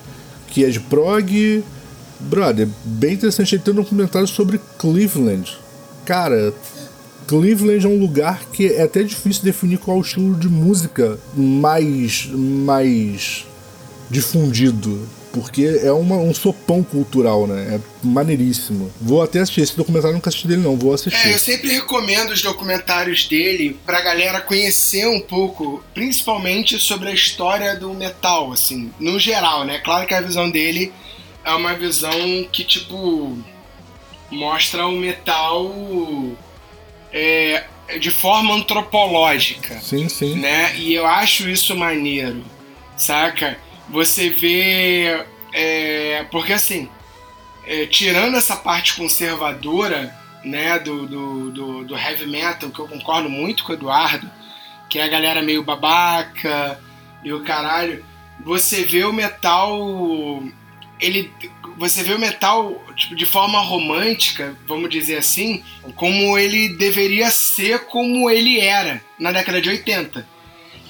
que 0.47 0.63
é 0.63 0.69
de 0.69 0.79
prog. 0.79 1.63
Brother, 2.19 2.67
bem 2.83 3.13
interessante. 3.13 3.55
Ele 3.55 3.61
tem 3.61 3.73
um 3.73 3.77
documentário 3.77 4.27
sobre 4.27 4.59
Cleveland. 4.77 5.57
Cara, 6.05 6.53
Cleveland 7.27 7.85
é 7.85 7.89
um 7.89 7.99
lugar 7.99 8.45
que 8.51 8.73
é 8.73 8.81
até 8.81 9.03
difícil 9.03 9.43
definir 9.43 9.77
qual 9.77 9.97
é 9.97 9.99
o 9.99 10.03
estilo 10.03 10.35
de 10.35 10.49
música 10.49 11.19
mais, 11.35 12.27
mais 12.33 13.45
difundido. 14.09 15.07
Porque 15.31 15.79
é 15.83 15.91
uma, 15.91 16.15
um 16.15 16.33
sopão 16.33 16.83
cultural, 16.83 17.45
né? 17.45 17.75
É 17.75 17.79
maneiríssimo. 18.03 18.91
Vou 18.99 19.21
até 19.21 19.39
assistir. 19.39 19.61
Esse 19.61 19.77
documentário 19.77 20.15
nunca 20.15 20.29
assisti 20.29 20.47
dele, 20.47 20.63
não. 20.63 20.75
Vou 20.75 20.91
assistir. 20.91 21.27
É, 21.27 21.33
eu 21.33 21.37
sempre 21.37 21.69
recomendo 21.69 22.31
os 22.31 22.41
documentários 22.41 23.27
dele 23.27 23.77
pra 23.85 24.01
galera 24.01 24.41
conhecer 24.41 25.07
um 25.07 25.19
pouco, 25.19 25.83
principalmente 25.93 26.79
sobre 26.79 27.09
a 27.09 27.13
história 27.13 27.75
do 27.75 27.93
metal, 27.93 28.51
assim, 28.51 28.91
no 28.99 29.19
geral, 29.19 29.65
né? 29.65 29.77
Claro 29.79 30.07
que 30.07 30.15
a 30.15 30.21
visão 30.21 30.49
dele 30.49 30.91
é 31.45 31.51
uma 31.51 31.75
visão 31.75 32.47
que, 32.51 32.63
tipo, 32.63 33.37
mostra 34.31 34.87
o 34.87 34.91
metal 34.93 35.71
é, 37.13 37.65
de 37.99 38.09
forma 38.09 38.55
antropológica. 38.55 39.79
Sim, 39.79 40.09
sim. 40.09 40.39
Né? 40.39 40.75
E 40.75 40.93
eu 40.93 41.05
acho 41.05 41.47
isso 41.47 41.75
maneiro, 41.75 42.43
saca? 42.97 43.57
Você 43.89 44.29
vê. 44.29 45.25
É, 45.51 46.25
porque 46.31 46.53
assim, 46.53 46.89
é, 47.65 47.85
tirando 47.85 48.37
essa 48.37 48.55
parte 48.55 48.95
conservadora 48.95 50.15
né, 50.43 50.79
do, 50.79 51.05
do, 51.07 51.51
do, 51.51 51.83
do, 51.85 51.97
heavy 51.97 52.27
metal, 52.27 52.69
que 52.69 52.79
eu 52.79 52.87
concordo 52.87 53.29
muito 53.29 53.63
com 53.63 53.71
o 53.71 53.75
Eduardo, 53.75 54.29
que 54.89 54.99
é 54.99 55.03
a 55.03 55.07
galera 55.07 55.41
meio 55.41 55.63
babaca 55.63 56.79
e 57.23 57.33
o 57.33 57.43
caralho, 57.43 58.05
você 58.43 58.83
vê 58.83 59.03
o 59.03 59.13
metal. 59.13 60.43
Ele, 60.99 61.31
você 61.77 62.03
vê 62.03 62.13
o 62.13 62.19
metal 62.19 62.81
tipo, 62.95 63.15
de 63.15 63.25
forma 63.25 63.59
romântica, 63.59 64.57
vamos 64.67 64.89
dizer 64.89 65.17
assim, 65.17 65.63
como 65.95 66.37
ele 66.37 66.69
deveria 66.77 67.29
ser 67.31 67.85
como 67.85 68.29
ele 68.29 68.59
era 68.59 69.01
na 69.17 69.31
década 69.31 69.61
de 69.61 69.69
80. 69.69 70.27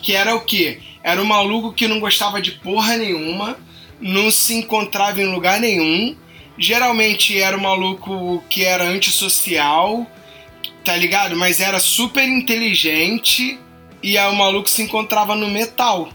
Que 0.02 0.16
era 0.16 0.36
o 0.36 0.42
quê? 0.42 0.80
Era 1.10 1.22
um 1.22 1.26
maluco 1.26 1.74
que 1.74 1.88
não 1.88 2.00
gostava 2.00 2.40
de 2.40 2.52
porra 2.52 2.96
nenhuma, 2.96 3.58
não 4.00 4.30
se 4.30 4.54
encontrava 4.54 5.20
em 5.20 5.26
lugar 5.26 5.60
nenhum. 5.60 6.16
Geralmente 6.56 7.40
era 7.40 7.58
um 7.58 7.62
maluco 7.62 8.44
que 8.48 8.64
era 8.64 8.84
antissocial, 8.84 10.06
tá 10.86 10.96
ligado? 10.96 11.36
Mas 11.36 11.60
era 11.60 11.80
super 11.80 12.28
inteligente 12.28 13.60
e 14.04 14.20
aí 14.20 14.32
o 14.32 14.36
maluco 14.36 14.70
se 14.70 14.84
encontrava 14.84 15.36
no 15.36 15.48
metal. 15.48 16.10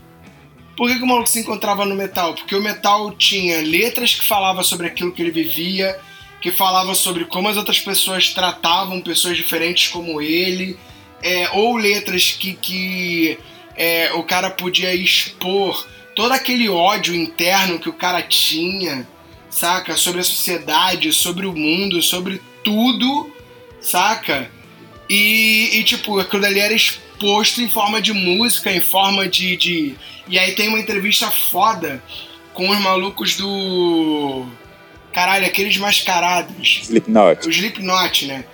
Por 0.77 0.89
que, 0.89 0.99
que 0.99 1.03
o 1.03 1.07
maluco 1.09 1.29
se 1.29 1.41
encontrava 1.41 1.85
no 1.85 1.97
metal? 1.97 2.35
Porque 2.35 2.55
o 2.55 2.63
metal 2.63 3.11
tinha 3.13 3.63
letras 3.63 4.15
que 4.15 4.25
falavam 4.25 4.63
sobre 4.63 4.87
aquilo 4.87 5.11
que 5.11 5.23
ele 5.23 5.33
vivia, 5.33 5.99
que 6.41 6.53
falavam 6.53 6.95
sobre 6.95 7.25
como 7.25 7.49
as 7.49 7.57
outras 7.57 7.81
pessoas 7.81 8.31
tratavam 8.31 9.01
pessoas 9.01 9.37
diferentes 9.37 9.89
como 9.89 10.21
ele, 10.21 10.79
é, 11.21 11.49
ou 11.53 11.77
letras 11.77 12.31
que, 12.31 12.55
que 12.55 13.39
é, 13.77 14.13
o 14.15 14.23
cara 14.23 14.51
podia 14.51 14.95
expor 14.95 15.87
todo 16.15 16.33
aquele 16.33 16.69
ódio 16.69 17.15
interno 17.15 17.79
que 17.79 17.89
o 17.89 17.93
cara 17.93 18.23
tinha, 18.23 19.07
saca? 19.51 19.97
Sobre 19.97 20.21
a 20.21 20.25
sociedade, 20.25 21.13
sobre 21.13 21.47
o 21.47 21.53
mundo, 21.53 22.01
sobre 22.03 22.41
tudo, 22.63 23.33
saca? 23.81 24.51
E, 25.09 25.71
e 25.79 25.85
tipo, 25.85 26.19
aquilo 26.19 26.47
ali 26.47 26.61
era 26.61 26.73
exposto 26.73 27.61
em 27.61 27.69
forma 27.69 28.01
de 28.01 28.13
música, 28.13 28.71
em 28.71 28.81
forma 28.81 29.29
de, 29.29 29.57
de. 29.57 29.95
E 30.29 30.39
aí 30.39 30.55
tem 30.55 30.69
uma 30.69 30.79
entrevista 30.79 31.31
foda 31.31 32.03
com 32.53 32.71
os 32.71 32.79
malucos 32.79 33.37
do. 33.37 34.47
Caralho, 35.13 35.47
aqueles 35.47 35.77
mascarados. 35.77 36.81
Slipknot. 36.85 37.47
O 37.47 37.51
Slipknot, 37.51 38.27
né? 38.27 38.45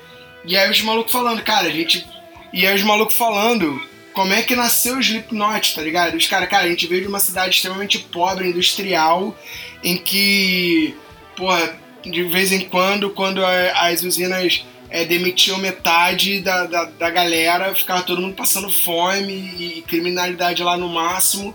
E 0.45 0.57
aí 0.57 0.71
os 0.71 0.81
malucos 0.81 1.12
falando, 1.12 1.43
cara, 1.43 1.68
a 1.68 1.71
gente. 1.71 2.07
E 2.53 2.66
aí 2.66 2.75
os 2.75 2.83
malucos 2.83 3.14
falando 3.14 3.81
como 4.13 4.33
é 4.33 4.43
que 4.43 4.57
nasceu 4.57 4.97
o 4.97 5.01
Slipknot, 5.01 5.75
tá 5.75 5.83
ligado? 5.83 6.17
Os 6.17 6.27
caras, 6.27 6.49
cara, 6.49 6.65
a 6.65 6.69
gente 6.69 6.87
veio 6.87 7.03
de 7.03 7.09
uma 7.09 7.21
cidade 7.21 7.55
extremamente 7.55 7.99
pobre, 7.99 8.49
industrial, 8.49 9.37
em 9.83 9.97
que, 9.97 10.95
porra, 11.37 11.79
de 12.05 12.23
vez 12.25 12.53
em 12.53 12.61
quando, 12.61 13.11
quando 13.11 13.45
as 13.45 14.03
usinas 14.03 14.65
é, 14.91 15.05
demitiam 15.05 15.59
metade 15.59 16.41
da, 16.41 16.65
da, 16.67 16.85
da, 16.85 17.11
galera, 17.11 17.75
ficava 17.75 18.03
todo 18.03 18.21
mundo 18.21 18.35
passando 18.35 18.71
fome 18.71 19.33
e, 19.33 19.85
criminalidade 19.87 20.63
lá 20.63 20.77
no 20.77 20.89
máximo. 20.89 21.55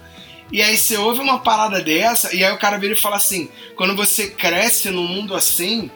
E 0.51 0.61
aí 0.61 0.77
você 0.77 0.95
ouve 0.95 1.19
uma 1.19 1.39
parada 1.39 1.81
dessa, 1.81 2.33
e 2.33 2.43
aí 2.43 2.53
o 2.53 2.57
cara 2.57 2.77
vira 2.77 2.93
e 2.93 2.97
fala 2.97 3.17
assim: 3.17 3.49
quando 3.75 3.95
você 3.95 4.29
cresce 4.29 4.89
num 4.89 5.07
mundo 5.07 5.35
assim, 5.35 5.89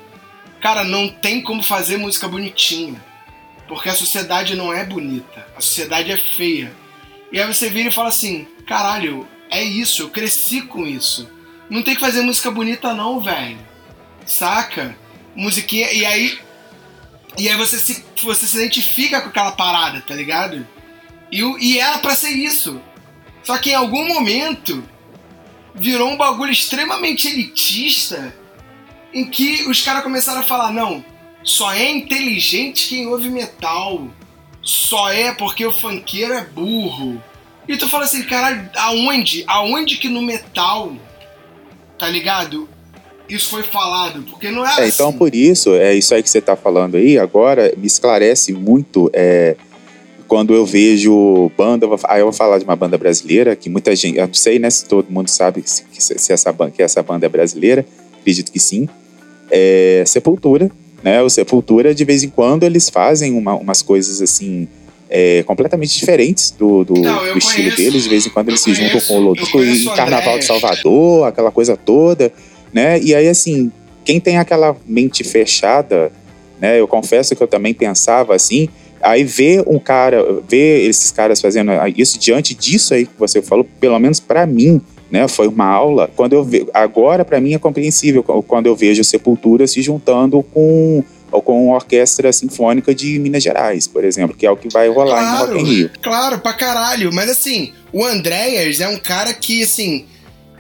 cara, 0.60 0.84
não 0.84 1.08
tem 1.08 1.42
como 1.42 1.64
fazer 1.64 1.98
música 1.98 2.28
bonitinha. 2.28 3.09
Porque 3.70 3.88
a 3.88 3.94
sociedade 3.94 4.56
não 4.56 4.74
é 4.74 4.84
bonita, 4.84 5.48
a 5.56 5.62
sociedade 5.62 6.12
é 6.12 6.18
feia. 6.18 6.76
E 7.32 7.40
aí 7.40 7.48
você 7.48 7.70
vira 7.70 7.90
e 7.90 7.92
fala 7.92 8.10
assim: 8.10 8.48
caralho, 8.66 9.28
é 9.48 9.64
isso, 9.64 10.02
eu 10.02 10.10
cresci 10.10 10.64
com 10.64 10.88
isso. 10.88 11.30
Não 11.70 11.84
tem 11.84 11.94
que 11.94 12.02
fazer 12.02 12.22
música 12.24 12.50
bonita, 12.50 12.96
não, 12.96 13.22
velho. 13.22 13.60
Saca? 14.26 14.98
Musiquinha. 15.36 15.92
E 15.94 16.04
aí. 16.04 16.40
E 17.38 17.48
aí 17.48 17.56
você 17.56 17.78
se, 17.78 18.04
você 18.24 18.48
se 18.48 18.58
identifica 18.58 19.22
com 19.22 19.30
aquela 19.30 19.52
parada, 19.52 20.02
tá 20.02 20.16
ligado? 20.16 20.68
E, 21.32 21.42
e 21.60 21.80
era 21.80 22.00
para 22.00 22.16
ser 22.16 22.32
isso. 22.32 22.82
Só 23.44 23.56
que 23.60 23.70
em 23.70 23.76
algum 23.76 24.08
momento 24.08 24.84
virou 25.76 26.10
um 26.10 26.18
bagulho 26.18 26.52
extremamente 26.52 27.28
elitista 27.28 28.36
em 29.14 29.30
que 29.30 29.68
os 29.68 29.80
caras 29.84 30.02
começaram 30.02 30.40
a 30.40 30.44
falar: 30.44 30.72
não, 30.72 31.06
só 31.50 31.74
é 31.74 31.90
inteligente 31.90 32.90
quem 32.90 33.08
ouve 33.08 33.28
metal. 33.28 34.08
Só 34.62 35.12
é 35.12 35.34
porque 35.34 35.66
o 35.66 35.72
funkeiro 35.72 36.34
é 36.34 36.44
burro. 36.44 37.22
E 37.68 37.76
tu 37.76 37.90
fala 37.90 38.04
assim, 38.04 38.22
caralho, 38.24 38.70
aonde? 38.76 39.44
Aonde 39.48 39.98
que 39.98 40.08
no 40.10 40.22
metal, 40.22 40.94
tá 41.98 42.08
ligado? 42.08 42.70
Isso 43.28 43.50
foi 43.50 43.64
falado, 43.64 44.24
porque 44.30 44.52
não 44.52 44.66
é, 44.66 44.70
é 44.70 44.74
assim. 44.74 44.90
Então, 44.90 45.12
por 45.12 45.34
isso, 45.34 45.74
é 45.74 45.96
isso 45.96 46.14
aí 46.14 46.22
que 46.22 46.30
você 46.30 46.42
tá 46.42 46.56
falando 46.56 46.98
aí, 46.98 47.18
agora 47.18 47.74
me 47.78 47.88
esclarece 47.88 48.54
muito 48.54 49.10
é, 49.14 49.56
quando 50.28 50.54
eu 50.54 50.66
vejo 50.66 51.52
banda, 51.58 51.88
aí 52.08 52.22
eu 52.22 52.26
vou 52.26 52.34
falar 52.34 52.60
de 52.60 52.64
uma 52.64 52.76
banda 52.76 52.98
brasileira, 52.98 53.56
que 53.56 53.70
muita 53.70 53.96
gente, 53.96 54.18
eu 54.18 54.28
não 54.28 54.34
sei 54.34 54.60
né, 54.60 54.70
se 54.70 54.86
todo 54.86 55.12
mundo 55.12 55.30
sabe 55.30 55.64
se, 55.66 55.84
se 55.98 56.34
essa, 56.34 56.54
que 56.76 56.82
essa 56.82 57.04
banda 57.04 57.26
é 57.26 57.30
brasileira, 57.30 57.86
acredito 58.20 58.52
que 58.52 58.60
sim, 58.60 58.88
é 59.52 60.04
Sepultura, 60.08 60.72
né? 61.04 61.22
O 61.22 61.30
Sepultura, 61.30 61.94
de 61.94 62.04
vez 62.06 62.24
em 62.24 62.30
quando, 62.30 62.64
eles 62.64 62.90
fazem 62.90 63.34
uma, 63.34 63.56
umas 63.56 63.82
coisas 63.82 64.22
assim. 64.22 64.68
É, 65.12 65.42
completamente 65.42 65.98
diferentes 65.98 66.52
do, 66.52 66.84
do, 66.84 66.94
Não, 66.94 67.34
do 67.34 67.38
estilo 67.40 67.64
conheço, 67.64 67.78
deles. 67.78 68.04
De 68.04 68.10
vez 68.10 68.28
em 68.28 68.30
quando 68.30 68.50
eles 68.50 68.62
se 68.62 68.72
juntam 68.76 69.02
com 69.02 69.16
o 69.16 69.20
Loduco 69.20 69.64
em 69.64 69.86
Carnaval 69.96 70.38
de 70.38 70.46
Salvador, 70.46 71.28
aquela 71.28 71.50
coisa 71.50 71.76
toda, 71.76 72.32
né? 72.72 73.00
E 73.00 73.16
aí, 73.16 73.28
assim, 73.28 73.72
quem 74.06 74.20
tem 74.20 74.38
aquela 74.38 74.78
mente 74.86 75.24
fechada, 75.24 76.12
né? 76.62 76.80
Eu 76.80 76.88
confesso 76.88 77.36
que 77.36 77.42
eu 77.42 77.48
também 77.48 77.74
pensava 77.74 78.36
assim, 78.36 78.70
Aí 79.02 79.24
ver 79.24 79.64
um 79.66 79.80
cara, 79.80 80.42
ver 80.48 80.88
esses 80.90 81.10
caras 81.12 81.40
fazendo 81.40 81.72
isso 81.96 82.20
diante 82.20 82.54
disso 82.54 82.94
aí 82.94 83.06
que 83.06 83.14
você 83.18 83.42
falou, 83.42 83.66
pelo 83.80 83.98
menos 83.98 84.20
para 84.20 84.46
mim, 84.46 84.82
né, 85.12 85.28
foi 85.28 85.48
uma 85.48 85.66
aula. 85.66 86.10
Quando 86.16 86.34
eu 86.34 86.44
ve... 86.44 86.68
agora 86.74 87.26
para 87.26 87.40
mim 87.40 87.54
é 87.54 87.60
compreensível 87.60 88.24
quando 88.24 88.68
eu 88.68 88.76
vejo 88.76 89.04
Sepultura 89.04 89.68
se 89.68 89.82
juntando 89.82 90.44
com 90.44 91.04
ou 91.32 91.42
com 91.42 91.72
a 91.72 91.76
Orquestra 91.76 92.34
Sinfônica 92.34 92.94
de 92.94 93.20
Minas 93.20 93.44
Gerais, 93.44 93.88
por 93.88 94.04
exemplo, 94.04 94.36
que 94.36 94.46
é 94.46 94.52
o 94.52 94.58
que 94.58 94.68
vai 94.72 94.90
rolar 94.90 95.20
claro, 95.20 95.52
no 95.52 95.60
Rock 95.60 95.60
in 95.60 95.76
Rio. 95.76 95.92
Claro, 96.02 96.40
pra 96.40 96.54
caralho. 96.54 97.14
Mas 97.14 97.30
assim, 97.30 97.72
o 97.94 98.04
Andréas 98.04 98.80
é 98.80 98.88
um 98.88 98.98
cara 98.98 99.32
que, 99.34 99.62
assim, 99.62 100.06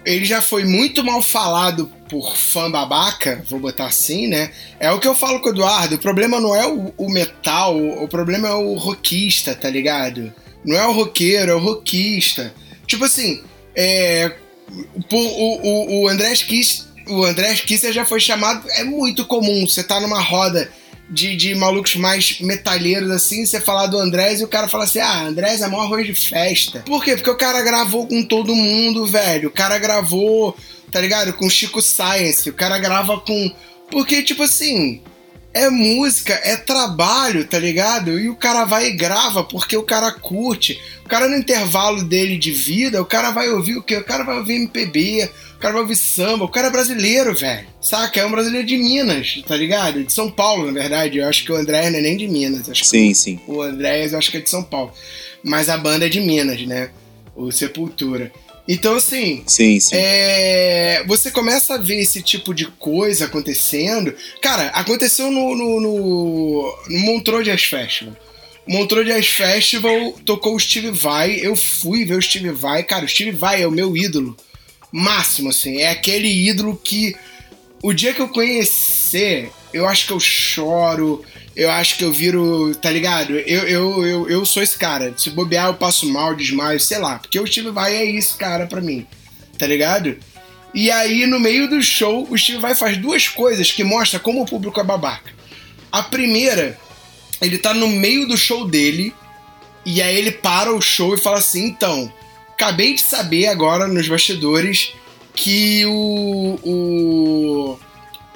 ele 0.05 0.25
já 0.25 0.41
foi 0.41 0.65
muito 0.65 1.03
mal 1.03 1.21
falado 1.21 1.89
por 2.09 2.35
fã 2.35 2.69
babaca, 2.69 3.43
vou 3.47 3.59
botar 3.59 3.85
assim, 3.85 4.27
né? 4.27 4.51
É 4.79 4.91
o 4.91 4.99
que 4.99 5.07
eu 5.07 5.15
falo 5.15 5.39
com 5.39 5.49
o 5.49 5.51
Eduardo. 5.51 5.95
O 5.95 5.99
problema 5.99 6.39
não 6.39 6.55
é 6.55 6.67
o, 6.67 6.93
o 6.97 7.09
metal, 7.09 7.77
o 7.77 8.07
problema 8.07 8.47
é 8.47 8.53
o 8.53 8.73
rockista, 8.75 9.53
tá 9.53 9.69
ligado? 9.69 10.33
Não 10.65 10.75
é 10.75 10.85
o 10.87 10.91
roqueiro, 10.91 11.51
é 11.51 11.55
o 11.55 11.59
rockista. 11.59 12.53
Tipo 12.87 13.05
assim, 13.05 13.41
é, 13.75 14.31
o, 15.11 15.17
o, 15.17 16.03
o 16.03 16.07
André 16.07 16.33
Kiss, 16.33 16.83
o 17.07 17.23
André 17.23 17.53
Kisser 17.55 17.91
já 17.91 18.05
foi 18.05 18.19
chamado. 18.19 18.67
É 18.71 18.83
muito 18.83 19.25
comum. 19.25 19.67
Você 19.67 19.83
tá 19.83 19.99
numa 19.99 20.21
roda 20.21 20.69
de, 21.09 21.35
de 21.35 21.55
malucos 21.55 21.95
mais 21.95 22.39
metalheiros 22.39 23.09
assim, 23.09 23.45
você 23.45 23.59
falar 23.59 23.87
do 23.87 23.97
Andrés 23.97 24.41
e 24.41 24.43
o 24.43 24.47
cara 24.47 24.67
fala 24.67 24.83
assim: 24.83 24.99
ah, 24.99 25.23
Andrés 25.23 25.61
é 25.61 25.67
maior 25.67 25.83
arroz 25.83 26.05
de 26.05 26.13
festa. 26.13 26.81
Por 26.81 27.03
quê? 27.03 27.15
Porque 27.15 27.29
o 27.29 27.37
cara 27.37 27.61
gravou 27.61 28.07
com 28.07 28.23
todo 28.23 28.55
mundo, 28.55 29.05
velho. 29.05 29.49
O 29.49 29.51
cara 29.51 29.77
gravou, 29.79 30.55
tá 30.91 31.01
ligado? 31.01 31.33
Com 31.33 31.49
Chico 31.49 31.81
Science. 31.81 32.49
O 32.49 32.53
cara 32.53 32.77
grava 32.77 33.19
com. 33.19 33.51
Porque, 33.89 34.21
tipo 34.21 34.43
assim, 34.43 35.01
é 35.53 35.69
música, 35.69 36.33
é 36.43 36.55
trabalho, 36.55 37.45
tá 37.45 37.57
ligado? 37.57 38.19
E 38.19 38.29
o 38.29 38.35
cara 38.35 38.65
vai 38.65 38.87
e 38.87 38.91
grava 38.95 39.43
porque 39.43 39.75
o 39.75 39.83
cara 39.83 40.11
curte. 40.11 40.79
O 41.03 41.09
cara 41.09 41.27
no 41.27 41.35
intervalo 41.35 42.03
dele 42.03 42.37
de 42.37 42.51
vida, 42.51 43.01
o 43.01 43.05
cara 43.05 43.31
vai 43.31 43.49
ouvir 43.49 43.77
o 43.77 43.83
quê? 43.83 43.97
O 43.97 44.03
cara 44.03 44.23
vai 44.23 44.37
ouvir 44.37 44.55
MPB, 44.55 45.29
o 45.55 45.59
cara 45.59 45.73
vai 45.73 45.81
ouvir 45.81 45.95
samba, 45.95 46.45
o 46.45 46.49
cara 46.49 46.67
é 46.67 46.71
brasileiro, 46.71 47.35
velho. 47.35 47.67
Saca? 47.81 48.19
É 48.19 48.25
um 48.25 48.31
brasileiro 48.31 48.67
de 48.67 48.77
Minas, 48.77 49.41
tá 49.47 49.55
ligado? 49.55 50.03
De 50.03 50.13
São 50.13 50.29
Paulo, 50.29 50.67
na 50.67 50.79
verdade. 50.79 51.17
Eu 51.17 51.27
acho 51.27 51.43
que 51.43 51.51
o 51.51 51.55
André 51.55 51.89
não 51.89 51.97
é 51.97 52.01
nem 52.01 52.15
de 52.15 52.27
Minas. 52.27 52.69
Acho 52.69 52.85
sim, 52.85 53.13
sim. 53.13 53.39
O 53.47 53.61
André 53.61 54.07
eu 54.07 54.17
acho 54.17 54.29
que 54.29 54.37
é 54.37 54.41
de 54.41 54.49
São 54.49 54.63
Paulo. 54.63 54.93
Mas 55.43 55.67
a 55.67 55.77
banda 55.77 56.05
é 56.05 56.09
de 56.09 56.19
Minas, 56.19 56.61
né? 56.65 56.91
O 57.35 57.51
Sepultura. 57.51 58.31
Então, 58.71 58.97
assim. 58.97 59.41
Sim, 59.47 59.79
sim. 59.79 59.95
É, 59.95 61.03
você 61.07 61.31
começa 61.31 61.73
a 61.73 61.77
ver 61.79 62.01
esse 62.01 62.21
tipo 62.21 62.53
de 62.53 62.67
coisa 62.67 63.25
acontecendo. 63.25 64.13
Cara, 64.43 64.67
aconteceu 64.67 65.31
no, 65.31 65.55
no, 65.55 65.81
no, 65.81 66.77
no 66.87 66.99
Montreux 66.99 67.43
Jazz 67.43 67.63
Festival. 67.63 68.15
Montreux 68.67 69.07
Jazz 69.07 69.27
Festival 69.27 70.11
tocou 70.23 70.55
o 70.55 70.59
Steve 70.59 70.91
Vai. 70.91 71.39
Eu 71.41 71.55
fui 71.55 72.05
ver 72.05 72.19
o 72.19 72.21
Steve 72.21 72.51
Vai. 72.51 72.83
Cara, 72.83 73.05
o 73.05 73.09
Steve 73.09 73.31
Vai 73.31 73.63
é 73.63 73.67
o 73.67 73.71
meu 73.71 73.97
ídolo 73.97 74.37
máximo, 74.91 75.49
assim. 75.49 75.77
É 75.77 75.89
aquele 75.89 76.29
ídolo 76.29 76.79
que 76.83 77.15
o 77.81 77.91
dia 77.91 78.13
que 78.13 78.21
eu 78.21 78.29
conhecer, 78.29 79.49
eu 79.73 79.87
acho 79.87 80.05
que 80.05 80.13
eu 80.13 80.19
choro, 80.19 81.25
eu 81.55 81.69
acho 81.69 81.97
que 81.97 82.03
eu 82.03 82.11
viro, 82.11 82.73
tá 82.75 82.89
ligado? 82.89 83.37
Eu, 83.37 83.67
eu, 83.67 84.05
eu, 84.05 84.29
eu 84.29 84.45
sou 84.45 84.63
esse 84.63 84.77
cara. 84.77 85.13
Se 85.17 85.29
bobear, 85.29 85.67
eu 85.67 85.73
passo 85.73 86.07
mal, 86.09 86.35
desmaio, 86.35 86.79
sei 86.79 86.99
lá. 86.99 87.19
Porque 87.19 87.39
o 87.39 87.47
Steve 87.47 87.71
Vai 87.71 87.95
é 87.95 88.05
isso, 88.05 88.37
cara, 88.37 88.65
pra 88.67 88.81
mim. 88.81 89.05
Tá 89.57 89.67
ligado? 89.67 90.17
E 90.73 90.91
aí, 90.91 91.25
no 91.25 91.39
meio 91.39 91.69
do 91.69 91.81
show, 91.81 92.27
o 92.29 92.37
Steve 92.37 92.59
Vai 92.59 92.75
faz 92.75 92.97
duas 92.97 93.27
coisas 93.27 93.71
que 93.71 93.83
mostram 93.83 94.21
como 94.21 94.41
o 94.41 94.45
público 94.45 94.79
é 94.79 94.83
babaca. 94.83 95.33
A 95.91 96.03
primeira, 96.03 96.79
ele 97.41 97.57
tá 97.57 97.73
no 97.73 97.87
meio 97.87 98.27
do 98.27 98.37
show 98.37 98.67
dele, 98.67 99.13
e 99.85 100.01
aí 100.01 100.15
ele 100.15 100.31
para 100.31 100.71
o 100.73 100.81
show 100.81 101.15
e 101.15 101.19
fala 101.19 101.39
assim: 101.39 101.65
então, 101.65 102.11
acabei 102.51 102.93
de 102.93 103.01
saber 103.01 103.47
agora 103.47 103.87
nos 103.87 104.07
bastidores 104.07 104.93
que 105.33 105.85
o, 105.85 106.59
o 106.63 107.79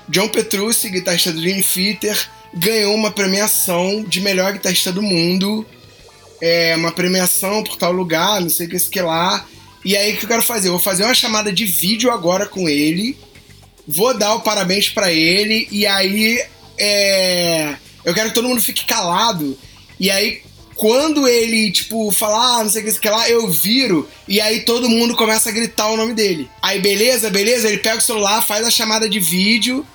John 0.10 0.30
Petrucci, 0.30 0.90
guitarrista 0.90 1.32
do 1.32 1.42
Dream 1.42 1.62
Theater, 1.62 2.30
ganhou 2.54 2.94
uma 2.96 3.12
premiação 3.12 4.04
de 4.04 4.22
melhor 4.22 4.54
guitarrista 4.54 4.92
do 4.92 5.02
mundo. 5.02 5.66
É, 6.42 6.76
uma 6.76 6.92
premiação 6.92 7.64
por 7.64 7.78
tal 7.78 7.92
lugar, 7.92 8.42
não 8.42 8.50
sei 8.50 8.68
o 8.68 8.70
que, 8.70 8.76
isso 8.76 8.90
que 8.90 9.02
lá. 9.02 9.46
E 9.84 9.96
aí 9.96 10.14
o 10.14 10.18
que 10.18 10.26
eu 10.26 10.30
quero 10.30 10.44
fazer? 10.44 10.68
Eu 10.68 10.74
vou 10.74 10.82
fazer 10.82 11.04
uma 11.04 11.14
chamada 11.14 11.52
de 11.52 11.66
vídeo 11.66 12.12
agora 12.12 12.46
com 12.46 12.70
ele. 12.70 13.18
Vou 13.88 14.18
dar 14.18 14.36
o 14.36 14.42
parabéns 14.42 14.90
para 14.90 15.12
ele. 15.12 15.68
E 15.72 15.86
aí 15.86 16.42
é, 16.78 17.76
eu 18.04 18.14
quero 18.14 18.30
que 18.30 18.36
todo 18.36 18.48
mundo 18.48 18.62
fique 18.62 18.86
calado. 18.86 19.58
E 20.00 20.10
aí, 20.10 20.42
quando 20.76 21.28
ele, 21.28 21.72
tipo, 21.72 22.12
falar, 22.12 22.60
ah, 22.60 22.64
não 22.64 22.70
sei 22.70 22.82
o 22.82 22.84
que, 22.84 22.90
isso 22.92 23.00
que 23.00 23.10
lá, 23.10 23.30
eu 23.30 23.50
viro. 23.50 24.10
E 24.28 24.42
aí 24.42 24.62
todo 24.62 24.90
mundo 24.90 25.16
começa 25.16 25.50
a 25.50 25.52
gritar 25.52 25.88
o 25.90 25.98
nome 25.98 26.14
dele. 26.14 26.50
Aí, 26.62 26.80
beleza, 26.80 27.30
beleza, 27.30 27.68
ele 27.68 27.78
pega 27.78 27.98
o 27.98 28.02
celular, 28.02 28.42
faz 28.42 28.66
a 28.66 28.72
chamada 28.72 29.08
de 29.08 29.20
vídeo. 29.20 29.86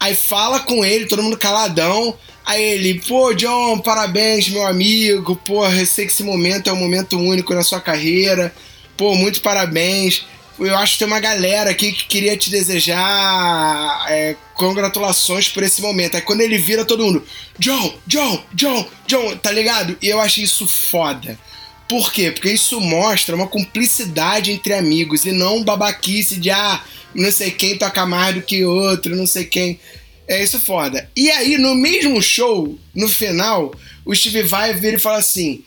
Aí 0.00 0.16
fala 0.16 0.60
com 0.60 0.82
ele, 0.82 1.04
todo 1.04 1.22
mundo 1.22 1.36
caladão. 1.36 2.16
Aí 2.46 2.62
ele, 2.62 3.00
pô, 3.06 3.34
John, 3.34 3.78
parabéns, 3.80 4.48
meu 4.48 4.66
amigo. 4.66 5.38
Eu 5.46 5.86
sei 5.86 6.06
que 6.06 6.12
esse 6.12 6.22
momento 6.24 6.70
é 6.70 6.72
um 6.72 6.76
momento 6.76 7.18
único 7.18 7.54
na 7.54 7.62
sua 7.62 7.80
carreira. 7.80 8.52
Pô, 8.96 9.14
muito 9.14 9.42
parabéns. 9.42 10.24
Eu 10.58 10.76
acho 10.76 10.94
que 10.94 10.98
tem 11.00 11.06
uma 11.06 11.20
galera 11.20 11.70
aqui 11.70 11.92
que 11.92 12.06
queria 12.06 12.36
te 12.36 12.50
desejar 12.50 14.06
é, 14.08 14.36
congratulações 14.54 15.48
por 15.48 15.62
esse 15.62 15.80
momento. 15.80 16.16
Aí 16.16 16.22
quando 16.22 16.40
ele 16.40 16.58
vira 16.58 16.84
todo 16.84 17.04
mundo, 17.04 17.24
John, 17.58 17.94
John, 18.06 18.42
John, 18.54 18.86
John, 19.06 19.36
tá 19.36 19.52
ligado? 19.52 19.96
E 20.02 20.08
eu 20.08 20.20
acho 20.20 20.40
isso 20.40 20.66
foda. 20.66 21.38
Por 21.90 22.12
quê? 22.12 22.30
Porque 22.30 22.52
isso 22.52 22.80
mostra 22.80 23.34
uma 23.34 23.48
cumplicidade 23.48 24.52
entre 24.52 24.74
amigos 24.74 25.24
e 25.24 25.32
não 25.32 25.64
babaquice 25.64 26.36
de 26.36 26.48
ah, 26.48 26.80
não 27.12 27.32
sei 27.32 27.50
quem 27.50 27.76
toca 27.76 28.06
mais 28.06 28.36
do 28.36 28.42
que 28.42 28.64
outro, 28.64 29.16
não 29.16 29.26
sei 29.26 29.44
quem. 29.44 29.80
É 30.28 30.40
isso 30.40 30.60
foda. 30.60 31.10
E 31.16 31.28
aí, 31.32 31.58
no 31.58 31.74
mesmo 31.74 32.22
show, 32.22 32.78
no 32.94 33.08
final, 33.08 33.74
o 34.04 34.14
Steve 34.14 34.44
vai 34.44 34.72
vir 34.72 34.94
e 34.94 34.98
fala 35.00 35.18
assim: 35.18 35.64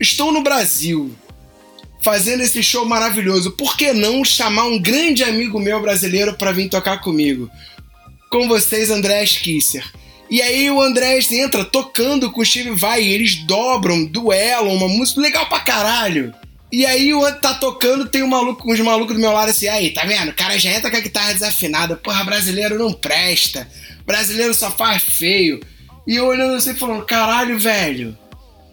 Estou 0.00 0.32
no 0.32 0.42
Brasil, 0.42 1.14
fazendo 2.00 2.42
esse 2.42 2.62
show 2.62 2.86
maravilhoso. 2.86 3.50
Por 3.50 3.76
que 3.76 3.92
não 3.92 4.24
chamar 4.24 4.64
um 4.64 4.80
grande 4.80 5.22
amigo 5.22 5.60
meu 5.60 5.82
brasileiro 5.82 6.32
para 6.32 6.50
vir 6.50 6.70
tocar 6.70 7.02
comigo? 7.02 7.50
Com 8.30 8.48
vocês, 8.48 8.88
André 8.88 9.22
Kisser. 9.26 9.84
E 10.30 10.42
aí 10.42 10.70
o 10.70 10.80
Andrés 10.80 11.32
entra 11.32 11.64
tocando 11.64 12.30
com 12.30 12.40
o 12.40 12.44
Steve 12.44 12.70
Vai, 12.70 13.02
eles 13.02 13.36
dobram, 13.46 14.04
duelam, 14.04 14.74
uma 14.74 14.88
música 14.88 15.20
legal 15.20 15.46
pra 15.46 15.60
caralho. 15.60 16.34
E 16.70 16.84
aí 16.84 17.14
o 17.14 17.20
tá 17.36 17.54
tocando, 17.54 18.08
tem 18.08 18.22
um 18.22 18.28
maluco, 18.28 18.70
uns 18.70 18.80
malucos 18.80 19.14
do 19.14 19.20
meu 19.20 19.32
lado 19.32 19.48
assim, 19.48 19.68
aí, 19.68 19.90
tá 19.90 20.04
vendo? 20.04 20.30
O 20.30 20.34
cara 20.34 20.58
já 20.58 20.70
entra 20.70 20.90
com 20.90 20.98
a 20.98 21.00
guitarra 21.00 21.32
desafinada. 21.32 21.96
Porra, 21.96 22.24
brasileiro 22.24 22.78
não 22.78 22.92
presta. 22.92 23.66
Brasileiro 24.04 24.52
só 24.52 24.70
faz 24.70 25.02
feio. 25.02 25.60
E 26.06 26.16
eu 26.16 26.26
olhando 26.26 26.54
assim 26.54 26.74
falando, 26.74 27.06
caralho, 27.06 27.58
velho. 27.58 28.16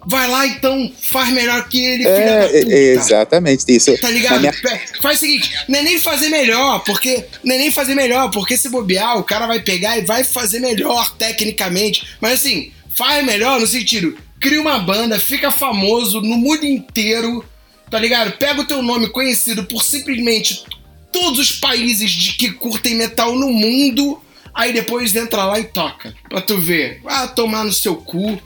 Vai 0.07 0.27
lá 0.27 0.45
então, 0.45 0.91
faz 1.01 1.29
melhor 1.29 1.67
que 1.67 1.83
ele, 1.83 2.03
filha 2.03 2.13
é, 2.13 2.41
da 2.41 2.47
puta. 2.47 2.73
É, 2.73 2.93
exatamente 2.93 3.65
isso. 3.67 3.97
Tá 3.99 4.09
ligado? 4.09 4.39
Minha... 4.39 4.53
Faz 5.01 5.17
o 5.17 5.19
seguinte, 5.21 5.51
não 5.67 5.79
é 5.79 5.81
nem 5.81 5.99
fazer 5.99 6.29
melhor, 6.29 6.83
porque. 6.83 7.25
Não 7.43 7.55
é 7.55 7.57
nem 7.57 7.71
fazer 7.71 7.95
melhor, 7.95 8.29
porque 8.31 8.57
se 8.57 8.69
bobear, 8.69 9.17
o 9.17 9.23
cara 9.23 9.47
vai 9.47 9.59
pegar 9.61 9.97
e 9.97 10.05
vai 10.05 10.23
fazer 10.23 10.59
melhor 10.59 11.15
tecnicamente. 11.17 12.07
Mas 12.21 12.33
assim, 12.33 12.71
faz 12.95 13.25
melhor 13.25 13.59
no 13.59 13.67
sentido, 13.67 14.17
cria 14.39 14.61
uma 14.61 14.79
banda, 14.79 15.19
fica 15.19 15.51
famoso 15.51 16.21
no 16.21 16.37
mundo 16.37 16.65
inteiro 16.65 17.43
tá 17.89 17.99
ligado? 17.99 18.33
Pega 18.33 18.61
o 18.61 18.65
teu 18.65 18.81
nome 18.81 19.07
conhecido 19.09 19.63
por 19.63 19.83
simplesmente 19.83 20.65
todos 21.11 21.39
os 21.39 21.51
países 21.53 22.11
de 22.11 22.33
que 22.33 22.51
curtem 22.51 22.95
metal 22.95 23.35
no 23.35 23.49
mundo, 23.49 24.21
aí 24.53 24.73
depois 24.73 25.15
entra 25.15 25.45
lá 25.45 25.59
e 25.59 25.63
toca. 25.63 26.13
Pra 26.27 26.41
tu 26.41 26.57
ver. 26.57 27.01
Ah, 27.05 27.27
tomar 27.27 27.63
no 27.63 27.71
seu 27.71 27.95
cu, 27.95 28.37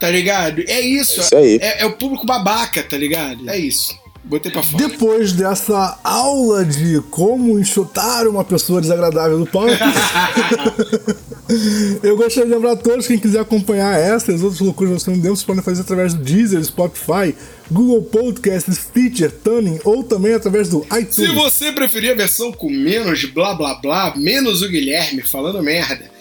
tá 0.00 0.10
ligado? 0.10 0.64
É 0.66 0.80
isso. 0.80 1.20
É, 1.20 1.24
isso 1.24 1.36
aí. 1.36 1.58
é, 1.60 1.82
é 1.82 1.86
o 1.86 1.92
público 1.92 2.26
babaca, 2.26 2.82
tá 2.82 2.96
ligado? 2.96 3.48
É 3.48 3.58
isso. 3.58 3.96
Botei 4.24 4.52
pra 4.52 4.62
fora. 4.62 4.88
Depois 4.88 5.32
dessa 5.32 5.98
aula 6.04 6.64
de 6.64 7.00
como 7.10 7.58
enxutar 7.58 8.28
uma 8.28 8.44
pessoa 8.44 8.80
desagradável 8.80 9.38
no 9.38 9.46
palco, 9.46 9.72
eu 12.02 12.16
gostaria 12.16 12.48
de 12.48 12.54
lembrar 12.54 12.72
a 12.72 12.76
todos, 12.76 13.06
quem 13.06 13.18
quiser 13.18 13.40
acompanhar 13.40 13.98
essas 13.98 14.28
e 14.28 14.34
as 14.34 14.42
outras 14.42 14.60
loucuras 14.60 15.02
que 15.02 15.10
nós 15.10 15.20
temos, 15.20 15.38
vocês 15.38 15.46
podem 15.46 15.62
fazer 15.62 15.80
através 15.80 16.14
do 16.14 16.22
Deezer, 16.22 16.62
Spotify, 16.62 17.34
Google 17.70 18.02
Podcasts, 18.02 18.76
Stitcher, 18.76 19.32
Tuning 19.32 19.80
ou 19.84 20.04
também 20.04 20.34
através 20.34 20.68
do 20.68 20.84
iTunes. 20.84 21.14
Se 21.14 21.26
você 21.28 21.72
preferir 21.72 22.12
a 22.12 22.14
versão 22.14 22.52
com 22.52 22.70
menos 22.70 23.24
blá 23.24 23.54
blá 23.54 23.74
blá, 23.76 24.14
menos 24.16 24.62
o 24.62 24.68
Guilherme 24.68 25.22
falando 25.22 25.62
merda 25.62 26.19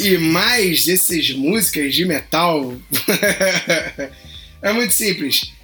e 0.00 0.18
mais 0.18 0.88
essas 0.88 1.30
músicas 1.30 1.94
de 1.94 2.04
metal, 2.04 2.74
é 4.62 4.72
muito 4.72 4.92
simples 4.92 5.56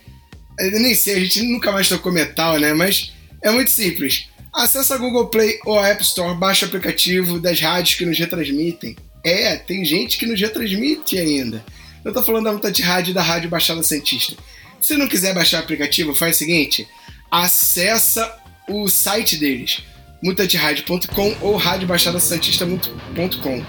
eu 0.58 0.80
nem 0.80 0.94
sei, 0.94 1.16
a 1.16 1.20
gente 1.20 1.42
nunca 1.42 1.70
mais 1.72 1.88
tocou 1.88 2.12
metal, 2.12 2.58
né? 2.58 2.72
Mas 2.72 3.12
é 3.42 3.50
muito 3.50 3.70
simples. 3.70 4.28
Acesse 4.52 4.92
a 4.92 4.98
Google 4.98 5.28
Play 5.28 5.58
ou 5.64 5.78
a 5.78 5.88
App 5.88 6.02
Store, 6.02 6.36
baixa 6.36 6.66
o 6.66 6.68
aplicativo 6.68 7.40
das 7.40 7.58
rádios 7.60 7.96
que 7.96 8.04
nos 8.04 8.18
retransmitem. 8.18 8.96
É, 9.24 9.56
tem 9.56 9.84
gente 9.84 10.18
que 10.18 10.26
nos 10.26 10.40
retransmite 10.40 11.18
ainda. 11.18 11.64
Eu 12.04 12.12
tô 12.12 12.22
falando 12.22 12.44
da 12.44 12.52
Mutante 12.52 12.82
Rádio 12.82 13.14
da 13.14 13.22
Rádio 13.22 13.48
Baixada 13.48 13.82
Santista. 13.82 14.36
Se 14.80 14.96
não 14.96 15.08
quiser 15.08 15.34
baixar 15.34 15.58
o 15.58 15.60
aplicativo, 15.60 16.14
faz 16.14 16.36
o 16.36 16.38
seguinte: 16.38 16.86
acessa 17.30 18.36
o 18.68 18.88
site 18.88 19.36
deles, 19.36 19.82
mutantradio.com 20.22 21.36
ou 21.40 21.56
radiobaixadasantista.com. 21.56 23.64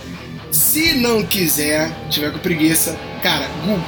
Se 0.54 0.94
não 0.94 1.24
quiser, 1.24 1.92
tiver 2.12 2.32
com 2.32 2.38
preguiça, 2.38 2.96
cara, 3.24 3.48
Google. 3.66 3.84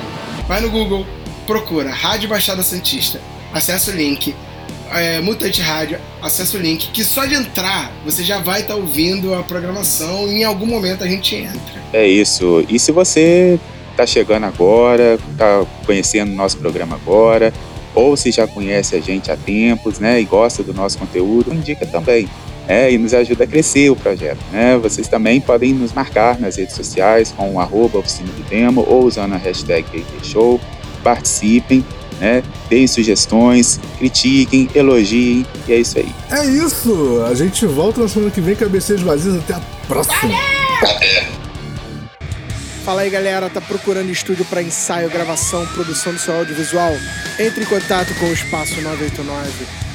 Vai 0.48 0.62
no 0.62 0.72
Google, 0.72 1.06
procura 1.46 1.92
Rádio 1.92 2.28
Baixada 2.28 2.64
Santista, 2.64 3.22
acessa 3.54 3.92
o 3.92 3.94
link, 3.94 4.34
é, 4.92 5.22
Mutante 5.22 5.62
Rádio, 5.62 6.00
acessa 6.24 6.58
o 6.58 6.60
link, 6.60 6.90
que 6.90 7.04
só 7.04 7.26
de 7.26 7.36
entrar 7.36 7.92
você 8.04 8.24
já 8.24 8.40
vai 8.40 8.62
estar 8.62 8.74
tá 8.74 8.80
ouvindo 8.80 9.36
a 9.36 9.44
programação 9.44 10.28
e 10.28 10.42
em 10.42 10.44
algum 10.44 10.66
momento 10.66 11.04
a 11.04 11.08
gente 11.08 11.36
entra. 11.36 11.84
É 11.94 12.08
isso. 12.08 12.66
E 12.68 12.80
se 12.80 12.92
você 12.92 13.60
está 13.92 14.08
chegando 14.08 14.48
agora, 14.48 15.20
está 15.32 15.64
conhecendo 15.86 16.32
o 16.32 16.36
nosso 16.36 16.58
programa 16.58 16.96
agora, 16.96 17.54
ou 17.94 18.18
se 18.18 18.32
já 18.32 18.48
conhece 18.48 18.96
a 18.96 19.00
gente 19.00 19.30
há 19.30 19.38
tempos, 19.38 20.00
né, 20.00 20.20
e 20.20 20.26
gosta 20.26 20.64
do 20.64 20.74
nosso 20.74 20.98
conteúdo, 20.98 21.54
indica 21.54 21.86
também. 21.86 22.28
É, 22.68 22.92
e 22.92 22.98
nos 22.98 23.14
ajuda 23.14 23.44
a 23.44 23.48
crescer 23.48 23.90
o 23.92 23.96
projeto. 23.96 24.40
Né? 24.52 24.78
Vocês 24.78 25.08
também 25.08 25.40
podem 25.40 25.74
nos 25.74 25.94
marcar 25.94 26.40
nas 26.40 26.56
redes 26.56 26.76
sociais 26.76 27.32
com 27.32 27.54
o 27.54 27.60
arroba 27.60 28.00
oficina 28.00 28.30
do 28.30 28.44
demo 28.50 28.84
ou 28.88 29.06
usando 29.06 29.34
a 29.34 29.38
hashtag 29.38 29.86
Show. 30.24 30.60
Participem, 31.04 31.86
né? 32.20 32.44
Deem 32.70 32.88
sugestões, 32.88 33.80
critiquem, 33.98 34.70
elogiem 34.74 35.46
e 35.68 35.74
é 35.74 35.78
isso 35.78 36.00
aí. 36.00 36.12
É 36.32 36.46
isso! 36.46 37.24
A 37.30 37.36
gente 37.36 37.66
volta 37.66 38.02
na 38.02 38.08
semana 38.08 38.32
que 38.32 38.42
vem, 38.42 38.56
cabeceiras 38.56 39.04
vazias. 39.04 39.36
Até 39.36 39.54
a 39.54 39.62
próxima! 39.88 40.34
Fala 42.84 43.02
aí 43.02 43.10
galera, 43.10 43.50
tá 43.50 43.60
procurando 43.60 44.12
estúdio 44.12 44.46
para 44.46 44.62
ensaio, 44.62 45.10
gravação, 45.10 45.66
produção 45.68 46.14
do 46.14 46.20
seu 46.20 46.36
audiovisual? 46.36 46.94
Entre 47.40 47.64
em 47.64 47.66
contato 47.66 48.14
com 48.20 48.28
o 48.28 48.34
Espaço 48.34 48.80
989. 48.80 49.95